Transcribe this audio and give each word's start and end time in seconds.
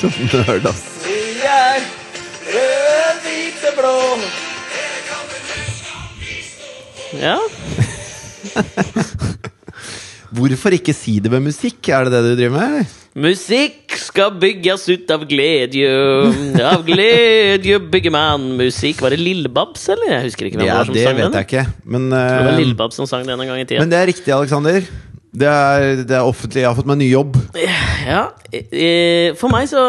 Det 0.00 0.08
så 0.10 0.38
nerd, 0.46 0.64
ass. 0.70 0.82
vi 1.04 1.16
er 1.44 1.82
rød, 2.54 3.18
hvite, 3.26 3.72
blå. 3.76 3.96
Ja. 7.20 7.36
Hvorfor 10.30 10.72
ikke 10.76 10.94
si 10.94 11.18
det 11.20 11.32
med 11.32 11.42
musikk? 11.50 11.82
Er 11.92 12.06
det 12.06 12.14
det 12.14 12.22
du 12.30 12.32
driver 12.38 12.54
med? 12.56 12.66
eller? 12.70 12.96
Musikk 13.20 13.96
skal 13.98 14.30
bygges 14.40 14.84
ut 14.94 15.10
av 15.10 15.24
glede. 15.28 15.82
Av 16.64 16.84
glede 16.86 17.80
bygger 17.90 18.14
man 18.14 18.46
musikk. 18.60 19.02
Var 19.04 19.10
det 19.16 19.20
Lillebabs, 19.20 19.88
eller? 19.90 20.14
Jeg 20.16 20.28
husker 20.30 20.46
ikke 20.48 20.60
hvem 20.60 20.64
det 20.64 20.70
Ja, 20.70 20.78
var 20.80 20.88
som 20.88 20.94
det 20.96 21.04
sang 21.04 21.18
vet 21.18 21.26
den. 21.26 21.38
jeg 21.42 21.48
ikke. 21.50 21.64
Men, 21.84 22.08
Det 22.14 22.24
var 22.46 22.52
eh, 22.54 22.60
Lillebabs 22.62 23.00
som 23.02 23.10
sang 23.10 23.26
den 23.26 23.36
en 23.42 23.50
gang 23.52 23.60
i 23.60 23.66
tiden. 23.66 23.82
men 23.84 23.90
det 23.92 23.98
er 24.00 24.06
riktig, 24.14 24.32
Aleksander. 24.32 24.80
Det 25.30 25.46
er, 25.46 26.02
det 26.02 26.16
er 26.16 26.26
offentlig. 26.26 26.64
Jeg 26.64 26.70
har 26.70 26.76
fått 26.78 26.88
meg 26.90 26.98
ny 27.00 27.10
jobb. 27.12 27.36
Ja, 28.02 28.22
for 29.38 29.52
meg 29.52 29.68
så 29.70 29.82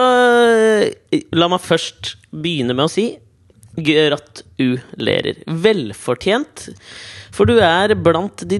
La 1.33 1.47
meg 1.49 1.63
først 1.65 2.15
begynne 2.29 2.75
med 2.77 2.85
å 2.85 2.91
si 2.91 3.07
gratulerer. 3.71 5.41
Velfortjent. 5.63 6.67
For 7.33 7.47
du 7.49 7.55
er 7.63 7.95
blant 7.95 8.43
de 8.51 8.59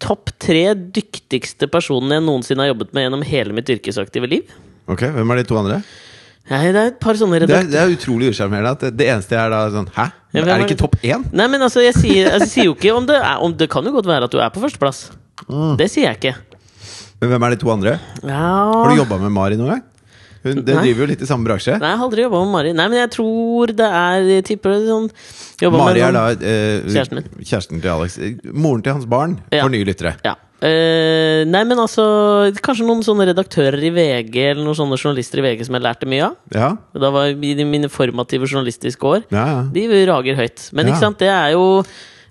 topp 0.00 0.32
tre 0.40 0.70
dyktigste 0.76 1.68
personene 1.72 2.18
jeg 2.18 2.26
noensinne 2.26 2.64
har 2.64 2.72
jobbet 2.72 2.94
med 2.96 3.06
gjennom 3.06 3.24
hele 3.26 3.56
mitt 3.56 3.72
yrkesaktive 3.72 4.30
liv. 4.30 4.54
Ok, 4.90 5.06
Hvem 5.14 5.32
er 5.34 5.40
de 5.40 5.48
to 5.48 5.58
andre? 5.60 5.80
Nei, 6.50 6.64
det 6.74 6.80
er 6.80 6.88
et 6.90 6.96
par 6.98 7.14
sånne 7.14 7.38
Det 7.44 7.54
er, 7.54 7.66
det 7.68 7.78
er 7.78 7.92
utrolig 7.92 8.32
usjarmerende 8.32 8.72
at 8.74 8.80
det, 8.82 8.90
det 8.98 9.06
eneste 9.12 9.36
er 9.38 9.52
da 9.52 9.60
sånn 9.70 9.86
Hæ? 9.94 10.06
Ja, 10.34 10.40
er 10.42 10.48
det 10.48 10.70
ikke 10.70 10.80
topp 10.80 10.96
én? 11.04 11.22
Nei, 11.36 11.46
men 11.52 11.62
altså, 11.62 11.82
jeg 11.84 11.94
sier, 11.94 12.30
jeg 12.32 12.48
sier 12.48 12.66
jo 12.70 12.74
ikke 12.74 12.94
om 12.96 13.06
det 13.06 13.18
er 13.20 13.44
om 13.44 13.54
Det 13.54 13.68
kan 13.70 13.86
jo 13.86 13.92
godt 13.94 14.08
være 14.10 14.26
at 14.26 14.34
du 14.34 14.40
er 14.42 14.50
på 14.50 14.62
førsteplass. 14.62 15.10
Mm. 15.48 15.76
Det 15.80 15.88
sier 15.90 16.10
jeg 16.10 16.18
ikke. 16.20 16.34
Men 17.20 17.30
hvem 17.34 17.44
er 17.46 17.50
de 17.54 17.60
to 17.60 17.70
andre? 17.72 17.98
Ja 18.24 18.42
Har 18.72 18.90
du 18.90 18.96
jobba 19.02 19.18
med 19.20 19.32
Mari 19.32 19.56
noen 19.60 19.74
gang? 19.74 19.86
Hun 20.40 20.62
det 20.64 20.72
Nei. 20.72 20.82
driver 20.86 21.02
jo 21.04 21.06
litt 21.10 21.20
i 21.20 21.26
samme 21.28 21.44
bransje. 21.44 21.74
Nei, 21.76 21.90
jeg 21.90 21.98
har 22.00 22.06
aldri 22.06 22.22
jobba 22.24 22.38
med 22.46 22.52
Mari. 22.54 22.70
Nei, 22.72 22.86
men 22.88 22.96
jeg 23.02 23.10
tror 23.12 23.72
det 23.76 23.88
er 23.92 24.28
Jeg 24.30 24.44
tipper 24.48 24.72
det 24.72 24.86
sånn 24.88 25.10
Mari 25.74 26.00
er 26.00 26.14
da 26.16 26.22
eh, 26.32 26.86
Kjæresten 26.88 27.26
kjæresten 27.44 27.82
til 27.82 27.90
Alex. 27.92 28.14
Moren 28.56 28.80
til 28.86 28.94
hans 28.96 29.04
barn, 29.04 29.34
Ja. 29.52 29.66
for 29.66 29.68
nye 29.74 29.84
lyttere. 29.84 30.14
Ja. 30.24 30.32
Eh, 30.64 31.44
nei, 31.48 31.62
men 31.64 31.78
altså 31.80 32.02
Kanskje 32.60 32.84
noen 32.84 33.00
sånne 33.04 33.24
redaktører 33.30 33.80
i 33.80 33.88
VG 33.96 34.34
Eller 34.50 34.60
noen 34.60 34.76
sånne 34.76 34.98
journalister 35.00 35.40
i 35.40 35.44
VG 35.46 35.64
som 35.64 35.76
jeg 35.76 35.84
lærte 35.84 36.08
mye 36.08 36.26
av. 36.26 36.34
Ja, 36.52 36.72
Da 36.92 37.10
var 37.12 37.32
mine 37.36 37.88
formative 37.92 38.48
journalistiske 38.48 39.00
år. 39.12 39.24
ja, 39.32 39.44
ja. 39.46 39.62
De 39.72 39.86
rager 40.08 40.36
høyt. 40.36 40.70
Men 40.72 40.88
ikke 40.88 41.00
sant, 41.04 41.18
det 41.20 41.28
er 41.28 41.52
jo 41.52 41.82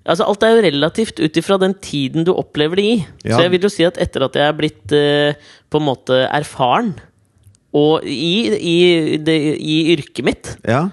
Altså 0.09 0.25
Alt 0.25 0.43
er 0.45 0.55
jo 0.55 0.63
relativt 0.65 1.21
ut 1.21 1.37
ifra 1.37 1.59
den 1.61 1.75
tiden 1.85 2.25
du 2.27 2.33
opplever 2.33 2.79
det 2.79 2.85
i. 2.85 2.95
Ja. 3.23 3.35
Så 3.35 3.43
jeg 3.45 3.53
vil 3.55 3.67
jo 3.67 3.71
si 3.73 3.85
at 3.87 3.99
etter 4.01 4.25
at 4.25 4.37
jeg 4.37 4.47
er 4.47 4.57
blitt 4.57 4.95
eh, 4.95 5.51
på 5.69 5.81
en 5.81 5.87
måte 5.87 6.23
erfaren, 6.27 6.95
og 7.77 8.05
i, 8.09 8.49
i, 8.57 8.79
det, 9.21 9.35
i 9.61 9.75
yrket 9.93 10.25
mitt, 10.25 10.47
ja. 10.65 10.87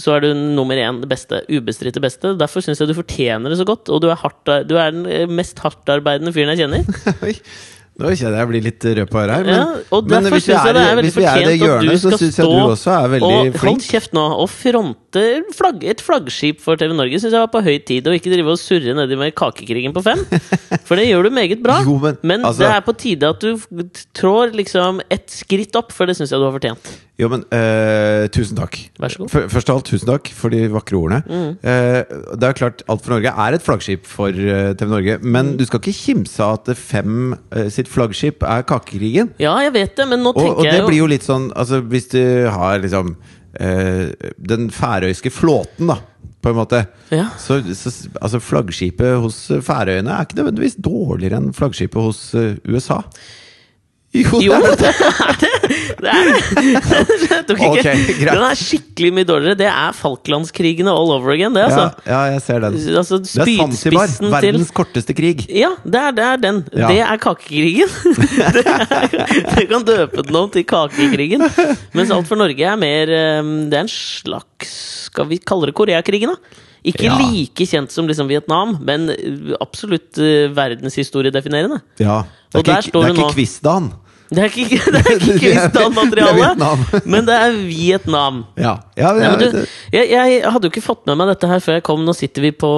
så 0.00 0.14
er 0.16 0.24
du 0.24 0.30
nummer 0.32 0.78
én 0.80 1.02
det 1.02 1.10
beste. 1.10 1.42
Ubestridte 1.52 2.00
beste. 2.00 2.32
Derfor 2.40 2.64
syns 2.64 2.80
jeg 2.80 2.88
du 2.88 2.96
fortjener 2.96 3.52
det 3.52 3.58
så 3.60 3.66
godt. 3.68 3.92
Og 3.92 4.00
du 4.00 4.08
er, 4.08 4.16
hardt, 4.16 4.40
du 4.64 4.78
er 4.80 4.94
den 4.96 5.36
mest 5.36 5.60
hardtarbeidende 5.60 6.32
fyren 6.32 6.54
jeg 6.54 6.64
kjenner. 6.64 6.88
Nå 8.00 8.08
kjenner 8.16 8.38
jeg 8.40 8.48
blir 8.48 8.62
litt 8.64 8.84
rød 8.88 9.08
på 9.12 9.18
øret 9.20 9.34
her. 9.36 9.44
Men, 9.44 9.82
Ja, 9.92 10.20
men 10.22 10.28
hvis 10.32 10.46
vi 10.48 10.54
er, 10.56 10.78
er 10.80 11.00
hvis 11.04 11.16
vi 11.18 11.24
er 11.28 11.42
det 11.44 11.58
hjørnet, 11.60 11.98
så 12.00 12.12
syns 12.16 12.38
jeg 12.40 12.48
du 12.48 12.56
også 12.72 12.94
er 12.94 13.10
veldig 13.12 13.28
og 13.52 13.58
hold 13.66 13.82
kjeft 13.84 14.14
nå 14.16 14.24
og 14.40 14.48
fronte 14.48 15.24
flagg, 15.52 15.84
et 15.92 16.00
flaggskip 16.00 16.62
for 16.64 16.80
TV 16.80 16.94
Norge. 16.96 17.20
Syns 17.20 17.36
jeg 17.36 17.44
var 17.44 17.52
på 17.52 17.60
høy 17.66 17.76
tid, 17.84 18.08
og 18.08 18.16
ikke 18.16 18.32
drive 18.32 18.54
og 18.54 18.58
surre 18.62 18.96
nedi 18.96 19.18
med 19.20 19.34
kakekrigen 19.36 19.92
på 19.92 20.02
fem. 20.08 20.24
For 20.88 20.96
det 20.98 21.04
gjør 21.10 21.28
du 21.28 21.34
meget 21.36 21.60
bra. 21.62 21.82
Jo, 21.84 21.98
men, 22.00 22.16
Men 22.24 22.44
altså- 22.48 22.64
det 22.64 22.70
er 22.72 22.80
på 22.88 22.96
tide 22.96 23.28
at 23.28 23.44
du 23.44 23.84
trår 24.16 24.56
liksom 24.56 25.00
et 25.12 25.28
skritt 25.30 25.76
opp, 25.78 25.92
for 25.92 26.08
det 26.08 26.16
syns 26.16 26.32
jeg 26.32 26.40
du 26.40 26.48
har 26.48 26.54
fortjent. 26.56 26.94
Jo, 27.20 27.28
men 27.28 27.44
uh, 27.52 28.24
tusen 28.32 28.56
takk. 28.58 28.78
Vær 28.98 29.12
så 29.12 29.20
god. 29.20 29.30
Først 29.52 29.68
av 29.70 29.76
alt, 29.78 29.90
tusen 29.92 30.08
takk 30.08 30.30
for 30.34 30.50
de 30.50 30.64
vakre 30.72 30.96
ordene. 30.98 31.20
Mm. 31.28 31.52
Uh, 31.60 32.32
det 32.40 32.48
er 32.48 32.56
klart, 32.58 32.80
Alt 32.90 33.04
for 33.04 33.14
Norge 33.14 33.30
er 33.44 33.56
et 33.58 33.62
flaggskip 33.62 34.08
for 34.10 34.32
uh, 34.32 34.72
TV 34.80 34.88
Norge. 34.90 35.18
Men 35.22 35.52
Mm. 35.52 35.56
du 35.60 35.64
skal 35.68 35.80
ikke 35.82 35.92
kimse 35.98 36.40
av 36.42 36.60
at 36.62 36.76
Fem 36.78 37.34
eh, 37.52 37.66
sitt 37.82 37.92
flaggskip 37.92 38.46
er 38.46 38.64
Kakekrigen. 38.68 39.32
Ja, 39.42 39.56
jeg 39.64 39.74
vet 39.74 39.96
det, 39.98 40.08
men 40.08 40.22
nå 40.22 40.32
Og, 40.32 40.40
tenker 40.40 40.60
og 40.60 40.64
det 40.66 40.72
jeg 40.72 40.82
jo 40.82 40.88
blir 40.88 41.02
jo 41.02 41.10
litt 41.10 41.26
sånn 41.26 41.50
Altså, 41.58 41.82
hvis 41.82 42.08
du 42.12 42.22
har 42.52 42.80
liksom 42.82 43.16
eh, 43.60 44.08
den 44.38 44.70
færøyske 44.72 45.32
flåten, 45.34 45.90
da, 45.90 45.98
på 46.42 46.50
en 46.50 46.58
måte. 46.58 46.84
Ja. 47.14 47.28
Så, 47.38 47.60
så 47.78 47.92
altså 48.20 48.40
Flaggskipet 48.42 49.20
hos 49.22 49.44
Færøyene 49.62 50.10
er 50.10 50.26
ikke 50.26 50.40
nødvendigvis 50.40 50.78
dårligere 50.82 51.38
enn 51.38 51.52
flaggskipet 51.56 52.02
hos 52.02 52.24
uh, 52.34 52.56
USA. 52.66 53.02
Jo, 54.12 54.40
Jo, 54.44 54.56
det 54.76 54.88
er 54.90 55.36
det 55.40 55.48
det! 55.62 55.68
det, 56.04 56.10
er 56.12 56.26
det. 56.28 56.40
Jeg 57.32 57.44
tok 57.48 57.56
ikke. 57.56 57.68
Ok, 57.70 57.86
greit. 57.86 58.18
Den 58.28 58.42
er 58.44 58.58
skikkelig 58.60 59.10
mye 59.16 59.28
dårligere. 59.28 59.56
Det 59.62 59.68
er 59.70 59.94
Falklandskrigene 59.96 60.92
all 60.92 61.14
over 61.14 61.32
again, 61.32 61.54
det, 61.56 61.62
altså. 61.64 61.86
ja, 62.04 62.12
ja, 62.12 62.34
jeg 62.34 62.42
ser 62.44 62.60
den. 62.66 62.76
Altså 63.00 63.18
Det 63.24 63.40
er 63.40 63.52
Zanzibar. 63.62 64.12
til 64.12 64.34
Verdens 64.34 64.72
korteste 64.76 65.16
krig. 65.16 65.46
Ja, 65.48 65.70
det 65.86 66.02
er, 66.02 66.12
det 66.18 66.26
er 66.28 66.42
den. 66.44 66.60
Ja. 66.76 66.90
Det 66.92 66.98
er 67.06 67.22
kakekrigen. 67.24 67.88
det 68.58 68.66
er, 68.68 69.46
du 69.56 69.64
kan 69.72 69.86
døpe 69.88 70.26
den 70.28 70.40
om 70.42 70.50
til 70.52 70.66
kakekrigen. 70.68 71.46
Mens 71.96 72.12
Alt 72.12 72.28
for 72.28 72.36
Norge 72.40 72.68
er 72.68 72.76
mer 72.80 73.08
eh, 73.16 73.40
Det 73.72 73.78
er 73.78 73.86
en 73.86 73.90
slags 73.92 74.74
Skal 75.08 75.28
vi 75.30 75.38
kalle 75.40 75.70
det 75.70 75.74
Koreakrigen, 75.78 76.34
da? 76.36 76.60
Ikke 76.84 77.04
Ja. 77.06 77.14
like 77.22 77.62
kjent 77.70 77.90
som 77.94 78.08
liksom 78.10 78.26
Vietnam, 78.28 78.72
men 78.82 79.06
absolutt 79.62 80.18
uh, 80.18 80.48
verdenshistoriedefinerende. 80.56 81.78
Ja. 82.02 82.22
Det 82.52 82.58
er 82.66 82.72
ikke, 82.80 82.90
står 82.90 83.02
det 83.02 83.08
er 83.10 83.14
ikke 83.14 83.22
nå. 83.28 83.32
quizdagen. 83.36 83.92
Det 84.32 84.40
er 84.40 84.44
ikke, 84.48 84.78
det 84.94 85.00
er 85.02 85.12
ikke 85.12 85.12
Det 85.12 85.12
er- 85.12 85.20
det 85.20 85.28
er 85.28 85.36
Kristian-materiale, 85.44 86.56
men 87.04 87.20
det 87.28 87.36
er 87.36 87.52
Vietnam. 87.68 88.44
Ja. 88.56 88.74
ja, 88.96 89.12
Nei, 89.12 89.22
ja, 89.22 89.28
men 89.30 89.38
du, 89.40 89.46
jeg, 89.92 90.08
jeg 90.10 90.42
hadde 90.50 90.64
jo 90.66 90.70
ikke 90.72 90.82
fått 90.88 91.04
med 91.06 91.16
meg 91.20 91.28
dette 91.34 91.46
her 91.52 91.60
før 91.62 91.74
jeg 91.78 91.84
kom. 91.86 92.00
Nå 92.08 92.12
sitter 92.16 92.40
vi 92.48 92.52
på 92.56 92.72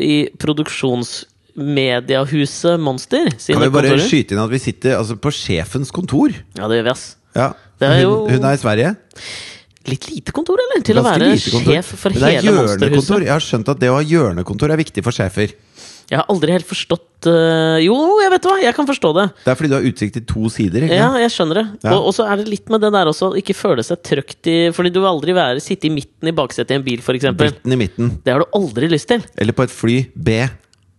i 0.00 0.16
produksjonsmediahuset 0.42 2.80
Monster. 2.80 3.24
kan 3.30 3.62
vi 3.62 3.68
bare 3.70 3.88
kontorer. 3.92 4.08
skyte 4.08 4.32
inn 4.34 4.42
at 4.42 4.50
vi 4.52 4.58
sitter 4.62 4.96
altså, 4.98 5.16
på 5.20 5.30
sjefens 5.34 5.90
kontor? 5.94 6.30
Ja, 6.58 6.66
det 6.68 6.76
gjør 6.80 6.88
vi, 6.90 6.94
ass. 6.96 7.06
Ja. 7.36 7.50
Det 7.78 7.84
jo- 8.02 8.24
hun, 8.26 8.30
hun 8.38 8.44
er 8.48 8.52
i 8.56 8.60
Sverige. 8.64 8.90
Litt 9.86 10.08
lite 10.10 10.34
kontor, 10.34 10.60
eller? 10.62 10.82
Til 10.86 10.98
å 10.98 11.04
være 11.06 11.30
sjef 11.38 11.94
for 11.94 12.14
Men 12.14 12.24
det 12.24 12.32
er 12.40 12.48
hjørnekontor. 12.48 13.26
Jeg 13.26 13.32
har 13.34 13.44
skjønt 13.44 13.70
at 13.72 13.82
det 13.82 13.92
å 13.92 13.98
ha 13.98 14.04
hjørnekontor 14.04 14.74
er 14.74 14.80
viktig 14.80 15.04
for 15.06 15.14
sjefer. 15.14 15.54
Jeg 16.06 16.20
har 16.20 16.28
aldri 16.30 16.52
helt 16.54 16.68
forstått 16.68 17.26
uh, 17.26 17.78
Jo, 17.82 17.94
jeg 18.22 18.30
vet 18.30 18.44
hva! 18.46 18.54
Jeg 18.62 18.74
kan 18.76 18.86
forstå 18.86 19.10
det. 19.16 19.24
Det 19.42 19.50
er 19.50 19.58
fordi 19.58 19.70
du 19.72 19.74
har 19.74 19.86
utsikt 19.88 20.14
til 20.18 20.24
to 20.30 20.50
sider. 20.54 20.86
Ikke? 20.86 20.98
Ja, 21.00 21.08
jeg 21.18 21.32
skjønner 21.34 21.60
det. 21.60 21.64
Ja. 21.82 21.96
Og, 21.98 22.12
så 22.14 22.28
er 22.30 22.38
det 22.38 22.46
litt 22.50 22.70
med 22.70 22.84
det 22.84 22.92
der 22.94 23.10
også, 23.10 23.32
ikke 23.40 23.56
føle 23.58 23.82
seg 23.86 24.04
trøkt 24.06 24.50
i 24.50 24.56
Fordi 24.76 24.92
du 24.94 25.00
vil 25.00 25.10
aldri 25.10 25.34
være, 25.36 25.62
sitte 25.64 25.90
i 25.90 25.94
midten 25.94 26.30
i 26.30 26.34
baksetet 26.36 26.76
i 26.76 26.78
en 26.78 26.86
bil, 26.86 27.02
f.eks. 27.02 27.26
Det 27.26 28.30
har 28.30 28.44
du 28.44 28.54
aldri 28.54 28.90
lyst 28.92 29.10
til. 29.10 29.26
Eller 29.34 29.56
på 29.56 29.66
et 29.66 29.74
fly. 29.74 29.98
B. 30.14 30.38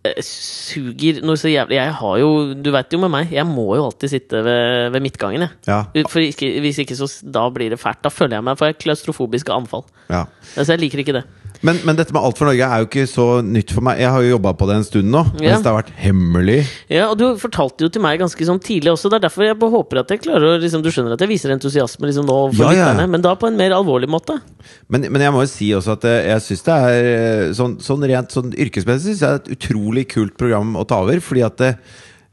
Eh, 0.06 0.20
Suger 0.22 1.16
noe 1.26 1.34
så 1.40 1.50
jævlig 1.50 1.74
Jeg 1.74 1.94
har 1.98 2.18
jo 2.20 2.28
Du 2.54 2.68
veit 2.70 2.92
jo 2.94 3.00
med 3.02 3.10
meg, 3.10 3.32
jeg 3.34 3.42
må 3.48 3.64
jo 3.74 3.88
alltid 3.88 4.12
sitte 4.12 4.42
ved, 4.46 4.92
ved 4.94 5.02
midtgangen, 5.02 5.42
jeg. 5.42 5.56
Ja. 5.66 5.80
For 6.06 6.22
ikke, 6.22 6.52
hvis 6.62 6.78
ikke, 6.84 6.94
så 6.94 7.08
da 7.26 7.48
blir 7.50 7.72
det 7.74 7.80
fælt. 7.82 7.98
Da 8.04 8.12
føler 8.14 8.38
jeg 8.38 8.46
meg 8.46 8.60
for 8.60 8.78
klaustrofobiske 8.78 9.50
anfall. 9.54 9.82
ja. 10.08 10.24
Altså, 10.54 10.72
jeg 10.76 10.84
liker 10.84 11.02
ikke 11.02 11.16
det. 11.18 11.24
Men, 11.66 11.80
men 11.82 11.96
dette 11.98 12.14
med 12.14 12.22
Alt 12.22 12.38
for 12.38 12.46
Norge 12.46 12.62
er 12.62 12.82
jo 12.84 12.86
ikke 12.86 13.04
så 13.10 13.24
nytt 13.42 13.72
for 13.74 13.82
meg. 13.82 13.98
Jeg 13.98 14.12
har 14.14 14.22
jo 14.22 14.28
jobba 14.36 14.52
på 14.54 14.66
det 14.70 14.76
en 14.78 14.84
stund 14.86 15.08
nå, 15.10 15.22
Ja. 15.42 15.56
mens 15.56 15.64
det 15.64 15.70
har 15.72 15.78
vært 15.80 15.90
hemmelig. 15.98 16.58
Ja, 16.92 17.08
og 17.10 17.18
du 17.18 17.24
fortalte 17.42 17.82
jo 17.82 17.88
til 17.90 18.04
meg 18.04 18.20
ganske 18.22 18.46
sånn 18.46 18.60
tidlig 18.62 18.92
også. 18.92 19.10
Det 19.10 19.18
er 19.18 19.24
derfor 19.26 19.46
jeg 19.48 19.58
håper 19.58 20.00
at 20.04 20.12
jeg 20.14 20.22
klarer 20.22 20.52
å 20.52 20.60
liksom, 20.62 20.84
Du 20.86 20.90
skjønner 20.94 21.16
at 21.16 21.20
jeg 21.26 21.32
viser 21.32 21.50
entusiasme 21.56 22.06
liksom, 22.06 22.28
nå 22.30 22.38
for 22.54 22.68
Ja, 22.68 22.70
ja. 22.70 22.86
lytterne, 22.92 23.08
men 23.10 23.26
da 23.26 23.34
på 23.34 23.50
en 23.50 23.58
mer 23.58 23.74
alvorlig 23.74 24.08
måte. 24.08 24.38
Men, 24.88 25.08
men 25.10 25.20
jeg 25.26 25.34
må 25.34 25.42
jo 25.42 25.50
si 25.50 25.72
også 25.74 25.96
at 25.98 26.04
eh, 26.06 26.28
jeg 26.30 26.46
syns 26.46 26.62
det 26.68 26.76
er 26.78 27.08
eh, 27.12 27.52
sånn, 27.58 27.78
sånn 27.82 28.06
rent 28.06 28.30
sånn 28.38 28.54
yrkesmessig 28.54 29.16
synes 29.18 29.24
jeg 29.24 29.28
det 29.28 29.34
er 29.34 29.42
et 29.42 29.54
utrolig 29.58 30.06
kult 30.14 30.36
program 30.38 30.76
å 30.78 30.86
ta 30.86 31.02
over. 31.02 31.18
Fordi 31.24 31.42
at 31.46 31.58
det, 31.58 31.72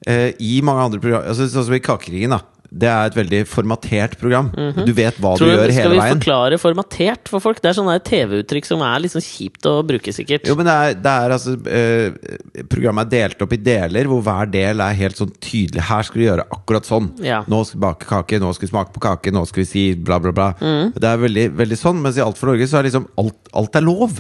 eh, 0.08 0.34
i 0.40 0.60
mange 0.62 0.86
andre 0.86 1.02
program 1.02 1.26
altså, 1.26 1.50
Sånn 1.50 1.66
som 1.66 1.74
i 1.74 1.82
Kakekrigen, 1.82 2.30
da. 2.38 2.42
Det 2.76 2.90
er 2.92 3.10
et 3.10 3.16
veldig 3.16 3.42
formatert 3.48 4.18
program. 4.20 4.50
Du 4.56 4.92
vet 4.96 5.16
hva. 5.24 5.36
Tror 5.40 5.48
du 5.48 5.54
du, 5.54 5.60
gjør 5.60 5.74
skal 5.76 5.94
vi 5.94 6.02
forklare 6.02 6.60
formatert 6.60 7.32
for 7.32 7.44
folk? 7.44 7.62
Det 7.64 7.72
er 7.72 7.78
sånne 7.78 7.96
TV-uttrykk 8.04 8.68
som 8.68 8.84
er 8.84 9.08
sånn 9.12 9.24
kjipt 9.24 9.68
å 9.70 9.78
bruke, 9.88 10.12
sikkert. 10.16 10.50
Jo, 10.50 10.58
men 10.60 10.68
det 10.68 10.76
er, 10.76 10.98
det 11.00 11.14
er 11.14 11.36
altså 11.38 11.56
eh, 11.72 12.66
Programmet 12.72 13.08
er 13.08 13.14
delt 13.14 13.46
opp 13.46 13.56
i 13.56 13.62
deler, 13.62 14.10
hvor 14.12 14.24
hver 14.26 14.52
del 14.52 14.84
er 14.84 14.98
helt 15.00 15.20
sånn 15.22 15.32
tydelig. 15.40 15.86
Her 15.88 16.08
skal 16.08 16.22
du 16.22 16.26
gjøre 16.26 16.48
akkurat 16.58 16.90
sånn. 16.90 17.12
Ja. 17.24 17.44
Nå 17.52 17.64
skal 17.64 17.80
vi 17.80 17.86
bake 17.88 18.10
kake, 18.12 18.42
nå 18.44 18.52
skal 18.58 18.68
vi 18.68 18.74
smake 18.74 18.96
på 18.96 19.06
kake, 19.08 19.36
nå 19.36 19.46
skal 19.50 19.64
vi 19.64 19.70
si 19.70 19.86
bla, 19.96 20.20
bla, 20.24 20.36
bla. 20.36 20.52
Mm. 20.60 20.92
Det 20.98 21.12
er 21.12 21.24
veldig, 21.24 21.48
veldig 21.62 21.80
sånn. 21.80 22.04
Mens 22.04 22.20
i 22.20 22.26
Alt 22.26 22.42
for 22.42 22.52
Norge 22.52 22.68
så 22.68 22.82
er 22.82 22.90
liksom 22.90 23.08
alt, 23.22 23.40
alt 23.56 23.80
er 23.80 23.88
lov. 23.88 24.20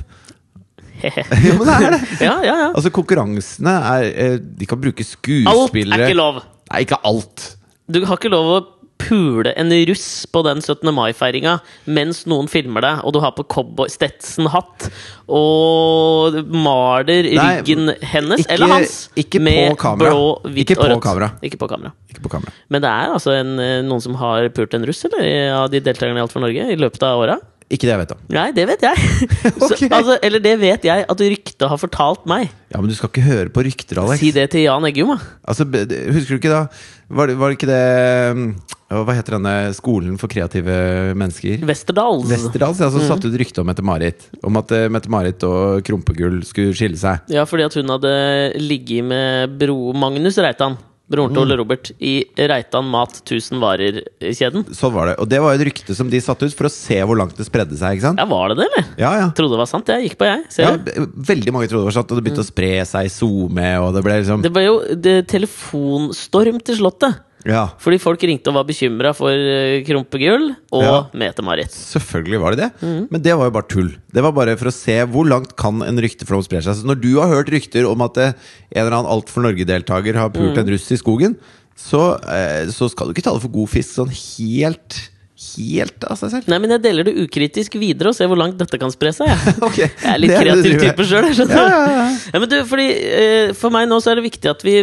jo, 1.45 1.57
men 1.59 1.67
det 1.67 1.75
er 1.75 1.91
det! 1.91 2.01
ja, 2.23 2.35
ja, 2.39 2.53
ja. 2.55 2.67
Altså 2.71 2.87
Konkurransene 2.95 3.73
er 3.91 4.05
eh, 4.13 4.35
De 4.39 4.65
kan 4.69 4.79
bruke 4.79 5.03
skuespillere 5.03 5.51
Alt 5.51 5.75
er 5.75 6.05
ikke 6.07 6.17
lov! 6.17 6.39
Nei, 6.71 6.81
ikke 6.81 6.97
alt. 7.05 7.43
Du 7.91 8.01
har 8.05 8.17
ikke 8.17 8.31
lov 8.33 8.47
å 8.49 8.61
pule 8.97 9.51
en 9.59 9.69
russ 9.89 10.25
på 10.31 10.41
den 10.45 10.61
17. 10.63 10.87
mai-feiringa 10.95 11.57
mens 11.91 12.23
noen 12.31 12.47
filmer 12.49 12.81
deg, 12.81 13.01
og 13.05 13.13
du 13.13 13.19
har 13.21 13.33
på 13.35 13.43
cowboy 13.51 13.91
Stetson-hatt 13.91 14.87
og 15.27 16.37
maler 16.49 17.27
Nei, 17.27 17.59
ryggen 17.59 17.91
hennes 18.01 18.41
ikke- 18.45 18.53
eller 18.55 18.71
hans 18.71 18.95
ikke 19.19 19.41
med 19.43 19.75
blå, 19.99 20.41
hvitt 20.47 20.71
Ikke 20.71 20.77
og 20.79 20.83
på 20.85 20.89
rødt. 20.93 21.03
kamera. 21.03 21.31
Ikke 21.43 21.59
på 21.59 21.67
kamera. 21.69 21.91
Ikke 22.09 22.21
på 22.23 22.29
kamera. 22.31 22.53
Men 22.69 22.81
det 22.81 22.89
er 22.89 23.13
altså 23.13 23.31
en, 23.39 23.59
eh, 23.59 23.81
noen 23.81 24.01
som 24.01 24.15
har 24.15 24.47
pult 24.49 24.73
en 24.73 24.85
russ, 24.85 25.03
eller? 25.05 25.53
Av 25.53 25.69
de 25.69 25.79
deltakerne 25.81 26.17
i 26.17 26.21
Alt 26.21 26.31
for 26.31 26.39
Norge 26.39 26.71
i 26.71 26.75
løpet 26.75 27.03
av 27.03 27.19
åra? 27.19 27.37
Ikke 27.65 27.87
det 27.87 27.95
jeg 27.95 28.01
vet 28.03 28.11
om. 28.13 28.19
Nei, 28.29 28.49
det 28.53 28.63
vet 28.69 28.83
jeg. 28.85 29.05
Så, 29.57 29.77
altså, 29.89 30.19
eller 30.21 30.41
det 30.43 30.53
vet 30.61 30.83
jeg 30.85 31.05
at 31.09 31.21
ryktet 31.23 31.65
har 31.71 31.79
fortalt 31.81 32.27
meg. 32.29 32.51
Ja, 32.69 32.77
Men 32.77 32.91
du 32.91 32.93
skal 32.97 33.09
ikke 33.09 33.23
høre 33.25 33.49
på 33.53 33.63
rykter, 33.65 34.03
Alex. 34.03 34.21
Si 34.21 34.29
det 34.35 34.51
til 34.53 34.67
Jan 34.67 34.85
Eggum, 34.85 35.15
da. 35.15 35.33
Altså, 35.49 35.65
husker 35.65 36.35
du 36.35 36.41
ikke 36.41 36.51
da 36.51 36.61
Var 37.15 37.29
det, 37.29 37.35
var 37.37 37.49
det 37.49 37.57
ikke 37.57 37.69
det 37.69 37.81
mm, 38.37 38.45
Hva 39.05 39.15
heter 39.17 39.37
denne 39.37 39.55
skolen 39.77 40.15
for 40.21 40.29
kreative 40.29 40.77
mennesker? 41.17 41.65
Westerdals. 41.65 42.29
Westerdals, 42.29 42.81
ja, 42.85 42.91
som 42.93 43.05
satte 43.09 43.33
ut 43.33 43.37
rykte 43.41 43.63
om 43.63 43.69
Mette-Marit. 43.69 44.27
Om 44.45 44.61
at 44.61 44.73
eh, 44.77 44.87
Mette-Marit 44.93 45.45
og 45.49 45.81
Krumpegull 45.85 46.43
skulle 46.45 46.77
skille 46.77 47.01
seg. 47.01 47.25
Ja, 47.33 47.47
fordi 47.49 47.65
at 47.65 47.77
hun 47.81 47.89
hadde 47.95 48.13
ligget 48.61 49.09
med 49.09 49.57
bro 49.57 49.89
Magnus 49.97 50.37
Reitan, 50.37 50.77
broren 51.11 51.33
til 51.33 51.41
Mm. 51.41 51.45
Ole 51.45 51.57
Robert, 51.59 51.91
i 52.01 52.25
Reitan 52.37 52.87
Mat 52.89 53.21
1000 53.21 53.59
Varer-kjeden. 53.61 54.63
Sånn 54.73 54.93
var 54.93 55.11
det. 55.11 55.15
Og 55.21 55.29
det 55.29 55.39
var 55.41 55.53
jo 55.53 55.61
et 55.61 55.67
rykte 55.67 55.95
som 55.95 56.09
de 56.09 56.17
satte 56.23 56.45
ut 56.47 56.53
for 56.57 56.65
å 56.65 56.71
se 56.73 56.97
hvor 57.05 57.17
langt 57.19 57.35
det 57.37 57.45
spredde 57.45 57.77
seg. 57.77 57.97
ikke 57.97 58.07
sant? 58.09 58.19
Ja, 58.19 58.25
var 58.25 58.49
det 58.49 58.57
det, 58.57 58.67
eller? 58.71 58.85
Ja, 58.97 59.11
ja. 59.21 59.27
Trodde 59.37 59.53
det 59.53 59.61
var 59.61 59.69
sant, 59.69 59.87
jeg. 59.87 60.09
Gikk 60.09 60.17
på, 60.17 60.25
jeg. 60.25 60.45
Ser 60.49 60.63
ja 60.69 61.05
veldig 61.15 61.53
mange 61.53 61.67
trodde 61.69 61.85
det 61.85 61.91
var 61.91 61.97
sant, 61.99 62.11
og 62.11 62.17
det 62.17 62.25
begynte 62.25 62.43
å 62.45 62.47
spre 62.47 62.71
seg 62.89 63.11
SoMe, 63.13 63.69
og 63.83 63.93
det 63.95 64.03
ble 64.05 64.17
liksom 64.21 64.41
Det 64.45 64.51
ble 64.55 64.65
jo 64.65 64.75
det, 64.95 65.15
telefonstorm 65.31 66.59
til 66.65 66.75
Slottet. 66.79 67.21
Ja, 67.45 67.67
Fordi 67.77 67.99
folk 68.01 68.23
ringte 68.25 68.49
og 68.49 68.55
var 68.57 68.65
bekymra 68.65 69.11
for 69.13 69.29
eh, 69.29 69.83
Krumpegull 69.85 70.47
og 70.73 70.81
Ja. 70.83 70.95
Mette-Marit. 71.13 71.69
selvfølgelig 71.69 72.39
var 72.41 72.55
det 72.55 72.59
det. 72.63 72.69
Mm. 72.81 73.07
Men 73.11 73.21
det 73.21 73.35
var 73.37 73.45
jo 73.51 73.53
bare 73.53 73.69
tull. 73.69 73.91
Det 74.11 74.23
var 74.25 74.31
bare 74.33 74.57
for 74.57 74.71
å 74.71 74.73
se 74.73 74.95
hvor 75.05 75.27
langt 75.29 75.55
kan 75.55 75.83
en 75.85 76.01
rykteflom 76.01 76.41
spre 76.43 76.63
seg. 76.65 76.73
Så 76.81 76.85
når 76.89 76.99
du 77.03 77.11
har 77.19 77.29
hørt 77.29 77.51
rykter 77.53 77.85
om 77.89 78.01
at 78.01 78.17
eh, 78.17 78.33
en 78.73 78.81
eller 78.81 78.97
annen 78.97 79.11
Alt 79.13 79.29
for 79.29 79.45
Norge-deltaker 79.45 80.15
har 80.17 80.29
pult 80.33 80.55
Mm. 80.55 80.63
en 80.65 80.73
russ 80.73 80.89
i 80.91 80.97
skogen, 80.97 81.35
så, 81.77 82.15
eh, 82.31 82.65
så 82.73 82.89
skal 82.89 83.07
du 83.07 83.13
ikke 83.13 83.23
ta 83.29 83.33
det 83.37 83.41
for 83.45 83.53
god 83.53 83.69
fisk 83.69 83.93
sånn 83.93 84.09
helt 84.09 85.09
Helt 85.55 86.03
av 86.09 86.17
seg 86.19 86.31
selv. 86.33 86.49
Nei, 86.51 86.57
men 86.63 86.73
jeg 86.75 86.83
deler 86.83 87.07
det 87.07 87.13
ukritisk 87.23 87.77
videre 87.79 88.11
og 88.11 88.17
ser 88.17 88.29
hvor 88.31 88.39
langt 88.39 88.57
dette 88.59 88.79
kan 88.81 88.91
spre 88.93 89.13
seg. 89.15 89.29
Jeg, 89.31 89.55
Ok, 89.67 89.77
jeg 89.81 89.91
er 90.11 90.19
litt 90.21 90.33
det 90.33 90.41
kreativ 90.43 90.75
type 90.83 91.07
sjøl, 91.07 91.29
skjønner. 91.37 91.61
Ja, 91.61 91.69
ja, 91.69 91.93
ja. 91.95 92.09
Ja, 92.35 92.43
du, 92.51 92.57
fordi 92.69 92.87
eh, 92.91 93.53
For 93.57 93.73
meg 93.73 93.87
nå 93.91 94.01
så 94.03 94.11
er 94.13 94.19
det 94.19 94.25
viktig 94.27 94.51
at 94.51 94.65
vi, 94.67 94.75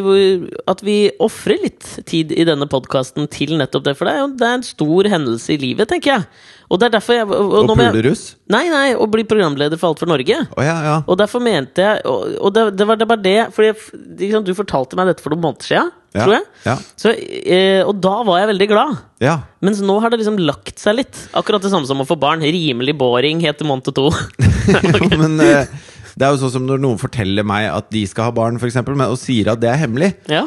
at 0.70 0.82
vi 0.86 0.96
ofrer 1.22 1.60
litt 1.66 1.88
tid 2.08 2.32
i 2.34 2.46
denne 2.48 2.68
podkasten 2.70 3.28
til 3.32 3.54
nettopp 3.60 3.86
det. 3.90 3.96
For 3.98 4.08
det 4.08 4.16
er 4.16 4.24
jo 4.24 4.32
det 4.40 4.48
er 4.48 4.58
en 4.60 4.66
stor 4.66 5.10
hendelse 5.12 5.54
i 5.54 5.60
livet, 5.62 5.90
tenker 5.92 6.16
jeg. 6.16 6.26
Og 6.72 6.80
det 6.80 6.88
er 6.88 6.94
derfor 6.96 7.16
jeg 7.18 7.26
og, 7.28 7.54
Og 7.58 7.66
nå 7.68 7.74
pule 7.76 8.02
russ? 8.08 8.22
Nei, 8.52 8.64
nei, 8.72 8.92
å 8.96 9.04
bli 9.12 9.26
programleder 9.28 9.76
for 9.80 9.92
Alt 9.92 10.00
for 10.00 10.08
Norge. 10.08 10.38
Oh, 10.56 10.62
ja, 10.64 10.76
ja. 10.86 10.94
Og 11.04 11.18
derfor 11.20 11.42
mente 11.44 11.84
jeg 11.84 12.00
Og, 12.08 12.38
og 12.40 12.54
det, 12.56 12.62
det 12.78 12.86
var 12.88 13.00
det 13.00 13.08
bare 13.10 13.24
det 13.24 13.36
Fordi 13.52 13.68
jeg- 13.72 14.40
du 14.46 14.54
fortalte 14.56 14.96
meg 14.96 15.10
dette 15.10 15.20
for 15.24 15.34
noen 15.34 15.44
måneder 15.44 15.68
siden, 15.68 15.90
Ja, 16.12 16.26
tror 16.26 16.34
jeg. 16.36 16.44
ja. 16.66 16.74
Så, 17.00 17.12
eh, 17.16 17.80
og 17.88 17.96
da 18.04 18.18
var 18.28 18.42
jeg 18.42 18.50
veldig 18.52 18.68
glad. 18.68 18.98
ja. 19.24 19.38
Mens 19.64 19.80
nå 19.80 19.94
har 20.02 20.12
det 20.12 20.18
liksom 20.20 20.36
lagt 20.44 20.78
seg 20.82 20.98
litt. 20.98 21.20
Akkurat 21.38 21.62
det 21.64 21.70
samme 21.72 21.88
som 21.88 22.02
å 22.02 22.06
få 22.08 22.18
barn. 22.20 22.42
Rimelig 22.44 22.96
boring 23.00 23.40
heter 23.44 23.64
måned 23.68 23.88
2. 23.96 24.08
Jo, 24.10 25.08
men 25.16 25.38
eh, 25.40 25.70
det 26.18 26.26
er 26.26 26.34
jo 26.34 26.40
sånn 26.42 26.52
som 26.58 26.66
når 26.68 26.82
noen 26.82 26.98
forteller 27.00 27.46
meg 27.46 27.70
at 27.72 27.88
de 27.94 28.02
skal 28.10 28.28
ha 28.28 28.34
barn, 28.36 28.58
for 28.60 28.68
eksempel, 28.68 28.98
og 29.06 29.16
sier 29.20 29.48
at 29.54 29.62
det 29.62 29.70
er 29.72 29.80
hemmelig, 29.86 30.10
ja. 30.28 30.42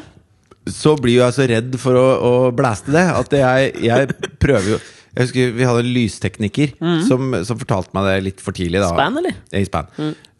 så 0.69 0.93
blir 1.01 1.17
jo 1.17 1.23
jeg 1.25 1.37
så 1.39 1.47
redd 1.49 1.79
for 1.81 1.97
å, 1.97 2.05
å 2.13 2.33
blæste 2.55 2.93
det 2.93 3.05
at 3.15 3.33
jeg, 3.39 3.71
jeg 3.87 4.13
prøver 4.41 4.75
jo 4.75 4.77
Jeg 5.15 5.29
husker 5.29 5.51
Vi 5.55 5.63
hadde 5.63 5.81
en 5.85 5.91
lystekniker 5.95 6.73
som, 7.07 7.35
som 7.47 7.59
fortalte 7.59 7.95
meg 7.95 8.07
det 8.09 8.15
litt 8.29 8.41
for 8.43 8.51
tidlig. 8.55 8.81
da. 8.83 8.89
Span, 8.93 9.17
eller? 9.21 9.37
I 9.55 9.63
span. 9.65 9.87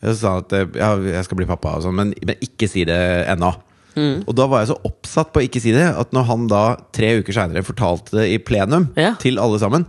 Jeg 0.06 0.18
sa 0.20 0.34
at 0.44 0.52
eh, 0.54 0.66
ja, 0.78 0.90
jeg 1.16 1.26
skal 1.26 1.40
bli 1.40 1.48
pappa, 1.50 1.78
og 1.80 1.86
sånn, 1.88 1.96
men, 1.96 2.12
men 2.28 2.44
ikke 2.44 2.68
si 2.70 2.84
det 2.86 3.00
ennå. 3.32 3.54
Mhm. 3.96 4.24
Og 4.28 4.36
da 4.36 4.46
var 4.52 4.64
jeg 4.66 4.74
så 4.76 4.80
oppsatt 4.86 5.32
på 5.34 5.40
å 5.42 5.48
ikke 5.48 5.62
si 5.64 5.72
det, 5.72 5.86
at 5.96 6.12
når 6.12 6.24
han 6.30 6.48
da 6.52 6.64
tre 6.96 7.14
uker 7.22 7.34
seinere 7.34 7.64
fortalte 7.64 8.12
det 8.20 8.30
i 8.34 8.38
plenum 8.44 8.90
Ja. 8.98 9.14
til 9.16 9.40
alle 9.40 9.58
sammen, 9.60 9.86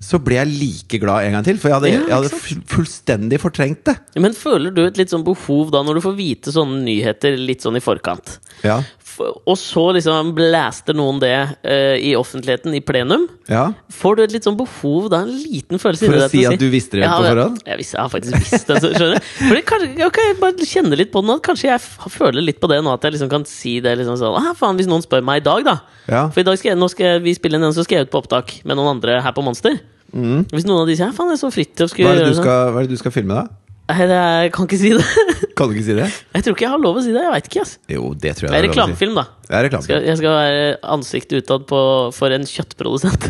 så 0.00 0.16
ble 0.18 0.36
jeg 0.38 0.48
like 0.48 0.98
glad 1.02 1.26
en 1.26 1.32
gang 1.36 1.44
til. 1.44 1.58
For 1.60 1.68
jeg 1.68 1.76
hadde, 1.76 1.90
Ja, 1.92 2.00
jeg 2.08 2.30
hadde 2.30 2.64
fullstendig 2.72 3.38
fortrengt 3.42 3.84
det. 3.84 3.98
Men 4.16 4.32
føler 4.32 4.72
du 4.74 4.86
et 4.86 4.96
litt 4.96 5.10
sånn 5.12 5.24
behov 5.26 5.70
da, 5.74 5.82
når 5.84 5.94
du 6.00 6.00
får 6.06 6.16
vite 6.16 6.52
sånne 6.54 6.80
nyheter 6.86 7.36
litt 7.36 7.60
sånn 7.60 7.76
i 7.76 7.80
forkant? 7.84 8.38
Ja, 8.64 8.78
Og 9.20 9.56
så 9.58 9.82
liksom 9.96 10.32
blaster 10.36 10.96
noen 10.96 11.20
det 11.22 11.34
uh, 11.36 11.96
i 12.00 12.14
offentligheten, 12.18 12.74
i 12.76 12.80
plenum. 12.84 13.26
ja. 13.50 13.68
Får 14.00 14.16
du 14.16 14.22
et 14.24 14.34
litt 14.34 14.46
sånn 14.46 14.56
behov 14.58 15.10
da, 15.12 15.22
en 15.26 15.30
liten 15.30 15.80
følelse 15.82 16.08
For 16.08 16.24
å 16.24 16.28
si 16.32 16.44
at 16.48 16.60
du 16.60 16.68
visste 16.72 16.96
det 16.98 17.04
Ja, 17.04 17.18
på 17.18 17.26
forhånd? 17.28 17.60
Jeg, 17.66 17.84
jeg 17.84 18.00
har 18.00 18.10
faktisk 18.12 18.38
visst 18.40 18.70
det. 18.70 18.80
Skjønner 18.96 19.24
For 19.36 19.62
kanskje, 19.68 19.90
jeg 20.00 20.38
bare 20.40 20.68
kjenner 20.72 21.02
litt 21.02 21.12
på 21.12 21.22
det 21.22 21.30
nå. 21.30 21.38
Kanskje 21.44 21.68
jeg 21.68 22.14
føler 22.16 22.46
litt 22.46 22.60
på 22.62 22.70
det 22.72 22.80
nå, 22.86 22.96
at 22.96 23.04
jeg 23.04 23.16
liksom 23.18 23.32
kan 23.32 23.46
si 23.48 23.76
det 23.84 23.96
liksom 24.00 24.18
sånn 24.20 24.38
ah, 24.40 24.52
faen, 24.58 24.78
Hvis 24.80 24.90
noen 24.90 25.04
spør 25.04 25.24
meg 25.26 25.42
i 25.42 25.46
dag, 25.50 25.66
da. 25.68 25.76
Ja. 26.10 26.26
For 26.32 26.42
i 26.42 26.48
dag 26.48 26.60
skal 26.60 26.72
jeg, 26.72 26.80
nå 26.80 26.90
skal 26.92 27.20
vi 27.24 27.36
spille 27.36 27.60
en, 27.60 27.70
så 27.76 27.84
skal 27.86 28.00
jeg 28.00 28.08
ut 28.08 28.14
på 28.14 28.22
opptak 28.24 28.60
med 28.64 28.78
noen 28.78 28.96
andre 28.96 29.20
her 29.24 29.36
på 29.36 29.44
Monster. 29.44 29.78
Hvis 30.10 30.66
noen 30.66 30.82
av 30.82 30.88
de 30.90 30.96
sier 30.98 31.12
faen, 31.14 31.30
det 31.30 31.38
er 31.38 31.42
så 31.44 31.52
fritt' 31.54 31.78
Mm. 31.80 31.90
Hva 31.94 32.12
er, 32.12 32.18
det 32.24 32.30
du 32.32 32.38
skal, 32.40 32.72
hva 32.74 32.80
er 32.80 32.88
det 32.88 32.96
du 32.96 33.00
skal 33.00 33.14
filme, 33.14 33.36
da? 33.36 33.69
Nei, 33.90 34.06
det 34.06 34.16
er, 34.16 34.42
jeg 34.46 34.52
kan 34.56 34.66
ikke 34.70 34.78
si 34.80 34.90
det. 34.94 35.06
Kan 35.60 35.68
du 35.68 35.74
ikke 35.76 35.84
si 35.90 35.94
det? 35.98 36.06
Jeg 36.32 36.44
tror 36.46 36.54
ikke 36.56 36.64
jeg 36.64 36.70
har 36.72 36.80
lov 36.80 36.96
å 36.96 37.02
si 37.04 37.10
det. 37.12 37.20
Jeg 37.26 37.32
veit 37.34 37.48
ikke. 37.50 37.62
ass 37.66 37.72
Jo, 37.90 38.14
det 38.16 38.30
tror 38.38 38.46
jeg 38.46 38.52
Det 38.54 38.58
er 38.58 38.62
si. 38.64 38.68
reklamefilm, 38.70 39.14
da. 39.18 39.24
Det 39.50 39.56
er 39.58 39.64
reklamfilm 39.66 39.88
Skal, 39.90 40.06
jeg 40.08 40.16
skal 40.20 40.36
være 40.38 40.62
ansiktet 40.94 41.42
utad 41.42 41.64
på, 41.68 41.80
for 42.16 42.32
en 42.32 42.46
kjøttprodusent. 42.48 43.26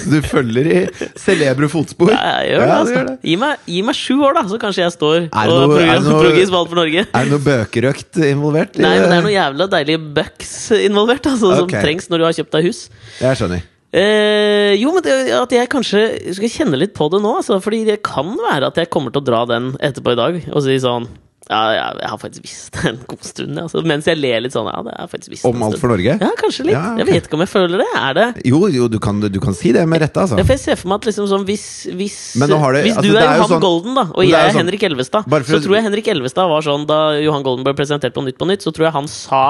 Så 0.00 0.10
du 0.14 0.18
følger 0.26 0.68
i 0.74 0.78
celebre 1.20 1.68
fotspor? 1.72 2.10
Ja, 2.12 2.40
jeg 2.42 2.52
gjør 2.52 2.60
det, 2.60 2.66
Ja, 2.66 2.74
du 2.74 2.76
altså. 2.80 2.94
gjør 2.98 3.08
det. 3.10 3.16
Gi, 3.30 3.36
meg, 3.40 3.64
gi 3.70 3.80
meg 3.86 3.98
sju 4.00 4.16
år, 4.26 4.36
da, 4.40 4.44
så 4.50 4.60
kanskje 4.62 4.84
jeg 4.84 4.94
står 4.96 5.16
Er 5.22 5.30
det 5.30 5.56
og 5.56 5.64
noe- 5.72 5.80
er 5.86 5.92
det 5.94 6.06
noe- 6.10 6.22
progis 6.26 6.52
på 6.54 6.62
for 6.72 6.80
Norge. 6.82 7.06
Er 7.06 7.24
det 7.28 7.32
noe 7.34 7.44
bøkerøkt 7.46 8.20
involvert? 8.28 8.76
i 8.76 8.84
Nei, 8.84 8.94
men 8.98 9.08
det 9.08 9.18
er 9.20 9.26
noen 9.28 9.36
jævla 9.38 9.70
deilige 9.78 10.02
bucks 10.20 10.52
involvert, 10.80 11.30
altså, 11.32 11.54
som 11.62 11.68
Ok. 11.70 11.76
trengs 11.80 12.10
når 12.10 12.18
du 12.18 12.24
har 12.28 12.36
kjøpt 12.42 12.56
deg 12.58 12.68
hus. 12.70 12.82
Jeg 13.20 13.40
skjønner. 13.40 13.62
Eh, 13.90 14.76
jo, 14.78 14.92
men 14.94 15.02
det, 15.02 15.14
at 15.34 15.50
jeg 15.50 15.66
kanskje 15.72 16.02
skal 16.36 16.52
kjenne 16.52 16.78
litt 16.78 16.92
på 16.94 17.08
det 17.10 17.18
nå, 17.24 17.32
altså, 17.40 17.56
fordi 17.62 17.82
det 17.88 17.96
kan 18.06 18.36
være 18.38 18.68
at 18.70 18.76
jeg 18.78 18.90
kommer 18.92 19.10
til 19.10 19.18
å 19.24 19.26
dra 19.26 19.40
den 19.50 19.72
etterpå 19.82 20.14
i 20.14 20.20
dag 20.20 20.38
og 20.52 20.62
si 20.62 20.76
sånn 20.78 21.08
ja, 21.50 21.60
jeg, 21.74 21.94
jeg 21.98 22.10
har 22.12 22.18
faktisk 22.22 22.44
visst 22.46 22.76
det 22.76 22.82
en 22.92 22.98
god 23.10 23.24
stund, 23.26 23.58
altså, 23.58 23.80
mens 23.82 24.06
jeg 24.06 24.20
ler 24.20 24.44
litt 24.44 24.54
sånn. 24.54 24.68
Ja, 24.70 24.84
det 24.86 24.92
har 24.94 25.08
jeg 25.08 25.10
faktisk 25.16 25.32
visst 25.32 25.48
Om 25.48 25.64
Alt 25.66 25.80
for 25.80 25.90
Norge? 25.90 26.14
Ja, 26.22 26.28
kanskje 26.38 26.68
litt. 26.68 26.76
Ja, 26.76 26.82
okay. 26.92 27.00
Jeg 27.02 27.08
vet 27.08 27.26
ikke 27.26 27.38
om 27.40 27.42
jeg 27.42 27.50
føler 27.50 27.82
det. 27.82 27.88
Er 27.98 28.14
det 28.20 28.26
Jo, 28.46 28.60
jo, 28.70 28.86
du 28.92 29.00
kan, 29.02 29.18
du 29.18 29.40
kan 29.42 29.56
si 29.58 29.72
det 29.74 29.82
med 29.90 30.04
rette, 30.04 30.22
altså. 30.22 30.38
Ja, 30.38 30.44
for 30.46 30.54
jeg 30.54 30.62
ser 30.62 30.78
for 30.78 30.92
meg 30.92 31.00
at 31.02 31.10
liksom 31.10 31.26
sånn 31.32 31.48
hvis, 31.50 31.66
hvis, 31.90 32.20
det- 32.38 32.46
hvis 32.46 32.94
altså, 32.94 33.02
du 33.02 33.10
er 33.16 33.24
er 33.24 33.34
Johan 33.40 33.50
sånn- 33.56 33.64
Golden, 33.66 33.98
da, 33.98 34.06
og 34.14 34.22
jeg 34.22 34.36
er 34.38 34.44
er 34.46 34.54
sånn- 34.54 34.62
Henrik 34.62 34.86
Elvestad, 34.92 35.26
for 35.26 35.50
så 35.50 35.58
tror 35.66 35.74
jeg 35.80 35.88
Henrik 35.90 36.12
Elvestad 36.14 36.54
var 36.54 36.62
sånn 36.70 36.86
da 36.86 37.00
Johan 37.18 37.42
Golden 37.42 37.66
ble 37.66 37.74
presentert 37.74 38.14
på 38.14 38.22
Nytt 38.28 38.38
på 38.38 38.46
Nytt, 38.46 38.62
så 38.62 38.70
tror 38.70 38.86
jeg 38.86 38.94
han 39.00 39.10
sa 39.10 39.44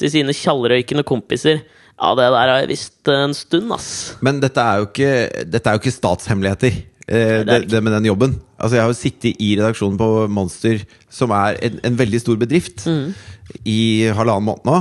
til 0.00 0.08
sine 0.16 0.32
tjallrøykende 0.32 1.04
kompiser 1.04 1.60
Ja, 1.94 2.10
det 2.18 2.24
der 2.26 2.50
har 2.50 2.58
jeg 2.64 2.72
visst 2.72 3.08
en 3.12 3.34
stund, 3.38 3.70
ass. 3.74 4.16
Men 4.24 4.40
dette 4.42 4.60
er 4.60 4.80
jo 4.82 4.88
ikke, 4.88 5.12
er 5.60 5.76
jo 5.76 5.82
ikke 5.82 5.94
statshemmeligheter. 5.94 6.82
Eh, 7.06 7.42
det 7.44 7.68
det, 7.68 7.82
med 7.84 7.92
den 7.92 8.06
jobben. 8.08 8.38
Altså 8.58 8.76
Jeg 8.78 8.82
har 8.82 8.88
jo 8.90 8.96
sittet 8.96 9.36
i 9.44 9.50
redaksjonen 9.58 9.98
på 10.00 10.08
Monster, 10.32 10.80
som 11.12 11.30
er 11.36 11.58
en, 11.62 11.78
en 11.84 11.98
veldig 11.98 12.20
stor 12.22 12.36
bedrift, 12.40 12.86
Mm. 12.88 13.12
i 13.68 14.08
halvannen 14.16 14.46
måned 14.48 14.64
nå. 14.64 14.76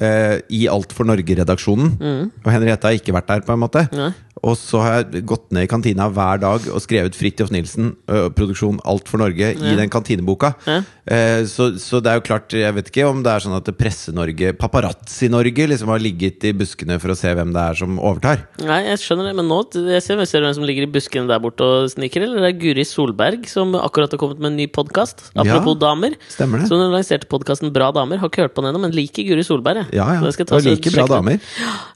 Eh, 0.00 0.40
I 0.50 0.66
Alt 0.72 0.94
for 0.96 1.04
Norge-redaksjonen. 1.04 2.30
Og 2.42 2.50
Henriette 2.50 2.88
har 2.88 2.96
ikke 2.96 3.12
vært 3.12 3.28
der, 3.28 3.40
på 3.44 3.52
en 3.52 3.60
måte. 3.60 3.84
Mm. 3.92 3.98
Nei. 4.00 4.12
Og 4.42 4.54
så 4.60 4.80
har 4.84 4.92
jeg 5.02 5.24
gått 5.26 5.48
ned 5.54 5.66
i 5.66 5.70
kantina 5.70 6.08
hver 6.14 6.40
dag 6.42 6.66
og 6.70 6.80
skrevet 6.84 7.16
Fridtjof 7.18 7.50
Nilsen, 7.54 7.92
ø, 8.08 8.28
produksjon 8.34 8.78
Alt 8.88 9.08
for 9.10 9.18
Norge, 9.22 9.50
i 9.58 9.74
den 9.78 9.90
kantineboka. 9.90 10.52
Ja. 10.68 10.82
Eh, 11.08 11.42
så, 11.48 11.70
så 11.80 12.00
det 12.04 12.12
er 12.12 12.20
jo 12.20 12.26
klart, 12.28 12.52
jeg 12.54 12.74
vet 12.76 12.90
ikke 12.92 13.06
om 13.08 13.22
det 13.24 13.32
er 13.32 13.44
sånn 13.44 13.56
at 13.56 13.70
Presse-Norge, 13.78 14.52
Paparazzi-Norge, 14.60 15.66
liksom 15.72 15.90
har 15.92 16.02
ligget 16.02 16.44
i 16.48 16.52
buskene 16.56 16.98
for 17.02 17.12
å 17.14 17.16
se 17.18 17.32
hvem 17.34 17.50
det 17.54 17.64
er 17.72 17.78
som 17.80 17.98
overtar. 17.98 18.44
Nei, 18.62 18.80
jeg 18.90 19.00
skjønner 19.02 19.30
det, 19.30 19.34
men 19.40 19.48
nå 19.50 19.58
jeg 19.74 20.04
ser, 20.04 20.20
jeg 20.22 20.44
hvem 20.44 20.54
som 20.56 20.66
ligger 20.68 20.86
i 20.86 20.90
buskene 20.98 21.28
der 21.30 21.42
borte 21.42 21.66
og 21.66 21.88
sniker. 21.92 22.24
Eller 22.28 22.44
det 22.44 22.52
er 22.52 22.60
Guri 22.62 22.84
Solberg, 22.88 23.48
som 23.50 23.74
akkurat 23.78 24.14
har 24.14 24.20
kommet 24.22 24.42
med 24.42 24.52
en 24.52 24.60
ny 24.62 24.68
podkast. 24.70 25.28
Apropos 25.34 25.74
Ja, 25.74 25.80
damer. 25.88 26.16
stemmer 26.30 26.62
det. 26.62 26.68
Så 26.70 26.78
hun 26.78 26.92
lanserte 26.94 27.28
podkasten 27.30 27.72
Bra 27.74 27.90
damer. 27.92 28.18
Har 28.22 28.30
ikke 28.30 28.46
hørt 28.46 28.54
på 28.56 28.62
den 28.64 28.70
ennå, 28.72 28.80
men 28.86 28.94
liker 28.96 29.26
Guri 29.26 29.44
Solberg. 29.44 29.82
jeg. 29.84 29.98
Ja, 29.98 30.06
ja. 30.14 30.22
Jeg 30.24 30.46
Og 30.48 30.92
bra 30.94 31.06
damer. 31.16 31.40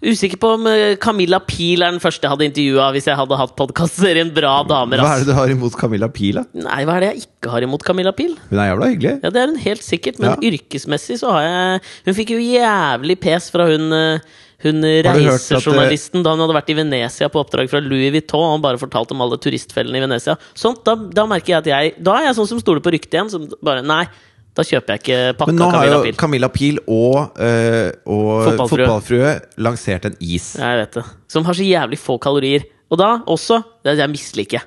Usikker 0.02 0.38
på 0.42 0.54
om 0.58 0.66
Camilla 1.00 1.38
Pil 1.40 1.82
er 1.82 1.90
den 1.94 2.00
første 2.02 2.28
hadde 2.32 2.46
intervjua 2.48 2.90
hvis 2.96 3.06
jeg 3.10 3.16
hadde 3.20 3.38
hatt 3.40 3.54
podkastserien 3.58 4.32
Bra 4.34 4.54
damer. 4.68 4.98
Hva 5.04 5.14
er 5.16 5.24
det 5.24 5.30
du 5.32 5.36
har 5.38 5.52
imot 5.54 5.76
Camilla 5.78 6.08
Pila? 6.12 6.44
Nei, 6.54 6.82
hva 6.88 6.96
er 6.98 7.00
det 7.06 7.10
jeg 7.12 7.24
ikke 7.26 7.50
har 7.54 7.66
imot 7.68 7.84
Camilla 7.86 8.12
Pil? 8.16 8.34
Hun 8.50 8.58
er 8.62 8.72
jævla 8.72 8.88
hyggelig. 8.92 9.14
Ja, 9.22 9.30
Det 9.34 9.42
er 9.42 9.52
hun 9.52 9.60
helt 9.66 9.84
sikkert, 9.86 10.18
men 10.22 10.30
Ja. 10.32 10.36
yrkesmessig 10.50 11.18
så 11.22 11.30
har 11.36 11.42
jeg 11.46 11.80
Hun 12.06 12.14
fikk 12.18 12.30
jo 12.34 12.40
jævlig 12.42 13.20
pes 13.20 13.50
fra 13.54 13.66
hun 13.70 13.92
eh, 13.92 14.18
hun 14.62 14.80
det- 14.80 15.04
reisejournalisten 15.06 16.22
da 16.22 16.30
hun 16.36 16.42
hadde 16.44 16.54
vært 16.54 16.70
i 16.70 16.76
Venezia 16.78 17.28
på 17.28 17.40
oppdrag 17.42 17.68
fra 17.70 17.80
Louis 17.82 18.12
Vuitton 18.14 18.54
og 18.56 18.62
bare 18.62 18.78
fortalt 18.78 19.10
om 19.10 19.20
alle 19.24 19.36
turistfellene 19.42 19.98
i 19.98 20.04
Venezia. 20.04 20.36
Sånt, 20.54 20.84
da, 20.86 20.94
da 20.94 21.24
merker 21.26 21.56
jeg 21.56 21.58
at 21.58 21.66
jeg 21.72 21.94
Da 22.02 22.14
er 22.20 22.28
jeg 22.28 22.36
sånn 22.38 22.48
som 22.52 22.60
stoler 22.62 22.80
på 22.84 22.92
ryktet 22.94 23.16
igjen. 23.18 23.30
Som 23.32 23.48
bare 23.62 23.82
Nei, 23.82 24.04
Da 24.52 24.61
kjøper 24.68 24.92
jeg 24.92 25.00
ikke 25.00 25.18
pakka 25.38 25.49
Men 25.49 25.56
nå 25.62 25.66
har 25.73 25.85
jo 25.88 26.12
Camilla 26.21 26.49
Pil 26.52 26.76
og, 26.85 27.32
eh, 27.40 27.88
og 28.04 28.44
Fotballfrue. 28.50 28.85
Fotballfrue 28.85 29.30
lansert 29.64 30.04
en 30.11 30.16
is. 30.21 30.50
Jeg 30.61 30.76
vet 30.82 30.92
det. 30.99 31.04
Som 31.32 31.40
har 31.49 31.54
så 31.56 31.64
jævlig 31.64 31.97
få 32.00 32.14
kalorier. 32.21 32.62
Og 32.92 32.97
da 33.00 33.09
også 33.25 33.62
Det 33.82 33.97
jeg 33.97 34.11
misliker. 34.12 34.61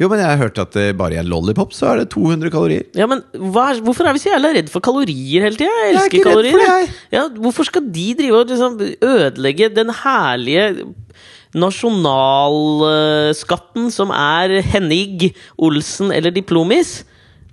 Jo, 0.00 0.08
men 0.08 0.16
jeg 0.22 0.30
har 0.32 0.38
hørt 0.40 0.56
at 0.60 0.76
eh, 0.80 0.92
bare 0.96 1.12
i 1.16 1.18
en 1.20 1.28
lollipop 1.28 1.74
så 1.76 1.90
er 1.90 1.96
det 2.00 2.06
200 2.12 2.50
kalorier. 2.52 2.84
Ja, 2.96 3.06
men 3.08 3.18
hva 3.52 3.64
Hvorfor 3.84 4.04
er 4.08 4.12
vi 4.16 4.22
så 4.22 4.30
jævla 4.32 4.50
redd 4.56 4.68
for 4.72 4.80
kalorier 4.84 5.40
hele 5.44 5.56
tida? 5.60 5.68
Jeg 5.68 5.74
elsker 5.92 6.00
Jeg 6.00 6.00
er 6.00 6.06
ikke 6.08 6.20
ikke 6.20 6.36
redd 6.40 6.52
for 6.54 6.60
det, 6.64 6.72
Ja, 7.16 7.22
hvorfor 7.44 7.64
skal 7.68 7.84
de 7.96 8.06
drive 8.16 8.36
og 8.38 8.44
liksom 8.48 8.72
ødelegge 9.04 9.66
den 9.76 9.90
herlige 10.02 10.64
nasjonalskatten 11.60 13.84
som 13.92 14.08
er 14.14 14.48
Henning, 14.72 15.16
Olsen 15.60 16.08
eller 16.14 16.30
Diplomis? 16.32 17.02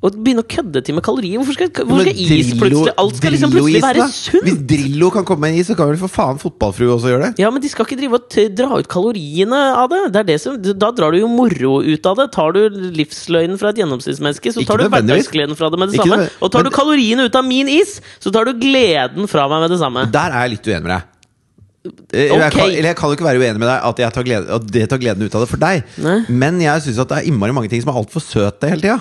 Og 0.05 0.13
begynne 0.13 0.43
å 0.43 0.47
kødde 0.47 0.81
til 0.85 0.93
med 0.93 1.03
kalorier? 1.05 1.39
Hvorfor 1.41 1.55
skal, 1.57 1.71
hvorfor 1.89 2.05
skal 2.05 2.19
is 2.21 2.29
Drillo- 2.29 2.59
plutselig 2.61 2.93
Alt 3.01 3.17
skal 3.17 3.33
liksom 3.33 3.53
plutselig 3.53 3.81
være 3.81 4.05
sunt! 4.13 4.43
Hvis 4.45 4.59
Drillo 4.69 5.09
kan 5.15 5.25
komme 5.25 5.47
med 5.47 5.55
en 5.55 5.61
is, 5.63 5.69
så 5.71 5.77
kan 5.79 5.89
vel 5.89 5.97
for 6.01 6.13
faen 6.13 6.37
Fotballfrue 6.41 6.93
også 6.93 7.11
gjøre 7.13 7.23
det? 7.25 7.41
Ja, 7.41 7.49
men 7.53 7.63
de 7.63 7.71
skal 7.71 7.87
ikke 7.87 7.97
drive 7.97 8.19
og 8.19 8.37
dra 8.59 8.77
ut 8.77 8.89
kaloriene 8.93 9.61
av 9.73 9.89
det. 9.93 10.03
det, 10.13 10.25
det 10.29 10.37
som, 10.43 10.59
da 10.61 10.91
drar 10.93 11.15
du 11.15 11.21
jo 11.23 11.31
moro 11.31 11.79
ut 11.81 12.11
av 12.11 12.21
det. 12.21 12.29
Tar 12.37 12.53
du 12.53 12.61
livsløgnen 12.93 13.57
fra 13.57 13.73
et 13.73 13.81
gjennomsnittsmenneske, 13.81 14.53
så 14.53 14.65
tar 14.69 14.83
du 14.83 14.87
hverdagsgleden 14.93 15.57
fra 15.57 15.71
det 15.73 15.81
med 15.81 15.93
det 15.95 16.03
samme. 16.03 16.29
Og 16.45 16.53
tar 16.53 16.67
du 16.67 16.73
kaloriene 16.77 17.25
ut 17.25 17.41
av 17.41 17.45
min 17.47 17.71
is, 17.71 17.97
så 18.21 18.33
tar 18.33 18.45
du 18.45 18.53
gleden 18.61 19.29
fra 19.31 19.49
meg 19.49 19.65
med 19.65 19.73
det 19.73 19.81
samme. 19.81 20.05
Der 20.13 20.29
er 20.29 20.45
jeg 20.45 20.57
litt 20.57 20.69
uenig 20.69 20.83
med 20.85 20.93
deg. 20.93 21.13
Okay. 21.87 22.25
Jeg 22.27 22.51
kan, 22.51 22.65
eller 22.67 22.89
jeg 22.91 22.97
kan 22.99 23.09
jo 23.09 23.15
ikke 23.15 23.25
være 23.27 23.39
uenig 23.39 23.61
med 23.61 23.69
deg 23.69 23.85
at, 23.89 24.01
tar 24.13 24.25
glede, 24.27 24.57
at 24.57 24.71
det 24.75 24.89
tar 24.91 24.99
gleden 25.01 25.23
ut 25.23 25.35
av 25.37 25.45
det 25.45 25.49
for 25.49 25.61
deg. 25.61 25.85
Nei. 26.03 26.17
Men 26.27 26.59
jeg 26.61 26.83
syns 26.83 26.99
det 26.99 27.21
er 27.21 27.29
innmari 27.29 27.55
mange 27.55 27.71
ting 27.71 27.81
som 27.81 27.93
er 27.93 28.01
altfor 28.01 28.23
søte 28.23 28.69
hele 28.69 28.83
tida. 28.83 28.97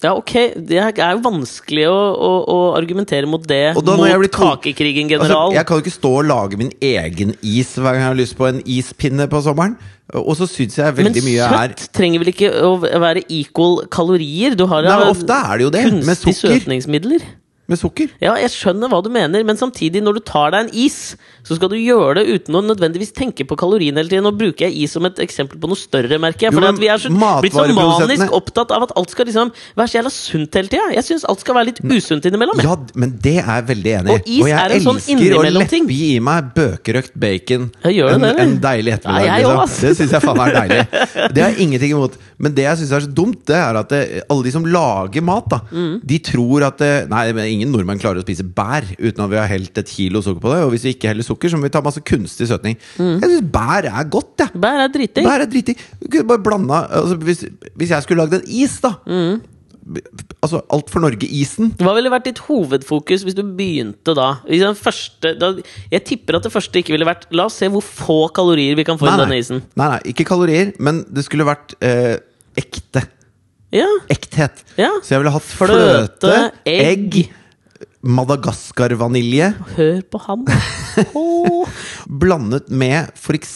Ja, 0.00 0.14
ok, 0.16 0.32
det 0.56 0.78
er 0.80 1.10
jo 1.12 1.20
vanskelig 1.26 1.84
å, 1.90 1.96
å, 2.16 2.28
å 2.48 2.58
argumentere 2.78 3.28
mot 3.28 3.42
det 3.44 3.74
da 3.76 3.96
mot 4.00 4.30
kakekrigen 4.32 5.10
Altså, 5.10 5.26
general. 5.28 5.52
jeg 5.52 5.66
kan 5.68 5.76
jo 5.76 5.84
ikke 5.84 5.92
stå 5.92 6.12
og 6.22 6.28
lage 6.30 6.60
min 6.60 6.70
egen 6.80 7.34
is 7.44 7.74
hver 7.76 7.92
gang 7.92 8.06
jeg 8.06 8.08
har 8.08 8.20
lyst 8.22 8.36
på 8.38 8.48
en 8.48 8.62
ispinne 8.64 9.28
på 9.28 9.42
sommeren. 9.44 9.76
Og 10.16 10.32
så 10.38 10.48
syns 10.50 10.78
jeg 10.80 10.96
veldig 10.96 11.22
mye 11.22 11.44
er 11.44 11.52
Men 11.52 11.74
søtt 11.76 11.92
trenger 11.94 12.22
vel 12.22 12.32
ikke 12.32 12.48
å 12.66 12.72
være 12.80 13.22
equal 13.28 13.76
kalorier? 13.92 14.56
Du 14.58 14.64
har 14.70 14.88
Nei, 14.88 14.96
Ofte 15.12 15.36
er 15.36 15.60
det 15.60 15.68
jo 15.68 15.74
det, 15.76 15.84
med 15.92 16.16
kunstig 16.16 16.34
søtningsmidler. 16.40 17.28
Med 17.70 17.78
sukker. 17.78 18.10
Ja, 18.18 18.34
jeg 18.40 18.50
skjønner 18.50 18.90
hva 18.90 18.98
du 19.04 19.10
mener, 19.14 19.44
men 19.46 19.58
samtidig, 19.58 20.02
når 20.02 20.18
du 20.18 20.22
tar 20.26 20.50
deg 20.50 20.66
en 20.66 20.70
is, 20.74 21.14
så 21.46 21.54
skal 21.54 21.70
du 21.70 21.76
gjøre 21.78 22.18
det 22.18 22.24
uten 22.34 22.58
å 22.58 22.62
nødvendigvis 22.66 23.12
tenke 23.14 23.46
på 23.46 23.54
kaloriene 23.60 24.02
hele 24.02 24.10
tiden. 24.10 24.26
Nå 24.26 24.32
bruker 24.34 24.66
jeg 24.66 24.74
is 24.84 24.96
som 24.96 25.06
et 25.06 25.20
eksempel 25.22 25.60
på 25.62 25.70
noe 25.70 25.78
større, 25.78 26.18
merker 26.18 26.48
jeg. 26.48 26.56
For 26.56 26.80
vi 26.80 26.90
er 26.90 26.98
så, 26.98 27.12
blitt 27.44 27.54
så 27.54 27.66
manisk 27.76 28.34
opptatt 28.34 28.74
av 28.74 28.88
at 28.88 28.94
alt 28.98 29.14
skal 29.14 29.30
liksom 29.30 29.52
være 29.78 29.92
så 29.92 30.00
jævla 30.00 30.12
sunt 30.16 30.58
hele 30.58 30.72
tida. 30.72 30.88
Jeg 30.96 31.06
syns 31.06 31.26
alt 31.30 31.44
skal 31.44 31.58
være 31.60 31.70
litt 31.70 31.80
usunt 31.84 32.26
innimellom. 32.26 32.58
jeg. 32.58 32.66
Ja, 32.66 32.98
men 33.04 33.14
det 33.22 33.36
er 33.44 33.52
jeg 33.60 33.68
veldig 33.70 33.94
enig 34.00 34.10
i. 34.10 34.18
Og 34.18 34.32
is 34.34 34.50
jeg 34.50 34.58
er 34.58 34.76
en 34.76 34.86
sånn 34.88 35.00
elsker 35.00 35.38
å 35.38 35.44
leppe 35.60 35.80
i 36.00 36.10
meg 36.26 36.50
bøkerøkt 36.58 37.14
bacon 37.20 37.70
det 37.84 38.02
en, 38.10 38.26
en 38.26 38.58
deilig 38.62 38.96
ettermiddag. 38.98 39.30
Ja, 39.30 39.38
jeg 39.38 39.46
liksom. 39.46 39.78
Det 39.86 39.94
syns 40.00 40.16
jeg 40.16 40.24
faen 40.26 40.42
er 40.42 40.56
deilig. 40.58 40.82
Det 41.30 41.44
har 41.44 41.54
jeg 41.54 41.68
ingenting 41.68 41.94
imot. 41.94 42.18
Men 42.40 42.54
det 42.56 42.64
jeg 42.64 42.78
syns 42.80 42.92
er 42.96 43.04
så 43.04 43.10
dumt, 43.12 43.42
det 43.50 43.56
er 43.58 43.76
at 43.76 43.90
det, 43.92 44.00
alle 44.32 44.46
de 44.46 44.52
som 44.54 44.64
lager 44.64 45.20
mat, 45.26 45.46
da, 45.52 45.58
Mm. 45.70 46.00
de 46.08 46.18
tror 46.24 46.64
at 46.66 46.78
det, 46.80 46.90
Nei, 47.12 47.26
men 47.36 47.50
ingen 47.52 47.70
nordmenn 47.74 48.00
klarer 48.00 48.22
å 48.22 48.24
spise 48.24 48.42
bær 48.56 48.82
uten 48.98 49.20
at 49.26 49.30
vi 49.30 49.36
har 49.36 49.46
helt 49.52 49.76
et 49.78 49.92
kilo 49.92 50.22
sukker 50.24 50.40
på 50.40 50.54
det. 50.54 50.62
Og 50.64 50.72
hvis 50.72 50.86
vi 50.88 50.94
ikke 50.96 51.12
heller 51.12 51.26
sukker, 51.26 51.52
så 51.52 51.60
må 51.60 51.68
vi 51.68 51.74
ta 51.76 51.82
masse 51.84 52.00
kunstig 52.00 52.48
søtning. 52.48 52.78
Mm. 52.96 53.20
Jeg 53.20 53.30
syns 53.36 53.46
bær 53.52 53.84
er 53.92 54.04
godt, 54.08 54.34
jeg. 54.40 54.56
Bær 54.56 54.80
er 54.86 54.88
dritdigg. 54.96 55.24
Bær 55.28 55.44
er 55.44 55.52
dritdigg. 55.52 55.86
Bare 56.26 56.42
blanda 56.42 56.86
altså, 56.88 57.20
hvis, 57.20 57.44
hvis 57.76 57.90
jeg 57.92 58.02
skulle 58.08 58.24
lagd 58.24 58.40
en 58.40 58.48
is, 58.48 58.80
da 58.80 58.96
Mm. 59.06 59.40
Altså 60.44 60.60
Alt 60.70 60.90
for 60.92 61.02
Norge-isen. 61.02 61.72
Hva 61.80 61.94
ville 61.96 62.10
vært 62.12 62.28
ditt 62.28 62.38
hovedfokus 62.46 63.24
hvis 63.26 63.34
du 63.34 63.42
begynte 63.56 64.14
da? 64.14 64.28
Første, 64.78 65.32
da 65.40 65.48
jeg 65.90 66.04
tipper 66.06 66.36
at 66.38 66.46
det 66.46 66.52
første 66.54 66.78
ikke 66.82 66.94
ville 66.94 67.08
vært 67.08 67.24
La 67.34 67.48
oss 67.48 67.56
se 67.58 67.66
hvor 67.72 67.82
få 67.82 68.18
kalorier 68.36 68.76
vi 68.78 68.84
kan 68.86 69.00
få 69.00 69.08
i 69.10 69.16
denne 69.18 69.38
isen. 69.40 69.62
nei, 69.80 69.88
nei, 69.96 70.00
ikke 70.12 70.26
kalorier, 70.28 70.72
men 70.78 71.02
det 71.10 71.24
skulle 71.26 71.48
vært 71.48 71.74
eh, 71.82 72.18
ekte. 72.58 73.04
Ja, 73.70 73.86
Ekthet. 74.10 74.64
ja. 74.80 74.88
Så 75.04 75.14
jeg 75.14 75.20
ville 75.22 75.30
hatt 75.36 75.46
Fløte, 75.46 75.76
fløte, 76.26 76.38
egg. 76.66 77.14
egg, 77.14 77.36
Madagaskar-vanilje 78.00 79.50
Hør 79.76 80.00
på 80.10 80.20
han. 80.24 80.42
Oh. 81.14 81.68
blandet 82.22 82.70
med 82.72 83.10
f.eks. 83.14 83.52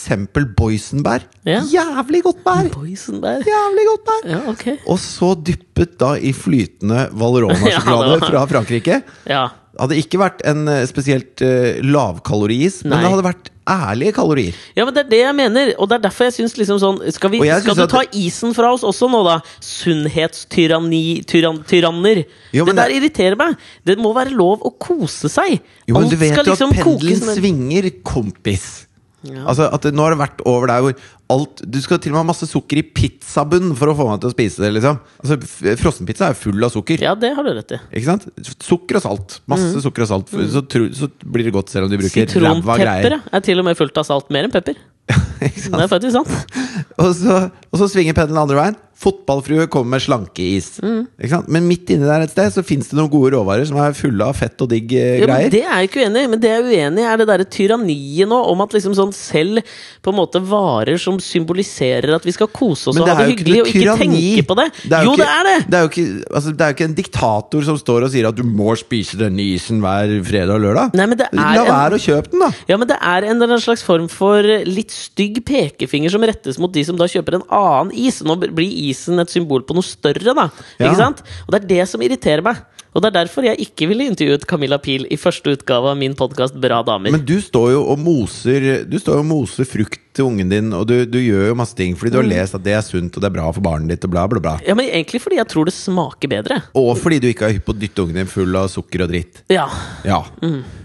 boysenbær. 0.59 1.25
Ja. 1.49 1.63
Jævlig 1.67 2.21
godt 2.27 2.43
bær! 2.45 2.69
Boysenbær. 2.75 3.41
Jævlig 3.49 3.87
godt 3.89 4.05
bær! 4.11 4.23
Ja, 4.35 4.41
okay. 4.53 4.77
Og 4.87 5.01
så 5.03 5.33
dyppet 5.35 5.97
da 6.01 6.13
i 6.21 6.33
flytende 6.37 7.09
Valerona-sjokolade 7.21 8.21
fra 8.29 8.45
Frankrike. 8.53 9.01
Ja. 9.29 9.47
Hadde 9.81 9.97
ikke 9.99 10.21
vært 10.21 10.45
en 10.47 10.69
eh, 10.71 10.85
spesielt 10.87 11.43
uh, 11.43 11.81
lavkaloris, 11.83 12.83
men 12.85 12.95
det 13.01 13.11
hadde 13.11 13.27
vært 13.27 13.51
ærlige 13.65 14.13
kalorier. 14.13 14.57
ja, 14.77 14.85
men 14.85 14.93
det 14.95 15.07
er 15.07 15.11
det 15.11 15.21
jeg 15.23 15.37
mener, 15.39 15.73
og 15.81 15.89
det 15.89 15.97
er 15.97 16.03
derfor 16.05 16.29
jeg 16.29 16.35
syns 16.37 16.57
liksom 16.59 16.79
sånn 16.83 16.99
Skal, 17.17 17.33
vi, 17.33 17.41
skal 17.49 17.79
du 17.79 17.87
ta 17.89 18.03
isen 18.13 18.53
fra 18.57 18.75
oss 18.77 18.85
også 18.85 19.09
nå, 19.09 19.23
da? 19.25 19.39
Sunnhetstyranni 19.65 21.25
tyrann, 21.29 21.63
Tyranner. 21.69 22.25
Jo, 22.53 22.67
det 22.69 22.77
der 22.77 22.93
det- 22.93 23.01
irriterer 23.01 23.39
meg. 23.41 23.57
Det 23.85 23.97
må 23.99 24.13
være 24.15 24.37
lov 24.37 24.63
å 24.63 24.71
kose 24.79 25.31
seg. 25.33 25.61
Jo, 25.89 25.95
men 25.97 26.05
Alt 26.05 26.11
du 26.13 26.17
vet 26.21 26.37
jo 26.37 26.47
liksom 26.51 26.75
at 26.75 26.85
pendelen 26.85 27.37
svinger, 27.39 27.91
kompis. 28.05 28.87
Ja. 29.25 29.47
Altså 29.49 29.71
at 29.73 29.83
det, 29.87 29.95
Nå 29.97 30.05
har 30.05 30.13
det 30.13 30.21
vært 30.21 30.43
over 30.45 30.69
der 30.69 30.83
hvor 30.85 30.95
alt 31.33 31.63
Du 31.65 31.79
skal 31.81 32.01
til 32.03 32.13
og 32.13 32.19
med 32.19 32.23
ha 32.25 32.29
masse 32.33 32.47
sukker 32.51 32.81
i 32.81 32.85
pizzabunn 32.85 33.73
for 33.79 33.93
å 33.93 33.97
få 33.97 34.07
meg 34.11 34.21
til 34.23 34.31
å 34.31 34.35
spise 34.35 34.65
det. 34.65 34.73
liksom 34.77 34.99
Altså 35.23 35.77
Frossenpizza 35.81 36.29
er 36.31 36.39
full 36.39 36.67
av 36.67 36.75
sukker. 36.75 37.01
Ja, 37.05 37.15
det 37.19 37.33
har 37.37 37.47
du 37.47 37.53
rett 37.57 37.77
i. 37.77 37.81
Ikke 37.97 38.11
sant? 38.11 38.27
Sukker 38.65 39.01
og 39.01 39.07
salt. 39.07 39.39
Masse 39.51 39.85
sukker 39.85 40.07
og 40.07 40.11
salt. 40.11 40.35
Så, 40.53 40.65
tro, 40.69 40.89
så 40.97 41.09
blir 41.25 41.49
det 41.49 41.55
godt 41.57 41.73
selv 41.73 41.89
om 41.89 41.95
du 41.95 41.99
bruker 42.03 42.29
ræva 42.45 42.79
greier. 42.81 43.21
er 43.25 43.47
til 43.47 43.63
og 43.63 43.69
med 43.69 43.79
fullt 43.81 44.03
av 44.05 44.09
salt. 44.11 44.29
Mer 44.35 44.49
enn 44.49 44.55
pepper. 44.55 44.77
Ikke 45.45 45.69
Det 45.69 45.83
er 45.85 45.91
faktisk 45.91 46.15
sant. 46.17 46.59
Og, 46.97 47.11
så, 47.17 47.45
og 47.73 47.81
så 47.81 47.89
svinger 47.93 48.17
pendelen 48.17 48.41
andre 48.45 48.57
veien. 48.61 48.77
Fotballfrue 49.05 49.67
kommer 49.69 49.97
med 49.97 50.05
slankeis. 50.05 50.69
Mm. 50.81 51.03
Ikke 51.19 51.31
sant? 51.33 51.49
Men 51.53 51.67
midt 51.69 51.91
inni 51.93 52.07
der 52.09 52.25
et 52.25 52.33
sted 52.33 52.53
så 52.55 52.63
fins 52.65 52.89
det 52.89 52.97
noen 52.97 53.11
gode 53.13 53.33
råvarer 53.35 53.67
som 53.69 53.81
er 53.83 53.97
fulle 53.99 54.25
av 54.25 54.39
fett 54.39 54.63
og 54.65 54.71
digg 54.71 54.95
eh, 54.97 55.19
Ja, 55.21 55.27
men 55.27 55.35
greier. 55.35 55.53
det 55.53 55.63
er 55.65 55.83
jeg 55.83 55.91
ikke 55.91 56.05
uenig 56.07 56.23
i, 56.23 56.31
men 56.33 56.41
det 56.41 56.53
jeg 56.53 56.63
er 56.63 56.69
uenig 56.71 57.03
i, 57.03 57.09
er 57.11 57.21
det 57.21 57.27
derre 57.29 57.49
tyranniet 57.57 58.31
nå 58.31 58.39
om 58.53 58.63
at 58.65 58.77
liksom 58.79 58.95
sånn 58.97 59.13
selv 59.17 59.61
på 60.01 60.15
en 60.15 60.19
måte 60.23 60.41
varer 60.47 61.01
som 61.03 61.14
symboliserer 61.23 62.15
at 62.17 62.25
vi 62.27 62.33
skal 62.35 62.49
kose 62.49 62.89
oss 62.91 62.99
og 62.99 63.07
ha 63.09 63.15
det 63.21 63.27
hyggelig 63.39 63.61
og 63.63 63.69
ikke 63.71 63.97
tenke 64.01 64.45
på 64.49 64.57
det. 64.59 64.67
Det 64.85 65.01
jo 65.05 65.13
ikke- 65.13 65.23
det 65.23 65.29
er 65.29 65.45
det! 65.49 65.59
Det 65.71 65.75
er 65.79 65.83
jo 65.83 65.89
ikke, 65.89 66.07
altså, 66.35 66.51
det 66.57 66.61
er 66.61 66.69
jo 66.73 66.75
ikke 66.75 66.85
en 66.89 66.95
diktator 66.95 67.63
som 67.65 67.77
står 67.79 68.05
og 68.05 68.11
sier 68.11 68.29
at 68.29 68.35
du 68.37 68.43
må 68.43 68.75
spise 68.79 69.17
denne 69.19 69.39
isen 69.55 69.81
hver 69.81 70.15
fredag 70.25 70.55
og 70.55 70.61
lørdag. 70.65 70.95
Nei, 70.95 71.07
men 71.07 71.19
det 71.19 71.29
er 71.33 71.37
La 71.37 71.65
en- 71.65 71.71
være 71.71 71.99
å 71.99 72.03
kjøpe 72.05 72.31
den, 72.31 72.41
da! 72.41 72.51
Ja, 72.69 72.77
men 72.77 72.89
det 72.89 72.99
er 73.01 73.25
en 73.25 73.37
eller 73.37 73.47
annen 73.55 73.61
slags 73.65 73.83
form 73.83 74.09
for 74.09 74.43
litt 74.43 74.91
stygg 74.91 75.45
pekefinger 75.45 76.11
som 76.11 76.23
rettes 76.23 76.59
mot 76.59 76.73
de 76.73 76.85
som 76.85 76.97
da 76.97 77.05
kjøper 77.07 77.35
en 77.41 77.47
annen 77.51 77.93
is. 77.95 78.23
Nå 78.23 78.37
blir 78.39 78.71
isen 78.91 79.19
et 79.21 79.29
symbol 79.31 79.63
på 79.63 79.75
noe 79.75 79.83
større, 79.83 80.35
da. 80.35 80.51
Ja. 80.79 80.89
Ikke 80.91 80.97
sant? 80.97 81.23
Og 81.47 81.53
det 81.53 81.63
er 81.65 81.67
det 81.69 81.89
som 81.89 82.01
irriterer 82.01 82.43
meg. 82.43 82.57
Og 82.95 83.03
det 83.03 83.11
er 83.11 83.17
derfor 83.17 83.43
jeg 83.43 83.59
ikke 83.59 83.89
ville 83.91 84.07
intervjuet 84.07 84.47
Camilla 84.47 84.79
Pil 84.79 85.09
i 85.11 85.19
første 85.19 85.57
utgave 85.57 85.91
av 85.91 85.99
min 85.99 86.15
podkast 86.15 86.55
Bra 86.63 86.79
damer. 86.87 87.11
Men 87.11 87.25
du 87.27 87.37
står 87.43 87.73
jo 87.75 87.81
og 87.91 87.99
moser 87.99 88.85
Du 88.87 88.95
står 89.03 89.19
og 89.25 89.27
moser 89.27 89.67
frukt 89.67 89.99
til 90.15 90.29
ungen 90.29 90.53
din, 90.53 90.69
og 90.79 90.87
du, 90.87 90.95
du 91.11 91.19
gjør 91.19 91.49
jo 91.49 91.57
masse 91.59 91.75
ting 91.75 91.97
fordi 91.99 92.13
du 92.15 92.21
har 92.21 92.29
lest 92.29 92.55
at 92.55 92.63
det 92.63 92.77
er 92.77 92.85
sunt 92.87 93.17
og 93.19 93.25
det 93.25 93.27
er 93.27 93.35
bra 93.35 93.49
for 93.51 93.65
barnet 93.67 93.91
ditt, 93.91 94.05
og 94.07 94.13
bla, 94.15 94.29
bla, 94.31 94.39
bla. 94.39 94.53
ja, 94.63 94.77
men 94.79 94.87
egentlig 94.87 95.19
fordi 95.25 95.41
jeg 95.41 95.49
tror 95.51 95.67
det 95.67 95.75
smaker 95.75 96.31
bedre. 96.31 96.61
Og 96.79 96.93
fordi 97.03 97.19
du 97.19 97.27
ikke 97.33 97.49
er 97.49 97.57
hypp 97.57 97.67
på 97.67 97.75
å 97.75 97.81
dytte 97.81 98.05
ungen 98.05 98.21
din 98.21 98.31
full 98.31 98.55
av 98.61 98.71
sukker 98.71 99.03
og 99.03 99.11
dritt. 99.11 99.43
Ja. 99.51 99.67
Ja. 100.07 100.23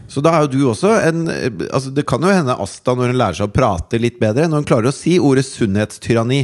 Så 0.09 0.23
da 0.25 0.33
er 0.33 0.45
jo 0.45 0.51
du 0.51 0.61
også 0.71 0.91
en 1.05 1.27
altså 1.29 1.91
Det 1.93 2.05
kan 2.09 2.23
jo 2.25 2.31
hende 2.33 2.55
Asta, 2.59 2.95
når 2.97 3.11
hun 3.11 3.19
lærer 3.21 3.37
seg 3.37 3.49
å 3.49 3.53
prate 3.53 3.99
litt 4.01 4.17
bedre, 4.21 4.47
når 4.49 4.63
hun 4.63 4.67
klarer 4.71 4.89
å 4.89 4.95
si 4.95 5.19
ordet 5.21 5.45
sunnhetstyranni, 5.47 6.41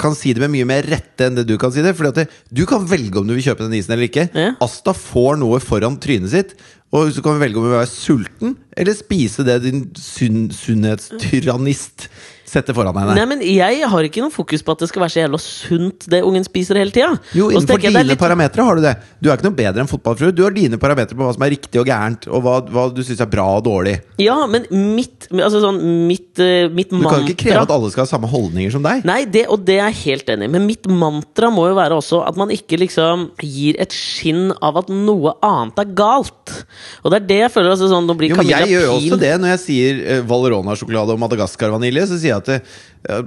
kan 0.00 0.16
si 0.16 0.32
det 0.36 0.44
med 0.44 0.54
mye 0.54 0.68
mer 0.70 0.88
rette 0.88 1.26
enn 1.26 1.38
det 1.38 1.48
du 1.48 1.56
kan 1.60 1.74
si 1.74 1.84
det. 1.84 1.96
Fordi 1.98 2.28
du 2.54 2.64
kan 2.70 2.86
velge 2.88 3.20
om 3.20 3.28
du 3.28 3.34
vil 3.36 3.46
kjøpe 3.50 3.66
den 3.66 3.78
isen 3.80 3.96
eller 3.96 4.08
ikke. 4.08 4.28
Ja. 4.32 4.54
Asta 4.64 4.94
får 4.96 5.40
noe 5.42 5.60
foran 5.62 5.98
trynet 6.00 6.34
sitt. 6.34 6.56
Og 6.94 7.10
så 7.12 7.20
kan 7.24 7.36
vi 7.36 7.44
velge 7.44 7.60
om 7.60 7.66
vi 7.66 7.72
vil 7.74 7.82
være 7.82 7.92
sulten 7.92 8.54
eller 8.78 8.96
spise 8.96 9.44
det 9.44 9.58
din 9.66 9.82
sunn, 10.00 10.46
sunnhetstyrannist 10.54 12.06
setter 12.48 12.76
foran 12.76 12.96
henne. 12.96 13.14
Nei, 13.18 13.26
men 13.28 13.42
Jeg 13.44 13.86
har 13.88 14.06
ikke 14.08 14.22
noe 14.24 14.32
fokus 14.34 14.62
på 14.64 14.74
at 14.74 14.82
det 14.84 14.88
skal 14.90 15.04
være 15.04 15.14
så 15.14 15.20
jævla 15.22 15.40
sunt, 15.42 16.06
det 16.10 16.22
ungen 16.26 16.44
spiser 16.46 16.80
hele 16.80 16.94
tida. 16.94 17.12
Jo, 17.36 17.50
innenfor 17.52 17.80
dine 17.82 18.04
litt- 18.06 18.18
parametere 18.20 18.64
har 18.64 18.76
du 18.78 18.82
det. 18.82 18.94
Du 19.20 19.30
er 19.30 19.36
ikke 19.36 19.48
noe 19.48 19.58
bedre 19.58 19.84
enn 19.84 19.90
fotballfrue. 19.90 20.34
Du 20.34 20.42
har 20.44 20.54
dine 20.56 20.78
parametere 20.80 21.16
på 21.18 21.24
hva 21.26 21.34
som 21.36 21.44
er 21.46 21.52
riktig 21.54 21.80
og 21.80 21.86
gærent, 21.86 22.28
og 22.28 22.42
hva, 22.44 22.56
hva 22.66 22.86
du 22.94 23.02
syns 23.06 23.20
er 23.20 23.30
bra 23.30 23.46
og 23.58 23.64
dårlig. 23.68 23.98
Ja, 24.18 24.38
men 24.50 24.66
mitt, 24.72 25.28
altså 25.30 25.60
sånn, 25.62 25.80
mitt, 26.08 26.38
eh, 26.42 26.68
mitt 26.72 26.90
Du 26.90 27.00
kan 27.04 27.22
jo 27.22 27.28
ikke 27.28 27.44
kreve 27.44 27.62
at 27.62 27.70
alle 27.74 27.90
skal 27.92 28.04
ha 28.06 28.10
samme 28.10 28.28
holdninger 28.30 28.72
som 28.72 28.82
deg. 28.82 29.04
Nei, 29.08 29.24
det, 29.24 29.46
og 29.48 29.64
det 29.68 29.78
er 29.78 29.90
jeg 29.92 30.00
helt 30.04 30.32
enig 30.34 30.48
i. 30.48 30.52
Men 30.56 30.66
mitt 30.66 30.88
mantra 30.88 31.50
må 31.52 31.68
jo 31.68 31.76
være 31.78 31.98
også 31.98 32.22
at 32.26 32.36
man 32.40 32.48
ikke 32.54 32.78
liksom 32.80 33.30
gir 33.44 33.76
et 33.78 33.92
skinn 33.94 34.52
av 34.62 34.76
at 34.80 34.88
noe 34.88 35.34
annet 35.44 35.78
er 35.84 35.92
galt. 35.98 36.54
Og 37.04 37.12
det 37.12 37.22
er 37.22 37.26
det 37.28 37.38
jeg 37.44 37.52
føler 37.54 37.74
altså 37.74 37.88
sånn, 37.90 38.06
Nå 38.08 38.14
blir 38.16 38.30
Jo, 38.32 38.36
men 38.40 38.48
jeg 38.48 38.70
gjør 38.72 38.84
jo 38.86 38.92
også 38.96 39.18
det 39.20 39.32
når 39.42 39.50
jeg 39.52 39.60
sier 39.66 39.98
uh, 40.00 40.22
Valerona-sjokolade 40.30 41.12
og 41.12 41.20
Madagaskar-vanilje. 41.20 42.06
Så 42.08 42.16
sier 42.20 42.32
jeg 42.32 42.37
at 42.40 42.48
det, 42.50 42.58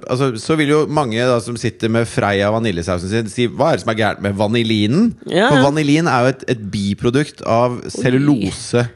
altså, 0.10 0.32
Så 0.42 0.56
vil 0.60 0.72
jo 0.74 0.80
mange 0.92 1.18
da, 1.28 1.38
som 1.44 1.56
sitter 1.60 1.92
med 1.94 2.08
Freia 2.10 2.50
vaniljesausen 2.54 3.12
sin, 3.12 3.30
si 3.32 3.48
hva 3.48 3.72
er 3.72 3.80
det 3.80 3.84
som 3.86 3.92
er 3.94 4.00
gærent 4.02 4.24
med 4.26 4.36
vanilinen? 4.40 5.12
Ja, 5.32 5.50
For 5.52 5.68
vanilin 5.70 6.10
er 6.12 6.26
jo 6.28 6.34
et, 6.36 6.46
et 6.56 6.64
biprodukt 6.74 7.44
av 7.48 7.80
cellulose. 7.94 8.88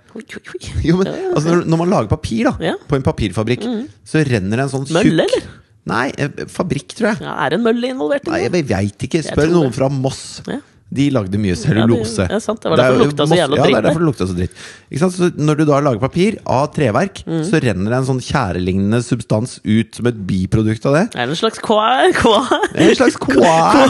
Jo, 0.86 0.96
men 1.02 1.10
altså, 1.12 1.50
når, 1.52 1.66
når 1.68 1.82
man 1.84 1.94
lager 1.96 2.12
papir 2.16 2.48
da 2.50 2.56
Ja. 2.72 2.76
på 2.88 2.98
en 3.00 3.04
papirfabrikk, 3.06 3.66
så 4.08 4.24
renner 4.28 4.62
det 4.62 4.68
en 4.68 4.74
sånn 4.78 4.88
tjukk 4.88 5.02
Mølle, 5.02 5.26
eller? 5.28 5.50
Nei, 5.86 6.06
eh, 6.18 6.46
fabrikk, 6.50 6.96
tror 6.98 7.12
jeg. 7.12 7.20
Ja, 7.22 7.36
er 7.46 7.52
det 7.54 7.60
en 7.60 7.66
mølle 7.68 7.92
involvert? 7.94 8.26
Nei, 8.32 8.40
jeg 8.48 8.66
veit 8.72 9.04
ikke. 9.06 9.20
Spør 9.22 9.52
noen 9.54 9.74
fra 9.76 9.86
Moss. 9.94 10.42
Ja. 10.50 10.58
De 10.96 11.06
lagde 11.12 11.38
mye 11.42 11.56
cellulose. 11.60 12.16
det- 12.24 12.30
det 12.32 12.38
er 12.38 12.44
sant. 12.46 12.62
Det 12.64 12.70
var 12.72 12.78
derfor 12.80 12.96
er 12.96 12.98
det 13.00 13.08
lukta 13.10 13.26
så 13.28 13.36
jævla 13.40 13.56
Ja, 13.58 13.64
dritt 13.64 13.74
det 13.76 13.80
er 13.82 13.88
derfor 13.90 14.02
det 14.04 14.10
lukta 14.10 14.28
så 14.30 14.36
dritt. 14.38 14.54
Ikke 14.92 15.00
sant? 15.04 15.14
Så 15.20 15.30
når 15.50 15.58
du 15.58 15.66
da 15.66 15.80
lager 15.82 16.00
papir 16.00 16.38
av 16.46 16.68
treverk, 16.74 17.24
Mm. 17.26 17.44
så 17.50 17.60
renner 17.62 17.90
det 17.92 17.98
en 18.00 18.10
sånn 18.12 18.22
tjærelignende 18.24 19.02
substans 19.04 19.60
ut 19.66 19.96
som 19.96 20.08
et 20.08 20.20
biprodukt 20.28 20.86
av 20.86 20.94
det. 21.00 21.06
Er 21.16 21.26
det 21.28 21.36
en 21.36 21.42
slags 21.44 21.60
kva? 21.60 22.12
kva? 22.14 22.42
En 22.76 22.96
slags 22.96 23.16
kva! 23.26 23.86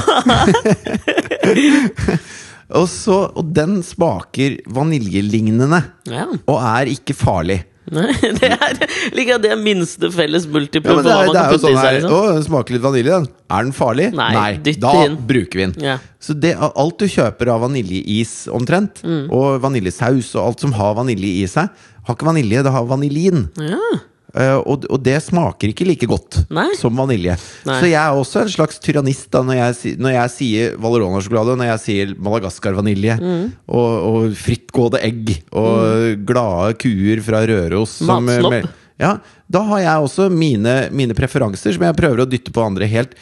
og, 2.79 2.87
så, 2.91 3.17
og 3.37 3.53
den 3.55 3.79
smaker 3.85 4.57
vaniljelignende, 4.73 5.83
Ja. 6.09 6.25
og 6.47 6.57
er 6.61 6.85
ikke 6.95 7.13
farlig. 7.17 7.61
Nei, 7.93 8.13
det 8.39 8.47
er 8.49 8.79
like 9.13 9.35
det 9.43 9.55
minste 9.61 10.09
felles 10.13 10.47
multiple 10.49 10.95
Ja, 10.95 11.03
det 11.05 11.11
er, 11.13 11.27
det 11.35 11.41
er 11.43 11.51
jo 11.53 11.59
sånn 11.61 11.77
her 11.77 11.97
Liksom. 11.99 12.15
Å, 12.17 12.21
den 12.33 12.45
smaker 12.47 12.73
litt 12.77 12.81
vanilje, 12.85 13.19
den. 13.19 13.27
Er 13.53 13.67
den 13.67 13.75
farlig? 13.77 14.07
Nei, 14.17 14.29
Nei 14.33 14.73
da 14.81 14.93
inn. 15.05 15.17
bruker 15.29 15.59
vi 15.61 15.67
den. 15.67 15.75
Ja. 15.85 15.97
Så 16.19 16.33
det, 16.33 16.55
alt 16.57 16.97
du 16.97 17.05
kjøper 17.05 17.51
av 17.53 17.61
vaniljeis 17.67 18.33
omtrent, 18.49 19.03
Mm. 19.05 19.27
og 19.29 19.59
vaniljesaus 19.61 20.31
og 20.35 20.41
alt 20.47 20.65
som 20.65 20.73
har 20.79 20.95
vanilje 20.97 21.43
i 21.43 21.47
seg, 21.51 21.69
har 22.07 22.15
ikke 22.17 22.25
vanilje, 22.31 22.63
det 22.65 22.73
har 22.73 22.85
vanilin. 22.89 23.45
Ja. 23.61 23.99
Eh, 24.35 24.57
og, 24.67 24.83
og 24.91 24.99
det 25.05 25.15
smaker 25.23 25.71
ikke 25.71 25.85
like 25.87 26.07
godt 26.11 26.41
Nei. 26.51 26.67
som 26.75 26.91
vanilje. 26.99 27.37
Nei. 27.65 27.77
Så 27.79 27.87
jeg 27.87 27.99
er 28.01 28.17
også 28.19 28.41
en 28.43 28.49
slags 28.51 28.79
tyrannist 28.83 29.29
da 29.31 29.41
når 29.47 29.55
jeg, 29.61 29.95
når 30.03 30.11
jeg 30.17 30.33
sier 30.33 30.75
Valerona-sjokolade, 30.83 31.55
når 31.61 31.69
jeg 31.71 31.83
sier 31.85 32.15
Madagaskar-vanilje, 32.19 33.15
Mm. 33.21 33.45
og, 33.69 33.91
og 34.09 34.35
frittgående 34.35 34.99
egg, 35.07 35.37
og 35.55 36.25
glade 36.27 36.75
kuer 36.83 37.21
fra 37.23 37.45
Røros 37.47 37.99
som, 38.03 38.25
Matslopp. 38.27 38.51
med- 38.51 38.73
Ja, 38.99 39.17
da 39.45 39.61
har 39.69 39.81
jeg 39.83 40.05
også 40.07 40.25
mine, 40.33 40.75
mine 40.95 41.13
preferanser 41.17 41.75
som 41.75 41.83
jeg 41.85 41.97
prøver 41.97 42.23
å 42.23 42.29
dytte 42.29 42.53
på 42.53 42.63
andre 42.65 42.87
helt 42.89 43.13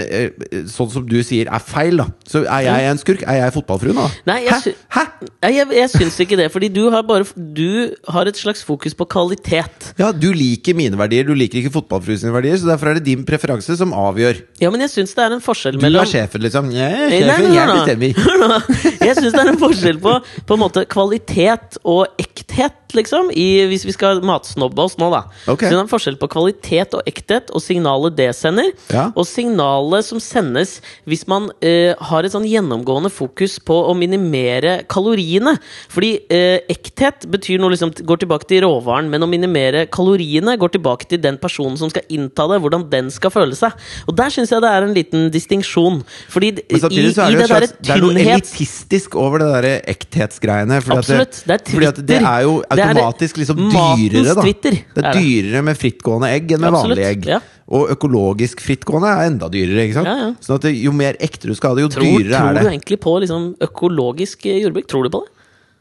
eh, 0.00 0.30
Sånn 0.72 0.88
som 0.90 1.04
du 1.04 1.18
sier 1.26 1.50
er 1.52 1.60
feil, 1.62 2.00
da. 2.00 2.06
Så 2.28 2.46
er 2.48 2.64
jeg 2.64 2.86
en 2.88 3.00
skurk? 3.00 3.24
Er 3.28 3.42
jeg 3.42 3.54
fotballfruen, 3.58 3.98
da? 4.00 4.06
Nei, 4.30 4.38
jeg 4.46 4.74
Hæ? 4.94 5.02
Hæ? 5.04 5.04
Jeg, 5.52 5.68
jeg 5.76 5.90
syns 5.92 6.16
ikke 6.24 6.38
det, 6.40 6.48
fordi 6.52 6.70
du 6.72 6.86
har 6.92 7.04
bare 7.06 7.26
Du 7.36 7.92
har 8.14 8.30
et 8.30 8.40
slags 8.40 8.64
fokus 8.64 8.96
på 8.96 9.06
kvalitet. 9.12 9.90
Ja, 10.00 10.10
du 10.16 10.30
liker 10.34 10.76
mine 10.76 10.98
verdier, 10.98 11.26
du 11.28 11.34
liker 11.36 11.60
ikke 11.60 11.74
fotballfruen 11.76 12.22
sine 12.22 12.32
verdier, 12.34 12.56
så 12.60 12.70
derfor 12.72 12.90
er 12.90 12.98
det 12.98 13.04
din 13.10 13.26
preferanse 13.28 13.76
som 13.78 13.92
avgjør. 13.96 14.40
Ja, 14.64 14.72
men 14.72 14.84
jeg 14.86 14.94
syns 14.94 15.12
det 15.16 15.26
er 15.26 15.36
en 15.36 15.44
forskjell 15.44 15.78
Du 15.80 15.86
er 15.90 16.08
sjefen, 16.08 16.44
liksom. 16.44 16.72
Jeg 16.74 16.88
er 16.88 17.12
Nei, 17.12 17.20
nei, 17.20 17.36
sjefen, 17.36 17.52
nei, 17.52 17.60
jeg 17.60 17.76
bestemmer. 17.76 18.72
Jeg 19.04 19.16
syns 19.18 19.34
det 19.34 19.42
er 19.42 19.50
en 19.50 19.60
forskjell 19.60 19.98
på 20.00 20.12
På 20.48 20.56
en 20.56 20.62
måte 20.62 20.84
kvalitet 20.88 21.78
og 21.84 22.20
ekthet, 22.20 22.96
liksom. 22.96 23.30
I, 23.36 23.66
hvis 23.68 23.84
vi 23.86 23.94
skal 23.94 24.22
matsnobbe 24.24 24.88
oss 24.88 24.96
nå, 25.00 25.10
da. 25.12 25.26
Ok. 25.48 25.64
Så 25.64 25.70
det 25.72 25.76
er 25.76 25.82
en 25.82 25.90
forskjell 25.90 26.16
på 26.20 26.28
kvalitet 26.32 26.94
og 26.96 27.08
ekthet 27.08 27.50
og 27.54 27.62
signalet 27.62 28.16
det 28.18 28.30
sender. 28.36 28.70
Ja. 28.92 29.06
Og 29.12 29.26
signalet 29.28 30.06
som 30.06 30.20
sendes 30.22 30.78
hvis 31.08 31.26
man 31.30 31.50
eh, 31.64 31.92
har 32.10 32.24
et 32.24 32.34
sånn 32.34 32.46
gjennomgående 32.48 33.10
fokus 33.12 33.58
på 33.62 33.76
å 33.90 33.94
minimere 33.98 34.80
kaloriene. 34.90 35.56
Fordi 35.92 36.12
eh, 36.32 36.64
ekthet 36.72 37.26
betyr 37.30 37.62
noe 37.62 37.74
liksom 37.74 37.92
går 38.04 38.24
tilbake 38.24 38.48
til 38.50 38.64
råvaren, 38.66 39.10
men 39.12 39.24
å 39.24 39.30
minimere 39.30 39.86
kaloriene 39.92 40.56
går 40.60 40.76
tilbake 40.76 41.08
til 41.10 41.22
den 41.24 41.38
personen 41.42 41.78
som 41.80 41.92
skal 41.92 42.06
innta 42.12 42.48
det, 42.50 42.60
hvordan 42.64 42.88
den 42.92 43.10
skal 43.14 43.32
føle 43.34 43.56
seg. 43.58 43.76
Og 44.08 44.16
der 44.18 44.32
syns 44.34 44.52
jeg 44.54 44.64
det 44.64 44.72
er 44.72 44.88
en 44.88 44.96
liten 44.96 45.28
distinksjon. 45.34 46.02
Fordi 46.32 46.54
i, 46.54 46.78
i 46.78 46.80
det, 46.80 46.92
det 46.94 47.14
derre 47.16 47.68
tynnhet 47.68 47.78
det 47.84 47.94
er 47.94 48.04
noe 48.04 48.24
elitistisk 48.24 49.18
over 49.20 49.44
det 49.44 49.50
der 49.54 49.70
ekthetsgreiene. 49.94 50.80
Absolutt. 50.94 51.42
Det 51.44 51.58
er 51.58 51.64
fordi 51.74 51.90
at 51.90 52.00
det 52.06 52.20
er 52.20 52.46
jo 52.46 52.56
automatisk 52.74 53.40
liksom 53.40 53.60
dyrere, 53.68 54.34
da. 54.34 54.44
Twitter, 54.44 54.80
Det 54.94 55.04
er 55.04 55.14
er 55.14 55.18
det. 55.18 55.23
Dyrere 55.24 55.64
med 55.66 55.78
frittgående 55.80 56.30
egg 56.36 56.52
enn 56.54 56.62
med 56.62 56.70
Absolutt, 56.70 56.94
vanlige 57.00 57.10
egg. 57.16 57.28
ja. 57.34 57.40
Og 57.74 57.88
økologisk 57.94 58.60
frittgående 58.60 59.08
er 59.08 59.26
enda 59.30 59.48
dyrere. 59.48 59.86
ikke 59.88 59.96
sant? 59.96 60.10
Ja, 60.10 60.16
ja. 60.20 60.32
Sånn 60.44 60.58
at 60.60 60.66
det, 60.68 60.74
Jo 60.76 60.92
mer 60.92 61.16
ekte 61.24 61.48
du 61.48 61.54
skal 61.56 61.72
ha 61.72 61.78
det, 61.78 61.86
jo 61.86 61.92
Tror, 61.94 62.04
dyrere 62.04 62.36
tror 62.42 62.58
er 62.60 62.66
du 62.68 62.70
egentlig 62.74 62.98
på 63.00 63.14
liksom, 63.24 63.46
økologisk 63.64 64.44
eh, 64.52 64.58
jordbruk? 64.60 64.86
Tror 64.92 65.08
du 65.08 65.14
på 65.16 65.22
det? 65.24 65.30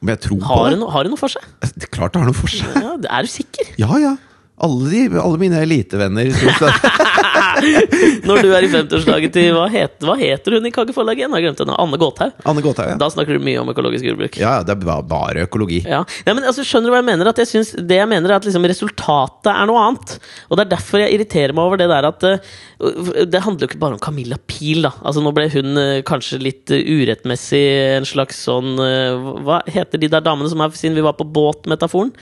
Om 0.04 0.10
jeg 0.14 0.20
tror 0.24 0.40
på 0.40 0.48
Har 0.48 0.64
det, 0.66 0.72
det? 0.76 0.80
no, 0.80 0.88
har 0.92 1.04
det 1.08 1.12
noe 1.14 1.20
for 1.20 1.32
seg? 1.32 1.44
Det 1.80 1.90
klart 1.92 2.16
det 2.16 2.24
har 2.24 2.28
noe 2.32 2.36
for 2.40 2.52
seg. 2.52 2.72
Ja, 2.80 2.96
er 3.20 3.28
du 3.28 3.32
sikker? 3.32 3.74
Ja, 3.80 3.92
ja. 4.02 4.14
Alle, 4.62 4.90
de, 4.90 5.20
alle 5.20 5.38
mine 5.42 5.58
elitevenner 5.66 6.30
Når 8.28 8.44
du 8.46 8.52
er 8.54 8.66
i 8.66 8.70
50-årslaget 8.70 9.34
til 9.34 9.56
hva, 9.56 9.64
het, 9.72 9.96
hva 10.06 10.14
heter 10.20 10.58
hun 10.58 10.68
i 10.68 10.72
Kageforlaget 10.74 11.24
igjen? 11.24 11.34
Jeg 11.34 11.48
har 11.50 11.58
henne. 11.58 11.78
Anne 11.82 11.98
Gåthaug. 11.98 12.36
Anne 12.50 12.62
Gåthaug, 12.62 12.92
ja. 12.94 12.98
Da 13.02 13.10
snakker 13.10 13.38
du 13.38 13.44
mye 13.44 13.64
om 13.64 13.72
økologisk 13.74 14.06
jordbruk. 14.06 14.38
Ja, 14.42 14.60
det 14.66 14.76
er 14.76 15.02
bare 15.10 15.48
økologi. 15.48 15.80
Ja. 15.90 16.04
ja 16.28 16.36
men 16.38 16.46
altså, 16.46 16.66
skjønner 16.68 16.92
du 16.92 16.94
hva 16.94 17.02
jeg 17.02 17.08
mener? 17.10 17.32
Jeg 17.42 17.50
synes, 17.50 17.74
det 17.78 17.98
jeg 17.98 18.10
mener 18.12 18.30
er 18.30 18.38
at 18.38 18.48
liksom, 18.48 18.68
Resultatet 18.70 19.52
er 19.54 19.70
noe 19.70 19.88
annet. 19.88 20.16
Og 20.50 20.60
Det 20.60 20.66
er 20.68 20.72
derfor 20.76 21.02
jeg 21.02 21.18
irriterer 21.18 21.56
meg 21.58 21.72
over 21.72 21.82
det 21.82 21.90
der 21.90 22.10
at 22.12 22.28
uh, 22.30 22.54
Det 23.26 23.44
handler 23.48 23.66
jo 23.66 23.72
ikke 23.72 23.82
bare 23.82 23.98
om 23.98 24.06
Camilla 24.06 24.38
Pil. 24.46 24.86
da 24.86 24.94
Altså 25.02 25.26
Nå 25.26 25.34
ble 25.34 25.50
hun 25.56 25.82
uh, 25.82 26.04
kanskje 26.06 26.42
litt 26.44 26.74
uh, 26.74 26.78
urettmessig 26.78 27.66
en 27.98 28.08
slags 28.08 28.46
sånn 28.46 28.78
Hva 28.78 29.64
heter 29.72 30.02
de 30.02 30.12
der 30.14 30.24
damene 30.24 30.52
som 30.52 30.62
er 30.62 30.74
siden 30.78 30.98
vi 30.98 31.06
var 31.06 31.18
på 31.18 31.28
båt-metaforen? 31.28 32.14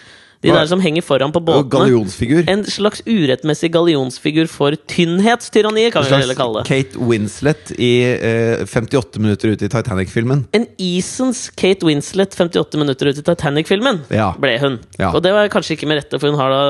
De 0.41 0.49
der 0.49 0.65
som 0.65 0.79
henger 0.81 1.03
foran 1.05 1.31
på 1.31 1.39
båtene. 1.45 1.69
gallionsfigur. 1.69 2.43
En 2.49 2.63
slags 2.65 3.01
urettmessig 3.05 3.69
gallionsfigur 3.71 4.47
for 4.49 4.73
tynnhetstyranniet, 4.89 5.93
kan 5.93 6.03
vi 6.07 6.15
heller 6.17 6.37
kalle 6.37 6.63
det. 6.63 6.67
Kate 6.69 6.97
Winslet 6.99 7.71
i 7.77 7.91
eh, 8.15 8.63
58 8.65 9.19
minutter 9.21 9.53
ute 9.53 9.67
i 9.67 9.69
Titanic-filmen. 9.71 10.45
En 10.57 10.65
isens 10.81 11.49
Kate 11.55 11.85
Winslet 11.85 12.33
58 12.37 12.79
minutter 12.81 13.11
ute 13.11 13.21
i 13.21 13.25
Titanic-filmen 13.27 14.01
Ja. 14.09 14.31
ble 14.39 14.55
hun. 14.61 14.79
Ja. 14.97 15.11
Og 15.13 15.21
det 15.23 15.33
var 15.35 15.49
kanskje 15.53 15.75
ikke 15.77 15.87
med 15.91 16.01
rette, 16.01 16.19
for 16.19 16.31
hun 16.31 16.39
har 16.39 16.49
da 16.49 16.61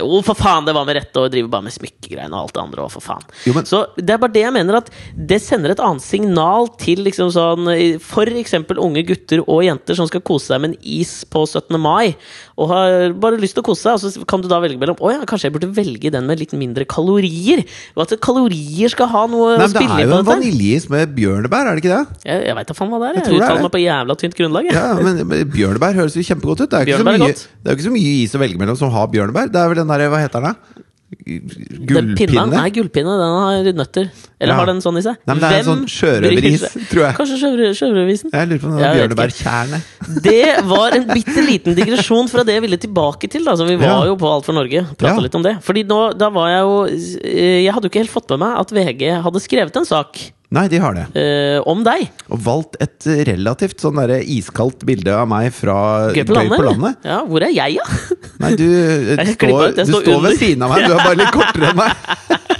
Jo, 0.00 0.20
for 0.26 0.34
faen, 0.36 0.66
det 0.66 0.74
var 0.76 0.84
med 0.88 0.96
rette 0.98 1.16
og 1.22 1.30
driver 1.32 1.48
bare 1.56 1.66
med 1.70 1.72
smykkegreiene 1.76 2.34
og 2.36 2.46
alt 2.50 2.54
det 2.56 2.62
andre 2.66 2.84
òg, 2.86 2.90
for 2.92 3.00
faen. 3.04 3.24
Jo, 3.46 3.54
men- 3.56 3.64
Så 3.64 3.86
det 3.96 4.10
er 4.10 4.18
bare 4.18 4.32
det 4.32 4.42
jeg 4.44 4.52
mener, 4.52 4.76
at 4.76 4.90
det 5.16 5.40
sender 5.42 5.70
et 5.72 5.80
annet 5.80 6.02
signal 6.02 6.68
til 6.78 6.98
liksom 7.04 7.30
sånn 7.32 8.00
For 8.00 8.26
eksempel 8.26 8.78
unge 8.78 9.02
gutter 9.06 9.40
og 9.48 9.62
jenter 9.64 9.94
som 9.96 10.06
skal 10.06 10.20
kose 10.20 10.46
seg 10.52 10.60
med 10.60 10.70
en 10.70 10.76
is 10.82 11.24
på 11.24 11.46
17. 11.46 11.78
mai, 11.80 12.14
og 12.56 12.70
har 12.70 13.12
bare 13.20 13.36
lyst 13.40 13.56
til 13.56 13.60
å 13.60 13.66
kose 13.66 13.84
seg, 13.84 13.98
og 13.98 14.00
så 14.14 14.26
kan 14.28 14.40
du 14.40 14.48
da 14.48 14.58
velge 14.62 14.80
mellom 14.80 14.96
Å 15.04 15.10
ja, 15.12 15.24
kanskje 15.28 15.50
jeg 15.50 15.54
burde 15.58 15.68
velge 15.76 16.12
den 16.12 16.24
med 16.28 16.40
litt 16.40 16.54
mindre 16.56 16.86
kalorier. 16.88 17.62
Og 17.96 18.06
at 18.06 18.14
kalorier 18.24 18.92
skal 18.92 19.10
ha 19.12 19.26
noe 19.28 19.58
Nei, 19.60 19.66
å 19.66 19.68
men 19.68 19.74
Det 19.76 19.84
er 19.84 20.08
jo 20.08 20.20
en 20.22 20.28
vaniljeis 20.30 20.88
med 20.92 21.12
bjørnebær, 21.18 21.68
er 21.68 21.76
det 21.76 21.84
ikke 21.84 21.92
det? 21.92 22.22
Jeg, 22.24 22.46
jeg 22.48 22.56
veit 22.56 22.72
da 22.72 22.78
faen 22.78 22.94
hva 22.94 23.02
det 23.02 23.10
er. 23.10 23.20
Jeg 23.20 23.26
Jeg, 23.26 23.36
er 23.36 23.44
uttaler 23.44 23.66
meg 23.66 23.74
på 23.76 23.82
jævla 23.84 24.18
tynt 24.22 24.38
grunnlag. 24.40 24.70
Ja, 24.72 24.86
men 24.96 25.44
Bjørnebær 25.52 26.00
høres 26.00 26.16
jo 26.16 26.24
kjempegodt 26.24 26.64
ut. 26.64 26.72
Det 26.72 26.80
er, 26.80 26.88
jo 26.88 26.96
ikke 26.96 27.04
så 27.04 27.12
mye, 27.12 27.36
det 27.36 27.70
er 27.72 27.76
ikke 27.78 27.88
så 27.90 27.94
mye 27.98 28.16
is 28.24 28.36
å 28.36 28.40
velge 28.40 28.64
mellom 28.64 28.80
som 28.80 28.92
har 28.96 29.12
bjørnebær. 29.12 29.52
Det 29.52 29.60
er 29.60 29.72
vel 29.72 29.82
den 29.82 29.92
der, 29.92 30.08
hva 30.12 30.24
heter 30.24 30.40
den 30.40 30.56
da? 30.56 30.82
Den 31.06 31.46
Pinnen 31.46 31.86
Gullpinne? 31.86 32.46
nei, 32.50 32.70
gullpinne, 32.74 33.12
den 33.20 33.34
har 33.38 33.68
nøtter. 33.78 34.08
Eller 34.40 34.52
Ja. 34.52 34.58
har 34.58 34.66
den 34.66 34.80
sånn 34.82 34.98
i 34.98 35.02
seg? 35.02 35.14
Nei, 35.26 35.34
men 35.34 35.38
det 35.38 35.50
er 35.52 35.58
en 35.60 35.68
sånn 35.68 35.84
sjørøveris, 35.86 36.64
tror 36.90 37.02
jeg. 37.04 37.14
Kanskje 37.16 37.36
sjørøver- 37.42 37.76
sjørøverisen? 37.78 38.30
Jeg 38.32 38.48
lurer 38.48 38.58
på 38.58 38.66
om 38.66 38.76
det 38.76 39.16
var 39.16 39.30
ikke. 39.30 39.82
Det 40.26 40.64
var 40.66 40.90
en 40.96 41.06
bitte 41.06 41.42
liten 41.46 41.74
digresjon 41.78 42.28
fra 42.28 42.42
det 42.42 42.54
jeg 42.54 42.62
ville 42.62 42.76
tilbake 42.78 43.30
til. 43.30 43.44
Da. 43.44 43.54
Så 43.54 43.66
vi 43.68 43.76
var 43.76 43.86
Ja. 43.86 44.04
jo 44.06 44.16
på 44.16 44.26
Alt 44.34 44.44
for 44.44 44.52
Norge. 44.52 44.82
Prata 44.98 45.14
Ja. 45.14 45.20
litt 45.20 45.34
om 45.34 45.42
det. 45.42 45.62
Fordi 45.62 45.84
nå, 45.84 46.16
da 46.18 46.28
var 46.28 46.48
jeg 46.48 46.60
jo 46.60 46.84
eh, 47.24 47.62
Jeg 47.64 47.72
hadde 47.72 47.84
jo 47.84 47.88
ikke 47.90 48.02
helt 48.04 48.10
fått 48.10 48.28
med 48.30 48.40
meg 48.40 48.58
at 48.58 48.70
VG 48.70 49.22
hadde 49.22 49.40
skrevet 49.40 49.76
en 49.76 49.84
sak 49.84 50.32
Nei, 50.54 50.68
de 50.70 50.78
har 50.78 50.94
det. 50.94 51.04
eh, 51.18 51.58
om 51.66 51.80
deg. 51.82 52.04
Og 52.30 52.38
valgt 52.44 52.76
et 52.80 53.06
relativt 53.26 53.80
sånn 53.82 53.96
der 53.98 54.20
iskaldt 54.22 54.84
bilde 54.86 55.10
av 55.10 55.26
meg 55.30 55.48
fra 55.56 56.12
Gøy 56.14 56.22
på 56.28 56.36
landet. 56.38 57.00
Ja, 57.10 57.18
hvor 57.26 57.42
er 57.42 57.50
jeg, 57.50 57.80
da? 57.80 58.28
Nei, 58.44 58.52
du, 58.58 58.66
eh, 59.16 59.32
står, 59.34 59.74
du 59.74 59.82
står 59.90 60.04
står 60.06 60.22
ved 60.28 60.38
siden 60.38 60.62
av 60.62 60.70
meg. 60.70 60.86
Du 60.86 60.94
er 60.94 61.02
bare 61.02 61.18
litt 61.18 61.34
kortere 61.34 61.72
enn 61.72 61.80
meg. 61.80 61.90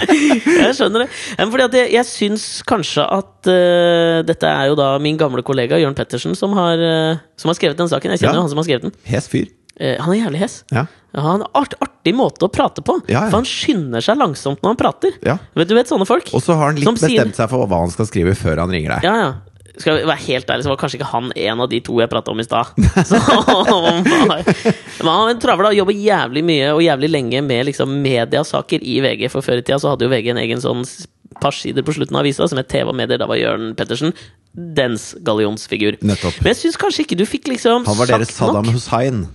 Jeg 0.07 0.75
skjønner 0.77 1.03
det. 1.03 1.07
Fordi 1.49 1.63
at 1.65 1.75
jeg, 1.75 1.87
jeg 1.95 2.05
syns 2.07 2.43
kanskje 2.69 3.01
at 3.11 3.47
uh, 3.49 4.19
Dette 4.27 4.45
er 4.47 4.69
jo 4.69 4.75
da 4.77 4.91
min 5.01 5.17
gamle 5.19 5.41
kollega 5.45 5.79
Jørn 5.81 5.95
Pettersen 5.97 6.35
som 6.37 6.53
har, 6.55 6.77
uh, 6.79 7.17
som 7.39 7.49
har 7.51 7.57
skrevet 7.57 7.79
den 7.81 7.89
saken. 7.91 8.13
Jeg 8.13 8.21
kjenner 8.21 8.37
Ja. 8.37 8.39
jo 8.39 8.45
han 8.45 8.51
som 8.53 8.61
har 8.61 8.67
skrevet 8.69 8.85
den. 8.87 8.93
Hes 9.09 9.27
fyr. 9.31 9.49
Eh, 9.79 9.95
han 10.01 10.13
er 10.15 10.23
jævlig 10.25 10.39
hes. 10.41 10.55
Ja. 10.73 10.85
Ja, 11.13 11.21
han 11.21 11.27
har 11.29 11.35
en 11.39 11.45
art, 11.57 11.73
artig 11.81 12.13
måte 12.17 12.45
å 12.45 12.49
prate 12.53 12.81
på. 12.85 12.97
Ja. 13.09 13.23
For 13.29 13.37
han 13.39 13.47
skynder 13.49 14.01
seg 14.05 14.17
langsomt 14.19 14.61
når 14.61 14.69
han 14.73 14.79
prater. 14.79 15.11
Vet 15.57 15.69
du 15.69 15.75
vet 15.77 15.89
sånne 15.89 16.05
folk? 16.09 16.29
Og 16.33 16.41
så 16.43 16.55
har 16.57 16.65
han 16.71 16.75
litt 16.81 16.89
bestemt 16.89 17.13
sier- 17.13 17.35
seg 17.43 17.49
for 17.49 17.65
hva 17.69 17.79
han 17.85 17.93
skal 17.93 18.05
skrive 18.09 18.33
før 18.37 18.57
han 18.65 18.73
ringer 18.73 18.91
deg. 18.97 19.03
Ja, 19.07 19.15
ja. 19.21 19.29
Skal 19.77 19.99
jeg 19.99 20.07
være 20.09 20.23
helt 20.25 20.47
ærlig, 20.49 20.63
så 20.65 20.71
var 20.71 20.77
kanskje 20.81 20.97
ikke 20.97 21.11
han 21.11 21.27
en 21.37 21.59
av 21.61 21.67
de 21.69 21.77
to 21.85 21.99
jeg 22.01 22.09
prata 22.09 22.31
om 22.33 22.39
i 22.41 22.45
stad. 22.47 22.65
Men 24.97 25.11
han 25.11 25.39
travla 25.41 25.69
og 25.69 25.77
jobber 25.77 25.93
jævlig 25.97 26.41
mye 26.47 26.71
og 26.73 26.81
jævlig 26.81 27.09
lenge 27.13 27.43
med 27.45 27.67
liksom 27.69 27.93
mediasaker 28.03 28.81
i 28.81 28.97
VG. 29.05 29.27
For 29.33 29.45
før 29.45 29.61
i 29.61 29.65
tida 29.67 29.77
så 29.81 29.93
hadde 29.93 30.07
jo 30.07 30.11
VG 30.13 30.31
en 30.33 30.41
egen 30.41 30.63
sånn 30.63 30.81
par 31.41 31.53
sider 31.53 31.85
på 31.85 31.93
slutten 31.93 32.17
av 32.17 32.23
avisa 32.25 32.47
som 32.49 32.57
het 32.57 32.69
TV 32.71 32.89
og 32.89 32.97
medier. 32.97 33.19
Da 33.21 33.27
var 33.29 33.37
Jørn 33.37 33.75
Pettersen 33.77 34.13
dens 34.57 35.11
gallionsfigur. 35.21 35.99
Nettopp. 36.01 36.39
Men 36.41 36.49
jeg 36.55 36.63
syns 36.63 36.79
kanskje 36.81 37.03
ikke 37.05 37.19
du 37.19 37.27
fikk 37.29 37.45
liksom 37.53 37.85
Han 37.85 37.99
var 37.99 38.09
deres. 38.09 38.31
Saddam 38.33 38.65
Hussein. 38.73 39.27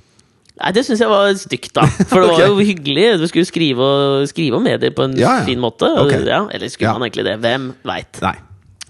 Nei, 0.60 0.70
det 0.76 0.82
syns 0.84 1.00
jeg 1.00 1.08
var 1.08 1.32
stygt, 1.40 1.70
da. 1.74 1.86
For 2.10 2.20
det 2.20 2.30
var 2.34 2.42
jo 2.44 2.58
hyggelig. 2.60 3.06
Du 3.22 3.26
skulle 3.30 3.48
skrive, 3.48 3.82
og, 3.82 4.26
skrive 4.28 4.58
om 4.60 4.66
medier 4.66 4.92
på 4.94 5.06
en 5.08 5.16
Ja, 5.18 5.38
ja. 5.40 5.46
fin 5.48 5.60
måte. 5.62 5.88
Okay. 6.04 6.24
Ja, 6.28 6.42
eller 6.52 6.68
skulle 6.72 6.92
man 6.98 7.08
egentlig 7.08 7.24
det? 7.30 7.38
Hvem 7.40 7.70
veit? 7.88 8.20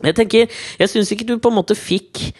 Jeg 0.02 0.16
tenker, 0.18 0.50
jeg 0.80 0.90
syns 0.90 1.12
ikke 1.14 1.28
du 1.28 1.36
på 1.38 1.52
en 1.52 1.60
måte 1.60 1.76
fikk 1.78 2.32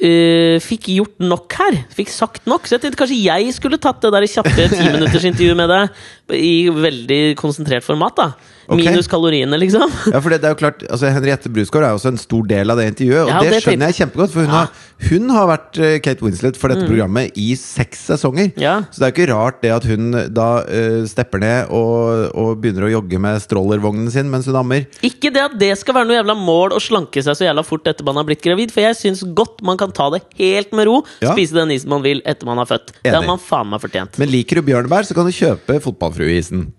eh, 0.00 0.56
Fikk 0.64 0.88
gjort 0.94 1.22
nok 1.22 1.54
her. 1.60 1.78
Fikk 1.94 2.10
sagt 2.12 2.48
nok. 2.50 2.66
Så 2.66 2.76
jeg 2.76 2.84
tenkte 2.84 3.02
kanskje 3.02 3.20
jeg 3.22 3.54
skulle 3.56 3.80
tatt 3.82 4.02
det 4.04 4.12
der 4.14 4.26
kjappe 4.30 4.68
timinuttersintervjuet 4.74 5.60
med 5.60 5.72
deg 5.74 6.34
i 6.40 6.56
veldig 6.72 7.22
konsentrert 7.40 7.84
format. 7.86 8.16
da 8.16 8.52
Ok. 8.64 8.80
Minus 8.80 9.08
kaloriene, 9.12 9.58
liksom. 9.60 9.90
Ja, 10.14 10.20
for 10.24 10.32
det, 10.32 10.40
det 10.40 10.48
er 10.48 10.54
jo 10.54 10.60
klart 10.62 10.84
altså 10.88 11.10
Henriette 11.12 11.50
Brusgaard 11.52 11.84
er 11.84 11.98
også 11.98 12.14
en 12.14 12.20
stor 12.20 12.46
del 12.48 12.72
av 12.72 12.78
det 12.80 12.86
intervjuet. 12.94 13.26
Og 13.26 13.28
Ja, 13.28 13.42
det, 13.44 13.50
det 13.52 13.58
skjønner 13.64 13.90
jeg 13.92 13.98
kjempegodt, 13.98 14.32
for 14.32 14.40
hun, 14.46 14.48
Ja. 14.54 14.62
har, 14.62 15.10
hun 15.10 15.32
har 15.34 15.48
vært 15.50 15.80
eh, 15.84 15.96
Kate 16.04 16.24
Winslet 16.24 16.56
for 16.56 16.72
dette 16.72 16.86
programmet 16.88 17.36
i 17.40 17.50
seks 17.60 18.06
sesonger. 18.08 18.54
Ja. 18.60 18.78
Så 18.88 19.02
det 19.02 19.08
er 19.08 19.12
jo 19.12 19.16
ikke 19.18 19.34
rart 19.34 19.60
det 19.60 19.72
at 19.74 19.84
hun 19.88 20.16
da 20.32 20.48
uh, 20.64 21.04
stepper 21.10 21.42
ned 21.42 21.74
og, 21.76 22.30
og 22.40 22.54
begynner 22.62 22.86
å 22.88 22.92
jogge 22.94 23.20
med 23.20 23.42
strollervognen 23.44 24.08
sin 24.14 24.30
mens 24.32 24.48
hun 24.48 24.56
ammer. 24.56 24.86
Ikke 25.04 25.32
det 25.34 25.44
at 25.44 25.58
det 25.60 25.72
skal 25.80 25.98
være 25.98 26.08
noe 26.08 26.16
jævla 26.22 26.38
mål 26.38 26.76
å 26.78 26.80
slanke 26.80 27.20
seg 27.24 27.36
så 27.36 27.48
jævla 27.50 27.66
fort 27.68 27.90
etter 27.90 28.06
man 28.06 28.16
har 28.20 28.24
blitt 28.28 28.44
gravid, 28.44 28.72
for 28.72 28.86
jeg 28.86 28.96
syns 28.96 29.24
godt 29.36 29.60
man 29.66 29.76
kan 29.80 29.83
ta 29.92 30.08
det 30.14 30.22
helt 30.38 30.72
med 30.72 30.86
ro. 30.88 31.00
Ja. 31.20 31.32
Spise 31.34 31.52
den 31.58 31.70
isen 31.74 31.90
man 31.92 32.02
vil 32.06 32.22
etter 32.24 32.46
man 32.48 32.56
har 32.62 32.66
født. 32.70 32.94
Det 33.04 33.12
har 33.12 33.26
man 33.26 33.38
faen 33.42 33.68
meg 33.68 33.82
fortjent. 33.84 34.16
Men 34.18 34.30
liker 34.32 34.56
du 34.60 34.62
bjørnebær, 34.70 35.04
så 35.04 35.14
kan 35.18 35.26
du 35.28 35.34
kjøpe 35.34 35.80
fotballfrueisen. 35.84 36.70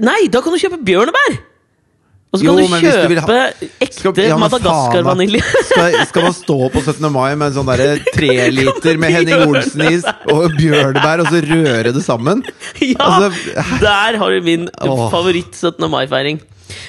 Nei, 0.00 0.20
da 0.32 0.40
kan 0.44 0.54
du 0.54 0.58
kjøpe 0.62 0.80
bjørnebær! 0.84 1.42
Og 2.34 2.40
så 2.40 2.46
Jo, 2.48 2.54
kan 2.56 2.66
du 2.66 2.86
kjøpe 2.88 3.14
du 3.14 3.20
ha- 3.22 3.68
ekte 3.84 4.24
ja. 4.26 4.36
Madagaskar-vanilje. 4.42 5.42
Skal, 5.68 5.98
skal 6.10 6.24
man 6.26 6.32
stå 6.34 6.56
på 6.74 6.80
17. 6.82 7.04
mai 7.14 7.36
med 7.38 7.46
en 7.52 7.54
sånn 7.60 7.68
derre 7.68 8.00
treliter 8.10 8.98
med 8.98 9.12
Henning 9.14 9.44
Olsen-is 9.44 10.02
og 10.32 10.56
bjørnebær, 10.58 11.22
og 11.22 11.30
så 11.30 11.42
røre 11.46 11.92
det 11.94 12.02
sammen? 12.02 12.42
ja! 12.82 12.98
Altså, 12.98 13.30
der 13.84 14.18
har 14.18 14.34
du 14.34 14.40
min 14.50 14.66
favoritt 14.82 15.54
17. 15.54 15.86
mai-feiring. 15.94 16.42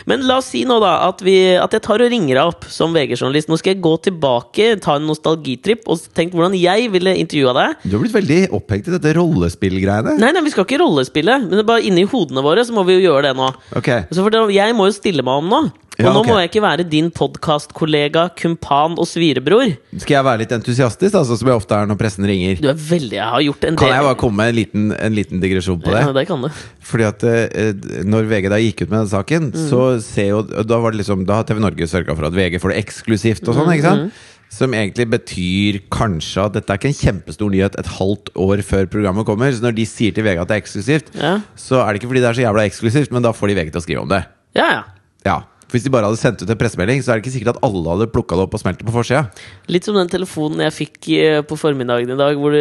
Men 0.10 0.26
la 0.28 0.40
oss 0.42 0.52
si 0.54 0.64
nå 0.68 0.78
da 0.84 0.96
at, 1.08 1.22
vi, 1.26 1.36
at 1.60 1.76
jeg 1.76 1.84
tar 1.86 2.04
og 2.04 2.12
ringer 2.12 2.40
deg 2.40 2.52
opp 2.54 2.68
som 2.72 2.94
VG-journalist. 2.96 3.50
Nå 3.52 3.60
skal 3.62 3.76
jeg 3.76 3.84
gå 3.86 3.94
tilbake, 4.10 4.70
ta 4.84 4.98
en 5.00 5.08
nostalgitripp 5.10 5.88
og 5.92 6.04
tenke 6.18 6.38
hvordan 6.38 6.58
jeg 6.60 6.90
ville 6.94 7.16
intervjua 7.22 7.56
deg. 7.58 7.86
Du 7.86 7.96
har 7.98 8.04
blitt 8.06 8.16
veldig 8.16 8.42
opphengt 8.56 8.90
i 8.90 8.96
dette 8.96 9.16
rollespillgreiene. 9.18 10.18
Nei, 10.22 10.32
nei, 10.36 10.44
vi 10.46 10.54
skal 10.54 10.68
ikke 10.68 10.82
rollespille, 10.84 11.40
men 11.46 11.56
det 11.56 11.64
er 11.64 11.70
bare 11.70 11.86
inni 11.88 12.06
hodene 12.10 12.44
våre 12.46 12.66
så 12.66 12.76
må 12.76 12.86
vi 12.88 13.00
jo 13.00 13.08
gjøre 13.10 13.30
det 13.30 13.36
nå. 13.40 13.50
Ok, 13.78 13.90
Så 14.12 14.22
for 14.22 14.34
det, 14.34 14.44
jeg 14.56 14.76
må 14.78 14.90
jo 14.90 14.96
stille 14.96 15.26
meg 15.26 15.44
om 15.44 15.52
nå. 15.52 15.62
Og 15.96 16.04
Ja, 16.04 16.12
nå 16.12 16.22
må 16.28 16.36
jeg 16.42 16.50
ikke 16.50 16.62
være 16.64 16.84
din 16.92 17.08
podkastkollega, 17.16 18.26
kumpan 18.36 18.98
og 19.00 19.08
svirebror. 19.08 19.70
Skal 20.02 20.18
jeg 20.18 20.26
være 20.28 20.42
litt 20.44 20.52
entusiastisk, 20.52 21.14
sånn 21.16 21.38
som 21.40 21.48
jeg 21.48 21.56
ofte 21.56 21.78
er 21.78 21.88
når 21.88 22.00
pressen 22.02 22.28
ringer? 22.28 22.60
Du 22.60 22.68
er 22.68 22.76
veldig 22.76 23.16
Jeg 23.16 23.30
har 23.32 23.44
gjort 23.46 23.64
en 23.70 23.76
del 23.78 23.80
Kan 23.80 23.94
jeg 23.96 24.04
bare 24.10 24.18
komme 24.20 24.36
med 24.42 24.52
en 24.52 24.58
liten, 24.60 24.86
en 24.92 25.16
liten 25.16 25.40
digresjon 25.44 25.80
på 25.80 25.94
det? 25.94 26.02
Ja, 26.04 26.12
det 26.18 26.26
kan 26.28 26.44
du. 26.44 26.50
Fordi 26.86 27.08
at 27.08 27.24
eh, 27.24 27.74
Når 28.04 28.28
VG 28.28 28.50
da 28.52 28.60
gikk 28.60 28.84
ut 28.86 28.90
med 28.92 29.00
den 29.06 29.12
saken, 29.14 29.52
Mm. 29.56 29.70
så 29.70 29.82
ser 30.02 30.30
jo 30.34 30.42
Da 30.44 30.78
var 30.82 30.92
det 30.92 31.00
liksom 31.04 31.26
Da 31.28 31.36
har 31.40 31.44
TV 31.48 31.60
Norge 31.64 31.88
sørga 31.88 32.16
for 32.16 32.26
at 32.28 32.34
VG 32.34 32.60
får 32.60 32.74
det 32.74 32.80
eksklusivt 32.86 33.48
og 33.48 33.56
sånn, 33.56 33.68
Mm, 33.70 33.74
ikke 33.78 33.88
sant? 33.88 34.14
Som 34.56 34.72
egentlig 34.78 35.08
betyr 35.10 35.80
kanskje 35.92 36.44
at 36.46 36.54
dette 36.54 36.70
er 36.72 36.78
ikke 36.78 36.92
en 36.92 37.00
kjempestor 37.00 37.50
nyhet 37.52 37.76
et 37.80 37.88
halvt 37.98 38.30
år 38.36 38.62
før 38.64 38.86
programmet 38.88 39.26
kommer. 39.26 39.52
Så 39.52 39.62
når 39.64 39.74
de 39.76 39.86
sier 39.90 40.14
til 40.14 40.24
VG 40.24 40.40
at 40.44 40.48
det 40.48 40.56
er 40.56 40.62
eksklusivt, 40.62 41.10
Ja. 41.18 41.40
så 41.58 41.82
er 41.82 41.94
det 41.94 42.02
ikke 42.02 42.12
fordi 42.12 42.22
det 42.22 42.30
er 42.30 42.38
så 42.38 42.46
jævla 42.46 42.68
eksklusivt, 42.70 43.12
men 43.12 43.24
da 43.26 43.32
får 43.34 43.48
de 43.50 43.56
VG 43.56 43.72
til 43.74 43.82
å 43.82 43.84
skrive 43.84 44.02
om 44.06 44.08
det. 44.10 44.22
Ja, 44.56 44.68
ja. 44.72 44.84
Ja. 45.26 45.42
Hvis 45.74 45.86
de 45.86 45.92
bare 45.94 46.08
hadde 46.08 46.22
sendt 46.22 46.44
ut 46.44 46.52
en 46.52 46.60
pressemelding, 46.60 47.02
så 47.02 47.12
er 47.12 47.18
det 47.18 47.26
ikke 47.26 47.36
sikkert 47.38 47.56
at 47.56 47.66
alle 47.66 47.94
hadde 47.94 48.12
plukka 48.14 48.38
det 48.38 48.46
opp 48.46 48.58
og 48.58 48.62
smelt 48.62 48.82
det 48.82 48.88
på 48.88 48.94
forsida. 48.96 49.26
Litt 49.72 49.88
som 49.88 49.98
den 49.98 50.12
telefonen 50.12 50.66
jeg 50.68 50.76
fikk 50.76 51.10
eh, 51.18 51.40
på 51.46 51.58
formiddagen 51.60 52.14
i 52.14 52.20
dag, 52.20 52.38
hvor 52.40 52.56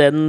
den 0.00 0.26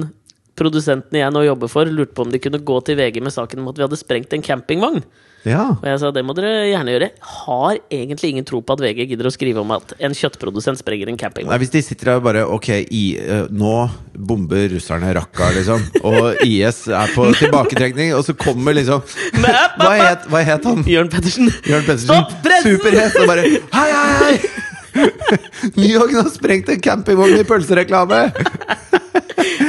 produsenten 0.58 1.20
jeg 1.20 1.34
nå 1.34 1.44
jobber 1.46 1.72
for, 1.72 1.90
lurte 1.90 2.16
på 2.18 2.26
om 2.26 2.34
de 2.34 2.42
kunne 2.42 2.62
gå 2.66 2.78
til 2.86 2.98
VG 3.00 3.22
med 3.24 3.34
saken 3.36 3.62
om 3.62 3.72
at 3.72 3.80
vi 3.80 3.86
hadde 3.86 4.00
sprengt 4.00 4.34
en 4.34 4.46
campingvogn. 4.46 5.04
Ja. 5.48 5.64
Og 5.78 5.86
jeg 5.88 6.02
sa 6.02 6.12
det 6.14 6.24
må 6.28 6.36
dere 6.38 6.68
gjerne 6.70 6.94
gjøre. 6.96 7.10
Har 7.46 7.80
egentlig 7.94 8.34
ingen 8.34 8.48
tro 8.48 8.62
på 8.62 8.76
at 8.76 8.84
VG 8.84 9.06
gidder 9.14 9.30
å 9.30 9.34
skrive 9.34 9.64
om 9.64 9.74
at 9.76 9.94
en 10.04 10.16
kjøttprodusent 10.18 10.82
sprenger 10.82 11.12
en 11.12 11.20
campingvogn. 11.20 11.54
Nei. 11.54 11.62
Hvis 11.64 11.74
de 11.74 11.84
sitter 11.86 12.12
der 12.12 12.22
og 12.22 12.28
bare 12.28 12.44
Ok, 12.58 12.70
i, 12.94 13.04
uh, 13.22 13.46
nå 13.54 13.74
bomber 14.18 14.68
russerne 14.74 15.12
Raqqa, 15.18 15.50
liksom. 15.58 15.84
Og 16.08 16.44
IS 16.46 16.86
er 16.92 17.14
på 17.16 17.30
tilbaketrekning, 17.42 18.14
og 18.18 18.26
så 18.28 18.36
kommer 18.38 18.76
liksom 18.78 19.04
Hva 19.44 19.92
het, 19.96 20.28
hva 20.32 20.44
het 20.46 20.68
han? 20.68 20.84
Jørn 20.88 21.12
Pettersen. 21.14 21.52
Jørn 21.68 21.86
Pettersen. 21.88 22.12
Stopp 22.12 22.38
pressen! 22.46 22.78
Superhet! 22.78 23.18
Og 23.22 23.30
bare 23.30 23.48
Hei, 23.48 23.90
hei, 23.94 24.16
hei! 24.24 24.66
Nyhagen 25.78 26.22
har 26.24 26.30
sprengt 26.34 26.70
en 26.74 26.82
campingvogn 26.82 27.38
i 27.38 27.46
pølsereklame! 27.48 28.24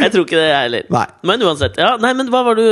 Jeg 0.08 0.14
tror 0.14 0.24
ikke 0.24 0.38
det, 0.40 0.46
jeg 0.48 0.64
heller. 0.64 1.12
Men 1.28 1.44
uansett. 1.44 1.76
Ja, 1.80 1.92
nei, 2.00 2.14
men 2.16 2.30
hva 2.32 2.40
var 2.46 2.58
du 2.58 2.64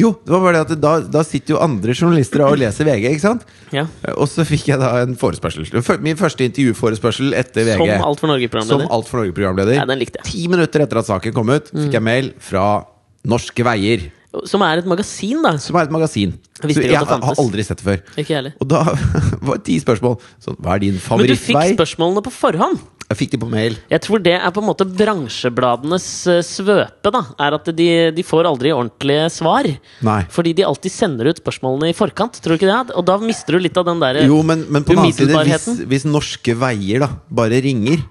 Jo, 0.00 0.14
det 0.24 0.32
var 0.32 0.42
bare 0.46 0.62
det 0.62 0.76
at 0.76 0.82
da, 0.82 0.94
da 1.18 1.22
sitter 1.26 1.56
jo 1.56 1.60
andre 1.62 1.94
journalister 1.94 2.42
og 2.46 2.56
leser 2.60 2.88
VG, 2.88 3.06
ikke 3.12 3.24
sant? 3.26 3.46
Ja. 3.74 3.84
Og 4.16 4.26
så 4.32 4.46
fikk 4.48 4.70
jeg 4.72 4.80
da 4.80 4.94
en 5.04 5.16
forespørsel. 5.20 5.68
Min 6.04 6.18
første 6.18 6.46
intervjuforespørsel 6.48 7.36
etter 7.36 7.68
VG. 7.68 7.78
Som 7.84 8.06
Alt 8.08 8.22
for 8.24 8.32
Norge-programleder? 8.32 8.90
Alt 8.96 9.10
for 9.12 9.22
Norge-programleder. 9.22 9.76
Ja, 9.78 9.86
den 9.88 10.00
likte 10.00 10.22
jeg. 10.22 10.30
Ti 10.32 10.46
minutter 10.52 10.86
etter 10.86 11.02
at 11.02 11.10
saken 11.12 11.36
kom 11.36 11.52
ut, 11.52 11.68
fikk 11.74 11.98
jeg 11.98 12.06
mail 12.08 12.32
fra 12.42 12.66
Norske 13.26 13.64
Veier, 13.66 14.08
Som 14.44 14.64
er 14.66 14.82
et 14.82 14.88
magasin, 14.88 15.40
da. 15.44 15.54
som 15.62 15.78
er 15.80 15.88
et 15.88 15.94
magasin. 15.94 16.34
Jeg 16.60 16.70
visste 16.70 16.82
Så 16.82 16.90
jeg 16.90 17.08
har 17.12 17.40
aldri 17.42 17.64
sett 17.66 17.80
det 17.80 17.86
før. 17.86 18.02
Ikke 18.20 18.36
heller. 18.38 18.54
Og 18.60 18.68
da 18.70 18.82
var 19.46 19.58
det 19.58 19.64
ti 19.68 19.78
spørsmål. 19.82 20.18
Så, 20.42 20.56
hva 20.60 20.76
er 20.76 20.84
din 20.86 21.00
favorittvei? 21.00 21.32
Men 21.32 21.40
du 21.40 21.46
fikk 21.48 21.78
spørsmålene 21.78 22.24
på 22.26 22.32
forhånd. 22.34 22.84
Jeg 23.06 23.18
fikk 23.20 23.34
de 23.36 23.38
på 23.38 23.48
mail. 23.50 23.76
Jeg 23.92 24.02
tror 24.02 24.22
det 24.24 24.34
er 24.34 24.50
på 24.50 24.62
en 24.62 24.66
måte 24.66 24.86
bransjebladenes 24.98 26.06
eh, 26.32 26.40
svøpe. 26.42 27.12
da 27.14 27.22
Er 27.38 27.54
at 27.54 27.70
de, 27.78 27.88
de 28.16 28.24
får 28.26 28.48
aldri 28.50 28.72
ordentlige 28.74 29.28
svar. 29.30 29.68
Nei. 30.06 30.18
Fordi 30.32 30.54
de 30.58 30.66
alltid 30.66 30.94
sender 30.94 31.30
ut 31.30 31.38
spørsmålene 31.42 31.92
i 31.92 31.96
forkant. 31.96 32.40
Tror 32.42 32.56
du 32.56 32.58
ikke 32.58 32.72
det? 32.72 32.96
Og 32.98 33.06
da 33.06 33.18
mister 33.22 33.54
du 33.56 33.62
litt 33.62 33.78
av 33.78 33.86
den 33.86 34.02
der 34.02 34.24
Jo, 34.26 34.40
men, 34.42 34.66
men 34.72 34.86
på 34.86 34.96
umiddelbarheten. 34.98 35.78
side, 35.78 35.86
hvis, 35.86 36.06
hvis 36.06 36.10
Norske 36.10 36.56
Veier 36.58 37.06
da 37.06 37.12
bare 37.30 37.62
ringer 37.62 38.02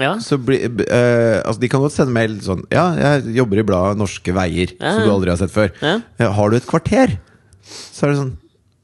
ja. 0.00 0.14
så 0.22 0.38
blir 0.40 0.64
eh, 0.86 1.38
Altså, 1.44 1.60
de 1.60 1.68
kan 1.72 1.80
godt 1.84 1.94
sende 1.96 2.14
mail 2.14 2.38
sånn 2.44 2.64
Ja, 2.72 2.88
jeg 2.96 3.34
jobber 3.38 3.60
i 3.62 3.68
bladet 3.68 3.98
Norske 4.00 4.34
Veier, 4.36 4.74
Ja, 4.78 4.94
som 4.96 5.06
du 5.06 5.12
aldri 5.14 5.30
har 5.34 5.40
sett 5.40 5.54
før. 5.54 5.72
Ja. 5.82 5.96
Ja, 6.20 6.30
har 6.36 6.50
du 6.50 6.56
et 6.58 6.66
kvarter? 6.68 7.18
Så 7.68 8.06
er 8.06 8.14
det 8.14 8.20
sånn 8.22 8.36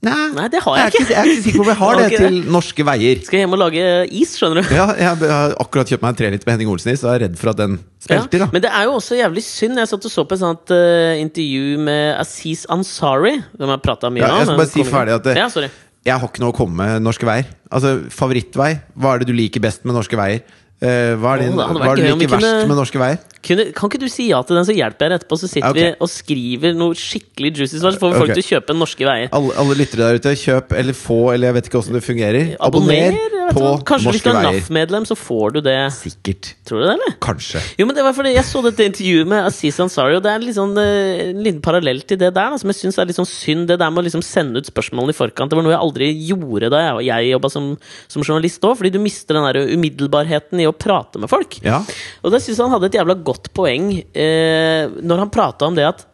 Nei, 0.05 0.13
Nei, 0.37 0.49
det 0.53 0.61
har 0.61 0.75
jeg 0.77 0.85
jeg 0.85 1.01
ikke. 1.01 1.13
Jeg 1.15 1.17
er 1.17 1.29
ikke 1.33 1.43
sikker 1.47 1.57
på 1.57 1.65
om 1.65 1.69
jeg 1.71 1.79
har 1.81 1.95
det 1.99 2.09
ikke 2.11 2.19
til 2.27 2.35
Norske 2.53 2.85
Veier. 2.85 3.21
Skal 3.25 3.39
jeg 3.39 3.47
hjem 3.47 3.55
og 3.57 3.61
lage 3.63 3.85
is, 4.21 4.35
skjønner 4.37 4.61
du. 4.61 4.75
Ja, 4.77 4.85
jeg 5.01 5.31
har 5.31 5.55
akkurat 5.65 5.89
kjøpt 5.89 6.03
meg 6.05 6.11
en 6.13 6.19
treliter 6.19 6.45
med 6.51 6.53
Henning 6.59 6.73
Olsen 6.75 6.91
i, 6.93 6.97
så 7.01 7.09
jeg 7.09 7.17
er 7.17 7.23
redd 7.25 7.39
for 7.41 7.53
at 7.55 7.63
den 7.63 7.79
smelter. 8.05 8.45
Ja, 8.45 8.49
men 8.53 8.65
det 8.67 8.69
er 8.69 8.85
jo 8.85 8.99
også 8.99 9.17
jævlig 9.17 9.45
synd. 9.47 9.81
Jeg 9.81 9.89
satt 9.89 10.05
og 10.05 10.13
så 10.13 10.27
på 10.29 10.37
et 10.37 10.43
sånt 10.43 10.75
uh, 10.77 11.15
intervju 11.23 11.79
med 11.89 12.03
Aziz 12.21 12.67
Ansari. 12.77 13.33
Som 13.57 13.73
jeg 13.73 13.83
prata 13.87 14.11
mye 14.13 14.27
Ja, 14.27 14.29
om. 14.35 14.43
jeg 14.43 14.51
skal 14.51 14.61
bare 14.61 14.73
si 14.75 14.85
ferdig 14.91 15.17
at 15.17 15.25
det- 15.31 15.37
Ja, 15.41 15.49
sorry. 15.57 15.71
Jeg 16.05 16.21
har 16.21 16.29
ikke 16.29 16.45
noe 16.45 16.53
å 16.53 16.59
komme 16.61 16.77
med 16.85 17.01
Norske 17.09 17.25
Veier. 17.25 17.49
Altså, 17.73 17.95
Favorittvei? 18.13 18.71
Hva 19.01 19.15
er 19.15 19.25
det 19.25 19.31
du 19.33 19.37
liker 19.41 19.65
best 19.65 19.89
med 19.89 19.97
Norske 19.97 20.21
Veier? 20.21 20.45
Eh, 20.83 21.15
hva 21.21 21.37
er, 21.37 21.45
din, 21.45 21.55
Å, 21.55 21.69
det 21.71 21.87
er 21.87 22.01
det 22.01 22.11
liker 22.19 22.33
verst 22.35 22.69
med 22.71 22.79
Norske 22.79 23.01
Veier? 23.01 23.21
Kunne, 23.45 23.67
kan 23.77 23.91
ikke 23.91 24.01
du 24.01 24.09
si 24.09 24.31
ja 24.31 24.41
til 24.47 24.57
den, 24.59 24.67
så 24.69 24.77
hjelper 24.77 25.07
jeg 25.07 25.13
deg 25.13 25.21
etterpå? 25.21 25.39
Så 25.41 25.51
sitter 25.51 25.71
okay. 25.71 25.91
vi 25.93 26.05
og 26.07 26.11
skriver 26.11 26.77
noe 26.79 26.97
skikkelig 26.99 27.53
juicy 27.59 27.77
svar, 27.77 27.95
så 27.95 28.01
får 28.01 28.15
vi 28.15 28.21
folk 28.23 28.31
okay. 28.33 28.41
til 28.41 28.47
å 28.47 28.51
kjøpe 28.55 28.77
Norske 28.79 29.09
Veier. 29.09 29.31
Alle, 29.37 29.57
alle 29.61 29.79
lyttere 29.79 30.09
der 30.09 30.21
ute, 30.21 30.35
kjøp 30.41 30.77
eller 30.81 30.97
få, 30.99 31.21
eller 31.35 31.51
jeg 31.51 31.59
vet 31.59 31.71
ikke 31.71 31.81
åssen 31.83 31.99
det 31.99 32.05
fungerer. 32.07 32.55
Abonner! 32.65 33.19
På 33.53 33.61
hva. 33.61 33.73
Kanskje 33.85 34.15
hvis 34.15 34.25
du 34.25 34.31
er 34.31 34.39
NAF-medlem, 34.47 35.05
så 35.09 35.17
får 35.19 35.57
du 35.57 35.61
det. 35.67 35.77
Sikkert. 35.93 36.55
Tror 36.65 36.81
du 36.81 36.87
det, 36.87 36.95
eller? 36.95 37.17
Kanskje. 37.25 37.61
Jo, 37.77 37.87
men 37.89 37.97
det 37.97 38.05
var 38.07 38.17
fordi 38.17 38.33
Jeg 38.35 38.47
så 38.49 38.63
dette 38.65 38.87
intervjuet 38.89 39.29
med 39.29 39.49
Aziz 39.51 39.79
Ansari, 39.83 40.17
og 40.17 40.25
det 40.25 40.33
er 40.33 40.47
eh, 40.49 41.25
en 41.29 41.43
liten 41.45 41.61
parallell 41.65 42.01
til 42.03 42.21
det 42.21 42.31
der. 42.33 42.55
Da, 42.55 42.61
som 42.61 42.73
jeg 42.73 42.81
synes 42.81 42.99
er 42.99 43.11
litt 43.11 43.19
sånn 43.19 43.29
synd, 43.29 43.69
det 43.69 43.79
der 43.83 43.93
med 43.93 44.03
å 44.03 44.07
liksom 44.07 44.25
sende 44.25 44.63
ut 44.63 44.71
spørsmålene 44.71 45.13
i 45.13 45.19
forkant. 45.19 45.53
Det 45.53 45.59
var 45.59 45.67
noe 45.67 45.75
jeg 45.75 45.83
aldri 45.85 46.11
gjorde 46.31 46.73
da 46.73 46.83
jeg, 46.87 47.07
jeg 47.11 47.31
jobba 47.35 47.53
som, 47.53 47.71
som 48.17 48.25
journalist 48.25 48.65
òg, 48.65 48.79
fordi 48.81 48.95
du 48.95 49.01
mister 49.03 49.39
den 49.39 49.49
der 49.51 49.75
umiddelbarheten 49.75 50.65
i 50.65 50.69
å 50.71 50.75
prate 50.77 51.21
med 51.21 51.33
folk. 51.33 51.59
Ja. 51.65 51.83
Og 52.25 52.35
da 52.35 52.41
syns 52.43 52.63
han 52.65 52.73
hadde 52.73 52.91
et 52.91 52.99
jævla 52.99 53.19
godt 53.21 53.34
poeng 53.55 53.91
eh, 54.15 54.91
når 55.03 55.25
han 55.25 55.31
prata 55.35 55.67
om 55.71 55.75
det 55.79 55.87
at 55.89 56.05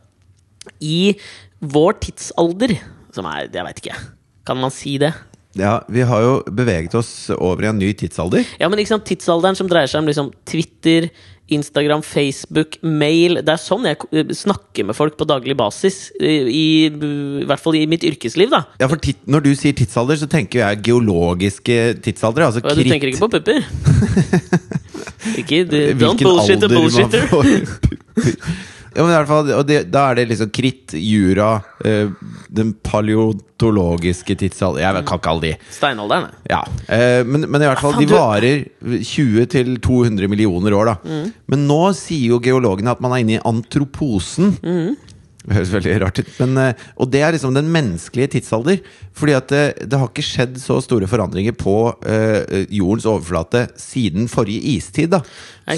i 0.85 1.15
vår 1.61 1.99
tidsalder, 2.01 2.77
som 3.13 3.27
er 3.29 3.49
Jeg 3.53 3.65
veit 3.67 3.83
ikke, 3.83 3.97
kan 4.47 4.57
man 4.61 4.71
si 4.75 4.99
det? 5.03 5.13
ja. 5.59 5.81
Vi 5.91 6.01
har 6.07 6.23
jo 6.23 6.35
beveget 6.47 6.95
oss 6.95 7.29
over 7.35 7.65
i 7.65 7.71
en 7.73 7.79
ny 7.81 7.91
tidsalder. 7.99 8.45
Ja, 8.61 8.69
men 8.71 8.79
ikke 8.79 8.93
sant, 8.95 9.05
tidsalderen 9.09 9.57
som 9.59 9.69
dreier 9.69 9.91
seg 9.91 10.01
om 10.05 10.07
liksom 10.07 10.31
Twitter, 10.47 11.09
Instagram, 11.51 12.03
Facebook, 12.07 12.77
mail 12.87 13.41
Det 13.43 13.51
er 13.51 13.59
sånn 13.59 13.89
jeg 13.89 13.99
snakker 14.39 14.87
med 14.87 14.95
folk 14.95 15.17
på 15.19 15.27
daglig 15.27 15.57
basis. 15.59 16.13
I, 16.23 16.87
I 16.87 17.45
hvert 17.51 17.59
fall 17.59 17.75
i 17.81 17.87
mitt 17.91 18.07
yrkesliv, 18.07 18.53
da. 18.55 18.63
Ja, 18.79 18.87
for 18.87 19.03
Når 19.27 19.43
du 19.49 19.51
sier 19.59 19.75
tidsalder, 19.75 20.21
så 20.21 20.29
tenker 20.31 20.63
jeg 20.63 20.85
geologiske 20.87 21.81
tidsaldre. 22.07 22.47
Altså 22.47 22.63
Og 22.63 22.71
du 22.71 22.85
kritt. 22.85 22.93
tenker 22.95 23.11
ikke 23.11 23.27
på 23.27 23.33
pupper? 23.35 23.67
ikke 25.37 25.65
du, 25.69 25.79
Don't 26.01 26.23
bullshit 26.23 26.61
man 26.61 26.77
bullshitter. 26.77 27.25
Ja, 28.91 29.05
men 29.05 29.13
i 29.13 29.15
hvert 29.15 29.29
fall, 29.31 29.51
og 29.55 29.67
det, 29.69 29.77
Da 29.93 30.09
er 30.11 30.19
det 30.19 30.25
liksom 30.33 30.49
kritt, 30.51 30.95
jura, 30.99 31.61
eh, 31.87 32.11
den 32.51 32.73
paleontologiske 32.83 34.35
tidsalder 34.41 34.83
Jeg 34.83 35.05
kan 35.07 35.21
ikke 35.21 35.31
alle 35.31 35.45
de. 35.45 35.53
Steinalderen. 35.77 36.33
ja. 36.51 36.59
Ja, 36.61 36.97
eh, 36.97 37.21
men, 37.25 37.47
men 37.47 37.63
i 37.63 37.69
hvert 37.69 37.83
fall, 37.85 37.95
de 38.01 38.09
varer 38.11 38.65
20-200 38.83 40.27
millioner 40.33 40.75
år, 40.75 40.91
da. 40.91 40.97
Mm. 41.07 41.31
Men 41.55 41.65
nå 41.71 41.79
sier 41.97 42.35
jo 42.35 42.41
geologene 42.43 42.91
at 42.91 43.01
man 43.05 43.15
er 43.15 43.23
inne 43.23 43.39
i 43.39 43.45
antroposen. 43.47 44.57
Mm. 44.59 44.97
Det 45.41 45.57
høres 45.57 45.71
veldig 45.73 45.95
rart 46.03 46.19
ut. 46.21 46.33
Men, 46.43 46.59
eh, 46.61 46.83
og 47.01 47.09
det 47.13 47.23
er 47.25 47.33
liksom 47.33 47.55
den 47.57 47.71
menneskelige 47.73 48.35
tidsalder. 48.37 48.83
Fordi 49.17 49.37
at 49.39 49.49
det, 49.49 49.63
det 49.89 50.01
har 50.01 50.11
ikke 50.11 50.25
skjedd 50.27 50.59
så 50.61 50.77
store 50.85 51.09
forandringer 51.11 51.57
på 51.57 51.77
eh, 52.05 52.67
jordens 52.69 53.09
overflate 53.09 53.67
siden 53.81 54.29
forrige 54.29 54.77
istid. 54.77 55.17
da 55.17 55.23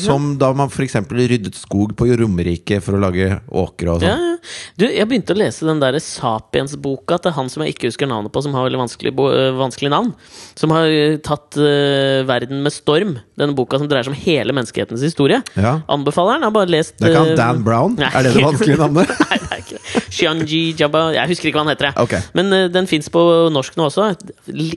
Som 0.01 0.37
da 0.41 0.53
man 0.57 0.71
f.eks. 0.73 0.97
ryddet 1.13 1.59
skog 1.59 1.97
på 1.99 2.09
Romerike 2.21 2.81
for 2.85 2.97
å 2.97 3.03
lage 3.03 3.35
åkre 3.49 3.97
og 3.97 4.05
sånn. 4.05 4.09
ja. 4.13 4.29
Du, 4.75 4.87
jeg 4.89 5.07
begynte 5.07 5.35
å 5.35 5.39
lese 5.39 5.67
den 5.69 5.79
der 5.83 5.95
Sapiens-boka 6.03 7.19
til 7.23 7.35
han 7.37 7.51
som 7.53 7.63
jeg 7.63 7.77
ikke 7.77 7.91
husker 7.91 8.09
navnet 8.11 8.33
på, 8.35 8.43
som 8.43 8.55
har 8.57 8.67
veldig 8.67 8.81
vanskelig, 8.81 9.13
øh, 9.15 9.53
vanskelig 9.61 9.93
navn. 9.93 10.11
Som 10.59 10.75
har 10.75 10.91
øh, 10.91 11.19
tatt 11.23 11.59
uh, 11.61 12.23
verden 12.27 12.63
med 12.65 12.75
storm. 12.75 13.17
Denne 13.39 13.55
boka 13.57 13.79
som 13.79 13.87
dreier 13.91 14.07
seg 14.07 14.15
om 14.17 14.19
hele 14.19 14.55
menneskehetens 14.57 15.05
historie. 15.05 15.39
Ja. 15.55 15.77
Anbefaler 15.93 16.41
den. 16.41 16.49
Har 16.49 16.55
bare 16.57 16.73
lest 16.73 16.99
Det 16.99 17.15
han 17.15 17.33
øh, 17.33 17.37
Dan 17.39 17.63
Brown? 17.67 17.95
Nei. 18.01 18.11
Er 18.11 18.27
det 18.27 18.35
det 18.37 18.45
vanskelige 18.47 18.81
navnet? 18.85 19.15
Nei, 19.23 19.39
det 19.45 19.51
er 19.51 19.63
ikke 19.63 19.79
det. 19.79 20.03
Xianji 20.13 20.61
Jabba 20.77 21.05
Jeg 21.17 21.33
husker 21.33 21.49
ikke 21.49 21.61
hva 21.61 21.65
han 21.67 21.73
heter. 21.73 21.91
Jeg. 21.93 22.09
Okay. 22.09 22.27
Men 22.39 22.53
uh, 22.53 22.67
den 22.73 22.91
fins 22.91 23.11
på 23.13 23.23
norsk 23.55 23.79
nå 23.79 23.89
også. 23.93 24.11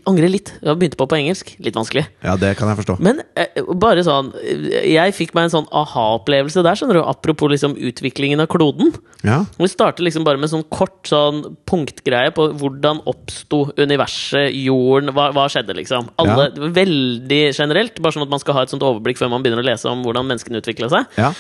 Angrer 0.10 0.32
litt. 0.32 0.54
Jeg 0.62 0.82
begynte 0.82 1.00
på 1.02 1.10
på 1.10 1.20
engelsk. 1.20 1.56
Litt 1.66 1.78
vanskelig. 1.78 2.06
Ja, 2.26 2.38
det 2.40 2.54
kan 2.60 2.70
jeg 2.72 2.82
forstå. 2.84 3.00
Men 3.06 3.24
eh, 3.40 3.62
bare 3.82 4.06
sånn 4.06 4.32
eh, 4.42 4.94
Jeg 5.06 5.16
fikk 5.18 5.34
meg 5.38 5.48
en 5.48 5.54
sånn 5.54 5.68
aha-opplevelse 5.72 6.64
der, 6.66 6.78
skjønner 6.80 7.00
du. 7.00 7.04
Apropos 7.08 7.52
liksom 7.52 7.76
utviklingen 7.78 8.42
av 8.44 8.50
kloden. 8.52 8.94
Ja, 9.26 9.44
Vi 9.58 9.70
starter 9.72 10.06
liksom 10.06 10.26
bare 10.28 10.38
med 10.42 10.52
sånn 10.52 10.66
kort 10.74 11.08
sånn 11.10 11.56
punktgreie 11.70 12.34
på 12.36 12.48
hvordan 12.60 13.02
oppsto 13.10 13.66
universet, 13.82 14.52
jorden, 14.54 15.14
hva, 15.16 15.30
hva 15.36 15.46
skjedde, 15.52 15.76
liksom? 15.78 16.10
Alle, 16.22 16.50
Ja. 16.56 16.72
Veldig 16.76 17.44
generelt, 17.58 18.02
bare 18.02 18.14
sånn 18.18 18.26
at 18.28 18.34
man 18.34 18.42
skal 18.44 18.58
ha 18.58 18.64
et 18.66 18.74
sånt 18.74 18.84
overblikk 18.86 19.18
før 19.22 19.30
man 19.34 19.44
begynner 19.46 19.64
å 19.64 19.70
lese 19.70 19.90
om 19.90 20.04
hvordan 20.06 20.28
menneskene 20.30 20.62
utvikla 20.64 20.90
seg. 20.92 21.06
ja. 21.22 21.34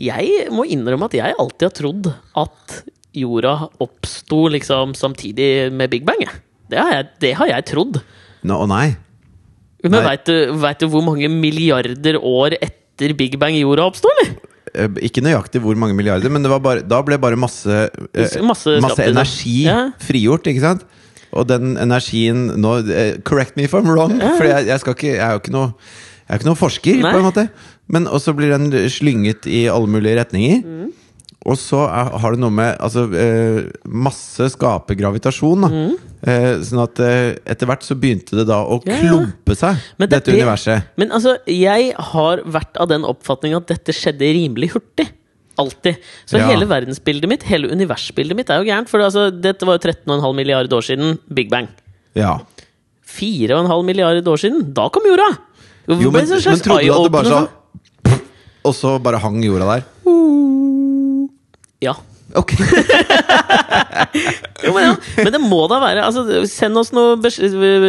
Jeg 0.00 0.48
må 0.50 0.64
innrømme 0.64 1.04
at 1.04 1.12
jeg 1.18 1.34
alltid 1.38 1.66
har 1.68 1.74
trodd 1.76 2.06
at 2.40 2.76
jorda 3.12 3.68
oppsto 3.84 4.46
liksom 4.48 4.94
samtidig 4.96 5.70
med 5.70 5.90
Big 5.92 6.06
Bang. 6.08 6.24
Det 6.72 6.78
har 6.80 6.92
jeg, 6.94 7.08
det 7.20 7.32
har 7.36 7.50
jeg 7.50 7.66
trodd. 7.68 7.98
Nå, 8.42 8.56
Å 8.56 8.66
nei. 8.70 8.96
Men 9.84 10.04
veit 10.06 10.24
du, 10.24 10.52
vet 10.62 10.80
du 10.80 10.86
hvor 10.88 11.02
mange 11.04 11.28
milliarder 11.28 12.16
år 12.16 12.56
etter 12.56 12.78
Big 13.18 13.34
Bang 13.42 13.56
jorda 13.58 13.88
oppsto, 13.90 14.10
eller? 14.14 14.36
Eh, 14.72 14.88
Ikke 15.08 15.24
nøyaktig 15.24 15.60
hvor 15.60 15.76
mange 15.76 15.96
milliarder, 15.98 16.30
men 16.32 16.44
det 16.44 16.52
var 16.52 16.62
bare, 16.64 16.84
da 16.86 17.02
ble 17.04 17.18
bare 17.20 17.36
masse, 17.36 17.66
eh, 17.68 18.38
Masse 18.46 18.78
masse, 18.80 19.02
energi 19.04 19.66
ja. 19.66 19.90
frigjort, 20.00 20.46
ikke 20.46 20.62
sant? 20.62 20.86
Og 21.32 21.48
den 21.48 21.76
energien 21.80 22.46
nå 22.60 22.78
eh, 22.86 23.18
Correct 23.24 23.56
me 23.56 23.66
if 23.66 23.74
I'm 23.74 23.88
wrong, 23.90 24.14
for 24.38 24.46
jeg, 24.48 24.68
jeg, 24.70 24.80
ikke, 24.94 25.14
jeg 25.16 25.20
er 25.26 25.36
jo 25.36 25.42
ikke 25.42 25.56
noe 25.58 25.70
jeg 26.22 26.38
er 26.38 26.40
ikke 26.40 26.48
noen 26.48 26.56
forsker, 26.62 26.98
Nei. 27.02 27.10
på 27.12 27.18
en 27.18 27.26
måte. 27.26 27.42
Men 27.92 28.06
også 28.08 28.32
blir 28.38 28.54
den 28.54 28.70
slynget 28.88 29.44
i 29.50 29.66
alle 29.68 29.90
mulige 29.90 30.16
retninger. 30.16 30.62
Mm. 30.64 31.01
Og 31.44 31.56
så 31.58 31.80
er, 31.88 32.10
har 32.22 32.34
det 32.36 32.38
noe 32.38 32.54
med 32.54 32.76
altså, 32.78 33.02
eh, 33.18 33.64
Masse 33.90 34.46
skaper 34.54 34.94
gravitasjon. 34.94 35.64
Da. 35.64 35.70
Eh, 36.22 36.60
sånn 36.62 36.82
at 36.84 37.00
eh, 37.02 37.32
etter 37.50 37.66
hvert 37.66 37.82
så 37.82 37.96
begynte 37.98 38.36
det 38.38 38.44
da 38.46 38.60
å 38.62 38.76
Mm. 38.78 38.86
Ja, 38.86 38.94
ja. 38.94 39.08
klumpe 39.10 39.56
seg, 39.58 39.80
Men 39.98 40.08
det 40.08 40.14
dette 40.20 40.30
det- 40.30 40.38
universet. 40.38 40.84
Men 40.96 41.10
altså, 41.10 41.34
jeg 41.50 41.94
har 42.12 42.44
vært 42.46 42.78
av 42.78 42.88
den 42.88 43.02
oppfatning 43.02 43.56
at 43.56 43.66
dette 43.66 43.90
skjedde 43.92 44.20
rimelig 44.38 44.70
hurtig. 44.76 45.08
Alltid. 45.58 45.98
Så 46.24 46.38
Ja. 46.38 46.46
hele 46.48 46.64
verdensbildet 46.64 47.28
mitt, 47.28 47.42
hele 47.42 47.68
universbildet 47.68 48.36
mitt, 48.36 48.48
er 48.48 48.62
jo 48.62 48.70
gærent. 48.70 48.88
For 48.88 49.00
altså, 49.00 49.30
dette 49.34 49.66
var 49.66 49.78
jo 49.78 49.88
13,5 49.90 50.34
milliard 50.36 50.70
år 50.72 50.80
siden 50.86 51.18
Big 51.28 51.50
Bang. 51.50 51.68
Ja. 52.14 52.38
4,5 53.04 53.84
milliard 53.84 54.22
år 54.24 54.38
siden, 54.40 54.72
da 54.72 54.88
kom 54.88 55.02
jorda! 55.04 55.36
Jo, 55.88 56.10
men, 56.10 56.22
men 56.28 56.60
trodde 56.62 56.86
du 56.86 56.92
at 56.94 57.02
det 57.02 57.12
bare 57.12 57.26
så 57.26 57.48
Og 58.64 58.74
så 58.78 59.02
bare 59.02 59.18
hang 59.18 59.42
jorda 59.42 59.66
der? 59.74 59.82
Ja. 61.82 61.96
Ok. 62.34 62.52
Jo, 64.62 64.70
men, 64.76 64.84
ja. 64.84 64.94
men 65.24 65.32
det 65.34 65.40
må 65.42 65.64
da 65.70 65.78
være 65.82 66.02
altså, 66.06 66.22
Send 66.46 66.78
oss 66.78 66.92
noe 66.94 67.16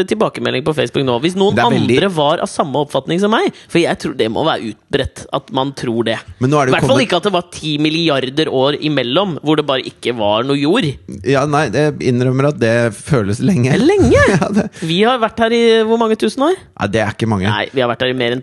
tilbakemelding 0.09 0.63
på 0.65 0.73
Facebook 0.75 1.05
nå. 1.05 1.19
Hvis 1.23 1.35
noen 1.37 1.57
veldig- 1.57 1.97
andre 1.99 2.09
var 2.15 2.41
av 2.41 2.49
samme 2.49 2.79
oppfatning 2.81 3.19
som 3.21 3.29
meg. 3.33 3.51
For 3.69 3.77
jeg 3.81 3.99
tror 4.01 4.15
det 4.17 4.29
må 4.33 4.41
være 4.47 4.71
utbredt 4.71 5.25
at 5.37 5.51
man 5.53 5.73
tror 5.77 6.07
det. 6.07 6.17
I 6.17 6.47
hvert 6.47 6.71
fall 6.73 6.87
kommet- 6.87 7.05
ikke 7.05 7.19
at 7.19 7.27
det 7.27 7.33
var 7.35 7.45
10 7.53 7.77
milliarder 7.83 8.49
år 8.49 8.77
imellom 8.81 9.35
hvor 9.43 9.59
det 9.59 9.65
bare 9.69 9.85
ikke 9.85 10.15
var 10.17 10.43
noe 10.47 10.57
jord. 10.57 10.87
Ja, 11.27 11.45
nei, 11.45 11.67
jeg 11.69 11.99
innrømmer 12.09 12.49
at 12.49 12.59
det 12.61 12.73
føles 12.97 13.39
lenge. 13.43 13.77
Lenge! 13.79 14.11
Ja, 14.33 14.47
det, 14.49 14.63
Vi 14.81 15.01
har 15.05 15.19
vært 15.21 15.37
her 15.43 15.53
i 15.53 15.61
hvor 15.85 15.99
mange 16.01 16.15
tusen 16.17 16.41
år? 16.47 16.55
nei, 16.79 16.87
det 16.89 17.01
er 17.03 17.11
ikke 17.13 17.27
mange. 17.29 17.45
Nei, 17.49 17.67
vi 17.73 17.81
har 17.83 17.89
vært 17.91 18.01
her 18.05 18.13
i 18.13 18.17
mer 18.17 18.33
enn 18.37 18.41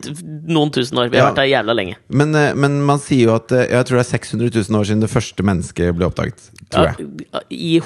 noen 0.50 0.70
tusen 0.74 0.98
år. 1.02 1.10
Vi 1.10 1.18
har 1.18 1.26
Ja. 1.26 1.30
vært 1.32 1.42
her 1.42 1.50
jævla 1.50 1.74
lenge. 1.74 1.96
Men, 2.08 2.34
eh, 2.38 2.54
men 2.54 2.78
man 2.86 2.98
sier 3.02 3.26
jo 3.26 3.34
at 3.34 3.50
eh, 3.52 3.66
Jeg 3.70 3.86
tror 3.88 3.98
det 3.98 4.04
er 4.06 4.10
600 4.18 4.50
000 4.70 4.78
år 4.80 4.84
siden 4.86 5.00
det 5.02 5.10
første 5.10 5.42
mennesket 5.46 5.94
ble 5.96 6.06
oppdaget. 6.06 6.50
Tror 6.70 6.86
jeg. 6.86 6.96
Ja, 7.32 7.40
I 7.50 7.80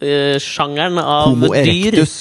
homo-sjangeren 0.00 0.98
av 1.00 1.28
Homo 1.30 1.48
dyr. 1.54 1.94
erectus. 1.94 2.14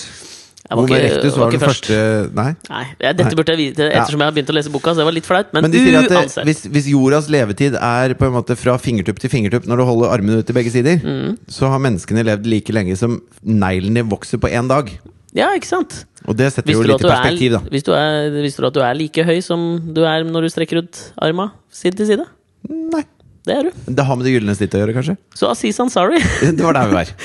Var 0.70 0.78
Homo 0.78 0.86
ikke- 0.88 1.00
erectus 1.02 1.34
var 1.34 1.40
var 1.46 1.52
den 1.52 1.60
først. 1.60 1.86
første 1.90 2.34
Nei. 2.36 2.56
Nei, 2.70 2.86
dette 3.00 3.24
Nei. 3.26 3.34
burde 3.40 3.48
jeg 3.56 3.58
vite 3.58 3.90
ettersom 3.90 4.20
jeg 4.20 4.28
har 4.28 4.32
begynt 4.36 4.50
å 4.50 4.54
lese 4.54 4.70
boka. 4.70 4.92
Så 4.94 4.98
det 5.02 5.06
var 5.08 5.12
litt 5.16 5.26
flaut, 5.26 5.48
men, 5.54 5.62
Men 5.64 5.72
de 5.72 5.78
sier 5.80 5.98
at 5.98 6.10
det, 6.10 6.46
hvis, 6.46 6.62
hvis 6.70 6.88
jordas 6.92 7.28
levetid 7.28 7.74
er 7.76 8.14
på 8.14 8.26
en 8.28 8.34
måte 8.34 8.56
fra 8.56 8.78
fingertupp 8.78 9.18
til 9.20 9.30
fingertupp 9.32 9.66
når 9.66 9.78
du 9.78 9.84
holder 9.86 10.10
armene 10.14 10.38
ut 10.40 10.46
til 10.46 10.54
begge 10.54 10.70
sider, 10.72 10.98
Mm. 11.02 11.38
så 11.50 11.70
har 11.70 11.80
menneskene 11.80 12.24
levd 12.24 12.46
like 12.46 12.70
lenge 12.72 12.96
som 12.98 13.22
neglene 13.44 14.04
vokser 14.08 14.38
på 14.38 14.48
én 14.52 14.68
dag. 14.68 14.92
Ja, 15.34 15.50
ikke 15.56 15.66
sant? 15.66 16.06
Og 16.28 16.36
det 16.38 16.52
setter 16.54 16.72
jo 16.74 16.82
litt 16.84 17.02
i 17.02 17.08
perspektiv, 17.08 17.54
er, 17.54 17.58
da. 17.58 17.70
visste, 17.70 17.86
du 17.90 18.62
du 18.62 18.68
at 18.68 18.74
du 18.74 18.80
er 18.82 18.94
like 18.94 19.24
høy 19.26 19.42
som 19.42 19.94
du 19.94 20.04
er 20.06 20.24
når 20.24 20.42
du 20.42 20.50
strekker 20.50 20.78
ut 20.84 21.14
arma 21.22 21.52
side 21.72 21.96
til 21.96 22.06
side? 22.06 22.26
Nei. 22.70 23.04
Det 23.48 23.56
er 23.56 23.70
du. 23.70 23.80
Det 23.88 24.06
har 24.06 24.20
med 24.20 24.28
det 24.28 24.36
gylne 24.36 24.58
snittet 24.58 24.80
å 24.80 24.84
gjøre, 24.84 24.98
kanskje? 25.00 25.18
Så 25.38 25.50
Aziz 25.52 25.80
Ansari 25.80 26.20
Det 26.58 26.62
var 26.64 26.78
der 26.78 26.92
vi 26.92 27.00
var. 27.02 27.16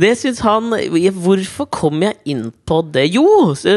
Det 0.00 0.12
syns 0.18 0.38
han 0.44 0.70
Hvorfor 0.70 1.66
kom 1.72 2.02
jeg 2.04 2.14
inn 2.30 2.44
på 2.68 2.80
det? 2.94 3.06
Jo! 3.14 3.24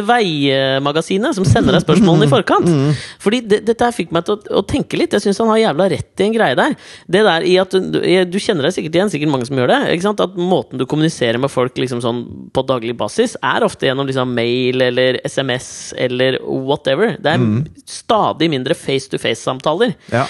Veimagasinet, 0.07 1.35
som 1.35 1.45
sender 1.47 1.75
deg 1.75 1.85
spørsmålene 1.85 2.27
i 2.27 2.31
forkant. 2.31 2.69
Fordi 3.23 3.41
det, 3.49 3.63
dette 3.67 3.87
her 3.87 3.95
fikk 3.95 4.13
meg 4.13 4.27
til 4.27 4.37
å, 4.37 4.59
å 4.61 4.63
tenke 4.67 4.99
litt. 4.99 5.15
Jeg 5.15 5.25
syns 5.25 5.41
han 5.41 5.51
har 5.51 5.61
jævla 5.63 5.89
rett 5.93 6.21
i 6.23 6.27
en 6.27 6.35
greie 6.35 6.57
der. 6.59 6.77
Det 7.09 7.23
der 7.25 7.47
i 7.49 7.55
at 7.61 7.73
Du, 7.73 7.99
du 7.99 8.37
kjenner 8.39 8.67
deg 8.67 8.75
sikkert 8.75 8.97
igjen, 8.99 9.13
sikkert 9.13 9.33
mange 9.33 9.49
som 9.49 9.57
gjør 9.59 9.73
det. 9.73 9.81
At 10.13 10.37
måten 10.37 10.81
du 10.81 10.85
kommuniserer 10.89 11.41
med 11.41 11.51
folk 11.51 11.77
liksom 11.81 12.03
sånn 12.03 12.23
på 12.53 12.65
daglig 12.69 12.95
basis, 12.99 13.33
er 13.41 13.65
ofte 13.65 13.89
gjennom 13.89 14.07
liksom 14.09 14.33
mail 14.37 14.85
eller 14.85 15.17
SMS 15.25 15.67
eller 15.97 16.37
whatever. 16.45 17.17
Det 17.17 17.33
er 17.33 17.47
stadig 17.89 18.51
mindre 18.53 18.77
face 18.77 19.09
to 19.09 19.19
face-samtaler. 19.21 19.95
Ja. 20.13 20.27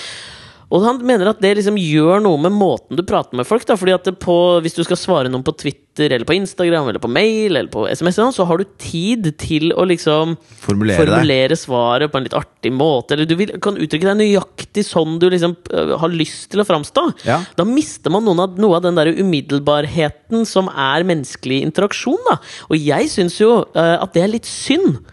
Og 0.73 0.81
han 0.81 0.99
mener 1.05 1.29
at 1.29 1.41
det 1.43 1.53
liksom 1.59 1.77
gjør 1.77 2.23
noe 2.25 2.39
med 2.41 2.55
måten 2.55 2.97
du 2.97 3.03
prater 3.05 3.38
med 3.38 3.45
folk. 3.47 3.65
Da, 3.69 3.77
fordi 3.77 3.93
at 3.93 4.09
på, 4.21 4.38
Hvis 4.65 4.77
du 4.77 4.83
skal 4.86 4.99
svare 4.99 5.31
noen 5.31 5.45
på 5.45 5.53
Twitter 5.53 6.15
eller 6.15 6.25
på 6.25 6.33
Instagram 6.33 6.88
eller 6.89 7.01
på 7.03 7.12
mail 7.12 7.53
eller 7.53 7.69
på 7.69 7.86
SMS, 7.86 8.17
så 8.33 8.47
har 8.49 8.57
du 8.57 8.65
tid 8.81 9.29
til 9.38 9.69
å 9.77 9.86
liksom 9.86 10.33
Formulere 10.63 11.03
formulere 11.03 11.57
svaret 11.59 12.09
på 12.09 12.17
en 12.17 12.25
litt 12.25 12.38
artig 12.38 12.73
måte. 12.73 13.13
Eller 13.13 13.29
du 13.29 13.36
vil, 13.38 13.53
kan 13.62 13.77
uttrykke 13.77 14.09
deg 14.09 14.17
nøyaktig 14.23 14.86
sånn 14.88 15.19
du 15.21 15.27
liksom 15.29 15.53
øh, 15.69 15.93
har 16.01 16.13
lyst 16.13 16.49
til 16.53 16.63
å 16.63 16.67
framstå. 16.67 17.05
Ja. 17.29 17.43
Da 17.59 17.67
mister 17.69 18.13
man 18.13 18.25
av, 18.33 18.57
noe 18.57 18.79
av 18.79 18.88
den 18.88 18.97
der 18.97 19.13
umiddelbarheten 19.13 20.47
som 20.49 20.71
er 20.73 21.05
menneskelig 21.05 21.62
interaksjon. 21.67 22.21
Da. 22.31 22.39
Og 22.71 22.81
jeg 22.81 23.13
syns 23.13 23.38
jo 23.38 23.59
uh, 23.62 23.97
at 23.99 24.17
det 24.17 24.25
er 24.25 24.33
litt 24.33 24.49
synd. 24.49 25.03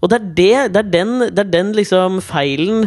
Og 0.00 0.08
det 0.08 0.16
er, 0.16 0.28
det, 0.32 0.72
det 0.72 0.80
er 0.80 0.86
den, 0.94 1.10
det 1.28 1.42
er 1.42 1.48
den 1.52 1.70
liksom 1.76 2.20
feilen 2.24 2.86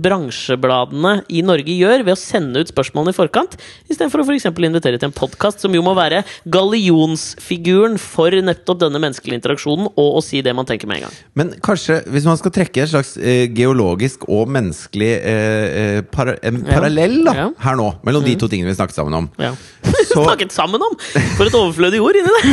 bransjebladene 0.00 1.10
i 1.28 1.42
Norge 1.44 1.74
gjør 1.76 2.04
ved 2.06 2.14
å 2.14 2.16
sende 2.16 2.62
ut 2.64 2.70
spørsmålene 2.72 3.12
i 3.12 3.16
forkant, 3.18 3.58
istedenfor 3.92 4.22
å 4.22 4.24
for 4.30 4.32
eksempel 4.38 4.64
invitere 4.64 4.96
til 4.96 5.10
en 5.10 5.16
podkast, 5.16 5.60
som 5.60 5.74
jo 5.76 5.82
må 5.84 5.92
være 5.98 6.22
gallionsfiguren 6.48 7.98
for 8.00 8.32
nettopp 8.32 8.80
denne 8.80 9.00
menneskelige 9.04 9.36
interaksjonen, 9.42 9.90
og 9.92 10.16
å 10.20 10.24
si 10.24 10.40
det 10.44 10.54
man 10.56 10.64
tenker 10.68 10.88
med 10.88 11.02
en 11.02 11.06
gang. 11.10 11.18
Men 11.36 11.52
kanskje, 11.68 12.00
hvis 12.14 12.24
man 12.30 12.40
skal 12.40 12.54
trekke 12.56 12.80
en 12.86 12.90
slags 12.94 13.12
eh, 13.20 13.44
geologisk 13.52 14.24
og 14.32 14.48
menneskelig 14.56 15.12
eh, 15.20 15.68
eh, 15.82 16.00
para, 16.16 16.38
en 16.48 16.62
Ja. 16.64 16.72
parallell 16.78 17.20
da, 17.28 17.36
Ja. 17.42 17.46
her 17.68 17.76
nå, 17.76 17.90
mellom 18.08 18.24
de 18.24 18.34
to 18.40 18.48
tingene 18.48 18.72
vi 18.72 18.78
snakket 18.80 18.96
sammen 18.96 19.14
om 19.20 19.28
Ja. 19.36 19.52
Så, 20.08 20.24
Snakket 20.30 20.52
sammen 20.56 20.80
om! 20.80 20.96
For 21.36 21.44
et 21.44 21.52
overflødig 21.60 22.00
ord 22.00 22.16
inni 22.16 22.32
der! 22.40 22.48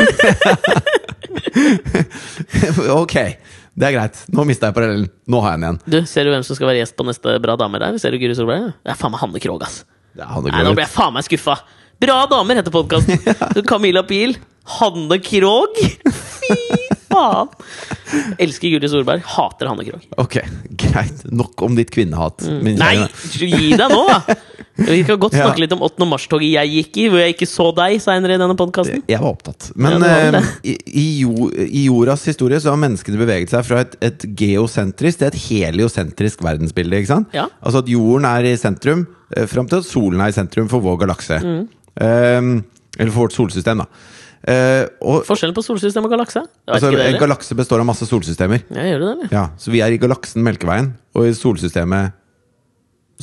ok, 3.01 3.15
det 3.75 3.89
er 3.89 3.95
greit. 3.97 4.19
Nå 4.31 4.45
mista 4.47 4.69
jeg 4.69 4.75
parallellen. 4.77 5.09
Nå 5.27 5.41
har 5.43 5.55
jeg 5.55 5.59
den 5.61 5.65
igjen. 5.67 5.79
Du, 5.91 5.97
Ser 6.07 6.23
du 6.27 6.31
hvem 6.31 6.43
som 6.47 6.55
skal 6.55 6.69
være 6.71 6.79
gjest 6.79 6.95
på 6.95 7.05
neste 7.07 7.33
Bra 7.43 7.57
damer 7.59 7.83
der? 7.83 7.97
Ser 7.99 8.15
du 8.15 8.19
Guri 8.21 8.35
Solberg? 8.37 8.69
Det 8.85 8.93
er 8.93 8.99
faen 8.99 9.11
meg 9.11 9.23
Hanne 9.23 9.41
Krogh, 9.43 9.65
ass. 9.67 9.81
Det 10.15 10.23
er 10.23 10.29
Hanne 10.31 10.47
det 10.47 10.53
Nei, 10.55 10.61
nå 10.63 10.71
blir 10.71 10.79
ble 10.79 10.85
jeg 10.87 10.93
faen 10.95 11.15
meg 11.17 11.27
skuffa! 11.27 11.57
Bra 12.05 12.15
damer 12.31 12.59
heter 12.59 12.71
podkasten. 12.75 13.19
Camilla 13.69 14.03
Pil. 14.07 14.37
Hanne 14.77 15.19
Krogh. 15.23 15.81
Fy 16.07 16.57
faen! 17.11 17.51
Elsker 18.39 18.71
Guri 18.77 18.91
Solberg. 18.91 19.27
Hater 19.35 19.71
Hanne 19.71 19.83
Krogh. 19.87 20.07
Ok, 20.23 20.39
greit. 20.79 21.25
Nok 21.35 21.67
om 21.67 21.75
ditt 21.75 21.91
kvinnehat. 21.95 22.47
Mm. 22.47 22.75
Nei, 22.79 22.95
gi 23.35 23.75
deg 23.75 23.91
nå, 23.91 24.05
da! 24.07 24.39
Vi 24.75 25.03
kan 25.07 25.19
godt 25.19 25.35
snakke 25.37 25.61
litt 25.63 25.73
om 25.75 25.83
8. 25.85 26.07
mars-toget 26.09 26.51
jeg 26.51 26.71
gikk 26.73 26.97
i, 26.99 27.05
hvor 27.11 27.21
jeg 27.21 27.35
ikke 27.35 27.47
så 27.47 27.69
deg 27.77 27.95
seinere 28.03 28.35
i 28.35 28.41
denne 28.41 28.57
podkasten. 28.59 29.03
Jeg 29.07 29.21
var 29.21 29.31
opptatt. 29.31 29.69
Men 29.79 29.97
Ja, 30.03 30.15
var 30.33 30.39
eh, 30.39 30.49
i, 30.67 30.75
i, 30.85 31.05
i 31.65 31.83
jordas 31.85 32.25
historie 32.27 32.59
så 32.59 32.73
har 32.73 32.81
menneskene 32.81 33.19
beveget 33.21 33.53
seg 33.53 33.63
fra 33.67 33.83
et, 33.85 33.95
et 34.03 34.25
geosentrisk 34.41 35.21
til 35.21 35.29
et 35.29 35.39
heliosentrisk 35.45 36.43
verdensbilde. 36.43 36.99
ikke 36.99 37.13
sant? 37.13 37.31
Ja. 37.35 37.47
Altså 37.61 37.85
at 37.85 37.91
jorden 37.91 38.27
er 38.29 38.49
i 38.51 38.57
sentrum, 38.59 39.05
eh, 39.31 39.47
fram 39.51 39.71
til 39.71 39.79
at 39.79 39.87
solen 39.87 40.23
er 40.25 40.33
i 40.33 40.35
sentrum 40.35 40.67
for 40.71 40.83
vår 40.83 41.05
galakse. 41.05 41.39
Mm. 41.39 41.63
Eh, 41.95 42.51
eller 42.99 43.15
for 43.15 43.25
vårt 43.25 43.37
solsystem, 43.37 43.83
da. 43.83 44.11
Uh, 44.45 44.85
og, 45.01 45.23
Forskjellen 45.25 45.55
på 45.57 45.63
solsystem 45.65 46.05
og 46.05 46.11
galakse? 46.13 46.43
Altså, 46.69 46.91
en 46.93 47.15
galakse 47.17 47.55
består 47.57 47.81
av 47.81 47.87
masse 47.89 48.05
solsystemer. 48.05 48.61
Ja, 48.69 48.99
det. 49.01 49.29
Ja, 49.31 49.47
Så 49.57 49.73
vi 49.73 49.81
er 49.81 49.89
i 49.89 49.97
galaksen 49.97 50.45
Melkeveien, 50.45 50.91
og 51.17 51.25
i 51.25 51.33
solsystemet 51.33 52.13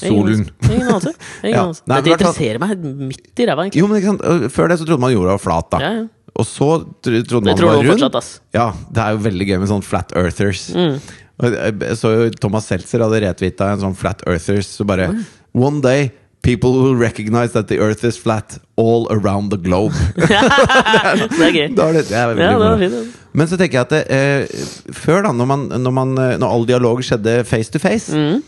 Solen. 0.01 0.47
Ingen, 0.71 0.89
anelse. 0.89 1.13
Ja. 1.53 1.67
Dette 1.93 2.15
interesserer 2.15 2.59
meg 2.63 2.79
midt 2.81 3.43
i 3.43 3.47
ræva, 3.49 3.67
egentlig. 3.67 3.83
Jo, 3.83 3.89
men 3.91 4.01
ikke 4.01 4.13
sant? 4.15 4.53
Før 4.55 4.71
det 4.73 4.79
så 4.81 4.87
trodde 4.89 5.03
man 5.05 5.13
jorda 5.13 5.35
var 5.37 5.43
flat, 5.43 5.69
da. 5.75 5.81
Ja, 5.85 5.93
ja. 6.01 6.07
Og 6.33 6.47
så 6.49 6.69
trodde 7.05 7.43
man 7.45 7.51
den 7.59 7.67
var 7.69 7.77
rund. 7.77 7.91
fortsatt, 7.93 8.15
ass. 8.23 8.31
Ja, 8.57 8.71
det 8.89 9.03
er 9.05 9.13
jo 9.19 9.21
veldig 9.27 9.49
gøy 9.51 9.59
med 9.61 9.69
sånn 9.69 9.85
flat 9.85 10.15
earthers. 10.17 10.63
Mm. 10.73 10.97
Jeg 11.43 11.75
jeg 11.83 11.97
så 12.01 12.13
jo 12.15 12.31
Thomas 12.41 12.69
Seltzer 12.71 13.03
hadde 13.05 13.21
retvita 13.27 13.69
en 13.75 13.83
sånn 13.83 13.97
flat 13.99 14.23
earthers, 14.31 14.71
så 14.79 14.87
bare 14.89 15.11
One 15.53 15.83
day 15.85 16.11
people 16.43 16.73
will 16.73 16.97
recognize 16.97 17.53
that 17.53 17.69
the 17.69 17.77
earth 17.79 18.03
is 18.09 18.17
flat 18.19 18.57
all 18.81 19.05
around 19.13 19.53
the 19.53 19.59
globe. 19.61 19.93
det 20.17 21.45
er 21.47 21.53
gøy. 21.55 21.69
da 21.77 21.91
er 21.91 21.99
det, 21.99 22.07
det 22.09 22.17
er 22.19 22.41
Ja, 22.41 22.55
det 22.59 22.89
fint. 22.89 23.19
Men 23.33 23.49
så 23.49 23.57
tenker 23.61 23.79
jeg 23.79 23.87
at 23.87 23.93
det, 23.93 24.03
eh, 24.13 24.93
før, 24.97 25.23
da, 25.29 25.33
når, 25.37 25.47
man, 25.53 25.69
når, 25.85 25.95
man, 26.01 26.17
når 26.41 26.49
all 26.49 26.67
dialog 26.69 27.05
skjedde 27.05 27.43
face 27.49 27.71
to 27.73 27.81
face, 27.83 28.09
Mm. 28.13 28.41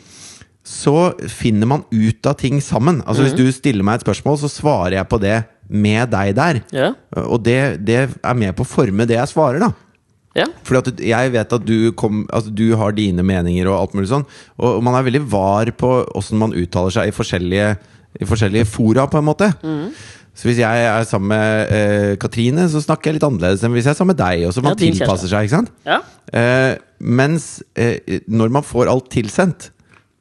Så 0.65 1.13
finner 1.29 1.69
man 1.69 1.83
ut 1.93 2.27
av 2.27 2.39
ting 2.41 2.61
sammen. 2.65 3.03
Altså 3.05 3.23
Mm. 3.23 3.29
Hvis 3.29 3.37
du 3.37 3.53
stiller 3.53 3.85
meg 3.85 4.01
et 4.01 4.07
spørsmål, 4.07 4.39
så 4.41 4.49
svarer 4.49 4.97
jeg 4.97 5.09
på 5.11 5.19
det 5.21 5.45
med 5.69 6.11
deg 6.11 6.35
der. 6.37 6.61
Ja. 6.73 6.93
Og 7.29 7.43
det, 7.45 7.85
det 7.85 7.99
er 8.23 8.35
med 8.35 8.55
på 8.57 8.65
å 8.65 8.69
forme 8.69 9.05
det 9.07 9.17
jeg 9.19 9.29
svarer, 9.29 9.61
da. 9.61 9.69
ja. 10.41 10.47
Fordi 10.65 10.81
at 10.95 11.01
jeg 11.05 11.33
vet 11.37 11.53
at 11.53 11.65
du, 11.69 11.93
kom, 11.93 12.25
altså 12.33 12.51
du 12.53 12.75
har 12.81 12.93
dine 12.97 13.23
meninger 13.23 13.69
og 13.69 13.77
alt 13.83 13.95
mulig 13.95 14.09
sånn. 14.09 14.25
Og 14.59 14.81
man 14.85 14.97
er 14.97 15.05
veldig 15.07 15.23
var 15.31 15.71
på 15.77 15.93
åssen 16.17 16.41
man 16.41 16.57
uttaler 16.57 16.91
seg 16.97 17.09
i 17.13 17.15
forskjellige, 17.17 17.69
i 18.21 18.25
forskjellige 18.29 18.65
fora, 18.69 19.05
på 19.11 19.21
en 19.21 19.29
måte. 19.29 19.51
Mm. 19.63 19.93
Så 20.35 20.49
hvis 20.49 20.59
jeg 20.65 20.87
er 20.89 21.05
sammen 21.07 21.29
med 21.31 21.71
eh, 21.77 22.17
Katrine, 22.19 22.65
så 22.73 22.81
snakker 22.83 23.13
jeg 23.13 23.21
litt 23.21 23.29
annerledes 23.29 23.63
enn 23.63 23.71
hvis 23.77 23.85
jeg 23.87 23.93
er 23.95 24.01
sammen 24.01 24.17
med 24.17 24.23
deg. 24.25 24.49
Og 24.49 24.57
så 24.57 24.65
man 24.65 24.73
Ja, 24.75 24.81
tilpasser 24.81 25.31
seg, 25.31 25.47
ikke 25.47 25.59
sant? 25.61 25.71
ja. 25.87 26.01
Eh, 26.35 26.75
mens 27.05 27.61
eh, 27.77 28.17
når 28.33 28.49
man 28.57 28.65
får 28.67 28.89
alt 28.91 29.13
tilsendt, 29.13 29.69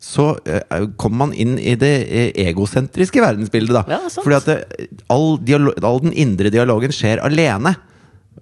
så 0.03 0.33
eh, 0.43 0.83
kommer 0.99 1.27
man 1.27 1.33
inn 1.33 1.55
i 1.61 1.77
det 1.79 1.93
eh, 2.03 2.29
egosentriske 2.49 3.23
verdensbildet. 3.23 3.77
da 3.77 3.83
Ja. 3.87 4.01
Fordi 4.11 4.35
at 4.35 4.49
det, 4.49 4.89
all, 5.13 5.37
dialog, 5.39 5.79
all 5.79 6.01
den 6.03 6.13
indre 6.13 6.51
dialogen 6.51 6.91
skjer 6.91 7.23
alene. 7.23 7.75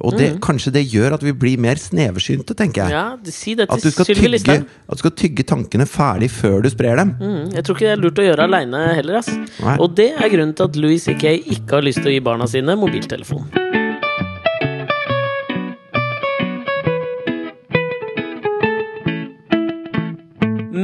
Og 0.02 0.16
det, 0.18 0.32
kanskje 0.42 0.72
det 0.74 0.82
gjør 0.90 1.14
at 1.18 1.22
vi 1.22 1.34
blir 1.38 1.60
mer 1.62 1.78
sneversynte, 1.78 2.56
tenker 2.58 2.88
jeg. 2.88 2.96
Ja, 2.96 3.04
ja, 3.14 3.34
si 3.36 3.54
At 3.54 3.84
du, 3.84 3.92
tygge, 3.92 4.56
at 4.64 4.98
du 4.98 5.04
skal 5.04 5.14
tygge 5.20 5.46
tankene 5.46 5.86
ferdig 5.86 6.32
før 6.34 6.64
du 6.66 6.72
sprer 6.74 6.98
dem. 6.98 7.14
Mm, 7.20 7.52
jeg 7.54 7.68
tror 7.68 7.78
ikke 7.78 7.90
det 7.90 7.94
er 7.94 8.02
lurt 8.08 8.22
å 8.24 8.26
gjøre 8.26 8.48
aleine 8.50 8.86
heller. 8.98 9.34
Og 9.78 9.92
det 10.00 10.14
er 10.16 10.34
grunnen 10.34 10.56
til 10.58 10.72
at 10.72 10.80
Louis 10.82 11.06
C.K. 11.06 11.36
ikke 11.58 11.78
har 11.78 11.86
lyst 11.86 12.02
til 12.02 12.10
å 12.10 12.16
gi 12.16 12.24
barna 12.32 12.50
sine 12.50 12.80
mobiltelefon. 12.80 13.71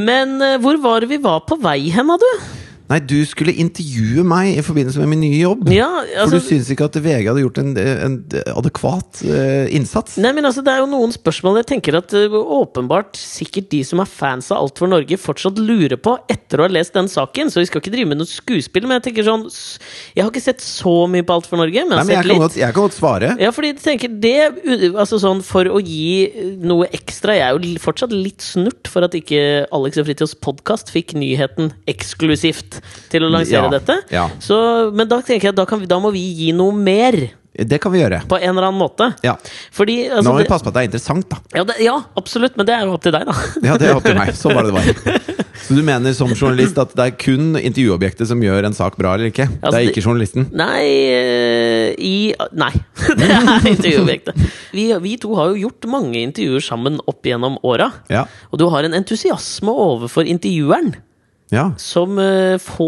Men 0.08 0.38
eh, 0.44 0.60
hvor 0.64 0.80
var 0.84 1.04
det 1.04 1.12
vi 1.12 1.20
var 1.24 1.44
på 1.48 1.58
vei 1.64 1.90
hen, 1.94 2.14
du? 2.24 2.57
Nei, 2.88 3.02
du 3.04 3.18
skulle 3.28 3.52
intervjue 3.60 4.24
meg 4.28 4.54
i 4.56 4.64
forbindelse 4.64 5.02
med 5.02 5.10
min 5.12 5.22
nye 5.26 5.42
jobb. 5.42 5.68
Ja, 5.76 5.90
For 6.24 6.32
du 6.32 6.38
altså, 6.38 6.40
syns 6.46 6.70
ikke 6.72 6.88
at 6.88 6.96
VG 7.04 7.28
hadde 7.28 7.44
gjort 7.44 7.60
en, 7.60 7.74
en 7.76 8.16
adekvat 8.54 9.24
uh, 9.28 9.66
innsats? 9.76 10.16
Nei, 10.24 10.32
men 10.38 10.48
altså, 10.48 10.64
Det 10.64 10.72
er 10.72 10.80
jo 10.80 10.88
noen 10.92 11.12
spørsmål 11.12 11.60
jeg 11.62 11.68
tenker 11.74 11.98
at 12.00 12.16
uh, 12.16 12.38
åpenbart 12.62 13.20
sikkert 13.20 13.68
de 13.74 13.82
som 13.88 14.00
er 14.04 14.08
fans 14.08 14.48
av 14.54 14.62
Alt 14.64 14.80
for 14.80 14.92
Norge, 14.92 15.20
fortsatt 15.20 15.60
lurer 15.60 16.00
på 16.00 16.16
etter 16.32 16.62
å 16.62 16.68
ha 16.68 16.72
lest 16.72 16.96
den 16.96 17.12
saken. 17.12 17.52
Så 17.52 17.60
vi 17.60 17.68
skal 17.68 17.84
ikke 17.84 17.92
drive 17.98 18.12
med 18.14 18.22
noe 18.22 18.30
skuespill. 18.32 18.88
Men 18.88 19.02
jeg 19.02 19.10
tenker 19.10 19.28
sånn 19.28 19.44
Jeg 20.16 20.24
har 20.24 20.32
ikke 20.32 20.46
sett 20.48 20.64
så 20.64 20.96
mye 21.12 21.28
på 21.28 21.36
Alt 21.36 21.52
for 21.52 21.60
Norge, 21.60 21.84
men 21.84 21.92
Nei, 21.92 22.06
men 22.08 22.16
jeg 22.16 22.30
kan, 22.30 22.44
godt, 22.46 22.58
jeg 22.62 22.72
kan 22.72 22.88
godt 22.88 22.98
svare. 22.98 23.34
Ja, 23.44 23.52
fordi 23.56 23.74
jeg 23.74 23.82
tenker 23.84 24.16
det 24.24 24.36
Altså 24.96 25.20
sånn 25.22 25.44
For 25.46 25.68
å 25.68 25.80
gi 25.84 26.56
noe 26.64 26.88
ekstra 26.96 27.36
Jeg 27.36 27.46
er 27.50 27.58
jo 27.58 27.84
fortsatt 27.84 28.16
litt 28.16 28.46
snurt 28.46 28.88
for 28.92 29.06
at 29.06 29.16
ikke 29.18 29.68
Alex 29.76 30.00
og 30.00 30.08
Fritjofs 30.08 30.38
podkast 30.44 30.92
fikk 30.94 31.14
nyheten 31.18 31.74
eksklusivt 31.90 32.77
til 33.12 33.26
å 33.28 33.32
lansere 33.34 33.66
Ja, 33.68 33.74
dette. 33.80 34.00
ja. 34.14 34.28
Så, 34.44 34.58
men 34.94 35.08
da 35.10 35.22
tenker 35.22 35.50
jeg 35.50 35.56
at 35.56 35.60
da, 35.62 35.66
kan 35.70 35.82
vi, 35.84 35.90
da 35.90 36.00
må 36.04 36.12
vi 36.16 36.24
gi 36.38 36.52
noe 36.56 36.76
mer, 36.76 37.18
Det 37.58 37.80
kan 37.82 37.90
vi 37.92 38.04
gjøre. 38.04 38.20
på 38.30 38.38
en 38.38 38.52
eller 38.54 38.68
annen 38.68 38.78
måte. 38.78 39.08
Ja. 39.26 39.34
Fordi 39.74 39.96
Nå 40.12 40.20
altså, 40.20 40.30
må 40.30 40.38
vi 40.44 40.50
passe 40.50 40.62
på 40.64 40.70
at 40.70 40.76
det 40.76 40.82
er 40.84 40.90
interessant, 40.92 41.26
da. 41.32 41.40
ja, 41.58 41.64
det, 41.66 41.80
ja, 41.82 41.96
absolutt, 42.20 42.54
men 42.60 42.68
det 42.70 42.76
er 42.76 42.86
jo 42.86 42.94
opp 42.94 43.02
til 43.02 43.16
deg, 43.16 43.26
da. 43.26 43.34
Ja, 43.66 43.78
det 43.82 43.88
er 43.90 43.98
opp 43.98 44.06
til 44.06 44.14
meg. 44.20 44.30
Sånn 44.38 44.54
var 44.54 44.68
det 44.68 44.76
det 44.76 44.78
var. 44.78 45.34
Så 45.58 45.74
du 45.74 45.82
mener 45.84 46.14
som 46.14 46.30
journalist 46.38 46.78
at 46.78 46.92
det 46.96 47.02
er 47.08 47.16
kun 47.18 47.58
intervjuobjektet 47.58 48.30
som 48.30 48.40
gjør 48.46 48.68
en 48.70 48.76
sak 48.78 48.94
bra 48.96 49.16
eller 49.18 49.32
ikke? 49.32 49.48
Altså, 49.58 49.72
Det 49.74 49.80
er 49.80 49.90
ikke 49.90 50.04
journalisten? 50.06 50.46
Nei 50.54 50.84
eh, 50.86 51.90
i, 51.98 52.14
Nei. 52.56 52.70
Det 53.18 53.26
er 53.26 53.68
intervjuobjektet. 53.74 54.38
Vi, 54.78 54.86
vi 55.02 55.16
to 55.26 55.34
har 55.40 55.50
jo 55.56 55.58
gjort 55.66 55.90
mange 55.90 56.22
intervjuer 56.22 56.62
sammen 56.64 57.02
opp 57.10 57.26
gjennom 57.26 57.58
åra. 57.66 57.90
Ja. 58.14 58.28
Og 58.54 58.62
du 58.62 58.68
har 58.70 58.86
en 58.86 58.96
entusiasme 59.02 59.74
overfor 59.74 60.30
intervjueren 60.30 60.94
ja. 61.54 61.64
som 61.80 62.18
eh, 62.20 62.58
få 62.62 62.88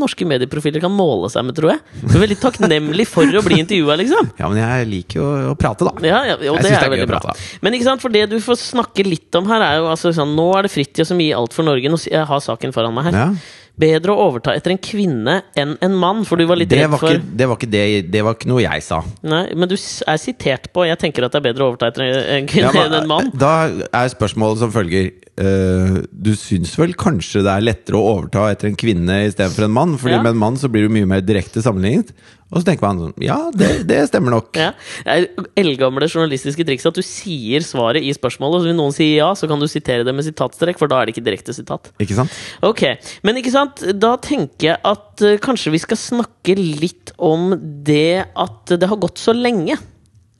norske 0.00 0.26
medieprofiler 0.28 0.82
kan 0.84 0.92
måle 0.92 1.30
seg 1.32 1.46
med, 1.48 1.56
tror 1.56 1.72
jeg. 1.72 1.80
Du 2.04 2.14
er 2.18 2.22
veldig 2.26 2.38
takknemlig 2.42 3.06
for 3.08 3.24
å 3.24 3.42
bli 3.46 3.60
intervjua, 3.62 3.96
liksom. 4.02 4.30
Ja, 4.40 4.50
men 4.52 4.60
jeg 4.60 4.88
liker 4.90 5.20
jo 5.22 5.26
å 5.52 5.56
prate, 5.58 5.88
da. 5.88 5.94
Ja, 6.04 6.20
ja, 6.32 6.36
og 6.38 6.44
Jeg 6.44 6.62
det 6.62 6.68
det 6.68 6.72
er 6.72 6.78
er 6.78 6.86
gøy 6.88 6.94
veldig 6.96 7.08
å 7.08 7.12
bra. 7.14 7.22
prate, 7.28 7.48
Men 7.64 7.78
ikke 7.78 7.88
sant, 7.88 8.04
for 8.04 8.14
det 8.14 8.26
du 8.30 8.38
får 8.44 8.60
snakke 8.60 9.06
litt 9.08 9.40
om 9.40 9.48
her, 9.50 9.64
er 9.64 9.82
jo 9.82 9.90
altså 9.92 10.12
sånn 10.16 10.34
Nå 10.36 10.48
er 10.58 10.66
det 10.68 10.72
Fridtjof 10.74 11.08
som 11.12 11.20
gir 11.22 11.36
alt 11.38 11.54
for 11.56 11.64
Norge. 11.66 11.90
Nå, 11.92 12.00
jeg 12.10 12.26
har 12.28 12.40
saken 12.44 12.74
foran 12.76 12.94
meg 12.96 13.10
her. 13.10 13.20
Ja. 13.24 13.28
Bedre 13.74 14.14
å 14.14 14.28
overta 14.28 14.52
etter 14.54 14.70
en 14.70 14.78
kvinne 14.78 15.32
enn 15.58 15.72
en 15.82 15.94
mann, 15.98 16.20
for 16.28 16.38
du 16.38 16.44
var 16.46 16.60
litt 16.60 16.70
Det, 16.70 16.78
redd 16.78 16.92
var 16.92 17.00
for 17.02 17.10
ikke, 17.16 17.24
det, 17.40 17.48
var 17.50 17.58
ikke 17.58 17.70
det, 17.72 17.80
det 18.14 18.20
var 18.22 18.36
ikke 18.36 18.50
noe 18.52 18.62
jeg 18.62 18.84
sa. 18.86 19.00
Nei, 19.26 19.40
men 19.58 19.70
du 19.70 19.74
er 19.74 20.20
sitert 20.22 20.68
på 20.70 20.84
Jeg 20.86 21.00
tenker 21.02 21.26
at 21.26 21.34
det 21.34 21.40
er 21.40 21.46
bedre 21.48 21.66
å 21.66 21.72
overta 21.72 21.88
etter 21.90 22.06
en 22.36 22.46
kvinne 22.46 22.70
Ja, 22.70 22.74
men, 22.76 22.86
enn 22.92 23.00
en 23.00 23.10
mann. 23.10 23.32
Da 23.34 23.50
er 23.90 24.12
spørsmålet 24.14 24.62
som 24.62 24.70
følger 24.74 25.10
uh, 25.10 25.98
Du 26.14 26.30
syns 26.38 26.76
vel 26.78 26.94
kanskje 26.94 27.42
det 27.42 27.50
er 27.50 27.66
lettere 27.66 27.98
å 27.98 28.14
overta 28.14 28.46
etter 28.54 28.70
en 28.70 28.78
kvinne 28.78 29.18
istedenfor 29.26 29.66
en 29.66 29.74
mann? 29.74 29.98
Fordi 29.98 30.20
Ja. 30.20 30.22
med 30.22 30.36
en 30.36 30.42
mann 30.44 30.60
så 30.60 30.70
blir 30.70 30.86
du 30.86 30.94
mye 30.94 31.10
mer 31.10 31.26
direkte 31.26 31.64
sammenlignet. 31.64 32.14
Og 32.54 32.62
så 32.62 32.68
tenker 32.68 32.86
man 32.86 33.02
sånn 33.02 33.24
Ja, 33.24 33.38
det, 33.54 33.70
det 33.90 33.98
stemmer 34.10 34.36
nok. 34.36 34.54
Ja. 34.58 34.70
Det 35.04 35.16
er 35.16 35.48
eldgamle 35.64 36.08
journalistiske 36.08 36.66
triks 36.66 36.86
at 36.88 36.96
du 36.96 37.02
sier 37.04 37.64
svaret 37.66 38.06
i 38.06 38.14
spørsmålet, 38.14 38.60
og 38.60 38.68
vil 38.68 38.78
noen 38.78 38.94
sier 38.94 39.18
ja, 39.18 39.30
så 39.38 39.50
kan 39.50 39.60
du 39.60 39.68
sitere 39.70 40.06
det 40.06 40.14
med 40.14 40.26
sitatstrekk, 40.26 40.78
for 40.80 40.90
da 40.90 41.00
er 41.00 41.08
det 41.08 41.16
ikke 41.16 41.26
direkte 41.26 41.56
sitat. 41.56 41.90
Ikke 42.02 42.16
sant? 42.18 42.34
Ok, 42.66 42.86
Men 43.26 43.40
ikke 43.40 43.54
sant, 43.54 43.84
da 43.98 44.14
tenker 44.22 44.72
jeg 44.72 44.80
at 44.86 45.26
uh, 45.26 45.36
kanskje 45.42 45.74
vi 45.74 45.82
skal 45.82 46.00
snakke 46.00 46.56
litt 46.58 47.14
om 47.18 47.52
det 47.86 48.24
at 48.30 48.74
det 48.78 48.90
har 48.90 49.00
gått 49.02 49.20
så 49.22 49.34
lenge. 49.36 49.76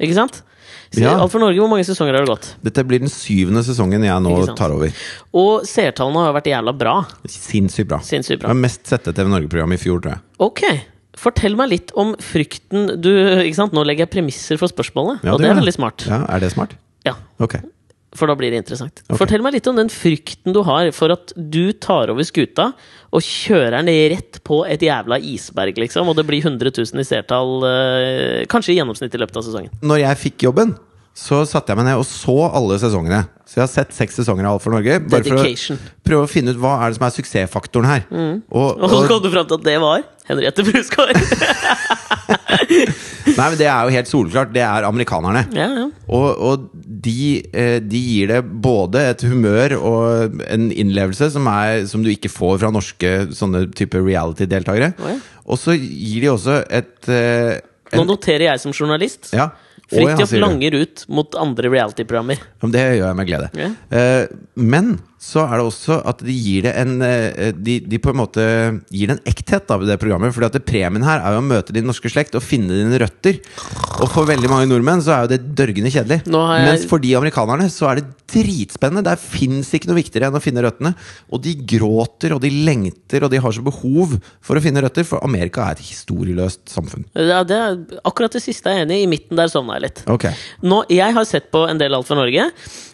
Ikke 0.02 0.16
sant? 0.16 0.42
Ja. 0.94 1.14
Alt 1.18 1.32
for 1.32 1.42
Norge, 1.42 1.58
hvor 1.58 1.70
mange 1.70 1.84
sesonger 1.86 2.14
har 2.14 2.24
det 2.24 2.30
gått? 2.30 2.48
Dette 2.64 2.84
blir 2.86 3.02
den 3.02 3.10
syvende 3.10 3.64
sesongen 3.66 4.04
jeg 4.06 4.24
nå 4.24 4.34
tar 4.58 4.74
over. 4.74 4.94
Og 5.34 5.66
seertallene 5.68 6.26
har 6.28 6.34
vært 6.36 6.50
jævla 6.52 6.74
bra. 6.78 6.96
Sinnssykt 7.26 7.90
bra. 7.90 8.00
Sinnssykt 8.04 8.44
Det 8.44 8.50
var 8.50 8.60
mest 8.60 8.86
sette 8.90 9.14
TV 9.14 9.30
Norge-program 9.32 9.74
i 9.74 9.80
fjor, 9.80 10.02
tror 10.04 10.14
jeg. 10.14 10.24
Ok, 10.44 10.62
fortell 11.20 11.56
meg 11.58 11.70
litt 11.72 11.92
om 12.00 12.14
frykten 12.20 12.96
du 13.02 13.10
Ikke 13.44 13.58
sant, 13.58 13.74
nå 13.76 13.84
legger 13.86 14.06
jeg 14.06 14.14
premisser 14.16 14.60
for 14.60 14.70
spørsmålet, 14.72 15.22
Ja, 15.24 15.34
og 15.34 15.42
det 15.42 15.50
er 15.50 15.60
veldig 15.60 15.76
smart. 15.76 16.06
Ja, 16.08 16.24
Er 16.28 16.42
det 16.44 16.52
smart? 16.56 16.76
Ja, 17.06 17.16
Ok. 17.42 17.60
For 18.14 18.30
da 18.30 18.36
blir 18.38 18.52
det 18.54 18.60
interessant. 18.62 19.00
Okay. 19.08 19.18
Fortell 19.18 19.42
meg 19.42 19.56
litt 19.56 19.66
om 19.66 19.74
den 19.74 19.88
frykten 19.90 20.54
du 20.54 20.60
har 20.62 20.86
for 20.94 21.10
at 21.10 21.32
du 21.34 21.72
tar 21.72 22.12
over 22.12 22.22
skuta 22.22 22.68
og 23.10 23.24
kjører 23.26 23.80
den 23.82 23.90
rett 24.14 24.38
på 24.46 24.60
et 24.70 24.84
jævla 24.86 25.18
isberg, 25.18 25.80
liksom, 25.82 26.06
og 26.06 26.14
det 26.14 26.22
blir 26.28 26.38
100 26.44 26.70
000 26.78 27.02
i 27.02 27.06
seertall, 27.08 27.56
eh, 27.66 28.44
kanskje 28.46 28.70
i 28.74 28.78
gjennomsnitt 28.78 29.14
i 29.14 29.18
løpet 29.18 29.40
av 29.40 29.46
sesongen. 29.48 29.74
Når 29.82 30.04
jeg 30.04 30.20
fikk 30.28 30.46
jobben, 30.46 30.76
så 31.14 31.44
satte 31.46 31.70
jeg 31.70 31.78
meg 31.78 31.86
ned 31.90 32.00
og 32.00 32.06
så 32.06 32.34
alle 32.50 32.78
sesongene. 32.82 33.20
Så 33.46 33.58
jeg 33.60 33.62
har 33.62 33.70
sett 33.70 33.92
seks 33.94 34.16
sesonger 34.18 34.46
av 34.48 34.56
Alt 34.56 34.64
for 34.64 34.74
Norge. 34.74 34.96
Bare 35.10 35.26
for 35.26 35.42
å 35.42 35.76
prøve 36.06 36.26
å 36.26 36.30
finne 36.30 36.54
ut 36.54 36.58
hva 36.62 36.72
er 36.82 36.90
det 36.90 36.98
som 36.98 37.06
er 37.06 37.14
suksessfaktoren 37.14 37.86
her. 37.86 38.06
Og, 38.58 38.78
Og 38.82 38.90
så 38.90 39.02
kom 39.10 39.22
du 39.22 39.30
fram 39.30 39.46
til 39.50 39.58
at 39.60 39.66
det 39.66 39.76
var 39.82 40.02
Henriette 40.28 40.64
Brusgaard! 40.66 41.18
nei, 43.36 43.46
men 43.48 43.56
Det 43.58 43.66
er 43.68 43.84
jo 43.86 43.92
helt 43.94 44.10
soleklart. 44.10 44.52
Det 44.54 44.62
er 44.64 44.86
amerikanerne. 44.88 45.44
ja, 45.56 45.68
ja. 45.80 45.86
Og, 46.08 46.28
og 46.48 46.68
de, 47.04 47.42
eh, 47.52 47.78
de 47.82 48.00
gir 48.00 48.30
det 48.32 48.40
både 48.64 49.02
et 49.10 49.24
humør 49.28 49.76
og 49.80 50.40
en 50.48 50.70
innlevelse 50.72 51.30
som, 51.34 51.48
er, 51.50 51.84
som 51.90 52.04
du 52.04 52.10
ikke 52.12 52.30
får 52.32 52.60
fra 52.62 52.72
norske 52.74 53.12
sånne 53.36 53.66
type 53.76 54.00
reality-deltakere. 54.00 54.92
Oh, 55.00 55.12
ja. 55.12 55.20
Og 55.44 55.60
så 55.60 55.76
gir 55.76 56.24
de 56.24 56.32
også 56.32 56.62
et 56.72 57.10
en, 57.12 58.00
Nå 58.00 58.06
noterer 58.08 58.48
jeg 58.48 58.62
som 58.62 58.72
journalist 58.74 59.34
Ja. 59.36 59.50
Fridtjof 59.92 60.32
langer 60.40 60.74
ut 60.80 61.02
mot 61.12 61.36
andre 61.38 61.68
reality-programmer. 61.70 62.40
Det 62.72 62.84
gjør 62.96 63.04
jeg 63.04 63.18
med 63.18 63.28
glede. 63.28 63.66
Eh, 63.92 64.22
men 64.56 64.94
så 65.24 65.40
er 65.48 65.56
det 65.56 65.64
også 65.64 65.96
at 66.10 66.20
de 66.26 66.34
gir 66.36 66.66
det 66.66 66.72
en 66.82 66.98
eh, 67.06 67.52
de, 67.56 67.78
de 67.88 67.98
på 68.02 68.12
en 68.12 68.18
måte 68.20 68.42
gir 68.92 69.08
det 69.08 69.14
en 69.16 69.22
ekthet 69.30 69.70
ved 69.72 69.88
det 69.88 69.96
programmet. 70.02 70.34
Fordi 70.36 70.48
at 70.50 70.58
det 70.58 70.64
premien 70.68 71.06
her 71.06 71.22
er 71.24 71.36
jo 71.36 71.40
å 71.40 71.46
møte 71.46 71.72
din 71.72 71.86
norske 71.88 72.10
slekt 72.12 72.36
og 72.36 72.44
finne 72.44 72.76
dine 72.76 72.98
røtter. 73.00 73.38
Og 74.04 74.10
for 74.12 74.28
veldig 74.28 74.50
mange 74.52 74.68
nordmenn 74.68 75.00
så 75.04 75.14
er 75.16 75.24
jo 75.24 75.32
det 75.32 75.40
dørgende 75.56 75.92
kjedelig. 75.94 76.20
Jeg- 76.28 76.66
Mens 76.68 76.84
for 76.90 77.00
de 77.00 77.14
amerikanerne 77.16 77.70
så 77.72 77.88
er 77.90 78.02
det 78.02 78.10
dritspennende. 78.34 79.04
Der 79.06 79.16
fins 79.20 79.70
ikke 79.76 79.88
noe 79.90 79.98
viktigere 80.02 80.28
enn 80.28 80.36
å 80.38 80.42
finne 80.44 80.62
røttene. 80.64 80.92
Og 81.32 81.40
de 81.44 81.54
gråter 81.72 82.34
og 82.36 82.42
de 82.44 82.50
lengter 82.66 83.24
og 83.24 83.32
de 83.32 83.40
har 83.40 83.54
så 83.56 83.64
behov 83.64 84.18
for 84.44 84.58
å 84.58 84.62
finne 84.64 84.82
røtter, 84.84 85.06
for 85.08 85.22
Amerika 85.24 85.68
er 85.70 85.78
et 85.78 85.84
historieløst 85.88 86.66
samfunn. 86.72 87.06
Ja, 87.16 87.40
det 87.46 87.56
er, 87.56 87.78
akkurat 88.04 88.34
det 88.36 88.42
siste 88.44 88.70
jeg 88.72 88.82
er 88.82 88.86
enig 88.86 89.00
i. 89.00 89.04
I 89.04 89.10
midten 89.10 89.38
der 89.40 89.48
sovna 89.52 89.78
jeg 89.78 89.86
litt. 89.88 90.04
Ok 90.10 90.26
Nå, 90.64 90.82
jeg 90.92 91.12
har 91.16 91.24
sett 91.28 91.50
på 91.54 91.64
en 91.70 91.78
del 91.80 91.94
Alt 91.94 92.08
for 92.08 92.18
Norge, 92.18 92.48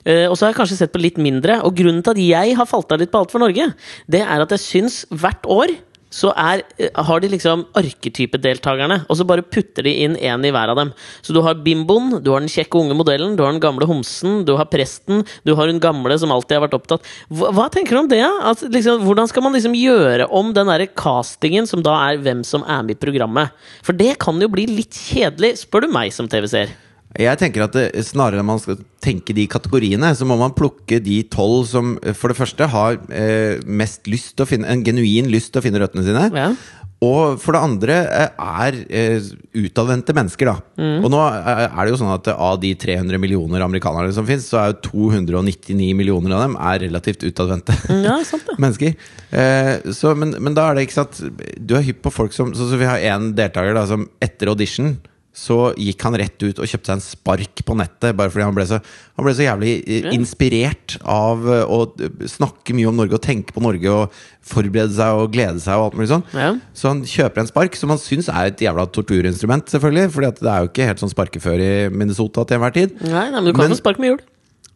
eh, 0.04 0.26
og 0.28 0.36
så 0.36 0.46
har 0.46 0.52
jeg 0.52 0.58
kanskje 0.60 0.76
sett 0.82 0.92
på 0.94 1.00
litt 1.02 1.16
mindre. 1.22 1.60
Og 1.66 1.74
grunnen 1.78 2.02
til 2.04 2.12
at 2.14 2.19
jeg 2.20 2.56
har 2.58 2.68
falt 2.68 2.92
av 2.92 3.02
litt 3.02 3.12
på 3.12 3.22
Alt 3.22 3.32
for 3.34 3.42
Norge, 3.42 3.72
det 4.10 4.24
er 4.24 4.44
at 4.44 4.56
jeg 4.56 4.66
syns 4.66 5.04
hvert 5.10 5.48
år 5.50 5.78
så 6.10 6.32
er, 6.34 6.62
eh, 6.78 6.90
har 6.94 7.20
de 7.22 7.28
liksom 7.30 7.62
arketypedeltakerne, 7.78 9.04
og 9.08 9.16
så 9.16 9.26
bare 9.26 9.46
putter 9.46 9.86
de 9.86 9.92
inn 10.04 10.16
én 10.16 10.44
i 10.44 10.50
hver 10.50 10.72
av 10.72 10.76
dem. 10.76 10.92
Så 11.22 11.32
du 11.32 11.40
har 11.40 11.54
bimboen, 11.54 12.22
du 12.22 12.32
har 12.32 12.40
den 12.42 12.50
kjekke 12.50 12.82
unge 12.82 12.96
modellen, 12.98 13.36
du 13.36 13.44
har 13.44 13.52
den 13.52 13.62
gamle 13.62 13.86
homsen, 13.86 14.44
du 14.44 14.56
har 14.56 14.66
presten, 14.66 15.24
du 15.46 15.54
har 15.54 15.70
hun 15.70 15.80
gamle 15.80 16.18
som 16.18 16.32
alltid 16.32 16.58
har 16.58 16.66
vært 16.66 16.78
opptatt. 16.80 17.06
Hva, 17.30 17.52
hva 17.54 17.70
tenker 17.70 17.94
du 17.94 18.02
om 18.02 18.10
det? 18.10 18.24
At, 18.26 18.60
liksom, 18.66 19.06
hvordan 19.06 19.30
skal 19.30 19.46
man 19.46 19.54
liksom 19.54 19.78
gjøre 19.78 20.26
om 20.28 20.52
den 20.52 20.66
derre 20.66 20.90
castingen, 20.90 21.66
som 21.70 21.82
da 21.82 21.94
er 22.10 22.18
hvem 22.18 22.42
som 22.44 22.66
er 22.66 22.82
med 22.82 22.98
i 22.98 23.00
programmet? 23.00 23.54
For 23.86 23.94
det 23.94 24.18
kan 24.18 24.40
jo 24.42 24.50
bli 24.50 24.66
litt 24.66 24.98
kjedelig, 24.98 25.60
spør 25.62 25.86
du 25.86 25.92
meg 25.94 26.12
som 26.12 26.28
TV-seer. 26.30 26.74
Jeg 27.18 27.40
tenker 27.40 27.64
at 27.64 27.74
det, 27.74 27.86
Snarere 28.06 28.38
enn 28.38 28.46
man 28.46 28.60
skal 28.62 28.78
tenke 29.02 29.34
de 29.34 29.48
kategoriene, 29.50 30.12
så 30.14 30.26
må 30.28 30.36
man 30.38 30.54
plukke 30.54 31.00
de 31.02 31.22
tolv 31.32 31.64
som 31.66 31.96
eh, 32.04 32.14
for 32.14 32.30
det 32.30 32.38
første 32.38 32.68
har 32.70 33.00
eh, 33.10 33.58
mest 33.66 34.06
lyst 34.10 34.36
til 34.36 34.46
å 34.46 34.50
finne 34.50 34.70
en 34.70 34.84
genuin 34.86 35.30
lyst 35.32 35.50
til 35.50 35.62
å 35.62 35.64
finne 35.64 35.80
røttene 35.82 36.06
sine. 36.06 36.28
Ja. 36.36 36.52
Og 37.00 37.38
for 37.40 37.56
det 37.56 37.62
andre 37.64 37.94
eh, 38.12 38.42
er 38.60 38.76
eh, 38.92 39.28
utadvendte 39.56 40.12
mennesker, 40.16 40.50
da. 40.50 40.56
Mm. 40.76 41.06
Og 41.06 41.12
nå 41.14 41.20
er 41.24 41.78
det 41.80 41.94
jo 41.94 42.00
sånn 42.02 42.12
at 42.12 42.28
av 42.34 42.58
de 42.60 42.74
300 42.76 43.20
millioner 43.22 43.64
amerikanere 43.64 44.12
som 44.12 44.28
fins, 44.28 44.50
så 44.52 44.60
er 44.60 44.74
jo 44.74 44.90
299 44.90 45.94
millioner 45.96 46.36
av 46.36 46.44
dem 46.44 46.58
er 46.60 46.82
relativt 46.84 47.24
utadvendte. 47.24 47.76
Ja, 48.04 48.18
mennesker. 48.62 48.92
Eh, 49.32 49.72
så, 49.96 50.12
men, 50.12 50.36
men 50.44 50.56
da 50.58 50.68
er 50.68 50.76
det 50.76 50.86
ikke 50.88 50.98
sant 50.98 51.20
Du 51.56 51.76
er 51.78 51.84
hypp 51.86 52.00
på 52.02 52.10
folk 52.10 52.34
som 52.34 52.48
Sånn 52.56 52.66
som 52.72 52.80
vi 52.80 52.88
har 52.88 52.98
en 53.12 53.28
deltaker 53.38 53.76
da 53.76 53.84
som 53.86 54.08
etter 54.22 54.50
audition 54.50 54.96
så 55.32 55.70
gikk 55.78 56.02
han 56.02 56.16
rett 56.18 56.42
ut 56.42 56.58
og 56.58 56.66
kjøpte 56.66 56.90
seg 56.90 56.96
en 56.98 57.04
spark 57.04 57.60
på 57.64 57.76
nettet. 57.78 58.16
Bare 58.18 58.32
fordi 58.32 58.44
han 58.48 58.56
ble 58.56 58.64
så, 58.66 58.80
han 59.16 59.24
ble 59.26 59.34
så 59.38 59.44
jævlig 59.46 59.74
inspirert 60.14 60.96
av 61.06 61.44
eh, 61.46 61.62
å 61.70 61.84
snakke 62.28 62.74
mye 62.76 62.88
om 62.90 62.98
Norge 62.98 63.14
og 63.18 63.22
tenke 63.24 63.54
på 63.54 63.62
Norge 63.62 63.92
og 63.94 64.16
forberede 64.50 64.96
seg 64.96 65.20
og 65.22 65.30
glede 65.34 65.62
seg. 65.62 65.78
og 65.78 65.90
alt 65.90 65.98
mulig 66.00 66.10
sånn 66.10 66.26
Ja. 66.34 66.50
Så 66.74 66.90
han 66.92 67.04
kjøper 67.06 67.44
en 67.44 67.50
spark 67.52 67.78
som 67.78 67.94
han 67.94 68.02
syns 68.02 68.28
er 68.32 68.50
et 68.50 68.64
jævla 68.66 68.88
torturinstrument, 68.90 69.70
selvfølgelig. 69.70 70.10
Fordi 70.16 70.30
at 70.32 70.42
det 70.42 70.50
er 70.50 70.66
jo 70.66 70.72
ikke 70.72 70.90
helt 70.90 71.04
sånn 71.04 71.14
sparkefør 71.14 71.62
i 71.62 71.72
Minnesota 71.94 72.44
til 72.44 72.58
enhver 72.58 72.74
tid. 72.76 72.98
Nei, 73.06 73.28
nei, 73.30 73.38
men 73.40 73.50
du 73.50 73.52
kan 73.54 73.68
Men- 73.68 73.76
få 73.76 73.80
spark 73.82 74.02
med 74.02 74.10
hjul. 74.14 74.20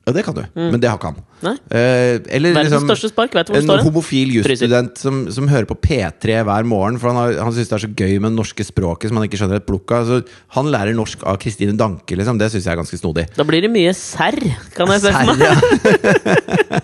Ja, 0.05 0.13
det 0.13 0.25
kan 0.27 0.35
du, 0.37 0.43
men 0.53 0.77
det 0.83 0.89
har 0.91 0.99
ikke 0.99 1.15
han. 1.15 1.23
Nei. 1.45 1.55
Eh, 1.73 2.19
eller 2.37 2.53
Verdens 2.53 2.75
liksom 2.75 2.89
største 2.91 3.09
spark, 3.09 3.33
vet 3.37 3.49
du 3.49 3.53
hvor 3.55 3.57
det 3.57 3.65
en 3.65 3.71
står? 3.71 3.85
homofil 3.87 4.35
jusstudent 4.37 5.01
som, 5.01 5.23
som 5.33 5.49
hører 5.49 5.65
på 5.69 5.77
P3 5.81 6.43
hver 6.45 6.69
morgen, 6.69 6.99
for 7.01 7.13
han, 7.13 7.21
har, 7.23 7.39
han 7.47 7.55
syns 7.57 7.71
det 7.73 7.77
er 7.79 7.85
så 7.87 7.91
gøy 7.91 8.19
med 8.19 8.35
det 8.35 8.37
norske 8.37 8.67
språket 8.69 9.09
som 9.09 9.21
han 9.21 9.25
ikke 9.29 9.41
skjønner 9.41 9.63
et 9.63 9.69
plukk 9.69 9.95
av. 9.97 10.09
Så 10.09 10.21
han 10.59 10.69
lærer 10.73 10.97
norsk 10.97 11.25
av 11.25 11.41
Kristine 11.41 11.73
Danke, 11.81 12.19
liksom. 12.21 12.37
Det 12.41 12.51
syns 12.53 12.69
jeg 12.69 12.75
er 12.77 12.81
ganske 12.83 13.01
snodig. 13.01 13.27
Da 13.37 13.49
blir 13.49 13.65
det 13.65 13.73
mye 13.73 13.97
serr, 13.97 14.37
kan 14.77 14.93
jeg 14.93 15.07
se 15.07 15.15
for 15.17 15.41
meg. 15.41 16.83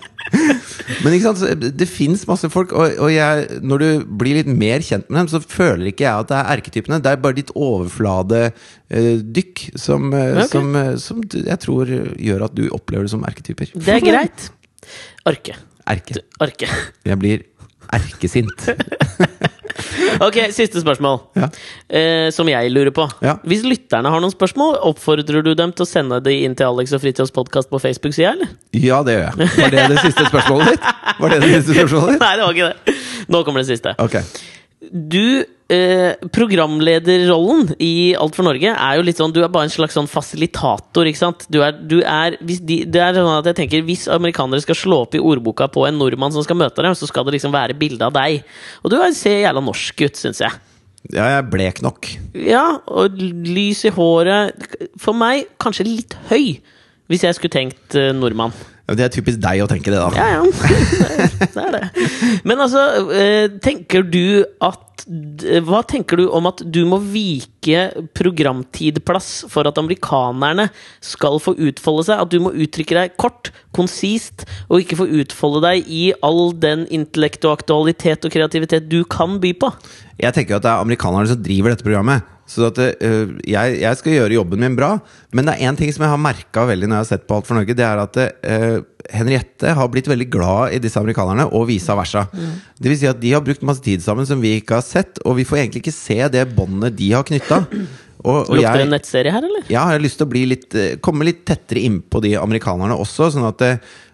Men 1.03 1.13
ikke 1.15 1.33
sant, 1.33 1.63
det 1.77 1.87
fins 1.89 2.27
masse 2.29 2.49
folk, 2.53 2.71
og, 2.77 2.85
og 3.01 3.09
jeg, 3.13 3.47
når 3.65 3.77
du 3.83 3.87
blir 4.21 4.35
litt 4.39 4.49
mer 4.51 4.79
kjent 4.85 5.07
med 5.09 5.17
dem, 5.21 5.29
så 5.33 5.39
føler 5.41 5.85
ikke 5.91 6.05
jeg 6.05 6.15
at 6.25 6.29
det 6.31 6.37
er 6.39 6.51
erketypene. 6.57 7.01
Det 7.01 7.11
er 7.11 7.23
bare 7.23 7.37
ditt 7.39 7.51
overfladedykk 7.57 9.55
som, 9.81 10.01
eh, 10.13 10.37
Ok. 10.43 10.49
som, 10.51 10.75
eh, 10.75 10.95
som 10.97 11.21
jeg 11.31 11.59
tror 11.59 11.85
gjør 12.17 12.43
at 12.45 12.55
du 12.55 12.67
opplever 12.69 13.03
det 13.07 13.11
som 13.13 13.23
erketyper. 13.27 13.71
Det 13.75 13.89
er 13.95 13.99
greit. 14.05 14.49
Arke. 15.25 15.55
Erke. 15.87 16.15
Arke. 16.39 16.67
Jeg 17.05 17.19
blir 17.19 17.43
erkesint. 17.93 18.67
Ok, 20.21 20.35
siste 20.53 20.81
spørsmål. 20.81 21.17
Ja. 21.37 21.47
Eh, 21.89 22.27
som 22.35 22.49
jeg 22.49 22.71
lurer 22.73 22.91
på. 22.95 23.07
Ja. 23.23 23.37
Hvis 23.47 23.63
lytterne 23.65 24.11
har 24.11 24.21
noen 24.23 24.33
spørsmål, 24.33 24.77
oppfordrer 24.91 25.43
du 25.45 25.53
dem 25.57 25.73
til 25.73 25.85
å 25.85 25.89
sende 25.89 26.19
de 26.23 26.35
inn 26.45 26.55
til 26.57 26.67
Alex 26.67 26.93
og 26.95 27.01
Fritjofs 27.03 27.33
podkast 27.35 27.71
på 27.71 27.79
Facebook-sida, 27.81 28.33
eller? 28.35 28.51
Ja, 28.77 29.01
det 29.07 29.17
gjør 29.17 29.27
jeg. 29.29 29.49
Var 29.57 29.73
det 29.75 29.85
det 29.93 29.99
siste 30.05 30.27
spørsmålet 30.29 30.73
ditt? 30.75 30.89
Var 31.21 31.33
det 31.35 31.41
det 31.43 31.51
siste 31.55 31.75
spørsmålet 31.79 32.15
ditt? 32.17 32.25
Nei, 32.25 32.33
det 32.37 32.47
var 32.47 32.57
ikke 32.59 32.71
det. 32.71 32.97
Nå 33.31 33.43
kommer 33.47 33.63
det 33.63 33.71
siste. 33.71 33.95
Ok. 34.03 34.19
Du, 34.81 35.43
eh, 35.69 36.15
programlederrollen 36.33 37.75
i 37.79 38.15
Alt 38.17 38.33
for 38.35 38.47
Norge 38.47 38.71
er 38.73 38.95
jo 38.97 39.03
litt 39.05 39.19
sånn 39.19 39.33
Du 39.35 39.37
er 39.43 39.51
bare 39.53 39.67
en 39.67 39.73
slags 39.73 39.93
sånn 39.93 40.09
fasilitator, 40.09 41.05
ikke 41.05 41.19
sant? 41.21 41.45
Du 41.53 41.59
er, 41.61 41.75
du 41.77 41.99
er, 42.01 42.37
de, 42.41 42.79
det 42.89 43.03
er 43.03 43.13
sånn 43.19 43.29
at 43.35 43.45
jeg 43.51 43.59
tenker 43.59 43.85
Hvis 43.85 44.07
amerikanere 44.11 44.63
skal 44.65 44.79
slå 44.79 45.03
opp 45.05 45.13
i 45.13 45.21
ordboka 45.21 45.67
på 45.71 45.85
en 45.85 45.99
nordmann 46.01 46.33
som 46.33 46.41
skal 46.45 46.57
møte 46.63 46.81
dem, 46.81 46.97
så 46.97 47.05
skal 47.09 47.27
det 47.29 47.35
liksom 47.37 47.53
være 47.53 47.77
bilde 47.77 48.07
av 48.09 48.15
deg. 48.17 48.41
Og 48.81 48.89
du 48.89 48.97
er- 48.97 49.13
ser 49.13 49.43
jævla 49.43 49.61
norsk 49.63 50.01
ut, 50.07 50.17
syns 50.17 50.41
jeg. 50.41 50.51
Ja, 51.13 51.25
jeg 51.29 51.37
er 51.43 51.47
blek 51.49 51.81
nok. 51.85 52.09
Ja, 52.37 52.65
og 52.87 53.17
lys 53.21 53.85
i 53.85 53.91
håret. 53.93 54.53
For 55.01 55.13
meg 55.17 55.45
kanskje 55.61 55.85
litt 55.85 56.13
høy, 56.29 56.59
hvis 57.09 57.21
jeg 57.25 57.35
skulle 57.37 57.53
tenkt 57.53 57.95
eh, 57.99 58.11
nordmann. 58.17 58.53
Det 58.97 59.05
er 59.05 59.11
typisk 59.13 59.41
deg 59.41 59.63
å 59.63 59.67
tenke 59.69 59.91
det, 59.93 59.99
da. 59.99 60.09
Ja, 60.15 60.39
ja. 60.39 60.45
Det 61.55 61.61
er 61.61 61.75
det. 61.75 61.83
Men 62.47 62.61
altså, 62.63 62.81
eh, 63.15 63.47
tenker 63.63 64.05
du 64.07 64.43
at 64.63 64.87
Hva 65.65 65.79
tenker 65.89 66.19
du 66.19 66.27
om 66.29 66.45
at 66.45 66.59
du 66.61 66.83
må 66.85 66.99
vike 67.01 67.87
programtidplass 68.13 69.29
for 69.49 69.65
at 69.65 69.79
amerikanerne 69.81 70.67
skal 71.01 71.39
få 71.41 71.55
utfolde 71.57 72.05
seg? 72.05 72.21
At 72.21 72.29
du 72.29 72.37
må 72.43 72.51
uttrykke 72.53 72.99
deg 72.99 73.15
kort, 73.17 73.49
konsist, 73.73 74.45
og 74.69 74.83
ikke 74.83 74.99
få 74.99 75.09
utfolde 75.23 75.63
deg 75.65 75.89
i 75.89 76.03
all 76.21 76.53
den 76.53 76.85
intellekt 76.93 77.47
og 77.49 77.57
aktualitet 77.57 78.29
og 78.29 78.35
kreativitet 78.35 78.91
du 78.91 79.01
kan 79.09 79.39
by 79.41 79.55
på? 79.57 79.73
Jeg 80.21 80.37
tenker 80.37 80.59
at 80.59 80.67
det 80.67 80.69
er 80.69 80.85
amerikanerne 80.85 81.33
som 81.33 81.41
driver 81.41 81.73
dette 81.73 81.87
programmet. 81.87 82.29
Så 82.51 82.67
at 82.67 82.79
øh, 82.83 83.37
jeg, 83.47 83.77
jeg 83.79 83.99
skal 83.99 84.17
gjøre 84.17 84.35
jobben 84.35 84.59
min 84.63 84.75
bra. 84.75 84.97
Men 85.31 85.47
det 85.47 85.55
er 85.55 85.69
én 85.69 85.79
ting 85.79 85.91
som 85.95 86.03
jeg 86.03 86.11
har 86.11 86.21
merka 86.21 86.65
veldig 86.67 86.89
når 86.89 86.99
jeg 86.99 87.05
har 87.05 87.11
sett 87.13 87.27
på 87.29 87.37
Alt 87.37 87.47
for 87.47 87.59
Norge. 87.59 87.77
Det 87.77 87.85
er 87.87 88.01
at 88.01 88.19
uh, 88.19 88.77
Henriette 89.11 89.73
har 89.77 89.91
blitt 89.91 90.09
veldig 90.11 90.27
glad 90.31 90.75
i 90.75 90.81
disse 90.83 90.99
amerikanerne, 90.99 91.47
og 91.55 91.69
vice 91.71 91.95
versa. 91.97 92.27
Det 92.77 92.91
vil 92.91 92.99
si 92.99 93.09
at 93.09 93.19
de 93.21 93.33
har 93.33 93.43
brukt 93.45 93.63
masse 93.67 93.83
tid 93.83 94.03
sammen 94.03 94.27
som 94.27 94.43
vi 94.43 94.57
ikke 94.59 94.77
har 94.79 94.85
sett, 94.85 95.21
og 95.25 95.39
vi 95.39 95.47
får 95.47 95.63
egentlig 95.63 95.85
ikke 95.85 95.95
se 95.95 96.19
det 96.31 96.45
båndet 96.55 96.97
de 96.99 97.11
har 97.15 97.27
knytta. 97.27 97.63
Og, 98.21 98.51
og 98.51 98.51
Lukter 98.53 98.77
jeg, 98.77 98.85
en 98.85 98.91
nettserie 98.93 99.31
her, 99.33 99.45
eller? 99.47 99.63
Ja, 99.65 99.87
jeg 99.89 99.97
har 99.97 100.03
lyst 100.03 100.19
til 100.19 100.27
å 100.27 100.29
bli 100.29 100.43
litt, 100.45 100.67
eh, 100.77 100.91
komme 101.01 101.25
litt 101.25 101.39
tettere 101.49 101.81
innpå 101.87 102.19
de 102.21 102.35
amerikanerne 102.37 102.93
også, 103.01 103.31
sånn 103.33 103.47
at, 103.47 103.63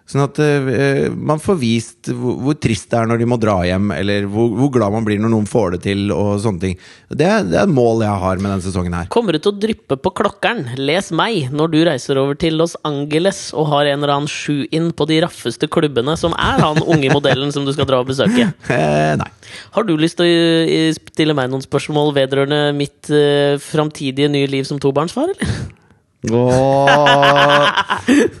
sånn 0.08 0.24
at 0.24 0.38
uh, 0.40 1.08
man 1.12 1.40
får 1.42 1.58
vist 1.60 2.10
hvor, 2.10 2.38
hvor 2.40 2.56
trist 2.56 2.88
det 2.88 2.96
er 3.00 3.10
når 3.10 3.20
de 3.20 3.28
må 3.28 3.38
dra 3.40 3.58
hjem, 3.66 3.90
eller 3.96 4.28
hvor, 4.30 4.50
hvor 4.56 4.72
glad 4.72 4.94
man 4.94 5.06
blir 5.06 5.20
når 5.20 5.34
noen 5.34 5.48
får 5.48 5.76
det 5.76 5.82
til, 5.84 6.06
og 6.14 6.38
sånne 6.42 6.62
ting. 6.62 6.78
Det, 7.10 7.28
det 7.50 7.58
er 7.58 7.66
et 7.66 7.72
mål 7.72 8.04
jeg 8.06 8.22
har 8.24 8.40
med 8.40 8.50
denne 8.52 8.64
sesongen 8.64 8.96
her. 8.96 9.10
Kommer 9.12 9.36
du 9.36 9.42
til 9.42 9.52
å 9.52 9.60
dryppe 9.60 9.98
på 10.00 10.14
klokkeren, 10.22 10.64
les 10.80 11.12
meg, 11.12 11.50
når 11.52 11.72
du 11.74 11.78
reiser 11.90 12.20
over 12.20 12.38
til 12.40 12.56
Los 12.60 12.76
Angeles 12.88 13.48
og 13.52 13.68
har 13.74 13.90
en 13.90 14.00
eller 14.00 14.14
annen 14.16 14.32
sju-in 14.32 14.90
på 14.96 15.08
de 15.10 15.20
raffeste 15.24 15.68
klubbene, 15.70 16.16
som 16.20 16.36
er 16.40 16.64
han 16.64 16.80
unge 16.84 17.12
modellen 17.12 17.52
som 17.54 17.68
du 17.68 17.74
skal 17.76 17.88
dra 17.88 18.02
og 18.02 18.10
besøke? 18.12 18.50
Eh, 18.78 19.14
nei. 19.18 19.26
Har 19.74 19.86
du 19.86 19.94
lyst 19.98 20.18
til 20.20 20.28
å 20.28 20.90
stille 20.98 21.34
meg 21.36 21.48
noen 21.50 21.64
spørsmål 21.64 22.12
vedrørende 22.16 22.74
mitt 22.76 23.08
uh, 23.10 23.56
framtidige 23.62 24.28
nye 24.30 24.48
liv 24.50 24.66
som 24.68 24.80
tobarnsfar, 24.82 25.32
eller? 25.34 25.77
Og 26.26 26.88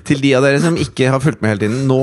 til 0.08 0.18
de 0.24 0.32
av 0.34 0.42
dere 0.42 0.58
som 0.62 0.74
ikke 0.80 1.12
har 1.12 1.22
fulgt 1.22 1.44
med 1.44 1.52
hele 1.52 1.62
tiden, 1.62 1.84
nå 1.86 2.00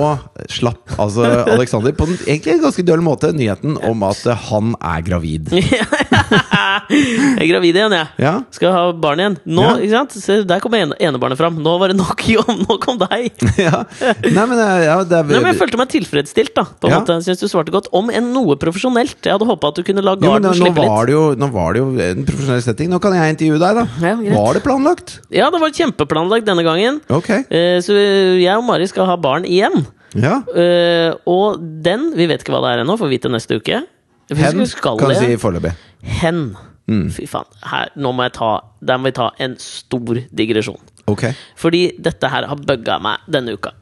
slapp 0.47 0.93
altså 0.95 1.28
Alexander 1.51 1.91
på 1.97 2.07
en 2.07 2.15
egentlig 2.21 2.61
ganske 2.63 2.86
døll 2.88 3.03
måte 3.03 3.34
nyheten 3.36 3.76
om 3.84 4.05
at 4.07 4.23
han 4.47 4.71
er 4.80 5.03
gravid. 5.03 5.51
jeg 6.36 7.41
er 7.41 7.49
gravid 7.49 7.77
igjen, 7.77 7.93
jeg. 7.95 8.07
Ja, 8.21 8.33
Skal 8.53 8.73
ha 8.75 8.81
barn 8.91 9.21
igjen. 9.21 9.38
Nå, 9.45 9.63
Ja. 9.65 9.73
ikke 9.81 9.91
sant? 9.95 10.15
Se, 10.21 10.38
der 10.47 10.61
kom 10.63 10.73
ene, 10.77 10.95
enebarnet 11.01 11.39
fram. 11.39 11.57
Nå 11.63 11.75
var 11.81 11.91
det 11.91 11.97
nok 11.99 12.21
om, 12.45 12.61
nå 12.67 12.77
kom 12.83 12.99
deg! 13.01 13.31
ja. 13.65 13.83
Nei, 14.25 14.45
men 14.45 14.57
eh, 14.59 14.86
ja, 14.88 14.97
det 15.07 15.17
er 15.19 15.29
Nei, 15.31 15.39
men 15.41 15.51
jeg 15.53 15.59
følte 15.61 15.79
meg 15.81 15.91
tilfredsstilt, 15.93 16.53
da. 16.57 16.65
På 16.79 16.89
en 16.89 16.95
Ja. 16.95 16.99
måte. 17.01 17.17
Jeg 17.19 17.27
synes 17.29 17.43
du 17.45 17.47
svarte 17.51 17.73
godt. 17.75 17.89
Om 17.95 18.11
enn 18.13 18.31
noe 18.36 18.57
profesjonelt. 18.61 19.17
Jeg 19.25 19.36
hadde 19.36 19.49
håpa 19.49 19.71
at 19.73 19.79
du 19.81 19.83
kunne 19.88 20.03
la 20.05 20.15
garden 20.19 20.45
nå, 20.49 20.53
slippe 20.57 20.83
litt. 20.83 20.91
var 20.93 21.09
det 21.09 21.15
jo, 21.17 21.23
nå 21.39 21.51
var 21.53 21.73
det 21.75 21.83
jo 21.83 21.89
en 22.09 22.25
profesjonell 22.27 22.63
setting. 22.65 22.91
Nå 22.93 22.99
kan 23.03 23.15
jeg 23.17 23.36
intervjue 23.38 23.61
deg, 23.61 23.81
da. 23.81 23.86
Ja, 24.05 24.15
var 24.38 24.57
det 24.59 24.63
planlagt? 24.65 25.17
Ja, 25.33 25.49
det 25.53 25.61
var 25.63 25.73
kjempeplanlagt 25.75 26.45
denne 26.47 26.63
gangen. 26.67 27.01
Ok. 27.09 27.29
Eh, 27.49 27.79
Så 27.86 27.93
jeg 27.95 28.53
og 28.55 28.63
Mari 28.67 28.88
skal 28.88 29.05
ha 29.09 29.15
barn 29.19 29.43
igjen. 29.45 29.86
Ja. 30.15 30.38
Uh, 30.47 31.11
Og 31.27 31.57
den 31.83 32.13
Vi 32.15 32.23
vet 32.29 32.39
ikke 32.45 32.53
hva 32.55 32.61
det 32.63 32.69
er 32.71 32.83
ennå, 32.86 32.95
får 32.95 33.09
vi 33.09 33.17
vite 33.17 33.31
neste 33.33 33.57
uke. 33.59 33.81
Jeg 34.30 34.38
Hen 34.41 34.65
kan 34.82 35.09
du 35.09 35.15
si 35.19 35.36
foreløpig. 35.38 35.76
Hen. 36.21 36.41
Fy 36.86 37.26
faen. 37.30 37.49
Her, 37.65 37.89
nå 37.97 38.11
må 38.13 38.28
jeg 38.28 38.36
ta 38.38 38.49
Der 38.86 38.99
må 39.01 39.09
vi 39.09 39.15
ta 39.17 39.32
en 39.41 39.55
stor 39.61 40.19
digresjon. 40.38 40.82
Okay. 41.09 41.34
Fordi 41.57 41.88
dette 42.01 42.30
her 42.30 42.47
har 42.49 42.61
bugga 42.61 42.99
meg 43.01 43.26
denne 43.30 43.53
uka. 43.57 43.73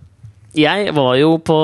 Jeg 0.53 0.91
var 0.93 1.15
jo 1.17 1.31
på 1.41 1.55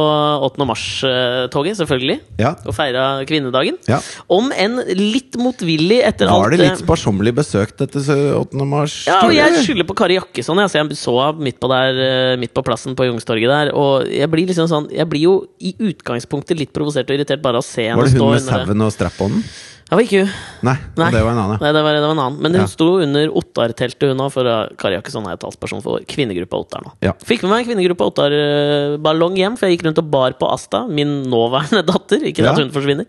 8. 0.49 0.65
mars-toget, 0.65 1.77
selvfølgelig, 1.77 2.19
Ja. 2.41 2.55
og 2.65 2.73
feira 2.73 3.23
kvinnedagen. 3.29 3.77
Ja. 3.87 3.99
Om 4.27 4.49
enn 4.51 4.79
litt 4.97 5.37
motvillig 5.37 5.99
etter 6.07 6.25
alt 6.27 6.41
Var 6.41 6.55
det 6.55 6.59
litt 6.63 6.81
sparsommelig 6.81 7.35
besøkt 7.37 7.77
dette 7.77 8.01
8. 8.01 8.65
mars? 8.65 9.05
Ja, 9.05 9.21
og 9.27 9.33
jeg 9.35 9.61
skylder 9.61 9.85
på 9.85 9.95
Kari 9.95 10.17
Jakkesson. 10.17 10.57
Jeg, 10.57 10.73
så 10.73 10.81
jeg 10.81 10.97
så 10.97 11.15
henne 11.29 11.37
midt 11.37 11.59
eh, 12.01 12.35
midt 12.41 12.53
på 12.57 12.65
plassen 12.65 12.97
på 12.97 13.05
Youngstorget 13.05 13.49
der. 13.53 13.73
Og 13.77 14.09
jeg 14.09 14.29
blir 14.31 14.49
liksom 14.49 14.69
sånn 14.71 14.89
Jeg 14.89 15.05
blir 15.09 15.21
jo 15.21 15.35
i 15.61 15.75
utgangspunktet 15.77 16.57
litt 16.57 16.73
provosert 16.73 17.09
og 17.09 17.19
irritert 17.19 17.41
bare 17.43 17.61
av 17.61 17.65
å 17.65 17.69
se 17.69 17.85
henne 17.85 17.99
Var 18.01 18.09
det 18.09 18.17
hun 18.17 18.31
med 18.33 18.41
sauen 18.41 18.81
og 18.87 18.95
strap-on? 18.95 19.43
Det 19.89 19.97
var 19.97 20.03
ikke 20.05 20.19
hun. 20.21 20.33
Nei, 20.67 20.75
Nei. 20.99 21.07
det 21.15 21.21
var 21.25 21.31
en 21.33 21.39
annen. 21.41 21.59
Nei, 21.63 21.69
det 21.73 21.81
var, 21.81 21.95
det 21.97 22.01
var 22.03 22.11
en 22.13 22.19
annen. 22.21 22.35
Men 22.45 22.53
hun 22.53 22.61
Ja. 22.61 22.67
sto 22.69 22.87
under 23.01 23.31
Ottar-teltet, 23.39 24.03
hun 24.11 24.19
òg, 24.21 24.31
for 24.31 24.45
Kari 24.77 24.93
Jakkesson 24.99 25.25
er 25.25 25.33
jo 25.33 25.39
talsperson 25.47 25.81
for 25.81 25.99
kvinnegruppa 26.05 26.59
Ottar 26.61 26.83
nå. 26.85 26.91
Ja. 27.01 27.13
Fikk 27.25 27.41
med 27.41 27.49
meg 27.55 27.63
en 27.63 27.69
kvinnegruppa 27.71 28.05
Ottar-ballong 28.11 29.35
hjem, 29.39 29.57
for 29.57 29.65
jeg 29.67 29.77
gikk 29.79 29.87
rundt 29.87 29.97
og 30.03 30.11
bar 30.13 30.35
på 30.37 30.49
Asta, 30.53 30.83
min 30.87 31.23
nåværende 31.31 31.81
datter. 31.91 32.21
Ikke 32.21 32.43
Ja. 32.45 32.51
at 32.53 32.61
hun 32.61 32.69
forsvinner. 32.75 33.05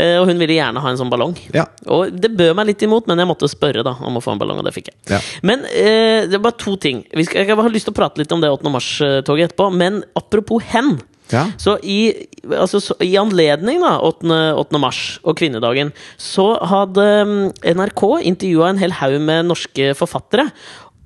Eh, 0.00 0.16
og 0.20 0.26
hun 0.30 0.38
ville 0.40 0.56
gjerne 0.56 0.80
ha 0.80 0.88
en 0.94 0.96
sånn 0.96 1.10
ballong. 1.12 1.36
Ja. 1.52 1.66
Og 1.86 2.10
det 2.18 2.32
bød 2.36 2.56
meg 2.56 2.66
litt 2.72 2.82
imot, 2.88 3.06
men 3.06 3.18
jeg 3.20 3.28
måtte 3.28 3.50
spørre 3.52 3.84
da 3.84 3.92
om 4.00 4.16
å 4.16 4.24
få 4.24 4.32
en 4.32 4.38
ballong, 4.40 4.58
og 4.58 4.64
det 4.64 4.74
fikk 4.74 4.88
jeg. 4.92 4.96
Ja. 5.12 5.20
Men 5.42 5.66
eh, 5.68 6.24
det 6.24 6.34
er 6.40 6.44
bare 6.44 6.56
to 6.56 6.76
ting. 6.80 7.04
Jeg 7.12 7.52
har 7.52 7.68
lyst 7.68 7.84
til 7.84 7.92
å 7.92 8.00
prate 8.00 8.16
litt 8.22 8.32
om 8.32 8.40
det 8.40 8.48
8. 8.48 8.64
mars-toget 8.72 9.50
etterpå, 9.52 9.68
men 9.76 10.00
apropos 10.16 10.62
hen. 10.72 10.96
Ja. 11.32 11.46
Så 11.60 11.76
i, 11.82 12.12
altså, 12.52 12.80
så, 12.82 12.96
i 13.04 13.14
anledning 13.20 13.80
da, 13.84 13.96
8. 14.04 14.40
8. 14.60 14.80
mars 14.82 15.00
og 15.24 15.38
kvinnedagen, 15.40 15.94
så 16.20 16.54
hadde 16.68 17.06
mm, 17.28 17.38
NRK 17.78 18.04
intervjua 18.32 18.72
en 18.72 18.82
hel 18.82 18.96
haug 19.00 19.16
med 19.24 19.48
norske 19.48 19.94
forfattere 19.98 20.48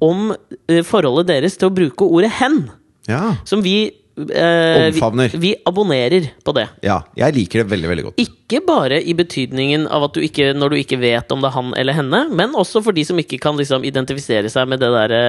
om 0.05 0.33
eh, 0.71 0.83
forholdet 0.87 1.31
deres 1.31 1.59
til 1.59 1.71
å 1.71 1.75
bruke 1.75 2.07
ordet 2.07 2.33
'hen', 2.39 2.67
ja. 3.09 3.39
som 3.49 3.63
vi 3.65 3.77
eh, 3.89 4.89
Omfavner. 4.89 5.33
Vi, 5.35 5.39
vi 5.39 5.55
abonnerer 5.67 6.31
på 6.45 6.55
det. 6.55 6.69
ja. 6.83 7.01
Jeg 7.19 7.35
liker 7.35 7.63
det 7.63 7.71
veldig, 7.73 7.89
veldig 7.93 8.07
godt. 8.09 8.23
Ikke 8.23 8.63
bare 8.67 9.01
i 9.03 9.15
betydningen 9.19 9.87
av 9.87 10.09
at 10.09 10.15
du 10.15 10.23
ikke, 10.25 10.53
når 10.55 10.75
du 10.75 10.81
ikke 10.83 11.01
vet 11.03 11.35
om 11.35 11.43
det 11.43 11.51
er 11.51 11.57
han 11.59 11.75
eller 11.79 11.99
henne, 11.99 12.25
men 12.31 12.55
også 12.59 12.83
for 12.85 12.97
de 12.97 13.05
som 13.07 13.19
ikke 13.19 13.41
kan 13.43 13.59
liksom 13.59 13.87
identifisere 13.87 14.51
seg 14.53 14.71
med 14.71 14.83
det 14.83 14.91
derre 14.95 15.23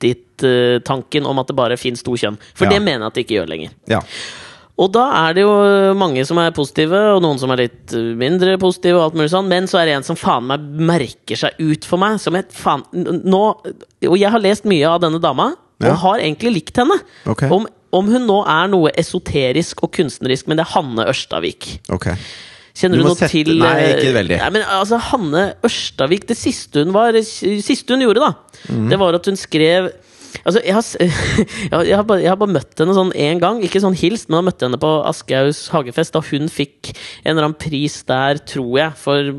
pottittanken 0.00 1.26
om 1.28 1.38
at 1.42 1.50
det 1.50 1.56
bare 1.58 1.76
fins 1.80 2.02
to 2.02 2.12
kjønn. 2.16 2.38
For 2.54 2.64
Ja. 2.66 2.70
det 2.70 2.82
mener 2.82 3.04
jeg 3.04 3.06
at 3.06 3.14
det 3.14 3.24
ikke 3.26 3.38
gjør 3.40 3.48
lenger. 3.48 3.70
Ja. 3.88 4.00
Og 4.80 4.92
da 4.92 5.28
er 5.28 5.34
det 5.34 5.42
jo 5.42 5.94
mange 5.94 6.24
som 6.24 6.38
er 6.38 6.50
positive, 6.56 6.96
og 7.14 7.20
noen 7.22 7.38
som 7.38 7.50
er 7.50 7.56
litt 7.68 7.92
uh, 7.92 8.14
mindre 8.16 8.56
positive, 8.58 8.96
og 8.96 9.10
alt 9.10 9.14
mulig 9.18 9.28
sånn, 9.30 9.46
men 9.48 9.66
så 9.68 9.80
er 9.82 9.86
det 9.90 9.96
en 9.98 10.02
som 10.06 10.16
faen 10.16 10.46
meg 10.48 10.60
merker 10.60 11.36
seg 11.36 11.52
ut 11.60 11.84
for 11.84 11.98
meg. 12.00 12.18
Som 12.18 12.34
jeg 12.34 12.46
faen 12.50 12.82
Nå 12.92 13.42
Og 14.08 14.16
jeg 14.16 14.30
har 14.30 14.40
lest 14.40 14.64
mye 14.64 14.86
av 14.88 15.00
denne 15.02 15.20
dama, 15.20 15.54
Ja. 15.82 15.92
og 15.92 15.96
har 15.98 16.18
egentlig 16.20 16.52
likt 16.54 16.76
henne. 16.76 16.96
Okay. 17.26 17.48
Om, 17.50 17.66
om 17.92 18.06
hun 18.08 18.26
nå 18.26 18.38
er 18.46 18.68
noe 18.68 18.90
esoterisk 18.96 19.82
og 19.84 19.92
kunstnerisk, 19.92 20.46
men 20.48 20.56
det 20.56 20.64
er 20.66 20.72
Hanne 20.74 21.04
Ørstavik. 21.08 21.80
Ok. 21.90 22.06
Kjenner 22.76 23.00
Du 23.00 23.02
du, 23.02 23.08
noe 23.08 23.16
sette- 23.18 23.30
til 23.32 23.58
Nei, 23.58 23.72
eh, 23.82 23.96
ikke 23.96 24.14
veldig. 24.14 24.38
Nei, 24.42 24.50
men 24.54 24.62
altså, 24.62 25.00
Hanne 25.10 25.44
Ørstavik, 25.66 26.26
det 26.28 26.36
siste 26.38 26.84
hun 26.84 26.92
var 26.94 27.18
Siste 27.20 27.96
hun 27.96 28.04
gjorde, 28.04 28.22
da, 28.22 28.32
mm. 28.70 28.88
det 28.92 28.98
var 29.00 29.18
at 29.18 29.26
hun 29.26 29.36
skrev 29.36 29.90
Altså, 30.44 30.62
jeg 30.68 30.74
har, 30.76 30.84
jeg, 31.84 31.96
har, 31.96 32.04
bare, 32.06 32.22
jeg 32.24 32.30
har 32.32 32.38
bare 32.40 32.54
møtt 32.54 32.80
henne 32.80 32.96
sånn 32.96 33.12
én 33.18 33.40
gang. 33.42 33.60
Ikke 33.64 33.82
sånn 33.82 33.96
hilst, 33.98 34.28
men 34.28 34.38
jeg 34.38 34.42
har 34.42 34.48
møtt 34.50 34.64
henne 34.66 34.80
på 34.80 34.92
Aschehougs 35.10 35.62
hagefest 35.74 36.16
da 36.16 36.22
hun 36.30 36.50
fikk 36.50 36.92
en 36.92 37.34
eller 37.34 37.48
annen 37.48 37.58
pris 37.60 38.00
der, 38.08 38.40
tror 38.48 38.72
jeg, 38.78 38.96
for 39.00 39.32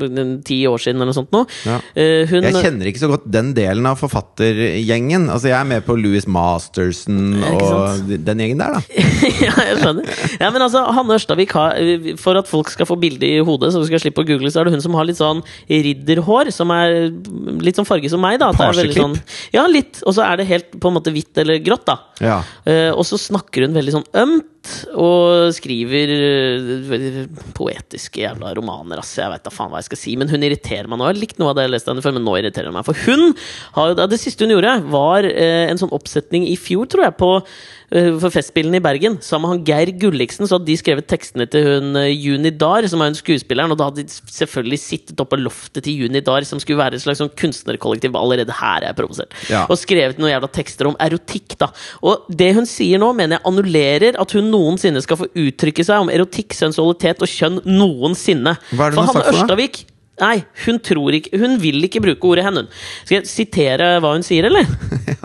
ti 0.46 0.62
år 0.68 0.82
siden 0.82 1.00
eller 1.00 1.12
noe 1.12 1.16
sånt 1.16 1.32
Nå. 1.32 1.44
Ja. 1.64 1.78
Eh, 1.98 2.28
hun, 2.28 2.44
Jeg 2.44 2.60
kjenner 2.60 2.88
ikke 2.90 3.02
så 3.02 3.08
godt 3.12 3.24
den 3.32 3.52
delen 3.56 3.86
av 3.88 4.00
forfattergjengen. 4.00 5.28
Altså 5.32 5.50
Jeg 5.50 5.58
er 5.58 5.68
med 5.68 5.86
på 5.86 5.96
Louis 5.98 6.26
Masterson 6.28 7.40
og 7.48 8.10
den 8.12 8.42
gjengen 8.42 8.60
der, 8.60 8.76
da. 8.76 8.82
ja, 9.46 9.54
jeg 9.70 9.78
skjønner. 9.80 10.12
Ja, 10.42 10.50
men 10.52 10.64
altså, 10.64 10.84
Hanne 10.92 11.16
Ørstavik 11.16 11.54
har 11.56 11.78
For 12.20 12.38
at 12.38 12.50
folk 12.50 12.70
skal 12.72 12.88
få 12.88 12.98
bilde 13.00 13.26
i 13.28 13.40
hodet, 13.44 13.72
så 13.72 13.82
vi 13.82 13.90
skal 13.90 14.02
slippe 14.04 14.24
å 14.24 14.28
google, 14.28 14.50
så 14.52 14.62
er 14.62 14.68
det 14.68 14.76
hun 14.76 14.84
som 14.84 14.96
har 14.98 15.08
litt 15.08 15.20
sånn 15.20 15.42
ridderhår, 15.70 16.52
som 16.54 16.72
er 16.74 17.10
litt 17.62 17.78
sånn 17.78 17.88
farge 17.88 18.10
som 18.12 18.22
meg, 18.22 18.38
da. 18.42 18.52
Parseklipp? 18.56 18.98
Sånn, 18.98 19.16
ja, 19.54 19.64
litt. 19.70 20.02
Og 20.06 20.16
så 20.16 20.26
er 20.26 20.40
det 20.40 20.48
helt 20.50 20.76
på 20.82 20.90
en 20.90 20.98
måte 20.98 21.14
hvitt 21.14 21.38
eller 21.42 21.62
grått, 21.64 21.86
da. 21.88 21.98
Ja. 22.22 22.38
Uh, 22.66 22.90
og 22.90 23.04
så 23.08 23.20
snakker 23.20 23.66
hun 23.66 23.78
veldig 23.78 23.94
sånn 23.96 24.08
ømt, 24.22 24.61
og 24.94 25.52
skriver 25.56 26.12
eh, 26.14 27.18
poetiske 27.56 28.22
jævla 28.22 28.52
romaner, 28.56 29.02
ass. 29.02 29.14
Jeg 29.18 29.32
veit 29.32 29.44
da 29.44 29.52
faen 29.52 29.72
hva 29.72 29.82
jeg 29.82 29.90
skal 29.90 30.00
si, 30.00 30.14
men 30.20 30.30
hun 30.32 30.46
irriterer 30.46 30.88
meg 30.90 31.00
nå. 31.00 31.08
Jeg 31.08 31.16
har 31.16 31.20
likt 31.22 31.42
noe 31.42 31.52
av 31.52 31.58
det 31.58 31.66
jeg 31.66 31.74
leste 31.74 31.92
henne 31.92 32.04
før, 32.04 32.16
men 32.18 32.26
nå 32.26 32.36
irriterer 32.38 32.70
hun 32.70 32.78
meg. 32.78 32.88
For 32.88 33.04
hun 33.06 33.34
har 33.76 33.94
Det 34.12 34.20
siste 34.20 34.46
hun 34.46 34.54
gjorde, 34.54 34.74
var 34.92 35.28
eh, 35.28 35.68
en 35.70 35.80
sånn 35.80 35.94
oppsetning 35.94 36.46
i 36.50 36.56
fjor, 36.60 36.88
tror 36.92 37.06
jeg, 37.08 37.16
på 37.20 37.30
eh, 37.40 38.10
for 38.22 38.34
Festspillene 38.34 38.78
i 38.78 38.84
Bergen, 38.84 39.18
sammen 39.24 39.48
med 39.48 39.54
han 39.54 39.64
Geir 39.70 39.94
Gulliksen. 40.04 40.46
Så 40.46 40.58
hadde 40.58 40.70
de 40.70 40.78
skrevet 40.80 41.08
tekstene 41.10 41.48
til 41.50 41.66
hun 41.68 41.98
Juni 42.12 42.54
Dar, 42.54 42.86
som 42.90 43.02
er 43.02 43.12
hun 43.12 43.18
skuespilleren. 43.18 43.74
Og 43.74 43.80
da 43.80 43.90
hadde 43.90 44.06
de 44.06 44.20
selvfølgelig 44.38 44.80
sittet 44.84 45.20
oppe 45.22 45.36
på 45.36 45.42
loftet 45.42 45.86
til 45.86 46.04
Juni 46.04 46.22
Dar, 46.24 46.44
som 46.48 46.60
skulle 46.62 46.82
være 46.82 46.98
et 46.98 47.04
slags 47.04 47.22
sånn 47.22 47.32
kunstnerkollektiv. 47.38 48.14
Allerede 48.18 48.54
her 48.60 48.82
er 48.82 48.90
jeg 48.90 49.00
provosert. 49.00 49.36
Ja. 49.50 49.64
Og 49.72 49.80
skrevet 49.80 50.20
noen 50.20 50.34
jævla 50.34 50.50
tekster 50.52 50.90
om 50.90 50.98
erotikk, 51.00 51.56
da. 51.60 51.70
Og 52.04 52.28
det 52.28 52.52
hun 52.58 52.68
sier 52.68 53.00
nå, 53.00 53.10
mener 53.16 53.38
jeg 53.38 53.46
annullerer 53.48 54.20
at 54.20 54.36
hun 54.36 54.51
noensinne 54.52 55.02
skal 55.04 55.20
få 55.22 55.30
uttrykke 55.32 55.86
seg 55.86 56.04
om 56.04 56.12
erotikk, 56.12 56.54
sensualitet 56.56 57.24
og 57.24 57.30
kjønn 57.32 57.62
noensinne. 57.68 58.56
Hva 58.72 58.88
er 58.88 58.94
det 58.94 59.00
For 59.00 59.08
han, 59.08 59.18
sagt? 59.18 59.40
Ørstavik 59.40 59.82
Nei, 60.20 60.42
hun 60.66 60.76
tror 60.84 61.14
ikke 61.16 61.38
Hun 61.40 61.54
vil 61.62 61.86
ikke 61.86 62.00
bruke 62.04 62.28
ordet 62.28 62.44
'hen', 62.44 62.58
hun. 62.60 62.66
Skal 63.04 63.16
jeg 63.16 63.26
sitere 63.30 63.86
hva 63.98 64.10
hun 64.12 64.22
sier, 64.22 64.44
eller? 64.44 64.66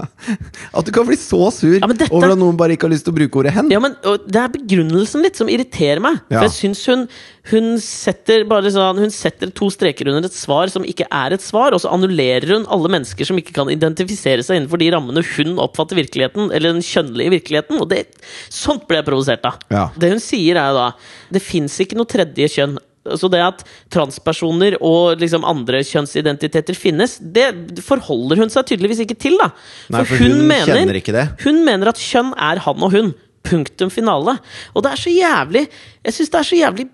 At 0.77 0.85
du 0.88 0.91
kan 0.95 1.05
bli 1.07 1.17
så 1.19 1.51
sur 1.51 1.75
Ja, 1.75 1.88
dette- 1.91 2.07
over 2.11 2.31
at 2.31 2.39
noen 2.39 2.55
bare 2.57 2.73
ikke 2.75 2.88
har 2.88 2.93
lyst 2.95 3.03
til 3.05 3.13
å 3.13 3.17
bruke 3.17 3.41
ordet 3.41 3.53
'hen'. 3.53 3.69
Ja, 3.71 3.79
men 3.83 3.97
Det 4.01 4.39
er 4.39 4.47
begrunnelsen 4.53 5.21
litt 5.21 5.35
som 5.35 5.49
irriterer 5.51 5.99
meg. 5.99 6.21
Ja. 6.31 6.39
For 6.39 6.47
jeg 6.47 6.55
syns 6.55 6.85
hun 6.88 7.07
Hun 7.47 7.77
setter 7.79 8.43
bare 8.43 8.67
sånn 8.71 8.97
Hun 8.99 9.11
setter 9.11 9.51
to 9.55 9.69
streker 9.71 10.07
under 10.09 10.25
et 10.27 10.35
svar 10.35 10.67
som 10.71 10.83
ikke 10.83 11.05
er 11.11 11.33
et 11.35 11.41
svar, 11.43 11.71
og 11.75 11.79
så 11.83 11.91
annullerer 11.91 12.47
hun 12.55 12.65
alle 12.67 12.89
mennesker 12.91 13.25
som 13.27 13.38
ikke 13.39 13.53
kan 13.55 13.69
identifisere 13.71 14.43
seg 14.43 14.57
innenfor 14.59 14.79
de 14.79 14.89
rammene 14.91 15.23
hun 15.35 15.55
oppfatter 15.59 15.95
virkeligheten, 15.95 16.51
eller 16.51 16.73
den 16.73 16.81
kjønnlige 16.83 17.31
virkeligheten. 17.38 17.79
Og 17.79 17.88
det, 17.89 18.07
sånt 18.49 18.88
ble 18.88 18.97
jeg 18.99 19.05
provosert 19.07 19.45
av. 19.47 19.59
Ja. 19.71 19.89
Det 19.95 20.11
hun 20.11 20.19
sier, 20.23 20.55
er 20.59 20.71
jo 20.71 20.79
da 20.79 20.91
Det 21.31 21.41
fins 21.43 21.79
ikke 21.79 21.95
noe 21.99 22.07
tredje 22.09 22.47
kjønn. 22.51 22.77
Så 23.16 23.30
det 23.32 23.41
at 23.43 23.64
transpersoner 23.93 24.78
og 24.82 25.20
liksom 25.22 25.45
andre 25.47 25.84
kjønnsidentiteter 25.88 26.78
finnes, 26.78 27.18
det 27.22 27.80
forholder 27.86 28.43
hun 28.43 28.51
seg 28.53 28.68
tydeligvis 28.74 29.03
ikke 29.05 29.18
til. 29.20 29.38
da 29.39 29.51
Nei, 29.93 30.03
for 30.03 30.18
hun 30.24 30.43
kjenner 30.49 30.99
ikke 30.99 31.16
det. 31.16 31.28
hun 31.45 31.64
mener 31.68 31.93
at 31.93 32.01
kjønn 32.01 32.34
er 32.36 32.64
han 32.68 32.84
og 32.84 32.91
hun. 32.91 33.14
Punktum 33.47 33.88
finale. 33.93 34.34
Og 34.76 34.84
det 34.84 34.91
er 34.91 34.99
så 34.99 35.12
jævlig 35.14 35.62
Jeg 36.03 36.14
syns 36.18 36.32
det 36.34 36.39
er 36.41 36.47
så 36.49 36.58
jævlig 36.60 36.88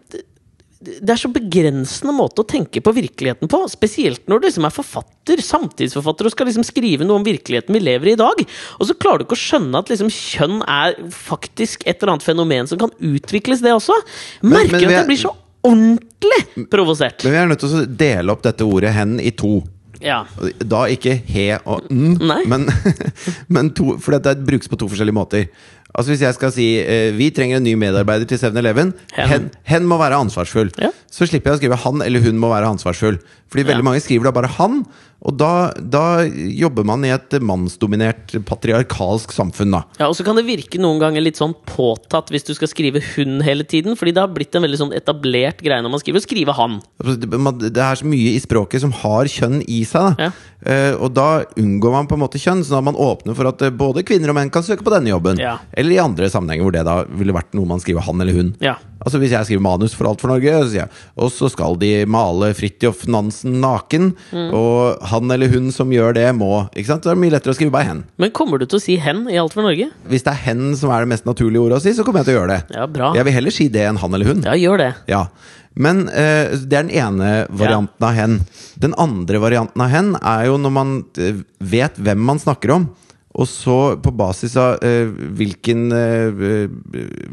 det 0.84 1.14
er 1.14 1.20
så 1.20 1.30
begrensende 1.32 2.14
måte 2.16 2.44
å 2.44 2.48
tenke 2.48 2.82
på 2.84 2.94
virkeligheten 2.96 3.50
på. 3.52 3.60
Spesielt 3.72 4.26
når 4.28 4.42
du 4.42 4.48
liksom 4.50 4.66
er 4.68 4.74
forfatter, 4.76 5.40
samtidsforfatter, 5.40 6.28
og 6.28 6.34
skal 6.34 6.50
liksom 6.50 6.66
skrive 6.68 7.08
noe 7.08 7.22
om 7.22 7.28
virkeligheten 7.28 7.76
vi 7.78 7.80
lever 7.84 8.12
i 8.12 8.16
i 8.18 8.20
dag. 8.20 8.44
Og 8.80 8.90
så 8.90 8.98
klarer 9.00 9.22
du 9.22 9.28
ikke 9.28 9.38
å 9.38 9.44
skjønne 9.44 9.80
at 9.80 9.94
liksom 9.94 10.12
kjønn 10.12 10.60
er 10.68 10.98
faktisk 11.16 11.86
et 11.88 12.02
eller 12.02 12.16
annet 12.16 12.28
fenomen 12.28 12.70
som 12.70 12.82
kan 12.82 12.92
utvikles, 13.00 13.64
det 13.64 13.72
også. 13.72 13.96
Merker 14.42 14.52
Men- 14.52 14.72
men 14.72 14.84
at 14.84 14.98
jeg 15.00 15.08
blir 15.08 15.22
så 15.24 15.36
ordentlig 15.64 16.68
provosert. 16.72 17.24
Men 17.24 17.34
vi 17.34 17.38
er 17.42 17.48
nødt 17.52 17.64
til 17.64 17.78
å 17.82 17.86
dele 17.88 18.32
opp 18.36 18.44
dette 18.46 18.66
ordet 18.68 18.94
'hen' 18.96 19.20
i 19.24 19.32
to. 19.32 19.62
Ja. 20.04 20.26
Da 20.60 20.82
ikke 20.92 21.14
he 21.28 21.46
og 21.66 21.86
n, 21.90 22.18
men, 22.50 22.66
men 23.54 23.70
to, 23.72 23.98
for 24.04 24.18
dette 24.18 24.44
brukes 24.44 24.68
på 24.68 24.76
to 24.80 24.90
forskjellige 24.92 25.16
måter. 25.16 25.46
Altså 25.94 26.12
Hvis 26.12 26.24
jeg 26.26 26.34
skal 26.34 26.52
si 26.52 26.66
eh, 26.82 27.12
vi 27.14 27.30
trenger 27.30 27.60
en 27.60 27.64
ny 27.64 27.76
medarbeider 27.78 28.26
til 28.26 28.40
7-Eleven, 28.42 28.94
Hen. 29.14 29.28
hen. 29.30 29.44
hen 29.70 29.86
må 29.86 30.00
være 30.02 30.18
ansvarsfull. 30.18 30.72
Ja. 30.82 30.90
Så 31.08 31.28
slipper 31.30 31.52
jeg 31.54 31.60
å 31.60 31.62
skrive 31.62 31.78
han 31.86 32.02
eller 32.02 32.20
hun 32.26 32.40
må 32.42 32.50
være 32.50 32.66
ansvarsfull. 32.74 33.20
Fordi 33.48 33.64
veldig 33.70 33.84
Ja. 33.86 33.90
mange 33.92 34.02
skriver 34.02 34.24
da 34.26 34.32
bare 34.32 34.50
han, 34.58 34.84
og 35.24 35.38
da, 35.40 35.72
da 35.80 36.24
jobber 36.28 36.84
man 36.88 37.06
i 37.08 37.12
et 37.14 37.38
mannsdominert 37.40 38.34
patriarkalsk 38.48 39.32
samfunn, 39.32 39.72
da. 39.78 39.84
Ja, 40.02 40.10
og 40.10 40.18
så 40.18 40.26
kan 40.28 40.36
det 40.36 40.44
virke 40.48 40.82
noen 40.82 41.00
ganger 41.00 41.24
litt 41.24 41.40
sånn 41.40 41.56
påtatt 41.70 42.34
hvis 42.34 42.44
du 42.50 42.52
skal 42.58 42.68
skrive 42.72 43.00
'hun' 43.00 43.40
hele 43.46 43.64
tiden. 43.64 43.96
Fordi 43.96 44.12
det 44.12 44.24
har 44.24 44.34
blitt 44.36 44.56
en 44.56 44.66
veldig 44.68 44.82
sånn 44.82 44.96
etablert 44.96 45.64
greie 45.64 45.80
når 45.80 45.96
man 45.96 46.04
skriver 46.04 46.20
'skrive 46.20 46.56
han'. 46.58 46.82
Altså, 47.00 47.16
det 47.64 47.84
er 47.84 47.96
så 47.96 48.06
mye 48.06 48.36
i 48.36 48.42
språket 48.44 48.84
som 48.84 48.92
har 48.92 49.32
kjønn 49.32 49.64
i 49.64 49.84
seg. 49.88 50.18
Da. 50.18 50.28
Ja. 50.28 50.32
Uh, 50.64 50.94
og 51.04 51.14
da 51.16 51.44
unngår 51.60 51.92
man 51.92 52.08
på 52.08 52.16
en 52.16 52.24
måte 52.24 52.40
kjønn, 52.40 52.64
sånn 52.64 52.80
at 52.80 52.88
man 52.88 53.00
åpner 53.00 53.36
for 53.36 53.48
at 53.48 53.62
eh, 53.62 53.72
både 53.72 54.04
kvinner 54.08 54.32
og 54.32 54.38
menn 54.38 54.52
kan 54.52 54.64
søke 54.64 54.84
på 54.84 54.94
denne 54.94 55.12
jobben. 55.12 55.40
Ja. 55.40 55.58
Eller 55.76 55.96
i 55.96 56.04
andre 56.04 56.30
sammenhenger 56.32 56.64
hvor 56.64 56.76
det 56.76 56.86
da 56.88 57.04
ville 57.08 57.36
vært 57.36 57.52
noe 57.56 57.68
man 57.68 57.84
skriver 57.84 58.04
han 58.04 58.24
eller 58.24 58.36
hun. 58.36 58.54
Ja. 58.64 58.78
Altså 59.04 59.20
Hvis 59.22 59.34
jeg 59.36 59.48
skriver 59.48 59.64
manus 59.64 59.96
for 59.98 60.10
Alt 60.10 60.24
for 60.24 60.32
Norge, 60.32 60.54
så 60.68 60.78
jeg 60.82 60.90
og 61.20 61.32
så 61.34 61.50
skal 61.52 61.78
de 61.80 61.92
male 62.10 62.52
Fridtjof 62.58 63.06
Nansen 63.12 63.60
naken, 63.64 64.12
og 64.56 65.04
han 65.12 65.32
eller 65.34 65.52
hun 65.52 65.70
som 65.76 65.92
gjør 65.94 66.16
det, 66.18 66.26
må 66.36 66.66
Ikke 66.74 66.90
sant? 66.90 67.06
Det 67.06 67.12
er 67.14 67.20
mye 67.20 67.34
lettere 67.34 67.54
å 67.54 67.58
skrive 67.58 67.74
bare 67.74 67.90
hen. 67.90 68.04
Men 68.22 68.34
kommer 68.36 68.62
du 68.62 68.66
til 68.66 68.80
å 68.80 68.84
si 68.84 68.98
'hen' 68.98 69.26
i 69.32 69.38
Alt 69.40 69.54
for 69.56 69.66
Norge? 69.66 69.90
Hvis 70.10 70.24
det 70.26 70.34
er 70.34 70.42
hen 70.48 70.76
som 70.80 70.92
er 70.92 71.04
det 71.04 71.12
mest 71.14 71.28
naturlige 71.28 71.62
ordet 71.62 71.80
å 71.80 71.84
si, 71.84 71.94
så 71.94 72.06
kommer 72.06 72.24
jeg 72.24 72.32
til 72.32 72.36
å 72.36 72.40
gjøre 72.42 72.56
det. 72.56 72.76
Ja, 72.78 72.88
bra. 72.88 73.14
Jeg 73.16 73.26
vil 73.28 73.34
heller 73.34 73.52
si 73.52 73.68
det 73.68 73.86
enn 73.88 74.00
han 74.00 74.14
eller 74.14 74.26
hun. 74.26 74.44
Ja, 74.44 74.56
gjør 74.58 74.78
det. 74.78 74.92
Ja. 75.12 75.28
Men 75.76 76.08
eh, 76.10 76.54
det 76.54 76.78
er 76.78 76.86
den 76.86 76.94
ene 76.94 77.32
varianten 77.50 78.06
av 78.06 78.14
hen. 78.18 78.40
Den 78.80 78.94
andre 79.02 79.42
varianten 79.42 79.82
av 79.82 79.90
hen 79.94 80.14
er 80.22 80.46
jo 80.52 80.60
når 80.62 80.74
man 80.76 80.94
eh, 81.18 81.42
vet 81.60 81.98
hvem 81.98 82.22
man 82.22 82.42
snakker 82.42 82.76
om. 82.78 82.90
Og 83.34 83.50
så 83.50 83.78
på 83.98 84.14
basis 84.14 84.54
av 84.62 84.84
eh, 84.86 85.10
hvilken, 85.10 85.88
eh, 85.98 86.70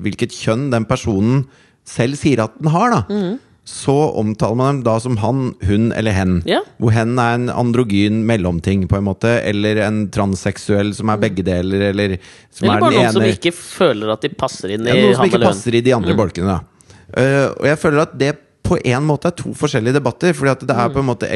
hvilket 0.01 0.33
kjønn 0.33 0.71
den 0.73 0.89
personen 0.89 1.45
selv 1.89 2.17
sier 2.21 2.45
at 2.47 2.57
den 2.61 2.71
har, 2.73 2.95
da. 2.95 3.01
Mm. 3.11 3.39
Så 3.71 3.95
omtaler 4.19 4.57
man 4.57 4.79
dem 4.79 4.85
da 4.87 4.97
som 5.03 5.19
han, 5.21 5.51
hun 5.69 5.91
eller 5.95 6.15
hen. 6.17 6.39
Ja. 6.49 6.63
Hvor 6.81 6.95
hen 6.95 7.13
er 7.21 7.37
en 7.37 7.51
androgyn 7.53 8.23
mellomting, 8.27 8.87
på 8.91 8.99
en 8.99 9.07
måte. 9.07 9.37
Eller 9.47 9.83
en 9.85 10.07
transseksuell 10.13 10.95
som 10.97 11.13
er 11.13 11.21
begge 11.23 11.45
deler, 11.47 11.91
eller 11.93 12.17
som 12.49 12.67
Eller 12.67 12.79
er 12.79 12.85
bare 12.87 12.97
den 12.97 13.05
noen 13.05 13.19
som 13.19 13.29
ikke 13.29 13.55
føler 13.55 14.15
at 14.17 14.25
de 14.25 14.33
passer 14.41 14.75
inn 14.75 14.89
i 14.89 14.95
ja, 14.95 15.05
noe 15.05 15.19
som 15.19 15.29
ikke 15.29 15.43
passer 15.45 15.77
i 15.77 15.85
de 15.87 15.95
andre 15.95 16.17
bolkene. 16.19 16.57
Da. 16.57 16.97
Uh, 17.11 17.47
og 17.61 17.69
jeg 17.69 17.81
føler 17.85 18.05
at 18.07 18.17
det 18.19 18.33
på 18.71 18.79
en 18.79 19.07
måte 19.07 19.31
er 19.31 19.37
to 19.39 19.53
forskjellige 19.59 19.99
debatter. 20.01 20.35
Fordi 20.37 20.55
at 20.57 20.67
det 20.73 20.81
er 20.81 20.97
på 20.97 21.05
en 21.05 21.11
måte 21.13 21.31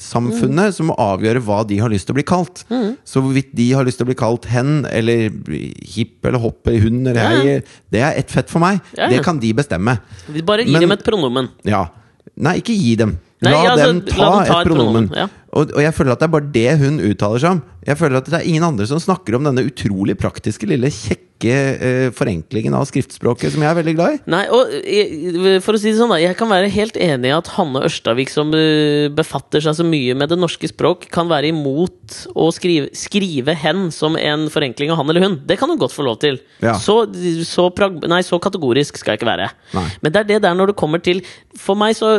LGBT-samfunnet 0.00 0.74
som 0.74 0.88
må 0.90 0.94
avgjøre 0.98 1.42
hva 1.44 1.60
de 1.68 1.78
har 1.80 1.90
lyst 1.92 2.06
til 2.08 2.14
å 2.14 2.18
bli 2.18 2.24
kalt. 2.26 2.64
Så 3.04 3.20
hvorvidt 3.22 3.52
de 3.56 3.68
har 3.76 3.84
lyst 3.84 3.98
til 4.00 4.06
å 4.06 4.10
bli 4.10 4.16
kalt 4.18 4.46
hen, 4.50 4.84
eller 4.88 5.28
hipp 5.94 6.24
eller 6.24 6.38
hopp 6.40 6.66
eller 6.66 6.80
hund 6.86 7.08
eller 7.08 7.20
Ja, 7.20 7.60
det 7.92 8.00
er 8.00 8.18
ett 8.18 8.30
fett 8.30 8.50
for 8.50 8.60
meg. 8.60 8.80
Ja. 8.96 9.08
Det 9.08 9.22
kan 9.24 9.38
de 9.38 9.52
bestemme. 9.52 9.98
Vi 10.28 10.42
Bare 10.42 10.64
gi 10.64 10.72
Men- 10.72 10.80
dem 10.82 10.92
et 10.92 11.04
pronomen. 11.04 11.48
Ja. 11.64 11.88
Nei, 12.36 12.58
ikke 12.60 12.74
gi 12.76 12.96
dem. 12.96 13.18
Nei, 13.42 13.52
La 13.52 13.62
altså, 13.72 13.86
dem 13.86 14.00
ta, 14.02 14.16
la 14.16 14.30
dem 14.30 14.46
ta 14.46 14.60
et 14.60 14.60
et 14.60 14.66
pronomen. 14.68 15.08
pronomen, 15.08 15.16
ja. 15.16 15.28
Og, 15.52 15.70
og 15.74 15.80
jeg 15.80 15.94
føler 15.94 16.12
at 16.12 16.18
det 16.20 16.26
er 16.28 16.32
bare 16.34 16.52
det 16.52 16.78
hun 16.78 16.98
uttaler 17.00 17.38
seg 17.40 17.50
om. 17.50 17.62
Jeg 17.86 17.96
føler 17.96 18.16
at 18.18 18.24
det 18.26 18.34
er 18.34 18.46
ingen 18.48 18.62
andre 18.64 18.86
som 18.86 18.98
snakker 19.00 19.34
om 19.36 19.44
denne 19.44 19.64
utrolig 19.64 20.16
praktiske, 20.20 20.68
lille, 20.68 20.86
kjekke 20.92 21.29
eh, 21.48 22.10
forenklingen 22.12 22.74
av 22.76 22.84
skriftspråket, 22.88 23.54
som 23.54 23.64
jeg 23.64 23.70
er 23.70 23.78
veldig 23.78 23.94
glad 23.96 24.16
i. 24.16 24.20
Nei, 24.30 24.42
og 24.52 24.74
jeg, 24.84 25.60
for 25.64 25.76
å 25.76 25.80
si 25.80 25.90
det 25.90 25.98
sånn, 25.98 26.12
da. 26.12 26.20
Jeg 26.20 26.36
kan 26.38 26.50
være 26.50 26.68
helt 26.72 26.98
enig 27.00 27.30
i 27.30 27.34
at 27.36 27.50
Hanne 27.56 27.84
Ørstavik, 27.86 28.32
som 28.32 28.52
uh, 28.52 29.08
befatter 29.14 29.64
seg 29.64 29.78
så 29.78 29.86
mye 29.86 30.16
med 30.18 30.32
det 30.32 30.38
norske 30.40 30.70
språk, 30.70 31.08
kan 31.12 31.30
være 31.30 31.50
imot 31.54 32.18
å 32.34 32.50
skrive, 32.54 32.90
skrive 32.96 33.54
hen 33.58 33.88
som 33.94 34.18
en 34.20 34.48
forenkling 34.52 34.92
av 34.92 35.00
han 35.00 35.12
eller 35.12 35.24
hun. 35.24 35.38
Det 35.48 35.56
kan 35.60 35.70
hun 35.70 35.80
godt 35.80 35.96
få 35.96 36.06
lov 36.06 36.20
til. 36.22 36.40
Ja. 36.60 36.76
Så, 36.80 37.02
så, 37.48 37.68
nei, 38.10 38.20
så 38.26 38.40
kategorisk 38.42 39.00
skal 39.00 39.14
jeg 39.14 39.22
ikke 39.22 39.30
være. 39.30 39.50
Nei. 39.76 39.86
Men 40.04 40.14
det 40.14 40.22
er 40.22 40.30
det 40.34 40.40
der 40.46 40.56
når 40.58 40.72
det 40.72 40.78
kommer 40.80 41.02
til 41.02 41.22
For 41.56 41.78
meg 41.78 41.94
så 41.98 42.12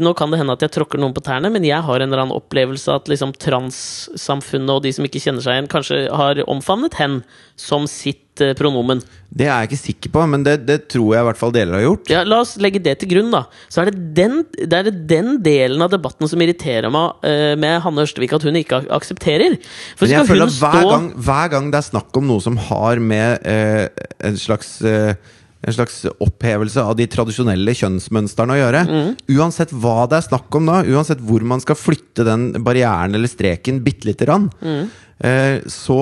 Nå 0.00 0.12
kan 0.18 0.30
det 0.32 0.40
hende 0.40 0.54
at 0.54 0.62
jeg 0.64 0.72
tråkker 0.74 1.00
noen 1.00 1.14
på 1.16 1.22
tærne, 1.24 1.50
men 1.52 1.64
jeg 1.66 1.82
har 1.84 2.00
en 2.00 2.08
eller 2.08 2.24
annen 2.24 2.36
opplevelse 2.36 2.92
at 2.94 3.08
liksom 3.10 3.32
transsamfunnet 3.40 4.74
og 4.76 4.84
de 4.84 4.92
som 4.94 5.06
ikke 5.06 5.22
kjenner 5.22 5.44
seg 5.44 5.56
igjen, 5.56 5.70
kanskje 5.70 6.00
har 6.14 6.42
omfavnet 6.50 6.96
hen 7.00 7.20
som 7.60 7.88
sitt 7.90 8.29
eh, 8.44 8.52
pronomen. 8.58 9.00
Det 9.30 9.46
er 9.46 9.52
jeg 9.62 9.68
ikke 9.70 9.78
sikker 9.84 10.12
på, 10.16 10.24
men 10.32 10.42
det, 10.46 10.54
det 10.66 10.76
tror 10.90 11.14
jeg 11.14 11.22
i 11.22 11.26
hvert 11.28 11.38
fall 11.38 11.52
deler 11.54 11.78
har 11.78 11.84
gjort. 11.86 12.10
Ja, 12.10 12.22
La 12.26 12.40
oss 12.42 12.56
legge 12.58 12.80
det 12.82 12.96
til 13.02 13.10
grunn, 13.12 13.30
da. 13.34 13.44
Så 13.70 13.82
er 13.84 13.90
det 13.90 14.02
den, 14.18 14.40
det 14.58 14.80
er 14.80 14.90
den 14.90 15.36
delen 15.44 15.82
av 15.86 15.92
debatten 15.92 16.28
som 16.30 16.42
irriterer 16.42 16.90
meg 16.90 17.20
uh, 17.24 17.54
med 17.60 17.80
Hanne 17.84 18.06
Ørstevik, 18.06 18.32
at 18.36 18.46
hun 18.48 18.58
ikke 18.58 18.80
ak- 18.82 18.90
aksepterer. 19.00 19.58
For 19.96 20.06
Men 20.08 20.16
jeg 20.18 20.30
føler 20.32 20.50
at 20.50 20.56
hver 20.60 20.80
stå 20.80 20.90
gang, 20.94 21.10
hver 21.30 21.52
gang 21.56 21.70
det 21.70 21.78
er 21.82 21.88
snakk 21.92 22.16
om 22.22 22.26
noe 22.32 22.42
som 22.44 22.56
har 22.70 22.98
med 23.02 23.46
uh, 23.46 24.08
en 24.30 24.40
slags 24.40 24.78
uh, 24.82 25.12
en 25.60 25.74
slags 25.76 25.98
opphevelse 26.24 26.80
av 26.80 26.94
de 26.96 27.04
tradisjonelle 27.12 27.74
kjønnsmønstrene 27.76 28.54
å 28.54 28.60
gjøre. 28.62 28.78
Mm. 28.88 29.08
Uansett 29.36 29.74
hva 29.76 30.06
det 30.08 30.16
er 30.16 30.24
snakk 30.30 30.56
om 30.56 30.70
da, 30.70 30.78
uansett 30.88 31.20
hvor 31.20 31.44
man 31.44 31.60
skal 31.60 31.76
flytte 31.76 32.24
den 32.24 32.46
barrieren 32.64 33.12
eller 33.18 33.28
streken 33.28 33.82
bitte 33.84 34.08
lite 34.08 34.24
grann, 34.24 34.46
Mm. 34.64 34.86
eh, 35.20 35.58
så 35.68 35.98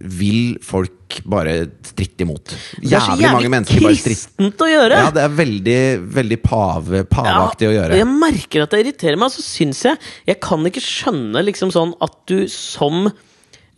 vil 0.00 0.56
folk 0.64 1.20
bare 1.30 1.52
stritte 1.86 2.24
imot. 2.26 2.50
Det 2.82 2.90
er 2.90 3.04
så 3.04 3.14
Jævlig 3.14 3.30
mange 3.30 3.50
mennesker 3.52 3.84
bare 3.84 3.98
stritter. 3.98 4.24
kristent 4.24 4.64
å 4.64 4.70
gjøre! 4.70 5.02
Ja, 5.04 5.12
det 5.14 5.22
er 5.22 5.36
veldig, 5.38 5.76
veldig 6.16 6.38
pave, 6.42 7.04
paveaktig 7.10 7.68
å 7.68 7.76
gjøre. 7.76 8.00
Jeg 8.00 8.08
merker 8.10 8.64
at 8.64 8.74
det 8.74 8.82
irriterer 8.82 9.20
meg, 9.20 9.30
så 9.34 9.44
syns 9.44 9.84
jeg 9.86 10.00
Jeg 10.26 10.40
kan 10.42 10.66
ikke 10.66 10.82
skjønne 10.82 11.44
liksom 11.46 11.70
sånn 11.74 11.94
at 12.04 12.18
du 12.30 12.48
som 12.50 13.06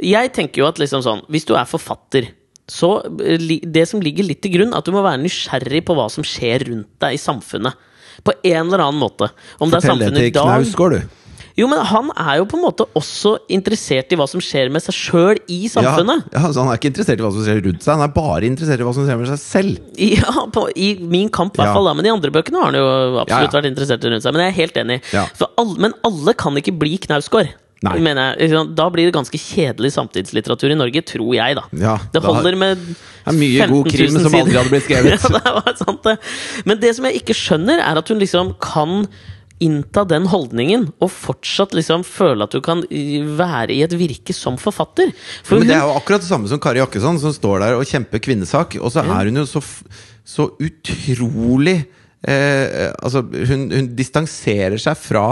Jeg 0.00 0.32
tenker 0.36 0.62
jo 0.62 0.70
at 0.70 0.80
liksom 0.80 1.04
sånn 1.04 1.22
Hvis 1.32 1.46
du 1.48 1.54
er 1.56 1.68
forfatter 1.68 2.32
så 2.66 2.96
eh, 3.22 3.38
det 3.62 3.84
som 3.86 4.00
ligger 4.02 4.26
litt 4.26 4.40
til 4.42 4.56
grunn, 4.56 4.72
at 4.74 4.86
du 4.86 4.90
må 4.90 5.04
være 5.04 5.22
nysgjerrig 5.22 5.84
på 5.86 5.94
hva 5.94 6.08
som 6.10 6.26
skjer 6.26 6.64
rundt 6.66 6.88
deg 7.02 7.14
i 7.14 7.20
samfunnet. 7.22 7.78
På 8.26 8.34
en 8.42 8.64
eller 8.64 8.82
annen 8.88 8.98
måte. 8.98 9.28
Om 9.62 9.70
det 9.70 9.78
er 9.78 9.84
Fortell 9.84 10.00
det 10.00 10.08
samfunnet 10.08 10.24
til 10.24 10.32
Knausgård, 10.34 10.96
du. 10.96 11.25
Jo, 11.56 11.66
men 11.72 11.80
han 11.88 12.10
er 12.20 12.42
jo 12.42 12.46
på 12.50 12.58
en 12.58 12.64
måte 12.66 12.84
også 12.98 13.36
interessert 13.48 14.10
i 14.12 14.18
hva 14.20 14.26
som 14.28 14.42
skjer 14.44 14.68
med 14.72 14.84
seg 14.84 14.92
sjøl 14.96 15.38
i 15.48 15.62
samfunnet. 15.72 16.26
Ja, 16.34 16.42
ja, 16.44 16.50
så 16.52 16.60
han 16.60 16.68
er 16.72 16.76
ikke 16.80 16.90
interessert 16.92 17.22
i 17.22 17.24
hva 17.24 17.32
som 17.32 17.46
skjer 17.46 17.62
rundt 17.64 17.80
seg, 17.86 17.92
han 17.96 18.04
er 18.04 18.12
bare 18.12 18.44
interessert 18.50 18.82
i 18.82 18.86
hva 18.86 18.92
som 18.96 19.06
skjer 19.08 19.20
med 19.22 19.30
seg 19.32 19.40
selv. 19.40 19.78
Ja, 19.96 20.46
på, 20.52 20.66
I 20.76 20.90
Min 21.00 21.30
kamp, 21.32 21.56
i 21.56 21.62
hvert 21.62 21.72
Ja. 21.72 21.76
fall. 21.78 21.88
Da. 21.88 21.94
Men 21.96 22.08
i 22.10 22.12
andre 22.12 22.30
bøkene 22.34 22.60
har 22.60 22.70
han 22.72 22.80
jo 22.80 22.88
absolutt 23.22 23.30
Ja, 23.30 23.40
ja. 23.48 23.54
vært 23.56 23.70
interessert 23.72 24.04
i 24.04 24.12
rundt 24.12 24.22
seg. 24.26 24.36
Men 24.36 24.44
jeg 24.44 24.52
er 24.52 24.58
helt 24.60 24.76
enig. 24.84 24.98
Ja. 25.16 25.24
Alle, 25.56 25.78
men 25.86 25.96
alle 26.04 26.34
kan 26.36 26.56
ikke 26.60 26.76
bli 26.76 26.98
Knausgård. 26.98 27.54
Jeg. 27.84 28.74
Da 28.74 28.86
blir 28.88 29.04
det 29.04 29.12
ganske 29.14 29.36
kjedelig 29.36 29.92
samtidslitteratur 29.92 30.72
i 30.72 30.76
Norge, 30.78 31.02
tror 31.04 31.34
jeg, 31.36 31.56
da. 31.58 31.64
Ja, 31.76 31.98
det 32.12 32.22
holder 32.24 32.56
med 32.56 32.78
Det 32.80 32.96
er 33.28 33.36
mye 33.36 33.66
god 33.68 33.90
15 33.90 33.92
000 33.92 33.92
krim 33.92 34.16
som 34.16 34.34
aldri 34.40 34.56
hadde 34.56 34.72
blitt 34.72 34.86
skrevet. 34.88 35.20
ja, 35.28 35.40
det 35.44 35.52
var 35.58 35.76
sant, 35.76 36.02
det. 36.08 36.14
Men 36.64 36.80
det 36.80 36.94
som 36.96 37.04
jeg 37.08 37.20
ikke 37.20 37.36
skjønner, 37.36 37.82
er 37.84 38.00
at 38.00 38.08
hun 38.08 38.18
liksom 38.22 38.54
kan 38.64 39.06
innta 39.62 40.04
den 40.08 40.26
holdningen 40.28 40.90
og 41.00 41.10
fortsatt 41.12 41.74
liksom 41.76 42.04
føle 42.06 42.44
at 42.44 42.52
du 42.52 42.60
kan 42.64 42.82
være 42.86 43.72
i 43.72 43.80
et 43.86 43.94
virke 43.96 44.34
som 44.36 44.58
forfatter. 44.60 45.12
For 45.46 45.60
Men 45.60 45.70
det 45.70 45.76
er 45.78 45.86
jo 45.86 45.96
akkurat 45.96 46.24
det 46.24 46.28
samme 46.28 46.50
som 46.50 46.60
Kari 46.62 46.82
Jakkesson, 46.82 47.20
som 47.22 47.34
står 47.34 47.64
der 47.64 47.78
og 47.78 47.88
kjemper 47.88 48.22
kvinnesak. 48.22 48.76
Og 48.80 48.92
så 48.92 49.04
er 49.04 49.30
hun 49.30 49.40
jo 49.40 49.46
så, 49.48 49.62
så 50.26 50.50
utrolig 50.60 51.78
eh, 52.26 52.92
Altså, 53.00 53.24
hun, 53.24 53.68
hun 53.72 53.92
distanserer 53.96 54.76
seg 54.82 54.98
fra 55.00 55.26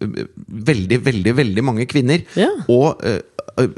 eh, 0.00 0.24
veldig, 0.72 1.02
veldig, 1.10 1.36
veldig 1.42 1.66
mange 1.68 1.88
kvinner. 1.90 2.24
Ja. 2.40 2.50
Og 2.72 3.04
eh, 3.04 3.20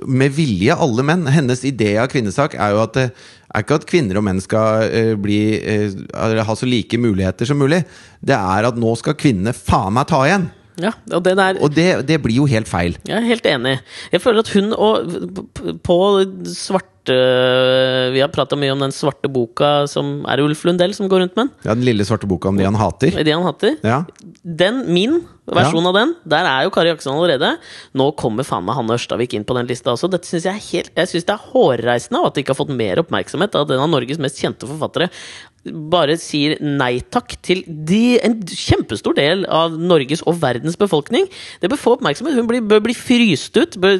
med 0.06 0.34
vilje 0.36 0.76
alle 0.76 1.04
menn. 1.06 1.26
Hennes 1.32 1.64
idé 1.66 1.94
av 1.98 2.10
kvinnesak 2.12 2.54
er 2.54 2.76
jo 2.76 2.82
at 2.84 2.96
det 2.98 3.10
er 3.50 3.64
ikke 3.64 3.80
at 3.80 3.88
kvinner 3.90 4.20
og 4.20 4.26
menn 4.26 4.40
skal 4.42 4.86
eh, 4.86 5.12
bli, 5.18 5.40
eh, 5.58 6.42
ha 6.46 6.56
så 6.56 6.68
like 6.68 6.98
muligheter 7.00 7.48
som 7.48 7.58
mulig. 7.60 7.82
Det 8.22 8.36
er 8.36 8.68
at 8.68 8.78
nå 8.78 8.94
skal 9.00 9.18
kvinnene 9.18 9.56
faen 9.56 9.96
meg 9.96 10.10
ta 10.10 10.22
igjen! 10.28 10.48
Ja, 10.82 10.92
og 11.16 11.22
det 11.26 11.36
der 11.38 11.58
Og 11.60 11.74
det, 11.74 11.88
det 12.08 12.20
blir 12.22 12.40
jo 12.40 12.46
helt 12.50 12.68
feil. 12.70 12.96
Jeg 13.08 13.16
er 13.18 13.26
helt 13.28 13.46
enig. 13.46 13.76
Jeg 14.12 14.22
føler 14.24 14.44
at 14.44 14.52
hun 14.54 14.72
og 14.72 15.10
På 15.86 15.96
svarte 16.48 17.16
Vi 18.14 18.20
har 18.20 18.30
prata 18.32 18.58
mye 18.60 18.74
om 18.74 18.82
den 18.84 18.92
svarte 18.94 19.30
boka 19.32 19.86
som 19.90 20.20
er 20.30 20.42
Ulf 20.44 20.62
Lundell 20.68 20.92
som 20.94 21.08
går 21.10 21.24
rundt 21.24 21.36
med 21.38 21.46
den. 21.48 21.52
Ja, 21.64 21.74
Den 21.74 21.86
lille 21.88 22.04
svarte 22.06 22.28
boka 22.30 22.50
om 22.52 22.58
de 22.60 22.66
han 22.68 22.76
hater. 22.78 23.16
Det 23.24 23.32
han 23.32 23.46
hater. 23.46 23.78
Ja. 23.82 24.02
Den, 24.44 24.84
min 24.92 25.20
versjon 25.50 25.88
av 25.88 25.96
den, 25.96 26.12
der 26.28 26.46
er 26.46 26.66
jo 26.66 26.70
Kari 26.74 26.92
Jakkesson 26.92 27.16
allerede. 27.16 27.54
Nå 27.98 28.10
kommer 28.20 28.46
faen 28.46 28.66
meg 28.68 28.76
Hanne 28.78 28.94
Ørstavik 28.94 29.34
inn 29.34 29.46
på 29.48 29.56
den 29.56 29.66
lista 29.70 29.94
også. 29.96 30.10
Dette 30.12 30.28
synes 30.28 30.46
Jeg 30.46 30.54
er 30.60 30.66
helt 30.68 30.92
Jeg 31.00 31.10
synes 31.10 31.26
det 31.26 31.34
er 31.34 31.48
hårreisende 31.50 32.22
at 32.28 32.36
de 32.36 32.44
ikke 32.44 32.54
har 32.54 32.60
fått 32.60 32.74
mer 32.76 33.02
oppmerksomhet. 33.02 33.56
av 33.58 33.72
en 33.74 33.86
av 33.86 33.90
Norges 33.90 34.20
mest 34.22 34.38
kjente 34.38 34.68
forfattere 34.68 35.08
bare 35.60 36.14
sier 36.16 36.56
nei 36.64 37.02
takk 37.12 37.34
til 37.44 37.60
de, 37.66 38.16
en 38.24 38.38
kjempestor 38.48 39.12
del 39.18 39.44
av 39.52 39.74
Norges 39.76 40.22
og 40.28 40.38
verdens 40.40 40.78
befolkning. 40.80 41.26
Det 41.60 41.68
bør 41.68 41.80
få 41.80 41.94
oppmerksomhet. 41.98 42.38
Hun 42.38 42.48
blir, 42.48 42.64
bør 42.64 42.80
bli 42.86 42.96
fryst 42.96 43.58
ut. 43.60 43.76
Bør, 43.80 43.98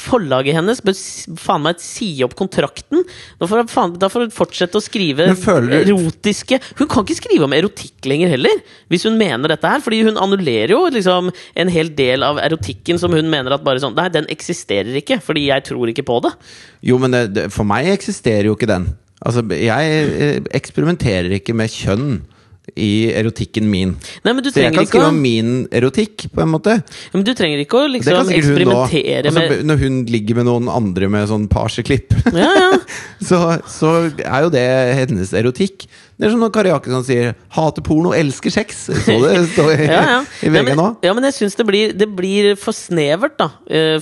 forlaget 0.00 0.56
hennes 0.56 0.80
bør 0.84 0.96
faen 1.40 1.66
meg 1.66 1.84
si 1.84 2.08
opp 2.24 2.36
kontrakten. 2.38 3.04
Da 3.36 3.50
får, 3.50 3.64
hun 3.64 3.72
faen, 3.74 3.94
da 4.00 4.10
får 4.12 4.26
hun 4.26 4.34
fortsette 4.38 4.80
å 4.80 4.84
skrive 4.84 5.28
føler 5.36 5.84
erotiske 5.84 6.58
Hun 6.78 6.88
kan 6.88 7.04
ikke 7.04 7.18
skrive 7.18 7.46
om 7.46 7.54
erotikk 7.54 8.08
lenger 8.08 8.32
heller, 8.32 8.64
hvis 8.92 9.04
hun 9.08 9.20
mener 9.20 9.52
dette 9.52 9.68
her. 9.68 9.84
Fordi 9.84 10.00
hun 10.08 10.20
annullerer 10.20 10.72
jo 10.72 10.82
liksom 10.96 11.28
en 11.28 11.72
hel 11.72 11.92
del 11.98 12.24
av 12.24 12.40
erotikken 12.40 13.00
som 13.02 13.12
hun 13.12 13.28
mener 13.32 13.52
at 13.52 13.64
bare 13.66 13.82
sånn 13.82 13.96
Nei, 13.96 14.10
den 14.12 14.26
eksisterer 14.32 14.96
ikke, 14.98 15.20
fordi 15.24 15.46
jeg 15.48 15.64
tror 15.68 15.88
ikke 15.92 16.04
på 16.06 16.18
det. 16.24 16.32
Jo, 16.84 16.98
men 17.00 17.14
det, 17.32 17.50
for 17.54 17.68
meg 17.68 17.88
eksisterer 17.92 18.48
jo 18.50 18.56
ikke 18.56 18.68
den. 18.68 18.90
Altså, 19.24 19.42
jeg 19.54 19.92
eh, 20.20 20.40
eksperimenterer 20.54 21.32
ikke 21.38 21.56
med 21.56 21.72
kjønn 21.72 22.18
i 22.74 23.12
erotikken 23.14 23.68
min. 23.70 23.92
Nei, 24.24 24.32
men 24.34 24.42
du 24.42 24.50
Så 24.50 24.58
jeg 24.64 24.74
kan 24.74 24.86
skrive 24.88 25.10
om 25.12 25.20
min 25.22 25.52
erotikk, 25.70 26.26
på 26.34 26.42
en 26.42 26.50
måte. 26.50 26.80
Men 27.14 27.22
du 27.24 27.30
trenger 27.38 27.62
ikke 27.62 27.78
å 27.78 27.86
liksom 27.92 28.32
eksperimentere 28.34 29.30
hun 29.30 29.38
Altså, 29.38 29.60
når 29.68 29.78
hun 29.84 30.00
ligger 30.10 30.34
med 30.40 30.48
noen 30.48 30.66
andre 30.72 31.08
med 31.08 31.28
sånn 31.30 31.46
parseklipp, 31.52 32.10
Ja, 32.34 32.50
ja. 32.58 32.72
så, 33.28 33.38
så 33.70 33.92
er 34.18 34.42
jo 34.48 34.50
det 34.50 34.66
hennes 34.98 35.32
erotikk. 35.32 35.86
Det 36.16 36.26
er 36.26 36.32
som 36.32 36.40
når 36.40 36.50
Kari 36.54 36.70
Jakkesson 36.72 37.04
sier 37.04 37.34
'hater 37.52 37.84
porno, 37.84 38.10
elsker 38.16 38.50
sex'. 38.50 38.86
Så 39.04 39.16
det 39.20 39.48
står 39.52 39.72
i, 39.76 39.86
Ja, 39.92 40.00
ja. 40.10 40.20
i 40.42 40.48
VG 40.48 40.72
nå. 40.74 40.86
ja, 41.04 41.12
men 41.14 41.24
jeg 41.28 41.34
syns 41.36 41.54
det, 41.58 41.66
blir- 41.68 41.92
det 41.92 42.08
blir 42.16 42.56
for 42.56 42.72
snevert, 42.72 43.36
da. 43.38 43.50
eh, 43.68 44.00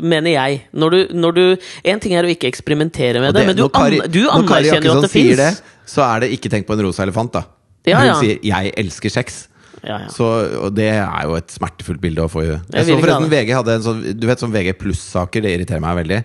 mener 0.00 0.30
jeg. 0.30 0.62
Når 0.72 0.90
du, 0.90 1.00
når 1.14 1.34
du 1.34 1.44
En 1.84 2.00
ting 2.00 2.14
er 2.14 2.22
å 2.24 2.30
ikke 2.30 2.48
eksperimentere 2.48 3.20
med 3.20 3.34
det, 3.34 3.42
det- 3.42 3.46
men 3.46 3.56
du, 3.56 3.62
når 3.66 3.70
Kari- 3.74 4.00
an, 4.02 4.10
du 4.10 4.22
anerkjenner 4.30 4.84
jo 4.88 4.96
at 4.98 5.02
det 5.02 5.10
sier 5.10 5.36
det, 5.36 5.60
så 5.86 6.02
er 6.06 6.20
det 6.20 6.30
ikke 6.38 6.48
tenk 6.50 6.66
på 6.66 6.72
en 6.78 6.86
rosa 6.86 7.02
elefant, 7.02 7.32
da. 7.32 7.42
Ja, 7.86 8.00
Hun 8.02 8.24
sier 8.24 8.40
'jeg 8.42 8.72
elsker 8.76 9.12
sex'. 9.12 9.46
Ja, 9.84 10.00
ja. 10.02 10.08
Så, 10.10 10.24
og 10.64 10.74
det 10.74 10.88
er 10.88 11.26
jo 11.28 11.36
et 11.38 11.52
smertefullt 11.52 12.00
bilde 12.02 12.24
å 12.24 12.30
få 12.30 12.42
i 12.42 12.46
Jeg 12.48 12.60
Jeg 12.72 12.86
så 12.88 12.96
forresten 12.98 13.30
VG 13.30 13.52
hadde 13.54 13.74
en 13.76 13.84
sånn 13.84 14.00
Du 14.18 14.26
vet 14.26 14.40
sånn 14.42 14.54
VG 14.54 14.72
pluss-saker, 14.80 15.44
det 15.44 15.52
irriterer 15.54 15.84
meg 15.84 16.00
veldig. 16.00 16.18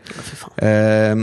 Eh, 0.65 1.15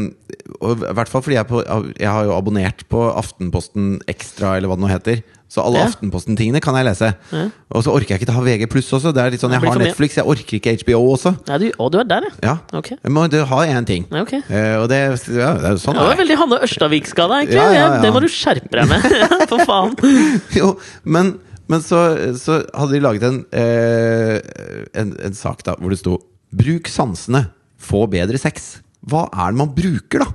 og 0.60 0.84
I 0.84 0.92
hvert 0.94 1.10
fall 1.10 1.24
fordi 1.24 1.38
jeg, 1.38 1.48
på, 1.48 1.62
jeg 1.98 2.12
har 2.12 2.28
jo 2.28 2.36
abonnert 2.36 2.84
på 2.92 3.02
Aftenposten 3.10 3.98
Ekstra, 4.06 4.56
eller 4.56 4.70
hva 4.70 4.78
det 4.78 4.84
nå 4.84 4.92
heter. 4.92 5.22
Så 5.48 5.62
alle 5.64 5.80
Ja. 5.80 5.86
Aftenposten-tingene 5.88 6.60
kan 6.60 6.76
jeg 6.76 6.84
lese. 6.84 7.08
Ja. 7.32 7.44
Og 7.72 7.84
så 7.84 7.92
orker 7.94 8.14
jeg 8.14 8.20
ikke 8.20 8.28
ta 8.28 8.42
VG 8.44 8.66
pluss 8.68 8.90
også. 8.92 9.14
Det 9.16 9.22
er 9.22 9.32
litt 9.32 9.40
sånn, 9.40 9.54
Jeg 9.56 9.64
har. 9.64 9.80
Netflix, 9.80 10.18
jeg 10.18 10.26
orker 10.28 10.58
ikke 10.58 10.74
HBO 10.82 11.00
også. 11.14 11.32
Ja, 11.48 11.56
du, 11.58 11.70
å, 11.80 11.88
du 11.90 11.96
er 12.02 12.04
der, 12.04 12.26
ja. 12.44 12.52
Ja, 12.52 12.78
Ok. 12.78 12.90
Jeg 12.92 13.12
må 13.14 13.24
du 13.32 13.38
ha 13.48 13.60
én 13.64 13.86
ting. 13.88 14.04
Okay. 14.12 14.42
ok. 14.44 14.50
Eh, 14.52 14.76
og 14.76 14.88
det, 14.92 15.00
ja, 15.32 15.54
det 15.56 15.70
er 15.72 15.80
sånn 15.80 15.96
Ja, 15.96 16.04
det 16.04 16.10
var 16.12 16.20
veldig 16.20 16.38
Hanne 16.42 16.58
Ørstavik-ska 16.68 17.28
egentlig. 17.38 17.56
Ja, 17.56 17.68
ja, 17.72 17.86
ja. 17.94 18.00
Det 18.04 18.12
må 18.12 18.20
du 18.20 18.28
skjerpe 18.28 18.76
deg 18.76 18.88
med. 18.92 19.08
For 19.50 19.64
faen. 19.64 19.96
Jo, 20.58 20.74
men, 21.04 21.38
men 21.70 21.80
så, 21.84 22.02
så 22.36 22.60
hadde 22.76 22.92
de 22.98 23.00
laget 23.04 23.24
en, 23.28 23.40
uh, 23.56 24.36
en, 25.00 25.14
en 25.30 25.36
sak 25.36 25.64
da 25.64 25.78
hvor 25.80 25.92
det 25.94 26.00
sto 26.02 26.18
'Bruk 26.48 26.88
sansene, 26.88 27.50
få 27.76 28.06
bedre 28.08 28.40
sex'. 28.40 28.78
Hva 29.08 29.26
er 29.32 29.52
det 29.52 29.60
man 29.60 29.72
bruker, 29.76 30.24
da? 30.24 30.30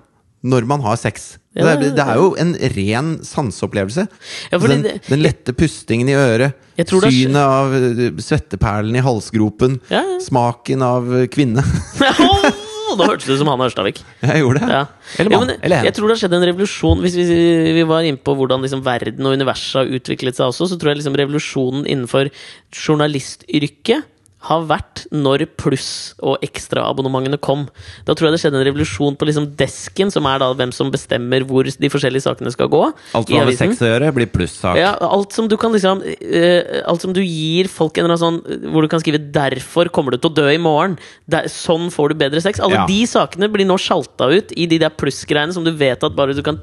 Når 0.45 0.65
man 0.69 0.81
har 0.85 0.97
sex? 0.97 1.35
Ja, 1.53 1.67
det, 1.77 1.91
er, 1.91 1.95
det 1.97 2.03
er 2.03 2.17
jo 2.17 2.29
en 2.41 2.53
ren 2.73 3.09
sanseopplevelse. 3.25 4.07
Ja, 4.49 4.59
den, 4.63 4.85
den 5.05 5.21
lette 5.21 5.53
pustingen 5.53 6.09
i 6.09 6.15
øret, 6.17 6.57
synet 6.81 7.37
av 7.37 7.75
eh, 7.77 8.05
svetteperlen 8.17 8.97
i 8.97 9.03
halsgropen, 9.05 9.77
Ja, 9.93 10.01
smaken 10.23 10.85
av 10.85 11.11
eh, 11.19 11.27
kvinne. 11.33 11.65
Da 12.93 13.07
hørtes 13.07 13.25
det 13.25 13.35
ut 13.35 13.41
som 13.41 13.49
han 13.49 13.61
Ørstavik. 13.65 14.01
Jeg 14.21 14.41
gjorde 14.43 14.59
det. 14.61 14.67
Ja. 14.69 14.83
Eller 15.17 15.33
mann. 15.33 15.51
eller 15.65 15.87
jeg 15.87 15.95
tror 15.97 16.09
det 16.09 16.13
har 16.13 16.21
skjedd 16.23 16.35
en 16.37 16.45
revolusjon 16.45 16.99
Hvis 17.01 17.15
vi, 17.17 17.25
vi 17.73 17.85
var 17.89 18.05
inne 18.05 18.21
på 18.21 18.35
hvordan 18.37 18.61
liksom 18.61 18.83
verden 18.85 19.25
og 19.25 19.33
universet 19.33 19.79
har 19.79 19.93
utviklet 19.97 20.37
seg 20.37 20.51
også, 20.51 20.67
så 20.69 20.77
tror 20.77 20.93
jeg 20.93 21.01
liksom 21.01 21.17
revolusjonen 21.17 21.87
innenfor 21.89 22.29
journalistyrket 22.69 24.05
har 24.43 24.65
vært 24.67 25.05
når 25.15 25.45
pluss- 25.59 26.13
og 26.19 26.41
ekstraabonnementene 26.43 27.39
kom. 27.39 27.65
Da 28.07 28.15
tror 28.15 28.27
jeg 28.27 28.35
det 28.35 28.41
skjedde 28.43 28.59
en 28.59 28.65
revolusjon 28.67 29.15
på 29.19 29.27
liksom 29.29 29.45
desken, 29.59 30.11
som 30.11 30.27
er 30.27 30.41
da 30.43 30.49
hvem 30.57 30.73
som 30.75 30.91
bestemmer 30.91 31.45
hvor 31.47 31.63
de 31.63 31.91
forskjellige 31.91 32.25
sakene 32.25 32.51
skal 32.51 32.67
gå. 32.71 32.81
Alt 33.15 33.29
som 33.31 33.39
har 33.39 33.47
med 33.47 33.59
sex 33.59 33.79
å 33.83 33.87
gjøre, 33.87 34.11
blir 34.17 34.27
plussak. 34.33 34.79
Ja, 34.79 34.93
alt 34.99 35.31
som 35.35 35.47
du 35.47 35.55
kan 35.59 35.71
liksom 35.75 36.03
uh, 36.03 36.61
Alt 36.89 37.05
som 37.05 37.13
du 37.15 37.21
gir 37.23 37.69
folk 37.71 37.97
en 37.97 38.05
eller 38.05 38.17
annen 38.17 38.41
sånn 38.43 38.69
Hvor 38.73 38.83
du 38.83 38.89
kan 38.91 39.01
skrive 39.01 39.19
'derfor 39.33 39.89
kommer 39.93 40.11
du 40.11 40.17
til 40.17 40.31
å 40.31 40.35
dø 40.35 40.47
i 40.51 40.59
morgen'. 40.59 40.97
Der, 41.29 41.47
sånn 41.47 41.89
får 41.93 42.09
du 42.11 42.15
bedre 42.15 42.41
sex. 42.41 42.59
Alle 42.59 42.83
Ja. 42.83 42.85
de 42.85 43.05
sakene 43.07 43.47
blir 43.51 43.65
nå 43.65 43.77
sjalta 43.79 44.27
ut 44.31 44.51
i 44.57 44.65
de 44.67 44.77
der 44.77 44.89
plussgreiene 44.89 45.53
som 45.53 45.63
du 45.63 45.71
vet 45.71 46.03
at 46.03 46.15
bare 46.15 46.33
du 46.33 46.41
kan 46.43 46.59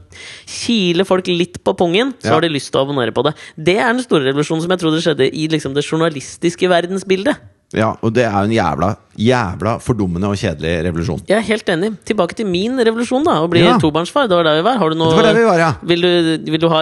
kile 0.46 1.04
folk 1.04 1.26
litt 1.26 1.62
på 1.64 1.74
pungen, 1.76 2.12
så 2.20 2.28
Ja. 2.28 2.34
har 2.34 2.40
de 2.42 2.48
lyst 2.48 2.72
til 2.72 2.80
å 2.80 2.86
abonnere 2.86 3.12
på 3.12 3.24
det. 3.24 3.34
Det 3.56 3.78
er 3.78 3.92
den 3.92 4.02
store 4.02 4.24
revolusjonen 4.32 4.62
som 4.62 4.70
jeg 4.70 4.78
tror 4.80 4.92
det 4.92 5.02
skjedde 5.04 5.32
i 5.32 5.48
liksom 5.48 5.74
det 5.74 5.84
journalistiske 5.84 6.68
verdensbildet. 6.68 7.36
Ja, 7.76 7.92
og 8.02 8.10
det 8.16 8.24
er 8.26 8.32
jo 8.34 8.48
en 8.48 8.52
jævla, 8.54 8.86
jævla 9.14 9.76
fordummende 9.78 10.26
og 10.26 10.34
kjedelig 10.40 10.72
revolusjon. 10.88 11.20
Jeg 11.28 11.36
er 11.38 11.44
helt 11.46 11.68
enig. 11.70 11.90
Tilbake 12.08 12.34
til 12.34 12.48
min 12.50 12.74
revolusjon, 12.82 13.22
da. 13.28 13.36
Å 13.44 13.50
bli 13.52 13.60
Ja. 13.62 13.76
tobarnsfar. 13.78 14.26
Det 14.26 14.34
var 14.34 14.42
der 14.48 14.56
vi 14.58 14.64
var. 14.66 14.78
Har 14.80 14.90
du 14.90 14.96
noe 14.98 15.10
Det 15.12 15.20
var 15.20 15.28
der 15.28 15.38
vi 15.38 15.44
var, 15.46 15.58
ja. 15.62 15.68
Vil 15.86 16.02
du, 16.02 16.50
vil 16.50 16.58
du 16.64 16.68
ha 16.72 16.80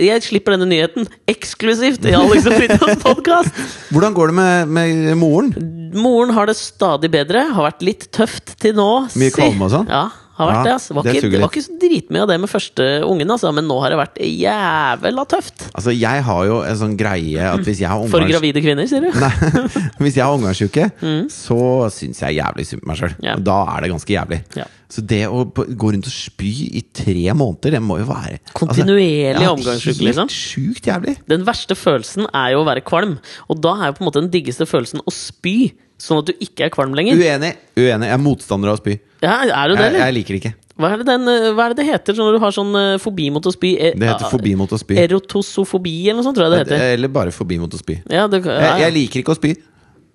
Jeg 0.00 0.22
slipper 0.24 0.56
denne 0.56 0.70
nyheten 0.70 1.04
eksklusivt 1.28 2.06
i 2.08 2.14
Alex 2.16 2.46
og 2.48 2.56
Fridtjofs 2.56 3.02
podkast! 3.08 3.60
Hvordan 3.92 4.16
går 4.16 4.32
det 4.32 4.34
med, 4.40 4.68
med 4.78 5.14
moren? 5.20 5.52
Moren 5.92 6.32
har 6.32 6.46
det 6.48 6.56
stadig 6.56 7.10
bedre. 7.12 7.44
Har 7.52 7.66
vært 7.72 7.84
litt 7.84 8.08
tøft 8.14 8.56
til 8.62 8.72
nå. 8.78 8.88
Mye 9.20 9.34
kvalme 9.34 9.68
og 9.68 9.74
sånn? 9.76 9.88
Ja, 9.92 10.06
har 10.40 10.50
vært 10.50 10.58
Ja, 10.58 10.64
det. 10.66 10.74
Altså. 10.78 10.96
Var 10.96 11.06
det 11.06 11.14
ikke, 11.20 11.40
var 11.42 11.52
ikke 11.52 11.64
så 11.66 11.76
dritmye 11.84 12.24
av 12.24 12.32
det 12.32 12.38
med 12.42 12.50
første 12.50 12.88
ungen, 13.06 13.34
altså, 13.36 13.52
men 13.56 13.68
nå 13.68 13.78
har 13.84 13.94
det 13.94 14.00
vært 14.00 14.18
jævla 14.24 15.26
tøft. 15.30 15.68
Altså, 15.70 15.94
jeg 15.94 16.26
har 16.26 16.42
jo 16.48 16.58
en 16.66 16.80
sånn 16.82 16.96
greie 17.00 17.52
at 17.52 17.64
hvis 17.66 17.84
jeg 17.84 17.92
har 17.92 18.10
For 18.12 18.26
gravide 18.28 18.64
kvinner, 18.64 18.88
sier 18.90 19.04
du? 19.04 19.10
Nei, 19.24 19.32
hvis 20.02 20.18
jeg 20.18 20.24
har 20.24 20.34
omgangsuke, 20.36 20.90
så 21.34 21.62
syns 21.94 22.24
jeg 22.24 22.40
jævlig 22.40 22.68
synd 22.68 22.84
på 22.84 22.92
meg 22.92 23.02
sjøl. 23.02 23.16
Mm. 23.18 23.26
Ja. 23.30 23.38
Da 23.50 23.58
er 23.76 23.84
det 23.86 23.92
ganske 23.94 24.16
jævlig. 24.16 24.42
Ja. 24.58 24.68
Så 24.90 25.04
det 25.06 25.20
å 25.30 25.44
gå 25.54 25.92
rundt 25.94 26.08
og 26.08 26.14
spy 26.14 26.50
i 26.80 26.82
tre 26.82 27.28
måneder, 27.36 27.76
det 27.76 27.82
må 27.84 28.00
jo 28.00 28.08
være 28.08 28.40
Kontinuerlig 28.58 29.36
altså, 29.36 29.44
ja, 29.44 29.52
omgangsuke, 29.54 30.06
liksom. 30.08 30.32
Sjukt 30.34 30.88
jævlig. 30.90 31.14
Den 31.30 31.46
verste 31.46 31.76
følelsen 31.78 32.26
er 32.26 32.56
jo 32.56 32.64
å 32.64 32.66
være 32.66 32.82
kvalm, 32.86 33.20
og 33.46 33.62
da 33.62 33.76
er 33.76 33.92
jo 33.92 33.98
på 33.98 34.04
en 34.04 34.10
måte 34.10 34.24
den 34.24 34.32
diggeste 34.34 34.66
følelsen 34.66 35.04
å 35.04 35.14
spy. 35.14 35.70
Sånn 36.00 36.22
at 36.22 36.30
du 36.30 36.42
ikke 36.42 36.66
er 36.66 36.72
kvalm 36.72 36.94
lenger. 36.96 37.20
Uenig. 37.20 37.52
Uenig. 37.76 38.08
Jeg 38.08 38.16
er 38.16 38.22
motstander 38.24 38.72
av 38.72 38.78
å 38.78 38.80
spy. 38.80 38.96
Ja, 39.20 39.36
er 39.44 39.68
du 39.68 39.74
det, 39.76 39.84
Jeg, 39.84 39.90
eller? 39.92 40.04
jeg 40.06 40.14
liker 40.16 40.34
det 40.36 40.40
ikke. 40.40 40.52
Hva 40.80 40.88
er 40.94 41.00
det, 41.02 41.06
den, 41.10 41.28
eh, 41.28 41.50
hva 41.52 41.66
er 41.66 41.74
det 41.74 41.82
det 41.82 41.86
heter 41.90 42.16
sånn 42.16 42.30
når 42.30 42.38
du 42.38 42.42
har 42.46 42.54
sånn 42.56 42.70
eh, 42.80 42.94
fobi 43.02 43.26
mot 43.34 43.44
å 43.44 43.52
spy? 43.52 43.74
Er, 43.76 43.96
Det 44.00 44.08
heter 44.08 44.30
fobi 44.32 44.54
mot 44.56 44.70
å 44.72 44.78
spy. 44.80 44.96
Erotosofobi 45.02 45.92
eller 46.08 46.22
noe 46.22 46.24
sånt, 46.24 46.38
tror 46.38 46.48
jeg 46.48 46.54
det 46.54 46.60
heter. 46.64 46.84
Eller 46.94 47.12
bare 47.12 47.34
fobi 47.36 47.58
mot 47.60 47.74
å 47.76 47.80
spy. 47.80 47.98
Ja, 48.08 48.24
det, 48.32 48.40
Jeg, 48.46 48.64
ja. 48.64 48.76
jeg 48.86 48.94
liker 48.96 49.20
ikke 49.20 49.34
å 49.34 49.36
spy. 49.36 49.52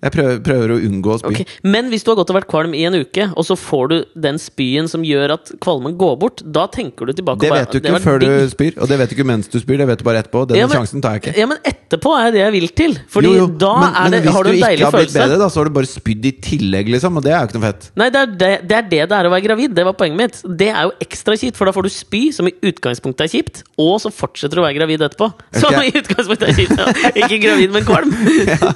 Jeg 0.04 0.12
prøver, 0.12 0.40
prøver 0.44 0.72
å 0.74 0.76
unngå 0.86 1.12
å 1.14 1.18
spy. 1.22 1.30
Okay. 1.32 1.46
Men 1.64 1.88
hvis 1.88 2.04
du 2.04 2.10
har 2.12 2.18
gått 2.18 2.30
og 2.32 2.36
vært 2.36 2.48
kvalm 2.50 2.74
i 2.76 2.82
en 2.88 2.98
uke, 3.00 3.28
og 3.32 3.46
så 3.48 3.56
får 3.56 3.88
du 3.92 3.96
den 4.26 4.36
spyen 4.40 4.90
som 4.92 5.04
gjør 5.06 5.32
at 5.38 5.52
kvalmen 5.64 5.96
går 5.98 6.18
bort, 6.20 6.42
da 6.44 6.66
tenker 6.68 7.08
du 7.08 7.14
tilbake 7.16 7.40
Det 7.46 7.52
vet 7.54 7.72
du 7.72 7.78
ikke 7.80 8.02
før 8.04 8.20
du 8.20 8.28
spyr, 8.52 8.76
og 8.76 8.90
det 8.90 8.98
vet 9.00 9.12
du 9.12 9.16
ikke 9.16 9.26
mens 9.28 9.48
du 9.48 9.56
spyr. 9.62 9.80
Det 9.80 9.88
vet 9.88 10.02
du 10.02 10.04
bare 10.06 10.20
etterpå. 10.22 10.44
Den 10.50 10.60
Ja, 10.60 10.66
men- 10.68 10.76
sjansen 10.82 11.02
tar 11.04 11.16
jeg 11.16 11.22
ikke. 11.24 11.34
Ja, 11.40 11.46
men 11.48 11.58
etterpå 11.64 12.12
er 12.20 12.30
det 12.34 12.42
jeg 12.44 12.52
vil 12.52 12.68
til. 12.82 12.98
Fordi 13.08 13.32
Jo, 13.32 13.34
jo, 13.40 13.46
da 13.56 13.72
men, 13.80 13.92
men 13.96 14.12
det, 14.12 14.20
hvis 14.26 14.36
har 14.36 14.42
du 14.44 14.50
en 14.50 14.56
ikke 14.56 14.66
har 14.66 14.76
blitt 14.76 14.92
følelse. 14.92 15.22
bedre, 15.24 15.38
da, 15.38 15.48
så 15.48 15.60
har 15.60 15.64
du 15.64 15.74
bare 15.80 15.90
spydd 15.90 16.24
i 16.26 16.32
tillegg, 16.44 16.92
liksom. 16.92 17.16
Og 17.16 17.24
det 17.24 17.32
er 17.32 17.40
jo 17.40 17.48
ikke 17.48 17.58
noe 17.58 17.66
fett. 17.72 17.88
Nei, 17.96 18.10
det 18.10 18.20
er 18.20 18.26
det, 18.26 18.52
det 18.68 18.76
er 18.76 18.88
det 18.92 19.02
det 19.08 19.16
er 19.16 19.28
å 19.28 19.32
være 19.32 19.46
gravid. 19.48 19.74
Det 19.74 19.84
var 19.88 19.96
poenget 19.96 20.16
mitt. 20.20 20.42
Det 20.60 20.68
er 20.72 20.82
jo 20.90 20.92
ekstra 21.00 21.36
kjipt, 21.40 21.56
for 21.56 21.64
da 21.66 21.72
får 21.72 21.88
du 21.88 21.92
spy, 21.96 22.22
som 22.36 22.46
i 22.48 22.54
utgangspunktet 22.68 23.26
er 23.26 23.32
kjipt, 23.32 23.62
og 23.80 23.96
så 24.04 24.12
fortsetter 24.12 24.58
du 24.58 24.62
å 24.62 24.66
være 24.68 24.78
gravid 24.78 25.00
etterpå. 25.08 25.30
Som 25.56 25.80
i 25.80 25.90
utgangspunktet 25.90 26.52
er 26.52 26.58
kjipt. 26.60 26.76
Ja. 26.76 27.12
Ikke 27.24 27.40
gravid, 27.40 27.72
men 27.72 27.86
kvalm. 27.88 28.12
ja. 28.52 28.72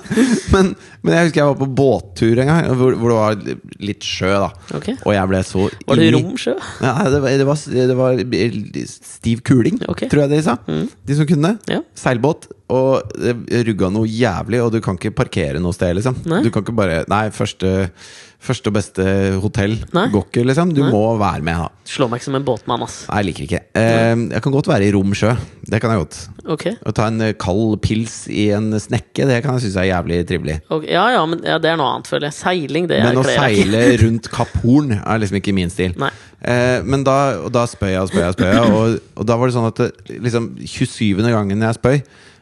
men, 0.55 0.75
men 1.03 1.15
jeg 1.17 1.29
husker 1.29 1.41
jeg 1.41 1.49
var 1.51 1.59
på 1.61 1.69
båttur 1.81 2.41
en 2.43 2.51
gang, 2.51 2.67
hvor, 2.77 2.97
hvor 3.01 3.13
det 3.13 3.19
var 3.19 3.61
litt 3.91 4.05
sjø, 4.05 4.31
da. 4.43 4.51
Ok. 4.77 4.89
Og 5.07 5.13
jeg 5.17 5.31
ble 5.33 5.43
så 5.49 5.67
Var 5.71 6.01
det 6.01 6.07
inni- 6.11 6.21
rom 6.21 6.37
sjø? 6.41 6.55
Ja, 6.85 6.95
det, 7.09 7.21
var, 7.25 7.37
det, 7.41 7.47
var, 7.49 7.65
det 7.87 7.97
var 8.01 8.23
stiv 8.91 9.43
kuling, 9.47 9.81
okay. 9.89 10.09
tror 10.13 10.27
jeg 10.27 10.33
de 10.35 10.43
sa. 10.45 10.57
De 10.67 11.17
som 11.17 11.29
kunne. 11.31 11.55
Ja. 11.71 11.81
Seilbåt. 11.99 12.51
Og 12.71 13.03
det 13.19 13.65
rugga 13.67 13.89
noe 13.91 14.07
jævlig, 14.07 14.61
og 14.63 14.71
du 14.77 14.79
kan 14.85 14.99
ikke 15.01 15.11
parkere 15.25 15.59
noe 15.63 15.75
sted, 15.75 15.97
liksom. 15.99 16.21
Nei. 16.31 16.45
Du 16.45 16.53
kan 16.55 16.63
ikke 16.63 16.77
bare 16.79 17.01
Nei, 17.11 17.25
første, 17.35 17.91
første 18.41 18.71
og 18.71 18.77
beste 18.77 19.05
hotell 19.43 19.75
Nei. 19.93 20.07
går 20.13 20.25
ikke, 20.27 20.45
liksom. 20.49 20.73
Du 20.77 20.81
Nei. 20.83 20.91
må 20.95 21.03
være 21.21 21.45
med, 21.45 21.61
da. 21.61 21.85
Slår 21.91 22.09
meg 22.11 22.21
ikke 22.21 22.29
som 22.29 22.39
en 22.39 22.47
båtmann, 22.47 22.85
ass. 22.87 22.97
Nei, 23.11 23.19
jeg 23.21 23.29
liker 23.29 23.47
ikke. 23.47 23.61
Eh, 23.77 24.23
jeg 24.33 24.45
kan 24.47 24.55
godt 24.55 24.71
være 24.71 24.87
i 24.87 24.93
rom 24.95 25.13
sjø. 25.17 25.35
Det 25.71 25.81
kan 25.83 25.93
jeg 25.93 26.03
godt. 26.03 26.19
Okay. 26.57 26.75
Å 26.81 26.95
ta 26.97 27.11
en 27.11 27.21
eh, 27.27 27.35
kald 27.41 27.77
pils 27.85 28.23
i 28.33 28.49
en 28.57 28.73
snekke, 28.81 29.29
det 29.29 29.41
kan 29.45 29.59
jeg 29.59 29.67
synes 29.67 29.77
er 29.83 29.91
jævlig 29.91 30.23
trivelig. 30.31 30.57
Okay. 30.71 30.89
Ja, 30.95 31.05
ja, 31.15 31.27
men 31.29 31.45
ja, 31.45 31.59
det 31.61 31.73
er 31.73 31.81
noe 31.81 31.91
annet, 31.97 32.09
føler 32.11 32.31
jeg. 32.31 32.39
Seiling, 32.41 32.89
det 32.91 33.03
Men 33.05 33.21
å 33.21 33.27
seile 33.29 33.85
rundt 34.05 34.31
Kapp 34.33 34.57
Horn 34.65 34.97
er 34.97 35.21
liksom 35.21 35.41
ikke 35.43 35.57
min 35.57 35.73
stil. 35.73 35.93
Nei. 36.01 36.13
Eh, 36.41 36.81
men 36.89 37.05
da, 37.05 37.19
og 37.45 37.53
da 37.53 37.67
spøy 37.69 37.93
jeg 37.93 38.07
og 38.07 38.09
spøy 38.09 38.25
jeg, 38.25 38.39
spøy 38.39 38.49
jeg 38.49 38.73
og, 38.73 38.97
og 39.21 39.29
da 39.29 39.37
var 39.37 39.51
det 39.51 39.59
sånn 39.59 39.69
at 39.69 39.85
det, 39.85 40.17
liksom 40.25 40.55
27. 40.65 41.21
gangen 41.29 41.69
jeg 41.69 41.77
spøy, 41.77 42.01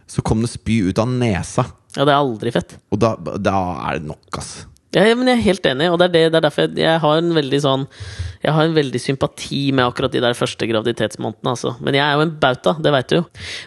så 0.09 0.23
kom 0.25 0.47
det 0.47 0.53
spy 0.55 0.81
ut 0.87 1.03
av 1.03 1.11
nesa. 1.11 1.67
Ja, 1.97 2.05
det 2.07 2.13
er 2.13 2.21
aldri 2.21 2.53
fett. 2.55 2.77
Og 2.95 3.01
da, 3.03 3.17
da 3.19 3.59
er 3.89 3.99
det 3.99 4.07
nok, 4.13 4.29
ass. 4.39 4.68
Ja, 4.97 5.03
men 5.13 5.29
jeg 5.29 5.37
er 5.37 5.45
helt 5.45 5.67
enig, 5.69 5.91
og 5.93 5.99
det 6.01 6.07
er, 6.09 6.13
det, 6.15 6.21
det 6.33 6.39
er 6.39 6.45
derfor 6.47 6.65
jeg, 6.65 6.79
jeg 6.81 7.01
har 7.03 7.19
en 7.21 7.35
veldig 7.37 7.59
sånn 7.61 7.83
Jeg 8.41 8.55
har 8.57 8.65
en 8.65 8.77
veldig 8.77 9.01
sympati 9.03 9.59
med 9.77 9.85
akkurat 9.85 10.15
de 10.15 10.23
der 10.25 10.37
første 10.39 10.65
graviditetsmånedene, 10.71 11.53
altså. 11.53 11.75
Men 11.85 11.99
jeg 11.99 12.05
er 12.07 12.17
jo 12.17 12.25
en 12.25 12.33
bauta, 12.41 12.73
det 12.81 12.93
veit 12.95 13.11
du 13.11 13.17
jo. 13.19 13.25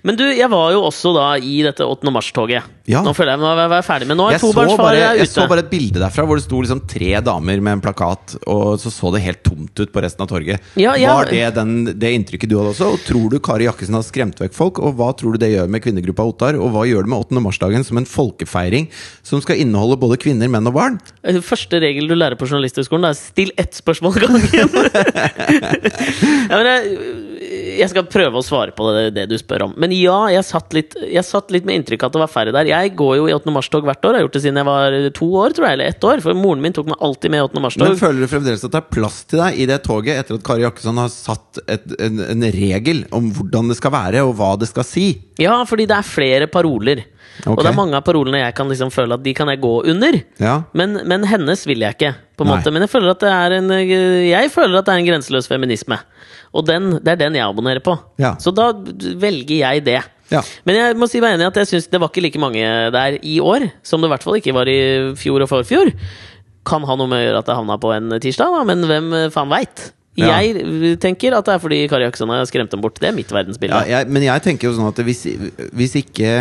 Men 0.08 0.18
du, 0.18 0.24
jeg 0.32 0.50
var 0.50 0.72
jo 0.74 0.82
også 0.88 1.12
da 1.14 1.28
i 1.38 1.60
dette 1.68 1.86
8. 1.86 2.14
mars-toget. 2.16 2.66
Ja. 2.92 3.02
Nå 3.06 3.14
føler 3.16 3.36
jeg 3.36 3.42
meg 3.42 3.60
være 3.72 3.86
ferdig 3.86 4.08
med 4.10 4.18
Nå 4.20 4.28
Jeg 4.34 4.42
så, 4.44 4.52
bare, 4.56 4.98
jeg 5.16 5.30
så 5.32 5.46
bare 5.50 5.64
et 5.64 5.72
bilde 5.72 6.02
derfra 6.02 6.26
hvor 6.28 6.40
det 6.40 6.44
sto 6.44 6.60
liksom 6.64 6.84
tre 6.90 7.12
damer 7.24 7.62
med 7.64 7.78
en 7.78 7.84
plakat, 7.84 8.36
og 8.52 8.76
så 8.82 8.92
så 8.92 9.12
det 9.16 9.24
helt 9.24 9.42
tomt 9.46 9.80
ut 9.80 9.94
på 9.94 10.04
resten 10.04 10.26
av 10.26 10.30
torget. 10.32 10.72
Ja, 10.80 10.96
ja. 11.00 11.14
Var 11.16 11.32
det 11.32 11.46
den, 11.56 11.74
det 12.00 12.12
inntrykket 12.18 12.52
du 12.52 12.58
hadde 12.60 12.74
også? 12.74 12.92
Og 12.96 13.06
tror 13.08 13.28
du 13.32 13.38
Kari 13.44 13.68
Jakkesen 13.68 13.98
har 13.98 14.06
skremt 14.08 14.42
vekk 14.42 14.56
folk? 14.56 14.82
Og 14.84 14.96
hva 15.00 15.12
tror 15.18 15.36
du 15.36 15.42
det 15.42 15.52
gjør 15.54 15.72
med 15.72 15.84
kvinnegruppa 15.86 16.26
Ottar? 16.28 16.60
Og 16.60 16.74
hva 16.76 16.86
gjør 16.90 17.08
det 17.08 17.14
med 17.14 17.26
8. 17.32 17.44
mars-dagen 17.48 17.88
som 17.88 18.02
en 18.02 18.10
folkefeiring 18.10 18.90
som 19.28 19.44
skal 19.44 19.62
inneholde 19.64 20.00
både 20.02 20.20
kvinner, 20.22 20.52
menn 20.52 20.68
og 20.70 20.76
barn? 20.78 21.00
Første 21.46 21.82
regel 21.84 22.12
du 22.12 22.16
lærer 22.18 22.40
på 22.40 22.50
Journalisthøgskolen, 22.50 23.08
er 23.10 23.18
still 23.20 23.54
ett 23.62 23.78
spørsmål 23.78 24.20
gangen. 24.22 24.44
ja, 26.52 26.60
men 26.60 26.68
jeg, 26.68 26.82
jeg 27.82 27.92
skal 27.92 28.08
prøve 28.10 28.40
å 28.40 28.46
svare 28.46 28.74
på 28.78 28.88
det, 28.96 29.04
det 29.16 29.26
du 29.32 29.36
spør 29.40 29.68
om. 29.68 29.74
Men 29.82 29.94
ja, 29.96 30.18
jeg 30.34 30.46
satt, 30.48 30.74
litt, 30.78 30.96
jeg 31.02 31.24
satt 31.28 31.52
litt 31.54 31.68
med 31.68 31.80
inntrykk 31.82 32.06
av 32.06 32.12
at 32.12 32.18
det 32.18 32.22
var 32.24 32.32
færre 32.32 32.54
der. 32.56 32.70
Jeg 32.70 32.94
går 33.00 33.16
jo 33.20 33.28
i 33.30 33.36
8. 33.36 33.54
mars-tog 33.56 33.88
hvert 33.88 34.06
år. 34.08 34.16
Jeg 34.16 34.22
har 34.22 34.28
gjort 34.28 34.38
det 34.38 34.44
siden 34.46 34.62
jeg 34.62 34.70
var 34.70 34.98
to 35.18 35.30
år, 35.44 35.56
tror 35.58 35.68
jeg, 35.68 35.78
eller 35.80 35.92
ett 35.92 36.08
år. 36.12 36.24
For 36.26 36.38
moren 36.38 36.64
min 36.64 36.76
tok 36.78 36.92
meg 36.92 37.06
alltid 37.08 37.34
med 37.34 37.42
i 37.42 37.46
8. 37.48 37.64
Mars-tog. 37.66 37.88
Men 37.88 38.02
føler 38.02 38.24
du 38.24 38.32
fremdeles 38.32 38.66
at 38.68 38.76
det 38.76 38.82
er 38.82 38.92
plass 38.98 39.22
til 39.32 39.42
deg 39.44 39.62
i 39.62 39.70
det 39.72 39.80
toget 39.88 40.22
etter 40.22 40.38
at 40.38 40.46
Kari 40.48 40.66
Jakkesson 40.66 41.02
har 41.02 41.12
satt 41.14 41.62
et, 41.66 41.88
en, 42.00 42.22
en 42.28 42.48
regel 42.56 43.06
om 43.16 43.32
hvordan 43.36 43.72
det 43.72 43.80
skal 43.82 43.96
være, 43.96 44.26
og 44.28 44.36
hva 44.40 44.54
det 44.62 44.70
skal 44.72 44.88
si? 44.88 45.08
Ja, 45.42 45.58
fordi 45.68 45.88
det 45.90 45.98
er 45.98 46.08
flere 46.08 46.50
paroler. 46.52 47.06
Og 47.48 47.62
det 47.62 47.72
er 47.72 47.78
mange 47.78 47.98
av 47.98 48.06
parolene 48.06 48.44
jeg 48.44 48.56
kan 48.58 48.70
liksom 48.70 48.92
føle 48.94 49.16
at 49.18 49.24
de 49.24 49.34
kan 49.38 49.50
jeg 49.50 49.62
gå 49.64 49.74
under. 49.90 50.18
Ja. 50.42 50.62
Men, 50.78 51.00
men 51.10 51.26
hennes 51.30 51.64
vil 51.70 51.82
jeg 51.86 51.98
ikke, 51.98 52.14
på 52.42 52.48
en 52.48 52.52
Nei. 52.52 52.58
måte. 52.60 52.74
Men 52.74 52.86
jeg 52.88 52.92
føler 52.92 53.14
at 53.14 53.22
det 53.24 53.34
er 53.34 53.58
en 53.60 53.70
Jeg 53.78 54.50
føler 54.54 54.82
at 54.82 54.90
det 54.90 54.96
er 54.96 55.04
en 55.04 55.12
grenseløs 55.12 55.50
feminisme. 55.52 56.00
Og 56.52 56.66
den, 56.68 56.98
det 57.00 57.14
er 57.14 57.22
den 57.22 57.38
jeg 57.38 57.46
abonnerer 57.48 57.84
på. 57.86 57.96
Ja. 58.20 58.34
Så 58.42 58.52
da 58.56 58.72
velger 58.76 59.62
jeg 59.62 59.86
det. 59.86 60.02
Ja. 60.32 60.42
Men 60.68 60.78
jeg 60.80 60.98
må 61.00 61.08
si 61.12 61.22
meg 61.24 61.36
enig 61.36 61.48
at 61.50 61.62
jeg 61.62 61.70
synes 61.70 61.88
det 61.92 62.00
var 62.02 62.12
ikke 62.12 62.24
like 62.24 62.42
mange 62.42 62.66
der 62.96 63.18
i 63.20 63.38
år, 63.44 63.70
som 63.88 64.02
det 64.04 64.10
i 64.10 64.14
hvert 64.16 64.26
fall 64.26 64.40
ikke 64.40 64.56
var 64.56 64.70
i 64.72 64.82
fjor 65.20 65.44
og 65.46 65.52
forfjor. 65.52 65.92
Kan 66.68 66.86
ha 66.88 66.96
noe 67.00 67.10
med 67.12 67.20
å 67.20 67.26
gjøre 67.26 67.42
at 67.42 67.50
det 67.50 67.58
havna 67.58 67.80
på 67.82 67.92
en 67.96 68.16
tirsdag, 68.22 68.54
da, 68.54 68.62
men 68.68 68.86
hvem 68.88 69.12
faen 69.34 69.52
veit? 69.52 69.90
Ja. 70.20 70.42
Jeg 70.44 70.98
tenker 71.00 71.38
at 71.38 71.48
det 71.48 71.56
er 71.56 71.62
fordi 71.64 71.80
Kari 71.92 72.04
Jaksson 72.04 72.32
har 72.34 72.44
skremt 72.50 72.72
dem 72.74 72.84
bort. 72.84 73.00
Det 73.00 73.10
er 73.10 73.16
mitt 73.16 73.32
verdensbilde. 73.32 73.80
Ja, 73.88 74.02
jeg, 74.02 74.12
men 74.12 74.26
jeg 74.26 74.44
tenker 74.44 74.68
jo 74.68 74.76
sånn 74.76 74.90
at 74.92 75.00
hvis, 75.08 75.24
hvis 75.72 75.96
ikke 76.02 76.34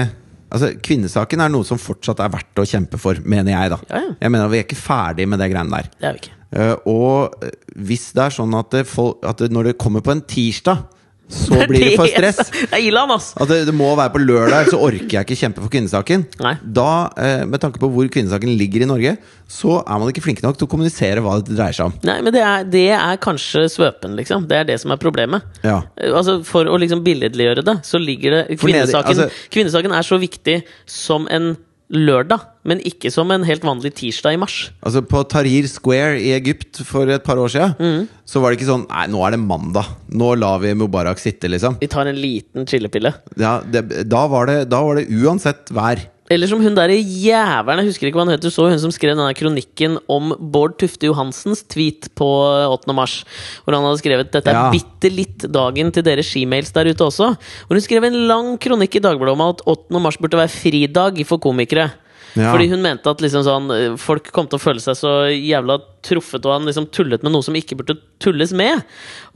Altså, 0.50 0.72
Kvinnesaken 0.82 1.42
er 1.44 1.52
noe 1.52 1.66
som 1.66 1.78
fortsatt 1.80 2.20
er 2.24 2.32
verdt 2.32 2.60
å 2.60 2.66
kjempe 2.66 2.98
for, 3.00 3.18
mener 3.24 3.54
jeg. 3.54 3.72
da 3.72 3.78
Ja, 3.88 4.02
ja. 4.08 4.14
Jeg 4.20 4.34
mener 4.34 4.50
Vi 4.50 4.58
er 4.58 4.66
ikke 4.66 4.78
ferdig 4.80 5.28
med 5.30 5.38
det 5.42 5.50
greiene 5.52 5.76
der. 5.76 5.90
Det 5.96 6.08
er 6.08 6.16
vi 6.16 6.24
ikke. 6.24 6.36
Uh, 6.50 6.76
og 6.90 7.44
eh, 7.46 7.52
hvis 7.86 8.08
det 8.16 8.24
er 8.24 8.34
sånn 8.34 8.54
at, 8.58 8.72
det, 8.74 8.82
at 8.90 9.38
det, 9.38 9.52
når 9.54 9.70
det 9.70 9.78
kommer 9.78 10.02
på 10.02 10.10
en 10.16 10.24
tirsdag, 10.26 10.82
så 11.30 11.60
blir 11.70 11.84
det 11.84 11.96
for 11.96 12.10
stress. 12.10 12.40
Det 12.50 12.72
er 12.76 12.82
ille, 12.84 13.02
ass! 13.14 13.30
At 13.40 13.48
det, 13.50 13.60
det 13.68 13.74
må 13.76 13.92
være 13.98 14.12
på 14.16 14.22
lørdag, 14.22 14.70
så 14.72 14.80
orker 14.82 15.14
jeg 15.16 15.26
ikke 15.28 15.38
kjempe 15.38 15.62
for 15.62 15.70
kvinnesaken. 15.72 16.24
Nei. 16.42 16.54
Da, 16.62 16.88
eh, 17.16 17.44
med 17.46 17.62
tanke 17.62 17.80
på 17.82 17.90
hvor 17.92 18.08
kvinnesaken 18.12 18.52
ligger 18.58 18.82
i 18.84 18.88
Norge, 18.90 19.14
så 19.50 19.78
er 19.82 19.98
man 20.02 20.10
ikke 20.12 20.22
flinke 20.26 20.44
nok 20.46 20.58
til 20.58 20.66
å 20.68 20.70
kommunisere 20.70 21.22
hva 21.24 21.38
det 21.40 21.54
dreier 21.56 21.76
seg 21.76 21.88
om. 21.90 21.94
Nei, 22.06 22.18
men 22.26 22.34
det 22.34 22.42
er, 22.46 22.66
det 22.70 22.84
er 22.98 23.16
kanskje 23.22 23.64
svøpen, 23.72 24.14
liksom. 24.18 24.46
Det 24.50 24.58
er 24.60 24.68
det 24.72 24.78
som 24.82 24.92
er 24.94 25.00
problemet. 25.02 25.46
Ja. 25.66 25.80
Eh, 25.96 26.10
Altså, 26.20 26.40
For 26.44 26.66
å 26.68 26.76
liksom 26.82 27.00
billedliggjøre 27.06 27.62
det, 27.64 27.76
så 27.86 27.96
ligger 28.02 28.34
det 28.40 28.58
Kvinnesaken, 28.60 29.16
nede- 29.16 29.30
altså- 29.30 29.50
kvinnesaken 29.54 29.92
er 29.96 30.02
så 30.06 30.18
viktig 30.20 30.62
som 30.86 31.26
en 31.30 31.52
lørdag, 31.90 32.40
men 32.64 32.78
ikke 32.86 33.10
som 33.10 33.30
en 33.34 33.42
helt 33.46 33.64
vanlig 33.66 33.90
tirsdag 33.98 34.36
i 34.36 34.38
mars. 34.40 34.56
Altså 34.86 35.02
På 35.02 35.24
Tahrir 35.26 35.66
Square 35.66 36.20
i 36.22 36.30
Egypt 36.36 36.82
for 36.86 37.08
et 37.10 37.24
par 37.26 37.36
år 37.42 37.48
siden, 37.50 37.74
Mm. 37.80 38.08
så 38.26 38.40
var 38.40 38.50
det 38.50 38.60
ikke 38.60 38.68
sånn 38.70 38.86
Nei, 38.88 39.06
nå 39.10 39.24
er 39.26 39.30
det 39.34 39.40
mandag. 39.42 39.86
Nå 40.10 40.34
lar 40.38 40.60
vi 40.62 40.72
Mubarak 40.74 41.18
sitte, 41.18 41.48
liksom. 41.50 41.78
Vi 41.80 41.88
tar 41.88 42.06
en 42.06 42.16
liten 42.20 42.66
chillepille. 42.66 43.12
Ja, 43.36 43.60
det, 43.60 44.08
da, 44.08 44.26
var 44.28 44.46
det, 44.46 44.68
da 44.70 44.82
var 44.82 44.96
det 45.00 45.08
uansett 45.10 45.70
vær. 45.74 45.98
Eller 46.30 46.46
som 46.46 46.60
hun 46.62 46.76
derre 46.76 46.94
jævelen, 46.94 47.82
jeg 47.82 47.90
husker 47.90 48.06
ikke 48.06 48.20
hva 48.20 48.26
han 48.28 48.36
heter, 48.36 48.52
så 48.54 48.68
hun 48.70 48.78
som 48.78 48.92
skrev 48.94 49.16
denne 49.16 49.34
kronikken 49.34 49.96
om 50.06 50.30
Bård 50.38 50.76
Tufte 50.78 51.08
Johansens 51.08 51.64
tweet 51.66 52.06
på 52.14 52.28
8. 52.70 52.94
mars. 52.94 53.24
Hvor 53.64 53.74
han 53.74 53.82
hadde 53.82 53.98
skrevet 53.98 54.30
'Dette 54.30 54.46
er 54.46 54.54
Ja. 54.54 54.70
bitte 54.70 55.10
litt 55.10 55.42
dagen 55.50 55.90
til 55.90 56.04
dere 56.06 56.22
shemales 56.22 56.70
der 56.70 56.86
ute 56.86 57.02
også'. 57.02 57.34
Hvor 57.66 57.74
hun 57.74 57.80
skrev 57.80 58.04
en 58.04 58.28
lang 58.28 58.58
kronikk 58.58 58.94
i 58.94 59.02
Dagbladet 59.02 59.34
om 59.34 59.42
at 59.48 59.60
8. 59.66 59.98
mars 59.98 60.16
burde 60.16 60.38
være 60.38 60.54
fridag 60.54 61.26
for 61.26 61.38
komikere. 61.38 61.90
Ja. 62.38 62.52
Fordi 62.52 62.68
hun 62.70 62.82
mente 62.84 63.10
at 63.10 63.22
liksom 63.24 63.42
sånn, 63.46 63.70
eh, 63.74 63.96
folk 64.00 64.30
kom 64.32 64.46
til 64.46 64.58
å 64.58 64.62
føle 64.62 64.80
seg 64.82 64.94
så 64.98 65.12
jævla 65.32 65.78
truffet, 66.06 66.46
og 66.46 66.52
han 66.54 66.64
liksom 66.68 66.86
tullet 66.94 67.22
med 67.26 67.32
noe 67.34 67.42
som 67.44 67.56
ikke 67.58 67.76
burde 67.76 67.96
tulles 68.22 68.52
med. 68.56 68.84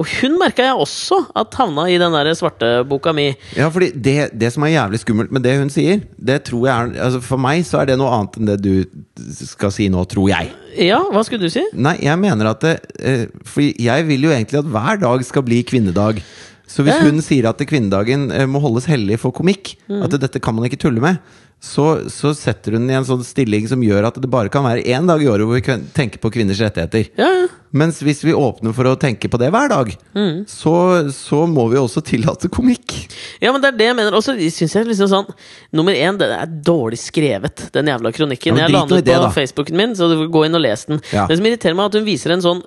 Og 0.00 0.06
hun 0.20 0.38
merka 0.40 0.64
jeg 0.64 0.78
også 0.80 1.18
at 1.36 1.54
havna 1.58 1.84
i 1.92 1.98
den 2.00 2.14
der 2.16 2.30
svarteboka 2.38 3.12
mi. 3.16 3.26
Ja, 3.58 3.68
fordi 3.74 3.90
det, 3.92 4.30
det 4.38 4.52
som 4.54 4.64
er 4.64 4.72
jævlig 4.76 5.02
skummelt 5.02 5.34
med 5.34 5.44
det 5.44 5.56
hun 5.60 5.68
sier, 5.74 6.00
det 6.16 6.38
tror 6.48 6.64
jeg 6.68 6.72
er 6.94 7.04
altså 7.08 7.20
For 7.26 7.36
meg 7.40 7.64
så 7.68 7.82
er 7.82 7.90
det 7.92 7.98
noe 8.00 8.12
annet 8.16 8.38
enn 8.40 8.48
det 8.52 8.58
du 8.64 8.72
skal 9.44 9.72
si 9.74 9.88
nå, 9.92 10.06
tror 10.08 10.30
jeg. 10.32 10.54
Ja, 10.88 11.02
hva 11.12 11.22
skulle 11.26 11.44
du 11.46 11.52
si? 11.52 11.62
Nei, 11.76 11.98
jeg 12.02 12.18
mener 12.22 12.50
at 12.54 12.64
det, 12.64 12.74
eh, 12.98 13.26
For 13.46 13.60
jeg 13.62 14.08
vil 14.08 14.26
jo 14.28 14.32
egentlig 14.34 14.62
at 14.64 14.72
hver 14.74 15.00
dag 15.04 15.24
skal 15.28 15.44
bli 15.46 15.60
kvinnedag. 15.68 16.22
Så 16.66 16.80
hvis 16.82 16.96
hun 17.04 17.20
sier 17.22 17.44
at 17.50 17.60
kvinnedagen 17.68 18.30
eh, 18.32 18.46
må 18.48 18.58
holdes 18.64 18.86
hellig 18.88 19.18
for 19.20 19.34
komikk, 19.36 19.74
Mm. 19.84 20.00
at 20.06 20.14
dette 20.16 20.40
kan 20.40 20.54
man 20.56 20.64
ikke 20.64 20.78
tulle 20.80 20.96
med, 21.02 21.18
så, 21.62 22.08
så 22.12 22.34
setter 22.36 22.76
hun 22.76 22.90
i 22.90 22.96
en 22.96 23.06
sånn 23.08 23.24
stilling 23.24 23.68
som 23.70 23.82
gjør 23.84 24.10
at 24.10 24.18
det 24.20 24.30
bare 24.30 24.52
kan 24.52 24.66
være 24.66 24.84
én 24.84 25.08
dag 25.08 25.22
i 25.22 25.28
året 25.30 25.48
hvor 25.48 25.58
vi 25.58 25.64
kan 25.64 25.84
tenke 25.96 26.20
på 26.20 26.32
kvinners 26.34 26.60
rettigheter. 26.60 27.08
Ja, 27.20 27.30
ja. 27.42 27.46
Mens 27.74 27.98
hvis 28.06 28.20
vi 28.24 28.32
åpner 28.38 28.72
for 28.76 28.86
å 28.86 28.94
tenke 29.02 29.26
på 29.30 29.38
det 29.42 29.50
hver 29.50 29.68
dag, 29.72 29.88
Mm. 30.14 30.44
så, 30.46 30.74
så 31.10 31.40
må 31.50 31.64
vi 31.72 31.76
også 31.80 32.00
tillate 32.06 32.46
komikk. 32.48 32.92
Ja, 33.42 33.50
men 33.52 33.60
det 33.60 33.72
er 33.72 33.78
det 33.80 33.88
jeg 33.88 33.96
mener. 33.98 34.14
Og 34.14 34.22
så 34.22 34.36
syns 34.38 34.76
jeg 34.76 34.86
liksom 34.86 35.08
sånn 35.10 35.32
Nummer 35.74 35.92
én, 35.98 36.14
det 36.20 36.28
er 36.30 36.46
dårlig 36.46 37.00
skrevet, 37.02 37.64
den 37.74 37.90
jævla 37.90 38.12
kronikken. 38.14 38.54
Ja, 38.56 38.68
jeg 38.68 38.74
la 38.76 38.84
den 38.86 39.00
ut 39.00 39.08
på 39.08 39.16
da. 39.24 39.30
Facebooken 39.34 39.76
min, 39.80 39.96
så 39.98 40.06
du 40.08 40.14
får 40.20 40.30
gå 40.36 40.44
inn 40.46 40.54
og 40.54 40.62
lese 40.62 40.92
den. 40.92 41.00
Ja. 41.10 41.24
Det 41.26 41.36
som 41.40 41.48
irriterer 41.50 41.74
meg, 41.74 41.88
er 41.88 41.90
at 41.90 41.98
hun 41.98 42.06
viser 42.06 42.34
en 42.36 42.44
sånn 42.44 42.62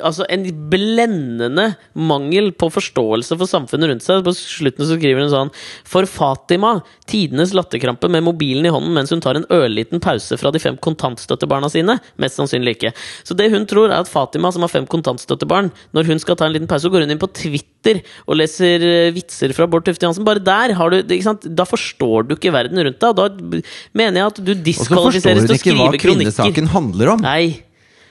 Altså 0.00 0.26
en 0.32 0.44
blendende 0.72 1.68
mangel 1.94 2.50
på 2.58 2.68
forståelse 2.72 3.36
for 3.38 3.48
samfunnet 3.50 3.92
rundt 3.92 4.04
seg. 4.04 4.24
På 4.26 4.34
slutten 4.36 4.86
så 4.88 4.96
skriver 4.98 5.22
hun 5.24 5.30
sånn 5.32 5.52
For 5.88 6.08
Fatima, 6.10 6.80
tidenes 7.10 7.54
latterkrampe 7.56 8.10
med 8.12 8.24
mobilen 8.26 8.66
i 8.66 8.72
hånden 8.74 8.94
mens 8.96 9.12
hun 9.14 9.22
tar 9.22 9.38
en 9.38 9.46
ørliten 9.54 10.02
pause 10.02 10.36
fra 10.40 10.52
de 10.54 10.60
fem 10.62 10.76
kontantstøttebarna 10.82 11.70
sine? 11.72 11.98
Mest 12.20 12.38
sannsynlig 12.40 12.76
ikke. 12.78 12.92
Så 13.26 13.36
det 13.38 13.50
hun 13.54 13.66
tror, 13.70 13.90
er 13.94 13.99
at 14.02 14.10
Fatima, 14.10 14.50
som 14.54 14.64
har 14.66 14.72
fem 14.72 14.88
kontantstøttebarn, 14.90 15.70
når 15.96 16.10
hun 16.10 16.22
skal 16.22 16.38
ta 16.38 16.48
en 16.48 16.54
liten 16.56 16.70
pause, 16.70 16.90
går 16.90 17.06
hun 17.06 17.14
inn 17.14 17.22
på 17.22 17.30
Twitter 17.36 18.02
og 18.26 18.38
leser 18.40 18.84
eh, 18.86 19.14
vitser 19.16 19.54
fra 19.56 19.68
Bård 19.70 19.86
Tufte 19.88 20.06
Johansen. 20.06 20.26
Bare 20.26 20.42
der 20.44 20.76
har 20.76 20.92
du? 20.92 21.16
Da 21.46 21.68
forstår 21.68 22.28
du 22.28 22.36
ikke 22.36 22.54
verden 22.54 22.80
rundt 22.80 23.00
deg. 23.00 23.10
Og 23.10 23.16
da 23.16 23.64
mener 23.96 24.22
jeg 24.22 24.34
at 24.34 24.44
du 24.44 24.54
diskvalifiseres 24.54 25.44
Og 25.44 25.50
så 25.50 25.56
forstår 25.56 25.56
hun 25.56 25.58
ikke 25.60 25.80
hva 25.80 26.04
kvinnesaken 26.06 26.72
handler 26.74 27.16
om. 27.16 27.26
Nei. 27.26 27.66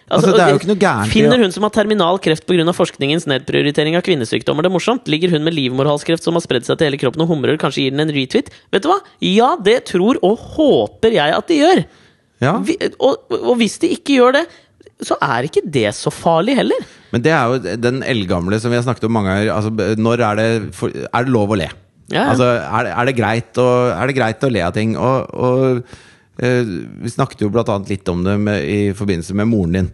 Altså, 0.10 0.34
er 0.34 0.58
noe 0.66 0.80
gærent 0.80 1.14
Finner 1.14 1.42
hun 1.44 1.52
som 1.54 1.66
har 1.68 1.74
terminal 1.74 2.18
kreft 2.24 2.48
pga. 2.50 2.66
forskningens 2.74 3.28
nedprioritering 3.30 3.98
av 3.98 4.04
kvinnesykdommer 4.08 4.66
det 4.66 4.72
morsomt? 4.74 5.10
Ligger 5.12 5.36
hun 5.36 5.46
med 5.46 5.54
livmorhalskreft 5.54 6.26
som 6.26 6.38
har 6.38 6.44
spredd 6.46 6.66
seg 6.66 6.80
til 6.80 6.90
hele 6.90 7.00
kroppen 7.02 7.22
og 7.26 7.30
humrer, 7.30 7.60
kanskje 7.62 7.86
gir 7.86 7.94
den 7.94 8.08
en 8.08 8.14
retweet? 8.16 8.50
Vet 8.74 8.86
du 8.86 8.90
hva? 8.90 9.00
Ja, 9.22 9.54
det 9.62 9.84
tror 9.92 10.18
og 10.26 10.42
håper 10.58 11.14
jeg 11.14 11.36
at 11.38 11.52
de 11.52 11.60
gjør. 11.62 11.84
Ja. 12.42 12.56
Vi, 12.64 12.78
og, 12.98 13.30
og 13.36 13.54
hvis 13.60 13.78
de 13.84 13.92
ikke 13.94 14.18
gjør 14.18 14.40
det, 14.40 14.46
så 15.06 15.16
er 15.24 15.46
ikke 15.48 15.62
det 15.72 15.88
så 15.96 16.12
farlig 16.12 16.58
heller. 16.60 16.82
Men 17.14 17.22
det 17.24 17.32
er 17.32 17.54
jo 17.54 17.76
den 17.80 18.02
eldgamle 18.04 18.58
som 18.60 18.72
vi 18.74 18.76
har 18.80 18.84
snakket 18.84 19.06
om 19.08 19.14
mange 19.16 19.32
ganger. 19.32 19.52
Altså, 19.56 19.96
når 19.98 20.24
er 20.28 20.40
det, 20.42 20.48
for, 20.76 20.92
er 20.92 21.24
det 21.28 21.32
lov 21.34 21.54
å 21.56 21.58
le? 21.62 21.70
Ja, 22.10 22.24
ja. 22.24 22.26
Altså, 22.34 22.50
er, 22.60 22.84
det- 22.90 22.94
er, 22.98 23.06
det 23.12 23.16
greit 23.20 23.60
å, 23.62 23.68
er 23.96 24.08
det 24.12 24.16
greit 24.18 24.44
å 24.44 24.50
le 24.52 24.64
av 24.66 24.74
ting? 24.76 24.96
Og, 24.98 25.32
og 25.40 26.44
eh, 26.44 26.74
vi 27.06 27.12
snakket 27.14 27.46
jo 27.46 27.52
blant 27.54 27.70
annet 27.72 27.94
litt 27.94 28.12
om 28.12 28.24
det 28.28 28.36
med, 28.44 28.66
i 28.66 28.80
forbindelse 28.98 29.38
med 29.40 29.48
moren 29.52 29.78
din, 29.78 29.90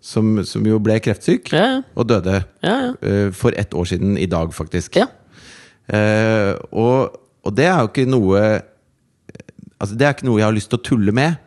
som, 0.00 0.32
som 0.48 0.66
jo 0.66 0.78
ble 0.82 0.98
kreftsyk 1.04 1.50
Mm. 1.52 1.58
Ja, 1.60 1.66
ja. 1.76 1.80
og 1.94 2.08
døde 2.10 2.36
eh, 2.64 3.30
for 3.36 3.54
ett 3.60 3.74
år 3.76 3.86
siden 3.92 4.16
i 4.18 4.26
dag, 4.30 4.50
faktisk. 4.56 4.96
Ja. 5.02 5.06
Eh, 5.90 6.54
og, 6.72 7.16
og 7.46 7.54
det 7.58 7.66
er 7.70 7.80
jo 7.84 7.90
ikke 7.92 8.08
noe 8.10 8.42
Altså 9.80 9.96
det 9.96 10.04
er 10.06 10.12
ikke 10.12 10.26
noe 10.28 10.36
jeg 10.42 10.44
har 10.44 10.52
lyst 10.52 10.68
til 10.72 10.76
å 10.76 10.82
tulle 10.84 11.12
med. 11.16 11.38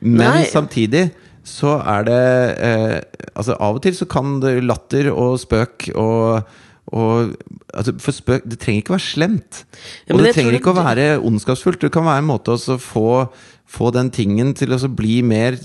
Men 0.00 0.22
Nei. 0.22 0.44
samtidig 0.48 1.02
så 1.48 1.78
er 1.80 2.06
det 2.08 2.22
eh, 2.64 2.96
Altså 3.38 3.56
Av 3.58 3.78
og 3.78 3.84
til 3.84 3.94
så 3.96 4.08
kan 4.10 4.38
det 4.42 4.58
latter 4.66 5.10
og 5.12 5.38
spøk 5.40 5.88
og, 5.94 6.48
og 6.92 7.34
altså 7.72 7.94
For 8.02 8.16
spøk 8.16 8.48
Det 8.48 8.58
trenger 8.62 8.82
ikke 8.82 8.96
være 8.96 9.06
slemt. 9.06 9.62
Ja, 10.08 10.16
og 10.16 10.24
det 10.24 10.34
trenger 10.36 10.58
ikke 10.58 10.74
å 10.74 10.80
være 10.80 11.06
ondskapsfullt. 11.18 11.80
Det 11.84 11.92
kan 11.94 12.06
være 12.08 12.24
en 12.24 12.30
måte 12.30 12.56
å 12.56 12.78
få 12.82 13.08
få 13.68 13.90
den 13.92 14.08
tingen 14.14 14.54
til 14.56 14.72
å 14.72 14.78
bli 14.96 15.18
mer 15.26 15.56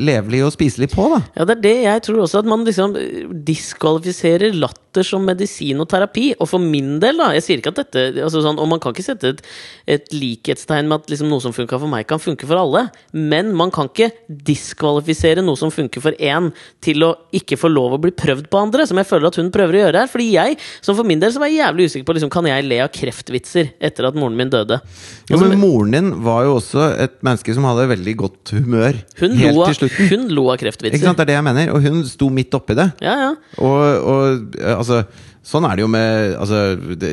levelig 0.00 0.40
og 0.46 0.54
spiselig 0.54 0.88
på, 0.94 1.04
da. 1.12 1.20
Ja, 1.36 1.44
det 1.48 1.58
er 1.58 1.64
det 1.66 1.74
jeg 1.84 2.04
tror 2.06 2.22
også, 2.24 2.40
at 2.40 2.48
man 2.48 2.64
liksom 2.64 2.96
eh, 2.96 3.26
diskvalifiserer 3.48 4.56
latter 4.56 5.04
som 5.04 5.26
medisin 5.28 5.78
og 5.82 5.90
terapi. 5.92 6.30
Og 6.40 6.48
for 6.50 6.62
min 6.62 6.96
del, 7.02 7.20
da 7.20 7.28
Jeg 7.36 7.44
sier 7.44 7.60
ikke 7.60 7.74
at 7.74 7.82
dette 7.82 8.24
altså 8.24 8.40
sånn, 8.42 8.56
Og 8.58 8.66
man 8.70 8.80
kan 8.82 8.94
ikke 8.94 9.04
sette 9.04 9.34
et, 9.34 9.42
et 9.86 10.08
likhetstegn 10.14 10.88
med 10.88 11.02
at 11.04 11.12
liksom 11.12 11.28
noe 11.30 11.44
som 11.44 11.52
funka 11.54 11.78
for 11.78 11.90
meg, 11.92 12.06
kan 12.08 12.22
funke 12.22 12.48
for 12.48 12.58
alle. 12.58 12.86
Men 13.12 13.52
man 13.56 13.70
kan 13.74 13.90
ikke 13.92 14.08
diskvalifisere 14.48 15.44
noe 15.44 15.60
som 15.60 15.70
funker 15.74 16.02
for 16.02 16.16
én, 16.16 16.48
til 16.84 17.04
å 17.06 17.12
ikke 17.36 17.60
få 17.60 17.70
lov 17.70 17.98
å 17.98 18.00
bli 18.02 18.14
prøvd 18.16 18.48
på 18.50 18.62
andre. 18.62 18.88
Som 18.88 18.98
jeg 19.02 19.10
føler 19.10 19.28
at 19.28 19.38
hun 19.38 19.52
prøver 19.54 19.76
å 19.76 19.84
gjøre 19.84 20.02
her. 20.02 20.10
Fordi 20.10 20.30
jeg, 20.32 20.58
som 20.80 20.96
for 20.98 21.06
min 21.06 21.20
del, 21.22 21.34
så 21.34 21.44
var 21.44 21.52
jeg 21.52 21.60
jævlig 21.60 21.90
usikker 21.92 22.08
på 22.08 22.16
liksom, 22.16 22.32
Kan 22.32 22.48
jeg 22.48 22.66
le 22.66 22.80
av 22.84 22.90
kreftvitser 22.94 23.74
etter 23.84 24.08
at 24.08 24.16
moren 24.18 24.36
min 24.38 24.50
døde. 24.52 24.80
Jo, 25.28 25.36
Altså, 25.38 25.52
men 25.52 25.60
moren 25.62 25.94
din 25.94 26.10
var 26.24 26.48
jo 26.48 26.56
også 26.58 26.88
et 27.04 27.17
et 27.18 27.24
menneske 27.26 27.54
som 27.56 27.66
hadde 27.66 27.88
veldig 27.90 28.14
godt 28.20 28.52
humør 28.54 28.98
Hun 29.18 29.32
helt 29.40 29.58
til 29.72 29.78
slutten. 29.80 30.10
hun 30.12 30.28
lo 30.36 30.44
av 30.52 30.60
Ikke 30.62 31.02
sant, 31.02 31.18
Det 31.18 31.24
er 31.26 31.30
det 31.32 31.34
jeg 31.38 31.46
mener. 31.48 31.72
Og 31.74 31.82
hun 31.82 32.04
sto 32.06 32.28
midt 32.30 32.54
oppi 32.54 32.76
det. 32.78 32.92
Ja, 33.02 33.16
ja. 33.26 33.32
Og, 33.58 33.80
og 34.06 34.54
eh, 34.60 34.76
altså 34.76 35.02
Sånn 35.46 35.64
er 35.68 35.78
det 35.78 35.84
jo 35.84 35.88
med 35.90 36.34
altså, 36.38 36.60
de, 37.00 37.10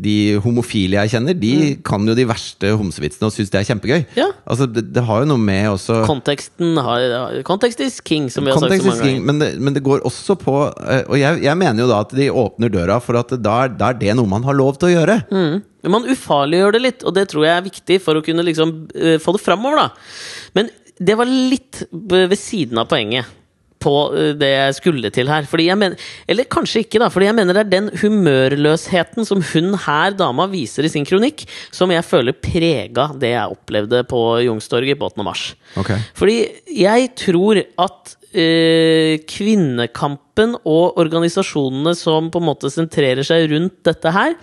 de 0.00 0.14
homofile 0.44 1.00
jeg 1.02 1.12
kjenner, 1.14 1.36
de 1.38 1.52
kan 1.84 2.04
jo 2.08 2.14
de 2.16 2.26
verste 2.28 2.70
homsevitsene 2.78 3.28
og 3.28 3.34
syns 3.34 3.52
det 3.52 3.60
er 3.60 3.68
kjempegøy. 3.68 4.04
Ja. 4.18 4.28
Altså, 4.46 4.68
det, 4.70 4.86
det 4.94 5.04
har 5.04 5.24
jo 5.24 5.28
noe 5.32 5.42
med 5.42 5.68
også 5.72 6.00
Konteksten 6.08 6.78
har 6.80 7.40
Context 7.46 7.82
is 7.84 8.00
king, 8.04 8.30
som 8.32 8.46
vi 8.46 8.54
har 8.54 8.62
sagt 8.62 8.76
så 8.78 8.88
mange 8.88 9.04
ganger. 9.04 9.26
men 9.28 9.42
det, 9.42 9.50
men 9.60 9.76
det 9.76 9.84
går 9.84 10.04
også 10.06 10.36
på 10.40 10.56
eh, 10.70 11.04
Og 11.08 11.18
jeg, 11.20 11.42
jeg 11.44 11.60
mener 11.60 11.84
jo 11.84 11.90
da 11.90 12.00
at 12.06 12.14
de 12.16 12.30
åpner 12.30 12.72
døra 12.72 13.00
for 13.04 13.18
at 13.20 13.36
da 13.42 13.58
er, 13.66 13.74
da 13.76 13.92
er 13.92 14.00
det 14.00 14.16
noe 14.18 14.30
man 14.30 14.46
har 14.46 14.56
lov 14.56 14.78
til 14.78 14.92
å 14.92 14.94
gjøre. 14.94 15.20
Men 15.34 15.92
Man 15.92 16.08
ufarliggjør 16.08 16.76
det 16.76 16.82
litt, 16.84 17.04
og 17.04 17.14
det 17.16 17.28
tror 17.32 17.44
jeg 17.44 17.58
er 17.58 17.68
viktig 17.68 18.00
for 18.04 18.16
å 18.16 18.24
kunne 18.24 18.44
liksom 18.46 18.74
eh, 18.96 19.18
få 19.22 19.36
det 19.36 19.42
framover, 19.44 19.84
da. 19.84 19.88
Men 20.56 20.70
det 20.96 21.16
var 21.18 21.28
litt 21.28 21.82
ved 21.90 22.38
siden 22.38 22.78
av 22.80 22.88
poenget 22.90 23.26
på 23.84 23.94
eh, 24.16 24.32
det 24.38 24.50
jeg 24.50 24.78
skulle 24.80 25.12
til 25.14 25.30
her. 25.30 25.46
Fordi 25.48 25.68
jeg 25.68 25.80
mener, 25.80 26.08
eller 26.30 26.48
kanskje 26.50 26.84
ikke, 26.84 27.02
da. 27.02 27.10
Fordi 27.12 27.28
jeg 27.28 27.36
mener 27.38 27.56
det 27.56 27.64
er 27.66 27.72
den 27.74 27.90
humørløsheten 28.00 29.28
som 29.28 29.44
hun 29.52 29.78
her, 29.86 30.16
dama, 30.18 30.48
viser 30.52 30.86
i 30.88 30.92
sin 30.92 31.06
kronikk, 31.08 31.46
som 31.74 31.92
jeg 31.94 32.06
føler 32.06 32.36
prega 32.36 33.10
det 33.20 33.34
jeg 33.34 33.56
opplevde 33.56 34.04
på 34.10 34.24
Youngstorget 34.46 35.00
på 35.00 35.12
8. 35.12 35.26
mars. 35.26 35.46
Okay. 35.80 36.00
Fordi 36.16 36.38
jeg 36.80 37.12
tror 37.20 37.60
at 37.60 38.16
øh, 38.32 39.20
kvinnekampen 39.30 40.58
og 40.64 40.98
organisasjonene 41.00 41.94
som 41.98 42.30
på 42.32 42.42
en 42.42 42.48
måte 42.50 42.72
sentrerer 42.72 43.26
seg 43.26 43.48
rundt 43.52 43.82
dette 43.86 44.14
her, 44.14 44.36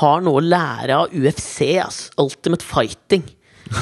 har 0.00 0.22
noe 0.24 0.40
å 0.40 0.44
lære 0.44 0.96
av 0.96 1.12
UFC, 1.14 1.76
altså. 1.78 2.10
Ultimate 2.24 2.64
Fighting. 2.66 3.24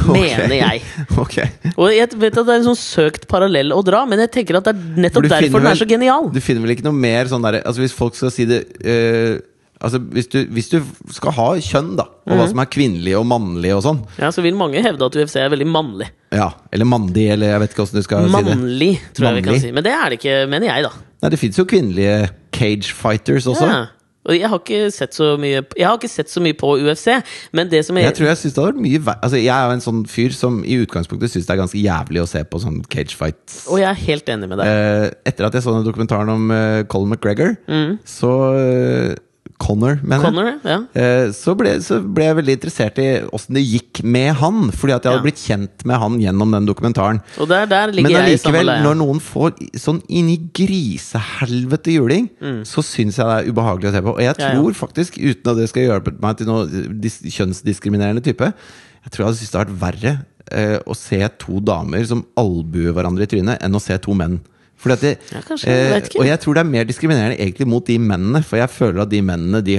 Mener 0.16 0.54
jeg. 0.56 0.82
okay. 1.22 1.48
Og 1.76 1.92
jeg 1.94 2.08
vet 2.16 2.36
at 2.38 2.46
det 2.48 2.54
er 2.54 2.60
en 2.62 2.68
sånn 2.72 2.80
søkt 2.80 3.28
parallell 3.30 3.72
å 3.76 3.80
dra, 3.86 4.04
men 4.08 4.18
jeg 4.24 4.30
tenker 4.40 4.58
at 4.60 4.68
det 4.68 4.74
er 4.76 5.00
nettopp 5.06 5.28
derfor 5.28 5.58
vel, 5.58 5.62
den 5.66 5.72
er 5.72 5.80
så 5.80 5.88
genial. 5.88 6.28
Du 6.34 6.40
finner 6.44 6.64
vel 6.66 6.74
ikke 6.76 6.86
noe 6.88 6.96
mer 6.98 7.30
sånn 7.30 7.42
der, 7.46 7.60
Altså 7.66 7.82
Hvis 7.84 7.94
folk 7.96 8.14
skal 8.18 8.30
si 8.34 8.44
det 8.48 8.60
eh, 8.84 9.40
Altså 9.82 9.98
hvis 9.98 10.28
du, 10.30 10.36
hvis 10.54 10.68
du 10.70 10.76
skal 11.10 11.32
ha 11.34 11.46
kjønn, 11.58 11.96
da, 11.98 12.04
og 12.06 12.30
Mhm. 12.30 12.38
hva 12.38 12.44
som 12.52 12.60
er 12.62 12.68
kvinnelig 12.70 13.14
og 13.18 13.24
mannlig 13.26 13.72
og 13.74 13.80
sånn 13.82 13.98
Ja, 14.20 14.28
Så 14.30 14.42
vil 14.44 14.54
mange 14.54 14.78
hevde 14.84 15.02
at 15.08 15.16
UFC 15.18 15.40
er 15.42 15.48
veldig 15.50 15.66
mannlig. 15.66 16.06
Ja, 16.30 16.52
Eller 16.72 16.86
mandig, 16.86 17.24
eller 17.34 17.50
jeg 17.50 17.60
vet 17.64 17.74
ikke 17.74 17.82
åssen 17.82 17.98
du 17.98 18.02
skal 18.06 18.28
si 18.28 18.30
det. 18.30 18.44
Mannlig, 18.46 18.92
tror 19.12 19.26
jeg 19.26 19.40
vi 19.40 19.42
kan 19.48 19.58
si. 19.64 19.72
Men 19.74 19.82
det 19.82 19.92
er 19.96 20.04
det 20.14 20.20
ikke, 20.20 20.36
mener 20.52 20.70
jeg, 20.70 20.84
da. 20.86 20.92
Nei, 21.22 21.30
det 21.34 21.38
fins 21.42 21.58
jo 21.58 21.64
kvinnelige 21.66 22.30
cage 22.54 22.94
fighters 22.94 23.46
også. 23.50 23.66
Ja. 23.66 23.82
Og 24.28 24.36
jeg 24.36 24.48
har 24.48 24.60
ikke 24.60 24.90
sett 24.94 25.16
så 25.16 25.32
mye 25.40 25.62
sett 26.12 26.30
så 26.30 26.42
mye 26.42 26.54
på 26.58 26.76
UFC, 26.78 27.08
men 27.52 27.70
det 27.70 27.82
som 27.86 27.98
Jeg 27.98 28.14
tror 28.14 28.28
jeg 28.30 28.40
syns 28.42 28.54
det 28.54 28.62
hadde 28.62 28.72
vært 28.72 28.84
mye 28.84 29.00
verre 29.02 29.26
Altså 29.26 29.40
Jeg 29.40 29.52
er 29.54 29.64
jo 29.66 29.74
en 29.76 29.84
sånn 29.84 30.04
fyr 30.10 30.36
som 30.36 30.60
i 30.62 30.78
utgangspunktet 30.82 31.32
syns 31.32 31.48
det 31.48 31.54
er 31.54 31.62
ganske 31.62 31.82
jævlig 31.82 32.22
å 32.22 32.28
se 32.30 32.44
på 32.46 32.60
sånn 32.62 32.80
cage 32.92 33.16
fights. 33.18 33.64
Og 33.72 33.82
jeg 33.82 33.88
er 33.90 34.04
helt 34.06 34.32
enig 34.32 34.50
med 34.50 34.62
deg. 34.62 34.70
Eh, 34.70 35.08
etter 35.32 35.48
at 35.48 35.58
jeg 35.58 35.64
så 35.64 35.74
den 35.74 35.86
dokumentaren 35.86 36.30
om 36.32 36.54
eh, 36.54 36.84
Colin 36.90 37.14
McGregor, 37.14 37.56
så 38.08 38.32
eh, 38.58 39.14
Connor, 39.62 40.00
mener 40.02 40.24
jeg. 40.26 40.32
Mm. 40.32 40.38
Connor, 40.38 40.48
ja. 40.66 40.78
Eh, 40.98 41.30
så, 41.38 41.54
ble, 41.58 41.76
så 41.84 42.00
ble 42.02 42.24
jeg 42.26 42.36
veldig 42.40 42.56
interessert 42.58 42.98
i 42.98 43.06
åssen 43.30 43.54
det 43.56 43.62
gikk 43.62 44.02
med 44.04 44.32
han. 44.42 44.64
Fordi 44.74 44.96
at 44.96 45.06
jeg 45.06 45.12
hadde 45.14 45.20
Ja. 45.22 45.26
blitt 45.28 45.42
kjent 45.44 45.84
med 45.86 46.00
han 46.02 46.18
gjennom 46.20 46.50
den 46.56 46.66
dokumentaren. 46.66 47.20
Og 47.38 47.48
der, 47.52 47.66
der 47.70 47.92
Men 47.94 48.10
jeg 48.10 48.22
allikevel, 48.24 48.72
når 48.82 48.98
noen 48.98 49.20
får 49.22 49.54
sånn 49.78 50.02
inni 50.10 50.36
grisehelvete 50.58 51.94
juling, 51.94 52.28
så 52.66 52.82
syns 52.84 53.16
jeg 53.20 53.26
det 53.28 53.38
er 53.38 53.50
ubehagelig 53.52 53.90
å 53.90 53.94
se 53.96 54.02
på. 54.02 54.16
Og 54.16 54.22
jeg 54.26 54.34
Mm. 54.42 54.48
Tror 54.52 54.74
faktisk, 54.74 55.18
uten 55.22 55.50
at 55.52 55.56
det 55.60 55.68
skal 55.70 55.82
hjelpe 55.86 56.12
meg 56.20 56.36
til 56.36 56.46
noe 56.48 56.66
kjønnsdiskriminerende 56.66 58.22
type, 58.24 58.48
jeg 59.02 59.12
tror 59.12 59.22
jeg 59.22 59.28
hadde 59.28 59.38
syntes 59.40 59.52
det 59.52 59.60
hadde 59.62 59.78
vært 59.78 60.02
verre 60.02 60.12
eh, 60.52 60.78
å 60.90 60.94
se 60.98 61.20
to 61.38 61.60
damer 61.64 62.04
som 62.08 62.24
albuer 62.40 62.92
hverandre 62.96 63.22
i 63.26 63.30
trynet, 63.30 63.62
enn 63.62 63.76
å 63.78 63.80
se 63.82 63.96
to 64.02 64.14
menn. 64.18 64.40
Fordi 64.82 64.92
at 64.98 65.00
det, 65.06 65.12
Ja, 65.32 65.40
kanskje, 65.46 65.70
jeg 65.70 66.08
og 66.18 66.26
jeg 66.26 66.40
tror 66.42 66.54
det 66.58 66.62
er 66.64 66.70
mer 66.72 66.84
diskriminerende 66.88 67.38
egentlig 67.38 67.68
mot 67.70 67.86
de 67.86 67.98
mennene, 68.02 68.42
for 68.44 68.58
jeg 68.58 68.70
føler 68.74 69.04
at 69.04 69.10
de 69.12 69.20
mennene 69.22 69.60
de, 69.62 69.76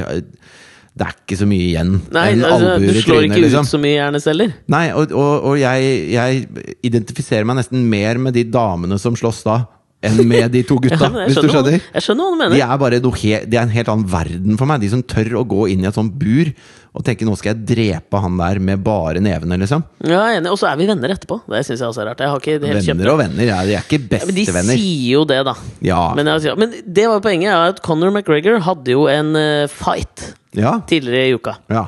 Det 0.93 1.05
er 1.07 1.13
ikke 1.17 1.37
så 1.41 1.47
mye 1.49 1.65
igjen 1.73 1.93
Nei, 2.13 2.25
altså, 2.39 2.77
du 2.79 3.01
slår 3.01 3.25
ikke 3.27 3.41
Liksom. 3.43 3.65
ut 3.67 3.71
så 3.73 3.79
mye 3.81 3.95
hjerneceller? 3.97 4.51
Nei, 4.71 4.83
og, 4.93 5.11
og, 5.11 5.47
og 5.51 5.55
jeg, 5.59 5.93
jeg 6.13 6.43
identifiserer 6.85 7.47
meg 7.49 7.57
nesten 7.61 7.83
mer 7.89 8.19
med 8.21 8.35
de 8.37 8.43
damene 8.53 8.99
som 9.01 9.15
slåss 9.17 9.41
da, 9.47 9.57
enn 10.03 10.19
med 10.29 10.51
de 10.53 10.61
to 10.67 10.77
gutta, 10.83 11.09
Ja, 11.09 11.25
hvis 11.27 11.39
du 11.39 11.47
skjønner 11.49 11.77
hva- 11.79 11.81
Jeg 11.97 12.05
skjønner 12.05 12.23
hva 12.29 12.31
du 12.31 12.37
De 12.37 12.49
mener. 12.53 12.63
er 12.67 12.81
bare 12.85 12.99
noe 13.03 13.41
Det 13.49 13.57
er 13.57 13.63
en 13.65 13.73
helt 13.73 13.89
annen 13.91 14.07
verden 14.11 14.57
for 14.59 14.69
meg. 14.69 14.81
De 14.83 14.89
som 14.93 15.03
tør 15.03 15.33
å 15.41 15.45
gå 15.47 15.65
inn 15.73 15.83
i 15.83 15.89
et 15.89 15.95
sånt 15.97 16.13
bur 16.19 16.51
og 16.93 17.03
tenke 17.03 17.25
'nå 17.25 17.33
skal 17.37 17.55
jeg 17.55 17.65
drepe 17.65 18.19
han 18.21 18.37
der 18.37 18.59
med 18.59 18.83
bare 18.85 19.17
nevene', 19.23 19.57
liksom. 19.57 19.83
Ja, 20.05 20.27
enig. 20.37 20.51
Og 20.51 20.59
så 20.61 20.69
er 20.71 20.77
vi 20.77 20.85
venner 20.85 21.09
etterpå. 21.09 21.39
Det 21.49 21.63
syns 21.65 21.79
jeg 21.81 21.89
også 21.89 22.03
er 22.03 22.11
rart. 22.11 22.21
Helt 22.21 22.43
kjøpt 22.45 22.85
Venner 22.85 23.09
og 23.13 23.17
venner, 23.17 23.43
ja, 23.43 23.63
de 23.65 23.73
er 23.73 23.81
ikke 23.81 24.19
Ja, 24.19 24.25
de 24.29 24.45
sier 24.45 25.09
jo 25.15 25.23
det, 25.25 25.43
da. 25.45 25.55
Ja. 25.81 26.13
Men, 26.13 26.27
jeg, 26.27 26.57
men 26.57 26.71
det 26.85 27.07
var 27.09 27.17
jo 27.17 27.25
poenget, 27.25 27.49
at 27.73 27.81
Conor 27.81 28.11
McGregor 28.13 28.59
hadde 28.61 28.93
jo 28.93 29.07
en 29.07 29.35
eh, 29.35 29.67
fight 29.67 30.33
Ja. 30.53 30.79
tidligere 30.85 31.31
i 31.31 31.33
uka. 31.33 31.55
ja. 31.69 31.87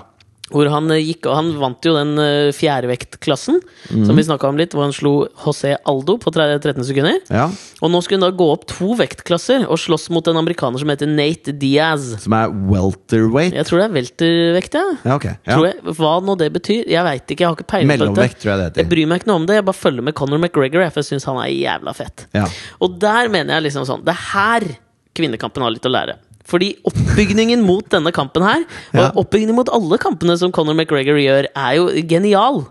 Hvor 0.54 0.68
han 0.70 0.92
eh, 0.94 1.02
gikk, 1.02 1.26
og 1.26 1.40
han 1.40 1.48
vant 1.58 1.88
jo 1.88 1.96
den 1.96 2.12
uh, 2.22 2.54
fjerdevektklassen, 2.54 3.58
mm. 3.90 4.04
som 4.06 4.20
vi 4.20 4.26
snakka 4.28 4.52
om 4.52 4.60
litt, 4.60 4.76
hvor 4.78 4.86
han 4.86 4.94
slo 4.94 5.14
José 5.42 5.74
Aldo 5.90 6.20
på 6.22 6.34
13 6.34 6.86
sekunder. 6.86 7.18
ja. 7.34 7.48
Og 7.82 7.92
nå 7.92 8.00
skulle 8.02 8.20
han 8.22 8.28
da 8.28 8.38
gå 8.38 8.46
opp 8.54 8.68
to 8.70 8.94
vektklasser 8.98 9.66
og 9.66 9.80
slåss 9.82 10.08
mot 10.14 10.26
en 10.30 10.38
amerikaner 10.40 10.82
som 10.82 10.90
heter 10.90 11.10
Nate 11.10 11.54
Diaz. 11.60 12.08
Som 12.24 12.36
er 12.38 12.54
welterweight. 12.70 13.58
Jeg 13.58 13.68
tror 13.68 13.82
det 13.82 13.88
er 13.88 13.96
weltervekt, 13.98 14.78
ja. 14.78 14.86
Ja, 15.02 15.18
okay. 15.18 15.36
Ja. 15.44 15.58
Tror 15.58 15.68
jeg, 15.68 15.98
hva 16.00 16.14
nå 16.26 16.38
det 16.40 16.52
betyr? 16.56 16.86
Jeg 16.94 17.08
veit 17.10 17.26
ikke. 17.26 17.42
Jeg 17.44 17.50
har 17.50 17.58
ikke 17.58 17.70
peiling 17.74 17.90
på 17.90 17.94
Mellomvekt, 17.96 18.38
dette. 18.38 18.44
tror 18.46 18.54
jeg 18.54 18.62
det 18.62 18.70
heter. 18.70 18.84
Jeg 18.84 18.92
bryr 18.94 19.12
meg 19.12 19.22
ikke 19.22 19.32
noe 19.34 19.42
om 19.42 19.50
det. 19.50 19.60
Jeg 19.60 19.68
bare 19.68 19.82
følger 19.82 20.08
med 20.08 20.18
Conor 20.22 20.42
McGregor, 20.42 20.88
for 20.88 21.04
jeg 21.04 21.10
syns 21.12 21.28
han 21.30 21.42
er 21.42 21.52
jævla 21.52 21.96
fett. 21.98 22.28
Ja. 22.38 22.48
Og 22.86 22.98
der 23.02 23.34
mener 23.34 23.58
jeg 23.58 23.68
liksom 23.68 23.86
sånn 23.90 24.06
Det 24.06 24.14
er 24.14 24.24
her 24.32 24.70
kvinnekampen 25.16 25.64
har 25.64 25.74
litt 25.74 25.88
å 25.88 25.92
lære. 25.92 26.18
Fordi 26.46 26.76
oppbygningen 26.86 27.64
mot 27.66 27.88
denne 27.90 28.14
kampen 28.16 28.46
her, 28.46 28.64
og 28.94 29.22
oppbygningen 29.24 29.58
mot 29.58 29.72
alle 29.74 29.98
kampene 30.02 30.38
som 30.38 30.54
Conor 30.54 30.78
McGregor 30.78 31.18
gjør, 31.18 31.50
er 31.50 31.78
jo 31.80 31.90
genial. 32.06 32.64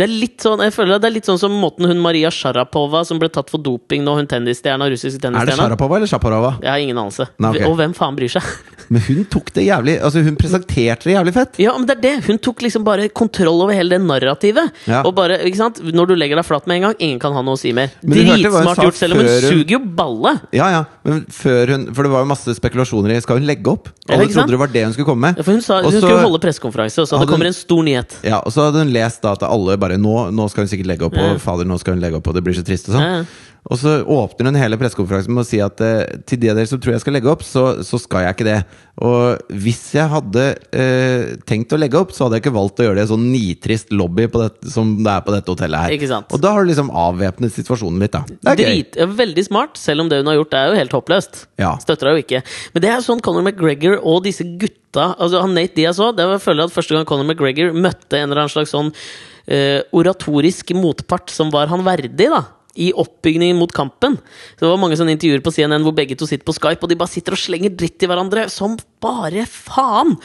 Det 0.00 0.06
er 0.06 0.12
litt 0.16 0.40
sånn 0.40 0.62
jeg 0.64 0.72
føler 0.72 0.96
det 0.96 1.10
er 1.10 1.12
litt 1.12 1.26
sånn 1.28 1.40
som 1.40 1.52
måten 1.60 1.84
hun 1.84 1.98
Maria 2.00 2.30
Sharapova, 2.32 3.02
som 3.04 3.18
ble 3.20 3.28
tatt 3.28 3.50
for 3.52 3.60
doping 3.60 4.00
nå, 4.06 4.14
hun 4.16 4.28
tennisstjerna, 4.30 4.88
russiske 4.88 5.20
Er 5.28 5.50
det 5.50 5.58
Sharapova 5.58 5.98
eller 5.98 6.08
Shaparova? 6.08 6.54
Jeg 6.62 6.70
har 6.72 6.80
ingen 6.80 6.96
anelse. 7.02 7.26
Nei, 7.36 7.50
okay. 7.52 7.66
Og 7.68 7.76
hvem 7.76 7.92
faen 7.98 8.16
bryr 8.16 8.32
seg? 8.32 8.46
Men 8.90 9.02
hun 9.06 9.20
tok 9.30 9.52
det 9.54 9.62
jævlig 9.68 9.92
Altså 10.02 10.22
hun 10.26 10.34
presenterte 10.38 11.06
det 11.06 11.14
jævlig 11.14 11.32
fett. 11.36 11.58
Ja, 11.62 11.76
men 11.78 11.86
det 11.86 11.94
er 11.98 12.00
det! 12.02 12.14
Hun 12.26 12.40
tok 12.42 12.62
liksom 12.64 12.82
bare 12.86 13.06
kontroll 13.14 13.62
over 13.62 13.74
hele 13.76 13.94
det 13.94 14.00
narrativet. 14.02 14.72
Ja. 14.90 15.04
Og 15.06 15.14
bare, 15.14 15.36
ikke 15.46 15.60
sant? 15.60 15.78
Når 15.94 16.10
du 16.10 16.14
legger 16.18 16.40
deg 16.40 16.46
flat 16.48 16.66
med 16.66 16.80
en 16.80 16.86
gang, 16.88 16.96
ingen 16.98 17.20
kan 17.22 17.36
ha 17.36 17.42
noe 17.46 17.54
å 17.54 17.60
si 17.60 17.70
mer. 17.76 17.92
Dritsmart 18.02 18.82
gjort, 18.82 18.98
selv 18.98 19.14
om 19.14 19.22
hun 19.22 19.28
hun- 19.30 19.46
suger 19.46 19.76
jo 19.76 19.80
balle! 20.00 20.32
Ja, 20.56 20.70
ja, 20.74 20.80
men 21.06 21.22
før 21.30 21.70
hun 21.74 21.86
For 21.94 22.02
det 22.06 22.10
var 22.12 22.24
jo 22.24 22.30
masse 22.32 22.54
spekulasjoner 22.58 23.14
i 23.14 23.20
Skal 23.22 23.38
hun 23.38 23.46
legge 23.46 23.70
opp? 23.70 23.88
Alle 24.10 24.26
trodde 24.26 24.50
det 24.56 24.58
var 24.58 24.72
det 24.74 24.82
hun 24.88 24.92
skulle 24.96 25.06
komme 25.12 25.28
med. 25.28 25.38
Ja, 25.38 25.46
for 25.46 25.52
hun 25.54 25.62
sa 25.62 25.80
hun 25.84 25.92
skulle 25.94 26.24
holde 26.24 26.40
pressekonferanse, 26.42 27.04
og 27.04 27.08
så 27.10 27.20
det 27.22 27.28
kommer 27.30 27.46
en 27.46 27.56
stor 27.56 27.84
nyhet. 27.86 28.18
Ja, 28.26 28.40
Og 28.44 28.50
så 28.52 28.66
hadde 28.66 28.82
hun 28.82 28.92
lest 28.92 29.22
da 29.22 29.32
at 29.38 29.42
alle 29.46 29.76
bare 29.78 29.98
Nå, 30.00 30.30
nå 30.34 30.48
skal 30.50 30.64
hun 30.66 30.72
sikkert 30.72 30.86
legge 30.90 31.06
opp, 31.06 31.14
og 31.14 31.38
fader, 31.40 31.64
nå 31.68 31.78
skal 31.78 31.94
hun 31.94 32.02
legge 32.02 32.18
opp, 32.18 32.26
og 32.26 32.34
det 32.34 32.42
blir 32.42 32.54
så 32.58 32.64
trist 32.66 32.88
og 32.90 32.96
sånn. 32.98 33.26
Og 33.68 33.76
så 33.76 33.98
åpner 34.08 34.48
hun 34.48 34.58
hele 34.58 34.78
pressekonferansen 34.80 35.34
med 35.36 35.44
å 35.44 35.48
si 35.48 35.60
at 35.62 35.82
eh, 35.84 36.20
til 36.28 36.40
de 36.40 36.48
av 36.52 36.56
dere 36.56 36.70
som 36.70 36.80
tror 36.80 36.94
jeg 36.94 37.02
skal 37.02 37.14
legge 37.16 37.28
opp, 37.28 37.42
så, 37.44 37.64
så 37.84 38.00
skal 38.00 38.24
jeg 38.24 38.36
ikke 38.36 38.46
det. 38.48 38.56
Og 39.04 39.52
hvis 39.62 39.82
jeg 39.96 40.08
hadde 40.12 40.46
eh, 40.72 41.34
tenkt 41.48 41.74
å 41.76 41.80
legge 41.80 42.00
opp, 42.00 42.14
så 42.16 42.26
hadde 42.26 42.38
jeg 42.38 42.46
ikke 42.46 42.54
valgt 42.56 42.80
å 42.80 42.86
gjøre 42.88 42.98
det 42.98 43.04
i 43.04 43.10
sånn 43.12 43.26
nitrist 43.32 43.92
lobby 43.92 44.26
på 44.32 44.42
det, 44.42 44.72
som 44.72 44.94
det 45.04 45.12
er 45.12 45.24
på 45.26 45.34
dette 45.36 45.52
hotellet 45.52 45.84
her. 45.84 45.96
Ikke 45.98 46.10
sant? 46.10 46.32
Og 46.32 46.42
da 46.42 46.54
har 46.56 46.64
du 46.64 46.72
liksom 46.72 46.92
avvæpnet 47.04 47.54
situasjonen 47.56 48.04
litt, 48.04 48.16
da. 48.16 48.24
Det 48.30 48.54
er 48.54 48.62
gøy. 48.64 48.70
Drit, 48.70 49.00
ja, 49.02 49.08
veldig 49.20 49.46
smart, 49.46 49.80
selv 49.80 50.06
om 50.06 50.12
det 50.12 50.22
hun 50.22 50.30
har 50.32 50.38
gjort, 50.40 50.56
er 50.56 50.70
jo 50.70 50.78
helt 50.80 50.96
håpløst. 50.96 51.42
Ja. 51.60 51.74
Støtter 51.84 52.10
deg 52.10 52.18
jo 52.18 52.26
ikke. 52.26 52.44
Men 52.74 52.86
det 52.86 52.92
er 52.94 53.04
sånn 53.04 53.24
Conor 53.24 53.44
McGregor 53.44 54.00
og 54.00 54.22
disse 54.28 54.46
gutta 54.46 54.78
altså 55.20 55.44
han 55.44 55.52
Nate 55.54 55.76
Diaz 55.76 56.00
òg. 56.02 56.16
det 56.18 56.24
var, 56.26 56.40
jeg 56.40 56.42
føler 56.48 56.66
at 56.66 56.74
Første 56.74 56.96
gang 56.96 57.04
Conor 57.06 57.28
McGregor 57.28 57.76
møtte 57.76 58.18
en 58.18 58.26
eller 58.26 58.42
annen 58.42 58.50
slags 58.50 58.72
sånn 58.74 58.88
uh, 58.90 59.80
oratorisk 59.94 60.72
motpart 60.74 61.30
som 61.30 61.52
var 61.54 61.70
han 61.70 61.84
verdig, 61.86 62.26
da. 62.32 62.42
I 62.78 62.92
oppbygningen 62.94 63.58
mot 63.58 63.72
kampen. 63.74 64.18
Så 64.54 64.66
Det 64.66 64.70
var 64.70 64.78
mange 64.78 64.98
sånne 64.98 65.16
intervjuer 65.16 65.42
på 65.42 65.52
CNN 65.54 65.82
hvor 65.86 65.96
begge 65.96 66.16
to 66.18 66.28
sitter 66.28 66.46
på 66.46 66.54
Skype, 66.54 66.82
og 66.82 66.92
de 66.92 66.98
bare 67.00 67.10
sitter 67.10 67.34
og 67.34 67.42
slenger 67.42 67.74
dritt 67.74 68.02
i 68.02 68.10
hverandre 68.10 68.46
som 68.52 68.78
bare 69.02 69.46
faen! 69.48 70.18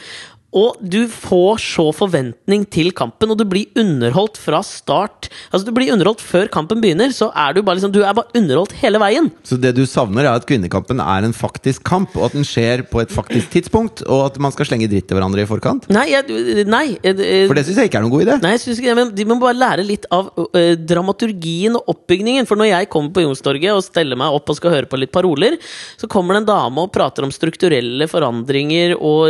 Og 0.54 0.78
du 0.80 1.04
får 1.10 1.58
så 1.60 1.88
forventning 1.94 2.64
til 2.70 2.92
kampen, 2.96 3.32
og 3.32 3.38
du 3.40 3.44
blir 3.48 3.66
underholdt 3.78 4.38
fra 4.40 4.62
start. 4.64 5.28
Altså 5.50 5.66
Du 5.66 5.72
blir 5.74 5.90
underholdt 5.92 6.22
før 6.22 6.48
kampen 6.52 6.80
begynner, 6.80 7.10
så 7.12 7.28
er 7.34 7.56
du 7.56 7.62
bare 7.66 7.80
liksom 7.80 7.92
Du 7.92 8.02
er 8.04 8.14
bare 8.16 8.30
underholdt 8.36 8.76
hele 8.80 9.00
veien. 9.02 9.30
Så 9.46 9.58
det 9.60 9.74
du 9.76 9.84
savner, 9.90 10.24
er 10.24 10.38
at 10.38 10.46
kvinnekampen 10.48 11.02
er 11.02 11.26
en 11.26 11.34
faktisk 11.36 11.82
kamp, 11.86 12.14
og 12.16 12.28
at 12.28 12.36
den 12.38 12.46
skjer 12.46 12.84
på 12.88 13.02
et 13.02 13.12
faktisk 13.12 13.50
tidspunkt, 13.52 14.04
og 14.06 14.30
at 14.30 14.38
man 14.42 14.54
skal 14.54 14.70
slenge 14.70 14.88
dritt 14.90 15.08
til 15.10 15.18
hverandre 15.18 15.42
i 15.42 15.48
forkant? 15.50 15.88
Nei, 15.92 16.06
jeg, 16.12 16.64
nei 16.70 16.84
jeg, 16.94 17.16
For 17.50 17.58
det 17.58 17.66
syns 17.66 17.82
jeg 17.82 17.90
ikke 17.90 18.00
er 18.00 18.06
noen 18.06 18.14
god 18.14 18.26
idé. 18.26 18.38
Nei, 18.44 18.54
jeg 18.54 18.64
synes 18.64 18.82
ikke 18.82 18.96
men 18.96 19.12
De 19.16 19.26
må 19.28 19.38
bare 19.42 19.58
lære 19.58 19.84
litt 19.86 20.06
av 20.14 20.30
uh, 20.38 20.72
dramaturgien 20.78 21.76
og 21.76 21.92
oppbygningen. 21.92 22.48
For 22.48 22.58
når 22.58 22.70
jeg 22.70 22.90
kommer 22.92 23.12
på 23.12 23.26
Youngstorget 23.26 23.74
og 23.74 23.84
steller 23.84 24.18
meg 24.18 24.34
opp 24.36 24.54
og 24.54 24.60
skal 24.60 24.78
høre 24.78 24.90
på 24.90 25.00
litt 25.00 25.12
paroler, 25.14 25.58
så 25.98 26.08
kommer 26.10 26.36
det 26.36 26.44
en 26.44 26.50
dame 26.54 26.86
og 26.86 26.94
prater 26.94 27.26
om 27.26 27.34
strukturelle 27.34 28.08
forandringer 28.10 28.96
og 28.96 29.26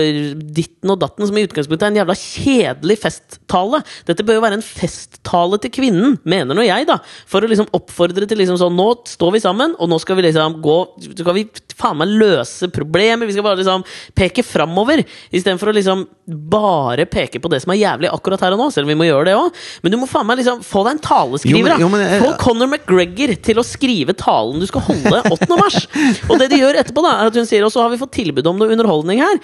ditten 0.56 0.92
og 0.92 1.00
datten, 1.00 1.05
som 1.16 1.36
i 1.38 1.44
utgangspunktet 1.46 1.86
er 1.86 1.92
en 1.92 1.98
jævla 2.00 2.16
kjedelig 2.18 2.98
festtale. 3.02 3.82
Dette 4.09 4.24
bør 4.26 4.38
jo 4.38 4.44
være 4.44 4.59
en 4.59 4.64
festtale 4.66 5.59
til 5.62 5.70
kvinnen, 5.70 6.18
mener 6.28 6.54
nå 6.57 6.64
jeg, 6.66 6.86
da. 6.88 6.98
For 7.28 7.40
å 7.44 7.50
liksom 7.50 7.68
oppfordre 7.76 8.26
til 8.28 8.38
liksom 8.38 8.59
sånn 8.61 8.74
Nå 8.76 8.88
står 9.09 9.32
vi 9.32 9.40
sammen, 9.40 9.74
og 9.80 9.88
nå 9.88 9.96
skal 10.02 10.16
vi 10.18 10.26
liksom 10.26 10.59
gå 10.64 10.76
Skal 11.16 11.34
vi 11.38 11.46
faen 11.76 11.96
meg 12.00 12.09
løse 12.09 12.68
problemer. 12.72 13.26
Vi 13.28 13.32
skal 13.36 13.44
bare 13.44 13.61
liksom 13.61 13.84
peke 14.16 14.42
framover, 14.46 15.02
istedenfor 15.30 15.68
å 15.70 15.74
liksom 15.76 16.07
bare 16.50 17.04
peke 17.09 17.40
på 17.42 17.50
det 17.52 17.61
som 17.62 17.72
er 17.74 17.80
jævlig 17.82 18.09
akkurat 18.12 18.40
her 18.44 18.57
og 18.57 18.62
nå. 18.64 18.68
Selv 18.72 18.88
om 18.88 18.92
vi 18.94 18.98
må 19.00 19.09
gjøre 19.09 19.26
det 19.30 19.34
òg. 19.36 19.52
Men 19.84 19.92
du 19.92 19.98
må 20.00 20.09
faen 20.09 20.26
meg 20.28 20.40
liksom 20.40 20.62
få 20.64 20.84
deg 20.86 20.96
en 20.96 21.02
taleskriver. 21.04 21.76
Jo, 21.76 21.76
men- 21.76 21.80
jo, 21.80 21.88
men, 21.92 22.00
eh, 22.07 22.20
Få 22.24 22.32
Conor 22.40 22.66
McGregor 22.72 23.34
til 23.42 23.57
å 23.61 23.64
skrive 23.66 24.16
talen 24.16 24.59
du 24.61 24.66
skal 24.66 24.80
holde 24.88 25.22
8. 25.30 25.57
mars. 25.61 25.86
Og 26.30 26.38
det 26.40 26.48
de 26.50 26.59
gjør 26.62 26.80
etterpå, 26.80 27.04
da, 27.04 27.20
er 27.20 27.26
at 27.30 27.34
hun 27.34 27.46
sier 27.46 27.64
Og 27.66 27.72
så 27.72 27.82
har 27.84 27.90
vi 27.92 28.00
fått 28.00 28.12
tilbud 28.16 28.46
om 28.46 28.57
noe 28.59 28.72
underholdning 28.72 29.20
her. 29.20 29.36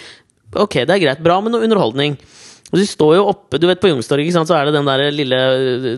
Ok, 0.58 0.82
det 0.84 0.94
er 0.94 1.02
greit. 1.02 1.22
Bra 1.24 1.40
med 1.40 1.54
noe 1.54 1.64
underholdning. 1.64 2.16
Og 2.72 2.78
de 2.80 2.86
står 2.88 3.18
jo 3.18 3.24
oppe, 3.28 3.58
du 3.60 3.66
vet 3.68 3.80
På 3.82 3.90
Youngstorget 3.90 4.32
så 4.48 4.54
er 4.56 4.68
det 4.68 4.72
den 4.72 4.86
der 4.88 5.02
lille 5.12 5.38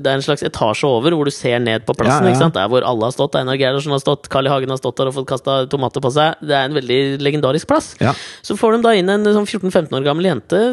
Det 0.03 0.09
er 0.11 0.17
en 0.19 0.25
slags 0.27 0.43
etasje 0.43 0.89
over 0.89 1.15
hvor 1.15 1.29
du 1.29 1.31
ser 1.31 1.61
ned 1.63 1.85
på 1.87 1.95
plassen. 1.95 2.27
Ja, 2.27 2.33
ja. 2.33 2.35
ikke 2.35 2.43
sant? 2.43 2.57
Der 2.59 2.71
hvor 2.71 2.87
alle 2.87 3.07
har 3.07 3.15
stått. 3.15 3.39
Einar 3.39 3.59
Gerhardsen 3.61 3.95
har 3.95 4.03
stått, 4.03 4.27
Carl 4.33 4.49
I. 4.49 4.51
Hagen 4.51 4.75
har 4.75 4.81
stått 4.81 4.99
der 4.99 5.11
og 5.11 5.15
fått 5.21 5.29
kasta 5.31 5.61
tomater 5.71 6.03
på 6.03 6.11
seg. 6.15 6.43
Det 6.43 6.57
er 6.59 6.67
en 6.67 6.75
veldig 6.75 6.99
legendarisk 7.23 7.71
plass. 7.71 7.93
Ja. 8.03 8.17
Så 8.43 8.59
får 8.59 8.75
de 8.75 8.89
da 8.89 8.97
inn 8.99 9.13
en 9.13 9.31
sånn 9.37 9.47
14-15 9.47 9.95
år 9.95 10.09
gammel 10.09 10.33
jente 10.33 10.65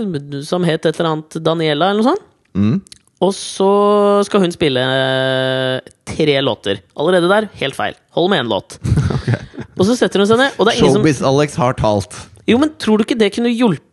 som 0.48 0.66
het 0.66 0.90
et 0.90 0.98
eller 0.98 1.12
annet 1.12 1.38
Daniela, 1.46 1.92
eller 1.92 2.02
noe 2.02 2.10
sånt. 2.10 2.28
Mm. 2.58 2.82
Og 3.22 3.36
så 3.38 3.72
skal 4.26 4.42
hun 4.42 4.54
spille 4.54 4.82
eh, 4.82 5.94
tre 6.10 6.42
låter. 6.42 6.82
Allerede 6.98 7.30
der, 7.30 7.52
helt 7.62 7.78
feil. 7.78 7.98
Hold 8.18 8.34
med 8.34 8.42
én 8.42 8.50
låt. 8.50 8.80
Og 9.82 9.86
så 9.88 9.96
setter 9.98 10.22
hun 10.22 10.30
seg 10.30 10.38
ned, 10.38 10.58
og 10.60 10.68
det 10.68 10.74
er 10.74 10.78
ingen 10.82 10.94
som 10.94 11.02
Showbiz-Alex 11.02 11.56
har 11.58 11.78
talt. 11.80 12.18
Jo, 12.50 12.58
men 12.62 12.74
tror 12.82 13.00
du 13.00 13.06
ikke 13.06 13.18
det 13.20 13.32
kunne 13.36 13.52
hjulpet 13.54 13.88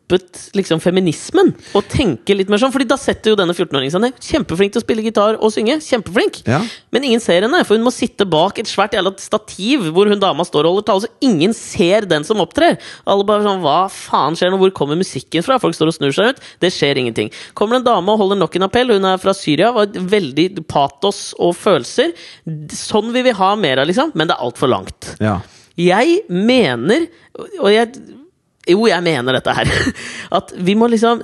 liksom 0.57 0.81
feminismen? 0.81 1.51
Å 1.77 1.83
tenke 1.85 2.33
litt 2.33 2.49
mer 2.49 2.61
sånn? 2.63 2.73
Fordi 2.73 2.87
da 2.89 2.97
setter 2.97 3.35
jo 3.35 3.37
denne 3.37 3.53
14-åringen 3.53 3.93
seg 3.93 4.01
ned. 4.01 4.21
Kjempeflink 4.25 4.73
til 4.73 4.81
å 4.81 4.85
spille 4.87 5.05
gitar 5.05 5.37
og 5.37 5.53
synge. 5.53 5.77
Kjempeflink. 5.85 6.39
Ja. 6.49 6.63
Men 6.95 7.05
ingen 7.05 7.21
ser 7.21 7.45
henne, 7.45 7.61
for 7.69 7.77
hun 7.77 7.85
må 7.85 7.93
sitte 7.93 8.25
bak 8.25 8.57
et 8.63 8.71
svært 8.71 8.97
jævla 8.97 9.13
stativ 9.21 9.85
hvor 9.93 10.09
hun 10.09 10.23
dama 10.23 10.47
står 10.49 10.65
og 10.65 10.79
holder 10.79 10.87
tale, 10.89 11.05
så 11.05 11.29
ingen 11.29 11.53
ser 11.57 12.09
den 12.09 12.25
som 12.25 12.41
opptrer. 12.41 12.79
Alle 13.05 13.27
bare 13.29 13.45
sånn 13.45 13.61
Hva 13.65 13.77
faen 13.93 14.39
skjer 14.39 14.55
nå? 14.55 14.61
Hvor 14.63 14.73
kommer 14.81 14.97
musikken 15.01 15.45
fra? 15.45 15.61
Folk 15.61 15.77
står 15.77 15.93
og 15.93 15.99
snur 15.99 16.17
seg 16.17 16.33
ut. 16.33 16.41
Det 16.65 16.73
skjer 16.73 17.03
ingenting. 17.03 17.29
Kommer 17.59 17.77
det 17.77 17.85
en 17.85 17.91
dame 17.91 18.15
og 18.15 18.23
holder 18.25 18.41
nok 18.41 18.57
en 18.57 18.69
appell, 18.71 18.95
hun 18.97 19.11
er 19.13 19.21
fra 19.21 19.37
Syria, 19.37 19.75
var 19.77 19.93
veldig 19.93 20.65
patos 20.73 21.35
og 21.37 21.53
følelser. 21.61 22.17
Sånn 22.73 23.13
vil 23.13 23.29
vi 23.29 23.37
ha 23.37 23.53
mer 23.61 23.85
av, 23.85 23.91
liksom. 23.93 24.17
Men 24.17 24.33
det 24.33 24.39
er 24.39 24.49
altfor 24.49 24.73
langt. 24.73 25.13
Ja. 25.21 25.37
Jeg 25.79 26.25
mener 26.27 27.05
Og 27.61 27.69
jeg 27.71 27.93
jo, 28.69 28.87
jeg 28.91 29.03
mener 29.05 29.39
dette 29.39 29.55
her. 29.57 29.71
At 30.39 30.53
vi 30.55 30.75
må 30.79 30.89
liksom 30.91 31.23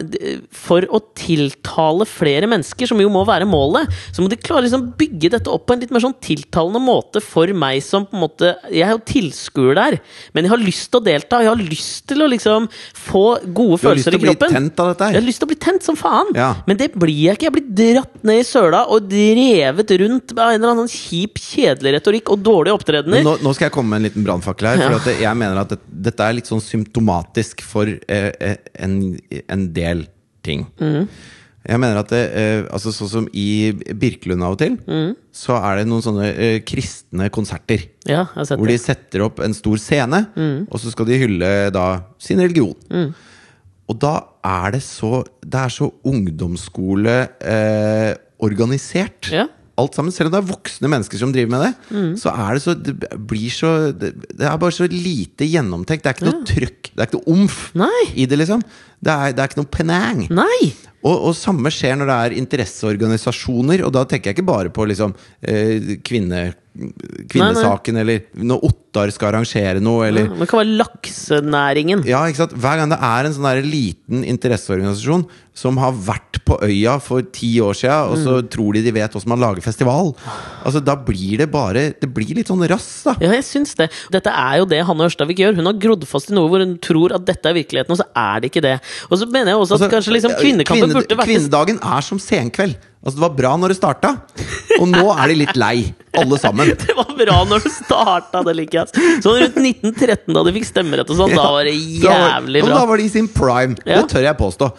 For 0.55 0.87
å 0.89 1.01
tiltale 1.19 2.07
flere 2.09 2.49
mennesker, 2.51 2.89
som 2.91 3.01
jo 3.03 3.11
må 3.13 3.25
være 3.29 3.47
målet, 3.49 3.91
så 4.15 4.23
må 4.25 4.29
de 4.33 4.39
klare 4.41 4.63
å 4.63 4.67
liksom 4.67 4.87
bygge 4.99 5.31
dette 5.37 5.51
opp 5.53 5.67
på 5.69 5.75
en 5.77 5.83
litt 5.85 5.93
mer 5.95 6.03
sånn 6.05 6.17
tiltalende 6.25 6.81
måte 6.83 7.21
for 7.25 7.51
meg 7.57 7.83
som 7.85 8.07
på 8.09 8.17
en 8.17 8.23
måte 8.25 8.55
Jeg 8.73 8.87
er 8.89 8.95
jo 8.95 9.03
tilskuer 9.11 9.75
der, 9.79 9.99
men 10.35 10.47
jeg 10.47 10.53
har 10.55 10.63
lyst 10.63 10.91
til 10.91 11.01
å 11.01 11.05
delta. 11.05 11.43
Jeg 11.45 11.53
har 11.53 11.61
lyst 11.75 12.07
til 12.11 12.25
å 12.25 12.29
liksom 12.31 12.69
få 13.05 13.25
gode 13.55 13.79
følelser 13.83 14.17
i 14.17 14.23
kroppen. 14.23 14.39
Du 14.39 14.55
har 14.55 14.55
lyst 14.55 14.55
til 14.55 14.55
å 14.55 14.55
bli 14.55 14.55
tent 14.71 14.81
av 14.85 14.91
dette 14.93 15.05
her? 15.09 15.13
Jeg 15.17 15.21
har 15.23 15.29
lyst 15.29 15.43
til 15.43 15.49
å 15.49 15.53
bli 15.53 15.61
tent 15.67 15.83
som 15.91 15.97
faen, 16.01 16.33
Ja. 16.39 16.51
men 16.67 16.77
det 16.81 16.91
blir 16.95 17.21
jeg 17.29 17.37
ikke. 17.39 17.49
Jeg 17.51 17.57
blir 17.59 17.95
dratt 17.95 18.25
ned 18.25 18.41
i 18.41 18.47
søla 18.49 18.85
og 18.89 19.09
drevet 19.11 19.95
rundt 20.01 20.33
av 20.39 20.51
en 20.55 20.59
eller 20.61 20.73
annen 20.75 20.89
kjip, 20.91 21.35
kjedelig 21.41 21.97
retorikk 21.99 22.31
og 22.35 22.43
dårlige 22.47 22.75
opptredener. 22.79 23.23
nå, 23.25 23.37
nå 23.43 23.55
skal 23.55 23.67
jeg 23.69 23.73
komme 23.77 23.91
med 23.95 24.03
en 24.03 24.09
liten 24.09 24.25
brannfakkel 24.27 24.71
her. 24.73 24.77
For 24.85 24.95
Ja. 24.95 25.03
at 25.03 25.21
jeg 25.27 25.37
mener 25.37 25.61
at 25.61 25.69
det, 25.75 25.79
dette 26.09 26.21
er 26.21 26.33
litt 26.33 26.47
sånn 26.47 26.63
symptomatisk 26.63 27.34
for 27.63 27.87
eh, 28.09 28.33
eh, 28.41 28.57
en, 28.79 29.19
en 29.49 29.73
del 29.73 30.07
ting. 30.43 30.67
Mm. 30.81 31.09
Jeg 31.65 31.81
mener 31.81 31.97
at 31.97 32.09
det, 32.13 32.23
eh, 32.37 32.63
altså 32.71 32.93
Sånn 32.93 33.09
som 33.09 33.29
i 33.33 33.73
Birkelund 33.73 34.43
av 34.45 34.53
og 34.53 34.59
til, 34.59 34.77
Mm. 34.87 35.15
så 35.33 35.57
er 35.65 35.77
det 35.79 35.87
noen 35.89 36.03
sånne 36.05 36.27
eh, 36.37 36.61
kristne 36.61 37.31
konserter. 37.31 37.87
Ja, 38.07 38.27
Hvor 38.35 38.67
de 38.69 38.77
setter 38.79 39.23
opp 39.25 39.41
en 39.41 39.55
stor 39.55 39.77
scene, 39.77 40.27
Mm. 40.37 40.67
og 40.71 40.79
så 40.81 40.91
skal 40.93 41.07
de 41.07 41.19
hylle 41.19 41.71
da 41.73 42.03
sin 42.19 42.39
religion. 42.39 42.75
Og 43.89 43.99
da 44.01 44.25
er 44.45 44.71
det 44.73 44.83
så 44.83 45.25
Det 45.43 45.55
er 45.61 45.69
så 45.69 45.91
ungdomsskoleorganisert. 46.05 47.43
Eh, 47.43 48.15
organisert. 48.41 49.31
Ja. 49.33 49.47
Alt 49.77 49.95
sammen, 49.97 50.13
Selv 50.15 50.29
om 50.29 50.33
det 50.37 50.39
er 50.45 50.53
voksne 50.55 50.89
mennesker 50.89 51.19
som 51.19 51.33
driver 51.35 51.51
med 51.51 51.63
det, 51.67 51.73
Mm. 51.91 52.13
så 52.21 52.31
er 52.31 52.55
det 52.55 52.63
så 52.63 52.75
Det 52.75 52.95
blir 53.27 53.51
så 53.51 53.93
Det, 53.93 54.13
det 54.39 54.47
er 54.47 54.57
bare 54.59 54.71
så 54.73 54.87
lite 54.87 55.49
gjennomtenkt. 55.51 56.03
Det 56.05 56.11
er 56.13 56.15
ikke 56.15 56.29
noe 56.31 56.45
trøkk, 56.47 56.91
det 56.95 57.01
er 57.01 57.07
ikke 57.09 57.19
noe 57.21 57.35
omf 57.35 57.57
i 58.15 58.27
det, 58.27 58.39
liksom. 58.39 58.63
Det 59.03 59.13
er, 59.13 59.33
det 59.35 59.43
er 59.43 59.49
ikke 59.51 59.63
noe 59.63 59.73
penang. 59.75 60.29
Nei! 60.31 60.73
Og, 61.05 61.17
og 61.29 61.35
samme 61.37 61.69
skjer 61.75 61.99
når 62.01 62.09
det 62.09 62.19
er 62.25 62.37
interesseorganisasjoner, 62.43 63.85
og 63.85 63.93
da 63.93 64.05
tenker 64.09 64.31
jeg 64.33 64.39
ikke 64.39 64.49
bare 64.49 64.73
på 64.73 64.87
liksom 64.89 65.13
eh, 65.45 65.99
kvinne, 66.07 66.47
kvinnesaken, 67.31 68.01
eller 68.01 68.25
når 68.35 68.65
Ottar 68.67 69.13
skal 69.15 69.33
arrangere 69.33 69.83
noe, 69.85 70.09
eller 70.09 70.31
Det 70.33 70.49
kan 70.51 70.63
være 70.63 70.79
laksenæringen. 70.81 72.05
ja, 72.09 72.25
ikke 72.31 72.43
sant? 72.45 72.57
Hver 72.59 72.81
gang 72.81 72.91
det 72.93 72.99
er 73.05 73.29
en 73.29 73.35
sånn 73.37 73.47
der 73.51 73.63
liten 73.67 74.25
interesseorganisasjon 74.27 75.27
som 75.55 75.77
har 75.79 75.93
vært 75.95 76.41
på 76.45 76.57
øya 76.67 76.97
for 77.01 77.23
ti 77.33 77.53
år 77.63 77.77
siden, 77.79 78.11
og 78.11 78.19
så 78.21 78.33
tror 78.51 78.75
de 78.75 78.83
de 78.85 78.93
vet 78.97 79.13
hvordan 79.15 79.31
man 79.33 79.41
lager 79.45 79.63
festival, 79.65 80.11
altså 80.67 80.83
da 80.83 80.97
blir 80.99 81.39
det 81.41 81.47
bare 81.53 81.85
Det 82.01 82.09
blir 82.11 82.35
litt 82.37 82.51
sånn 82.51 82.65
rass, 82.69 82.89
da. 83.07 83.15
Ja, 83.23 83.31
jeg 83.37 83.45
syns 83.47 83.77
det. 83.79 83.87
Dette 84.13 84.33
er 84.35 84.59
jo 84.61 84.67
det 84.69 84.81
Hanne 84.85 85.07
Ørstavik 85.07 85.39
gjør. 85.41 85.55
Hun 85.57 85.69
har 85.71 85.79
grodd 85.81 86.05
fast 86.11 86.33
i 86.33 86.35
noe 86.37 86.51
hvor 86.51 86.61
hun 86.65 86.75
tror 86.83 87.15
at 87.17 87.25
dette 87.29 87.49
er 87.49 87.55
virkeligheten, 87.57 87.95
og 87.95 88.01
så 88.03 88.07
er 88.19 88.43
det 88.43 88.51
ikke 88.51 88.65
det. 88.67 88.75
Og 89.09 89.21
så 89.21 89.29
mener 89.31 89.53
jeg 89.55 89.61
også 89.63 89.79
at 89.79 89.85
Altså, 89.85 89.91
kanskje 89.95 90.15
liksom 90.17 90.35
kvinnekampen 90.41 90.94
vært 90.95 91.25
Kvinnedagen 91.29 91.79
er 91.83 92.01
som 92.07 92.19
senkveld. 92.23 92.77
Altså, 93.05 93.19
det 93.19 93.25
var 93.27 93.35
bra 93.37 93.51
når 93.61 93.69
det 93.69 93.77
starta, 93.77 94.11
og 94.81 94.87
nå 94.89 95.03
er 95.13 95.29
de 95.29 95.35
litt 95.43 95.57
lei, 95.61 95.93
alle 96.17 96.39
sammen. 96.41 96.71
Det 96.81 96.95
var 96.97 97.11
bra 97.19 97.37
når 97.51 97.67
det 97.67 97.73
starta, 97.75 98.41
det 98.47 98.55
liker 98.57 98.79
jeg. 98.81 98.89
ass. 98.89 99.21
Sånn 99.27 99.37
rundt 99.43 99.59
1913, 99.61 100.33
da 100.33 100.43
de 100.47 100.55
fikk 100.57 100.65
stemmerett 100.71 101.11
og 101.13 101.19
sånn, 101.21 101.35
da 101.37 101.45
var 101.53 101.69
det 101.69 101.75
Da 102.01 102.09
var- 102.09 102.25
jævlig 102.41 102.63
Ja, 102.63 102.65
men 102.65 102.73
bra. 102.73 102.79
Da 102.81 102.87
var 102.87 102.97
de 102.97 103.05
i 103.05 103.13
sin 103.13 103.29
prime. 103.29 103.77
Ja. 103.85 104.01
Det 104.01 104.09
tør 104.15 104.23
jeg 104.25 104.39
påstå. 104.41 104.71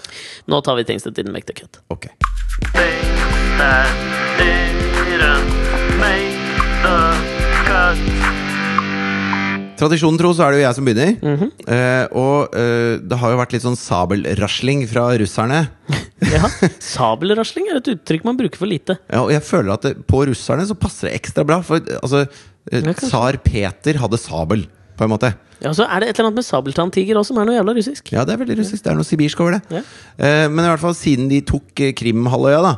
Nå 0.49 0.63
tar 0.65 0.75
vi 0.81 0.83
Things 0.89 1.03
That 1.05 1.13
Didn't 1.13 1.33
Make 1.37 1.45
the 1.45 1.53
Cut. 1.53 1.77
Ok. 1.93 2.07
Things 2.73 3.13
that 3.61 3.93
didn't 4.41 5.53
make 6.01 6.33
the 6.81 6.97
cut. 7.69 8.24
Tradisjonen 9.79 10.17
tro 10.21 10.31
så 10.35 10.45
er 10.45 10.53
det 10.55 10.59
jo 10.61 10.65
jeg 10.65 10.77
som 10.77 10.85
begynner. 10.87 11.15
Mhm. 11.21 11.49
eh, 11.67 12.05
og 12.15 12.55
eh, 12.55 12.95
det 13.03 13.17
har 13.21 13.33
jo 13.33 13.39
vært 13.41 13.55
litt 13.55 13.65
sånn 13.65 13.79
sabelrasling 13.79 14.85
fra 14.91 15.09
russerne. 15.21 15.65
Ja, 16.25 16.47
Sabelrasling 16.81 17.67
er 17.69 17.77
et 17.81 17.89
uttrykk 17.91 18.23
man 18.25 18.37
bruker 18.39 18.57
for 18.61 18.69
lite. 18.71 18.95
Ja, 19.11 19.19
og 19.25 19.33
jeg 19.33 19.43
føler 19.45 19.73
at 19.75 19.83
det, 19.85 19.91
på 20.09 20.21
russerne 20.29 20.63
så 20.65 20.73
passer 20.79 21.09
det 21.09 21.17
ekstra 21.19 21.43
bra. 21.45 21.57
For 21.65 21.83
altså, 21.99 22.21
eh, 22.71 22.87
tsar 22.97 23.37
Peter 23.43 23.99
hadde 24.01 24.17
sabel, 24.21 24.63
på 24.95 25.05
en 25.05 25.11
måte. 25.11 25.33
Ja, 25.59 25.73
Så 25.75 25.83
er 25.85 26.01
det 26.01 26.09
et 26.09 26.17
eller 26.19 26.29
annet 26.31 26.39
med 26.39 26.47
sabeltanntiger 26.47 27.19
også, 27.19 27.33
som 27.33 27.41
er 27.43 27.49
noe 27.49 27.57
jævla 27.57 27.75
russisk. 27.77 28.09
Ja, 28.15 28.23
det 28.27 28.35
er 28.35 28.41
veldig 28.41 28.57
russisk. 28.61 28.81
Det 28.85 28.91
er 28.93 28.97
noe 28.97 29.07
sibirsk 29.07 29.43
over 29.43 29.57
det. 29.57 29.61
Ja. 29.75 29.83
Eh, 30.17 30.47
men 30.49 30.63
i 30.65 30.71
hvert 30.71 30.83
fall 30.83 30.95
siden 30.97 31.27
de 31.31 31.41
tok 31.51 31.83
eh, 31.83 31.93
Krimhalvøya, 31.99 32.63
da, 32.63 32.73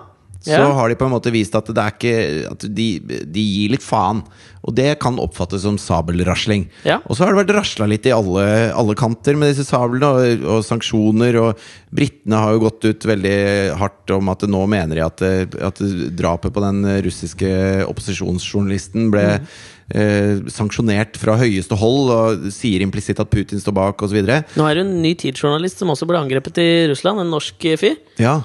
så 0.47 0.57
Ja. 0.63 0.71
har 0.73 0.89
de 0.89 0.95
på 0.95 1.05
en 1.05 1.11
måte 1.13 1.31
vist 1.33 1.55
at 1.59 1.67
det 1.67 1.85
ikke 1.93 2.13
At 2.51 2.63
de, 2.73 2.87
de 3.27 3.43
gir 3.43 3.73
litt 3.75 3.83
faen. 3.83 4.23
Og 4.67 4.73
det 4.75 4.97
kan 4.99 5.15
oppfattes 5.21 5.61
som 5.63 5.77
sabelrasling. 5.79 6.65
Ja. 6.83 6.97
Og 7.07 7.15
så 7.15 7.23
har 7.23 7.31
det 7.31 7.45
vært 7.45 7.55
rasla 7.55 7.85
litt 7.87 8.05
i 8.09 8.11
alle, 8.11 8.73
alle 8.75 8.95
kanter 8.99 9.37
med 9.39 9.53
disse 9.53 9.63
sablene 9.69 10.09
og, 10.09 10.43
og 10.57 10.65
sanksjoner. 10.67 11.37
Og 11.39 11.61
britene 11.95 12.41
har 12.41 12.51
jo 12.57 12.63
gått 12.65 12.83
ut 12.89 13.07
veldig 13.07 13.37
hardt 13.79 14.11
om 14.17 14.27
at 14.33 14.43
nå 14.49 14.65
mener 14.67 14.99
de 14.99 15.05
at, 15.05 15.23
at 15.69 15.79
drapet 16.19 16.51
på 16.51 16.63
den 16.65 16.83
russiske 17.05 17.47
opposisjonsjournalisten 17.87 19.11
ble 19.13 19.25
Mm. 19.37 19.47
eh, 19.95 20.39
sanksjonert 20.51 21.15
fra 21.15 21.37
høyeste 21.39 21.77
hold, 21.79 22.09
og 22.11 22.47
sier 22.51 22.81
implisitt 22.83 23.19
at 23.23 23.29
Putin 23.31 23.59
står 23.61 23.73
bak, 23.77 24.01
osv. 24.03 24.19
Nå 24.19 24.65
er 24.67 24.75
det 24.75 24.83
en 24.83 25.01
ny 25.01 25.13
tidsjournalist 25.15 25.79
som 25.79 25.87
også 25.93 26.07
ble 26.09 26.19
angrepet 26.19 26.59
i 26.59 26.67
Russland, 26.91 27.21
en 27.23 27.31
norsk 27.31 27.55
fyr. 27.79 27.95
Ja. 28.19 28.41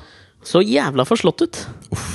Så 0.46 0.62
jævla 0.66 1.04
forslått 1.06 1.44
ut. 1.44 1.58
Uff, 1.94 2.10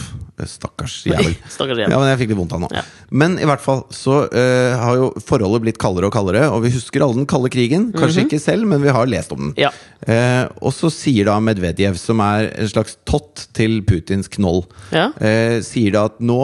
stakkars 0.51 0.99
jævel. 1.07 1.33
Stakkars 1.55 1.79
Ja, 1.79 1.87
men 1.93 2.09
jeg 2.11 2.19
fikk 2.21 2.33
litt 2.33 2.39
vondt 2.41 2.55
av 2.57 2.61
nå. 2.65 2.69
Ja. 2.75 2.83
Men 3.09 3.37
i 3.41 3.47
hvert 3.47 3.63
fall 3.63 3.85
så 3.95 4.19
uh, 4.27 4.73
har 4.81 4.99
jo 4.99 5.07
forholdet 5.23 5.63
blitt 5.63 5.79
kaldere 5.81 6.09
og 6.09 6.13
kaldere, 6.15 6.43
og 6.53 6.61
vi 6.65 6.73
husker 6.75 7.05
alle 7.05 7.17
den 7.21 7.29
kalde 7.29 7.51
krigen. 7.53 7.89
Kanskje 7.95 8.25
ikke 8.27 8.41
selv, 8.43 8.67
men 8.69 8.83
vi 8.83 8.93
har 8.93 9.09
lest 9.09 9.31
om 9.35 9.47
den. 9.47 9.53
Ja. 9.63 9.71
Uh, 10.03 10.45
og 10.61 10.75
så 10.75 10.91
sier 10.93 11.29
da 11.29 11.39
Medvedev, 11.43 11.97
som 12.01 12.21
er 12.25 12.51
en 12.53 12.71
slags 12.71 12.99
tott 13.07 13.47
til 13.57 13.79
Putins 13.87 14.29
knoll, 14.35 14.65
Ja. 14.93 15.09
uh, 15.15 15.57
sier 15.65 15.95
da 15.95 16.07
at 16.11 16.19
nå 16.19 16.41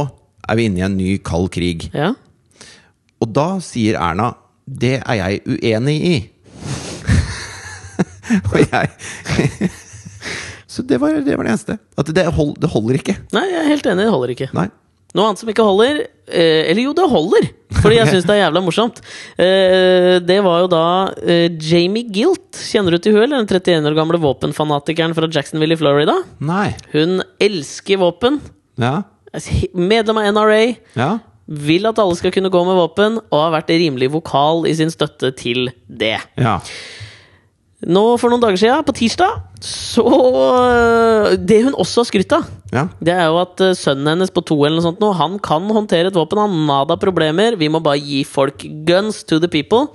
er 0.50 0.60
vi 0.60 0.68
inne 0.68 0.82
i 0.82 0.88
en 0.88 0.98
ny 1.00 1.18
kald 1.24 1.52
krig. 1.56 1.90
Ja. 1.96 2.14
Og 3.24 3.30
da 3.36 3.58
sier 3.64 3.96
Erna 4.04 4.34
det 4.64 5.02
er 5.04 5.16
jeg 5.20 5.42
uenig 5.60 5.96
i. 6.08 6.16
og 8.52 8.60
jeg 8.64 9.70
Så 10.74 10.82
det 10.90 10.98
var 11.02 11.14
det, 11.22 11.36
var 11.38 11.46
det 11.46 11.54
eneste. 11.54 11.78
At 12.00 12.08
det, 12.16 12.24
hold, 12.34 12.56
det 12.62 12.70
holder 12.74 12.98
ikke. 12.98 13.18
Nei, 13.36 13.44
jeg 13.52 13.60
er 13.62 13.70
helt 13.70 13.90
enig, 13.92 14.08
det 14.08 14.14
holder 14.16 14.34
ikke. 14.34 14.50
Nei. 14.58 14.70
Noe 15.14 15.30
annet 15.30 15.44
som 15.44 15.50
ikke 15.52 15.66
holder 15.66 16.00
eh, 16.02 16.64
Eller 16.72 16.88
jo, 16.88 16.94
det 16.98 17.04
holder! 17.12 17.44
Fordi 17.84 18.00
jeg 18.00 18.10
syns 18.16 18.26
det 18.26 18.34
er 18.34 18.40
jævla 18.48 18.64
morsomt. 18.66 19.02
Eh, 19.38 20.16
det 20.26 20.40
var 20.46 20.64
jo 20.64 20.72
da 20.72 20.86
eh, 21.22 21.46
Jamie 21.62 22.08
Gilt. 22.16 22.58
Kjenner 22.58 22.96
du 22.96 23.04
til 23.04 23.14
hun, 23.14 23.28
eller 23.28 23.44
den 23.44 23.50
31 23.52 23.92
år 23.92 23.98
gamle 24.00 24.22
våpenfanatikeren 24.24 25.14
fra 25.18 25.30
Jacksonville 25.30 25.78
i 25.78 25.82
Florida? 25.82 26.18
Nei. 26.42 26.72
Hun 26.96 27.22
elsker 27.44 28.02
våpen. 28.02 28.42
Ja. 28.82 29.04
Medlem 29.78 30.24
av 30.24 30.32
NRA. 30.34 30.64
Ja. 30.98 31.12
Vil 31.46 31.86
at 31.90 32.00
alle 32.02 32.18
skal 32.18 32.34
kunne 32.34 32.50
gå 32.54 32.66
med 32.66 32.78
våpen, 32.80 33.22
og 33.28 33.38
har 33.38 33.54
vært 33.60 33.74
rimelig 33.76 34.10
vokal 34.16 34.66
i 34.70 34.74
sin 34.80 34.94
støtte 34.94 35.34
til 35.38 35.68
det. 35.86 36.16
Ja. 36.40 36.58
Nå 37.88 38.04
For 38.22 38.32
noen 38.32 38.42
dager 38.44 38.60
siden, 38.62 38.84
på 38.88 38.94
tirsdag, 38.96 39.42
så 39.64 40.04
Det 41.44 41.60
hun 41.66 41.74
også 41.80 42.04
har 42.04 42.10
skrytt 42.10 42.36
av, 42.38 42.48
Ja. 42.74 42.88
det 43.04 43.14
er 43.14 43.28
jo 43.30 43.38
at 43.42 43.62
eh, 43.62 43.74
sønnen 43.78 44.08
hennes 44.16 44.32
på 44.34 44.44
to 44.46 44.56
eller 44.66 44.80
noe 44.80 44.88
sånt 44.88 45.00
nå, 45.04 45.12
han 45.20 45.38
kan 45.44 45.68
håndtere 45.70 46.08
et 46.10 46.18
våpen. 46.18 46.40
Han 46.42 46.66
nada 46.68 46.96
problemer. 46.98 47.56
Vi 47.60 47.70
må 47.70 47.82
bare 47.84 48.00
gi 48.02 48.24
folk 48.26 48.64
guns 48.88 49.24
to 49.24 49.40
the 49.40 49.48
people. 49.52 49.88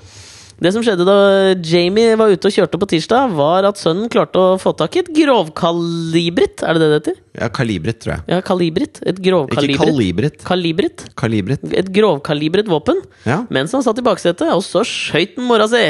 Det 0.59 0.73
som 0.75 0.83
skjedde 0.83 1.05
da 1.07 1.55
Jamie 1.63 2.17
var 2.19 2.33
ute 2.35 2.49
og 2.51 2.55
kjørte 2.55 2.79
på 2.83 2.89
tirsdag, 2.91 3.31
var 3.39 3.63
at 3.69 3.79
sønnen 3.79 4.09
klarte 4.11 4.41
å 4.43 4.57
få 4.59 4.73
tak 4.75 4.97
i 4.99 5.03
et 5.05 5.11
grovkalibret. 5.15 6.65
Er 6.67 6.75
det 6.75 6.81
det 6.83 6.89
det 6.91 6.99
heter? 6.99 7.21
ja 7.39 7.49
kalibret, 7.55 8.01
tror 8.03 8.15
jeg. 8.17 8.23
Ja, 8.33 8.41
kalibret. 8.43 8.99
Et 9.07 9.15
Ikke 9.21 9.29
grovkalibret. 9.31 9.79
kalibret. 9.79 10.45
Kalibret. 10.45 11.05
Kalibret. 11.15 11.61
Et 11.79 11.87
grovkalibret 11.95 12.67
våpen. 12.67 12.99
Ja. 13.25 13.45
Mens 13.55 13.71
han 13.73 13.85
satt 13.87 13.99
i 14.03 14.03
baksetet, 14.03 14.51
og 14.51 14.63
så 14.67 14.83
skøyt 14.83 15.37
han 15.39 15.47
mora 15.47 15.69
si! 15.71 15.85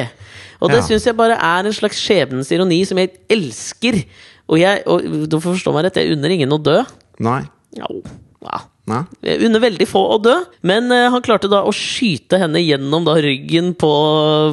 Og 0.60 0.70
det 0.72 0.80
Ja. 0.80 0.86
syns 0.88 1.04
jeg 1.06 1.16
bare 1.16 1.36
er 1.38 1.66
en 1.66 1.72
slags 1.76 2.00
skjebnens 2.02 2.50
ironi 2.54 2.84
som 2.86 2.98
jeg 2.98 3.12
elsker. 3.30 4.04
Og 4.48 4.58
jeg, 4.58 4.82
og 4.86 5.28
du 5.28 5.36
får 5.38 5.54
forstå 5.58 5.74
meg 5.74 5.84
rett, 5.86 6.00
jeg 6.00 6.16
unner 6.16 6.34
ingen 6.34 6.50
å 6.50 6.62
dø. 6.62 6.80
Nei. 7.20 7.42
Jau, 7.76 8.02
ja. 8.42 8.60
Nei. 8.88 9.02
Jeg 9.20 9.42
unner 9.44 9.60
veldig 9.60 9.84
få 9.84 10.00
å 10.14 10.16
dø, 10.24 10.32
men 10.64 10.86
uh, 10.90 11.10
han 11.12 11.20
klarte 11.20 11.50
da 11.52 11.60
å 11.68 11.72
skyte 11.76 12.38
henne 12.40 12.62
gjennom 12.62 13.04
da 13.04 13.18
ryggen 13.20 13.74
på, 13.76 13.90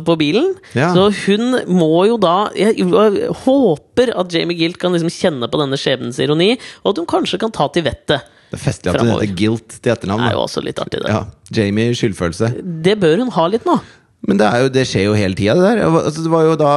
på 0.04 0.16
bilen. 0.20 0.50
Ja. 0.76 0.90
Så 0.92 1.08
hun 1.24 1.56
må 1.72 2.04
jo 2.10 2.18
da 2.20 2.50
Jeg, 2.58 2.76
jeg 2.84 3.30
håper 3.46 4.12
at 4.20 4.36
Jamie 4.36 4.58
Gilt 4.60 4.78
kan 4.82 4.92
liksom 4.92 5.14
kjenne 5.14 5.48
på 5.48 5.62
denne 5.62 5.80
skjebnens 5.80 6.20
ironi, 6.20 6.58
og 6.84 6.92
at 6.92 7.00
hun 7.00 7.08
kanskje 7.14 7.40
kan 7.46 7.54
ta 7.56 7.70
til 7.72 7.88
vettet. 7.88 8.28
Det 8.52 8.60
er 8.60 8.64
festlig 8.66 8.92
at 8.92 9.00
hun 9.02 9.14
heter 9.14 9.32
Gilt 9.40 9.80
til 9.80 9.96
etternavn. 9.96 10.26
Det 10.26 10.34
er 10.34 10.36
jo 10.36 10.44
også 10.44 10.66
litt 10.68 10.84
artig, 10.84 11.00
det. 11.06 11.16
Ja. 11.16 11.24
Jamie 11.56 11.96
skyldfølelse. 11.96 12.52
Det 12.84 13.00
bør 13.00 13.24
hun 13.24 13.32
ha 13.40 13.48
litt 13.56 13.66
nå. 13.68 13.80
Men 14.26 14.40
det, 14.40 14.46
er 14.48 14.64
jo, 14.64 14.70
det 14.74 14.86
skjer 14.90 15.06
jo 15.08 15.18
hele 15.18 15.38
tida, 15.38 15.54
det 15.60 15.66
der. 15.68 15.84
Altså, 15.86 16.24
det 16.26 16.32
var 16.34 16.46
jo 16.48 16.56
da 16.58 16.72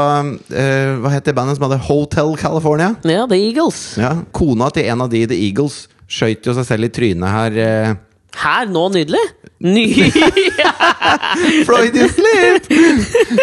eh, 0.52 0.96
Hva 1.00 1.12
het 1.14 1.28
det 1.28 1.36
bandet 1.36 1.56
som 1.56 1.64
hadde 1.68 1.80
Hotel 1.86 2.34
California? 2.40 2.90
Ja, 3.08 3.24
The 3.30 3.38
Eagles. 3.40 3.78
Ja, 4.00 4.18
Kona 4.36 4.68
til 4.74 4.90
en 4.92 5.04
av 5.06 5.08
de, 5.12 5.22
The 5.30 5.38
Eagles, 5.48 5.86
skøyt 6.08 6.44
jo 6.48 6.54
seg 6.58 6.68
selv 6.68 6.88
i 6.88 6.92
trynet 6.92 7.32
her. 7.32 7.56
Eh. 7.64 7.94
Her 8.38 8.68
nå, 8.70 8.84
nydelig! 8.94 9.22
Ny 9.64 9.86
Freudian 11.66 12.12
slip! 12.12 12.68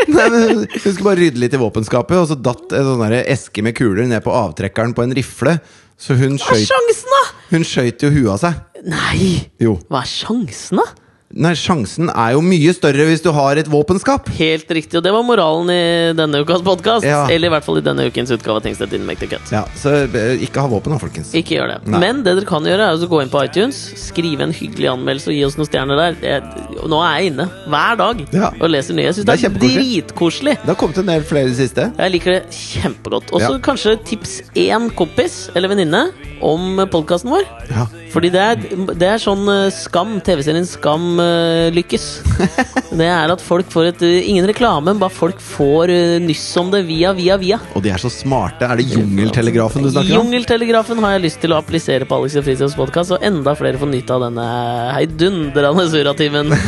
Nei, 0.07 0.27
men 0.32 0.45
Hun 0.61 0.68
skulle 0.77 1.07
bare 1.07 1.19
rydde 1.23 1.41
litt 1.41 1.57
i 1.57 1.60
våpenskapet, 1.60 2.19
og 2.22 2.30
så 2.30 2.38
datt 2.40 2.76
en 2.77 2.91
sånn 2.91 3.18
eske 3.26 3.65
med 3.65 3.76
kuler 3.77 4.06
ned 4.07 4.23
på 4.23 4.36
avtrekkeren 4.36 4.94
på 4.95 5.03
en 5.06 5.15
rifle. 5.18 5.57
Så 5.98 6.15
hun 6.19 6.38
Hva 6.38 6.53
er 6.56 6.68
sjansen, 6.68 7.11
da?! 7.11 7.23
hun 7.53 7.65
skøyt 7.68 8.03
jo 8.03 8.11
huet 8.14 8.32
av 8.36 8.40
seg. 8.44 8.61
Nei! 8.86 9.34
Jo. 9.61 9.77
Hva 9.90 10.03
er 10.03 10.11
sjansen, 10.11 10.82
da? 10.84 10.88
Nei, 11.36 11.52
sjansen 11.60 12.07
er 12.16 12.32
jo 12.32 12.40
mye 12.45 12.72
større 12.72 13.03
hvis 13.10 13.20
du 13.20 13.28
har 13.36 13.60
et 13.60 13.68
våpenskap. 13.68 14.30
Helt 14.38 14.70
riktig, 14.72 14.95
og 14.95 15.03
det 15.03 15.12
var 15.12 15.24
moralen 15.28 15.68
i 15.74 16.14
denne 16.16 16.40
ukas 16.45 16.62
podkast. 16.64 17.03
Ja. 17.03 17.26
Eller 17.28 17.49
i 17.49 17.52
hvert 17.52 17.66
fall 17.66 17.82
i 17.82 17.84
denne 17.84 18.06
ukens 18.07 18.32
utgave 18.32 18.62
av 18.62 18.64
That 18.80 18.94
Didn't 18.94 19.03
Make. 19.03 19.28
Ja, 19.52 19.66
Så 19.76 19.91
eh, 20.06 20.40
ikke 20.45 20.64
ha 20.64 20.70
våpen 20.72 20.94
da, 20.95 20.99
folkens. 21.02 21.34
Ikke 21.36 21.57
gjør 21.57 21.74
det. 21.74 21.78
Nei. 21.91 21.99
Men 22.06 22.22
det 22.24 22.38
dere 22.38 22.48
kan 22.48 22.64
gjøre, 22.64 22.88
er 22.88 23.03
å 23.03 23.10
gå 23.12 23.20
inn 23.26 23.34
på 23.34 23.41
iTunes, 23.44 23.82
skrive 23.99 24.48
en 24.48 24.56
hyggelig 24.56 24.94
anmeldelse 24.94 25.34
og 25.34 25.36
gi 25.36 25.44
oss 25.49 25.60
noen 25.60 25.68
stjerner 25.68 25.99
der. 25.99 26.16
Jeg, 26.24 26.88
nå 26.88 27.02
er 27.03 27.18
jeg 27.20 27.34
inne 27.34 27.49
hver 27.68 27.99
dag 27.99 28.24
Ja. 28.32 28.53
og 28.56 28.72
leser 28.72 28.95
nye. 28.95 29.10
Jeg 29.10 29.18
syns 29.20 29.28
Det 29.28 29.36
det, 29.36 29.52
er 29.52 29.52
er 29.52 29.76
dritkoselig. 29.76 30.56
Det 30.64 30.72
har 30.72 30.80
kommet 30.86 31.03
en 31.03 31.12
del 31.12 31.28
flere 31.28 31.52
i 31.52 31.52
det 31.52 31.60
siste. 31.60 31.90
Jeg 31.99 32.16
liker 32.16 32.38
det 32.38 32.41
kjempegodt. 32.62 33.36
Og 33.36 33.44
så 33.44 33.52
kanskje 33.68 33.98
tips 34.07 34.38
én 34.56 34.88
kompis 34.95 35.49
eller 35.52 35.74
venninne 35.76 36.06
om 36.45 36.80
podkasten 36.95 37.36
vår. 37.36 37.44
Ja. 37.76 37.90
Fordi 38.16 38.30
det 38.32 38.40
er, 38.42 38.62
det 38.96 39.08
er 39.10 39.20
sånn 39.20 39.44
eh, 39.52 39.68
Skam, 39.76 40.16
TV-serien 40.24 40.68
Skam 40.68 41.20
eh, 41.20 41.68
lykkes. 41.76 42.06
Det 42.96 43.08
er 43.12 43.32
at 43.34 43.42
folk 43.44 43.68
får 43.74 43.90
et 43.90 44.04
eh, 44.08 44.28
Ingen 44.32 44.46
reklame, 44.48 44.94
bare 45.00 45.12
folk 45.12 45.42
får 45.44 45.92
eh, 45.92 46.16
nyss 46.24 46.46
om 46.62 46.70
det 46.72 46.86
via, 46.88 47.12
via, 47.18 47.36
via. 47.42 47.58
Og 47.76 47.84
de 47.84 47.92
er 47.92 48.00
så 48.00 48.12
smarte. 48.14 48.64
Er 48.64 48.80
det 48.80 48.86
Jungeltelegrafen 48.94 49.84
du 49.84 49.90
snakker 49.92 50.14
om? 50.16 50.22
Jungeltelegrafen 50.22 51.02
har 51.04 51.18
jeg 51.18 51.26
lyst 51.26 51.42
til 51.44 51.52
å 51.52 51.60
applisere 51.60 52.08
på 52.08 52.16
Alex 52.22 52.38
og 52.40 52.46
Fritids 52.48 52.78
podkast, 52.80 53.12
og 53.18 53.26
enda 53.26 53.56
flere 53.60 53.82
får 53.82 53.92
nytte 53.92 54.16
av 54.16 54.24
denne 54.30 54.48
heidundrende 54.96 55.88
suratimen. 55.92 56.56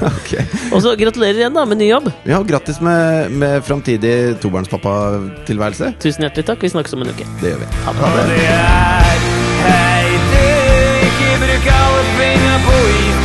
Ok. 0.10 0.30
og 0.72 0.80
så 0.84 0.94
gratulerer 0.98 1.42
igjen 1.42 1.56
da 1.56 1.66
med 1.68 1.80
ny 1.80 1.90
jobb. 1.90 2.08
Ja, 2.28 2.40
Grattis 2.46 2.80
med, 2.84 3.34
med 3.42 3.60
framtidig 3.66 4.14
tobarnspappatilværelse. 4.42 5.92
Tusen 6.02 6.26
hjertelig 6.26 6.48
takk. 6.52 6.64
Vi 6.64 6.72
snakkes 6.72 6.96
om 6.96 7.04
en 7.04 7.12
uke. 7.12 7.28
Det 7.42 7.52
gjør 7.54 7.62
vi. 7.66 7.70
Ha 7.84 7.96
det. 7.98 8.08
Og 8.08 8.32
det 8.32 8.40
er 8.48 9.29
boy 12.62 13.19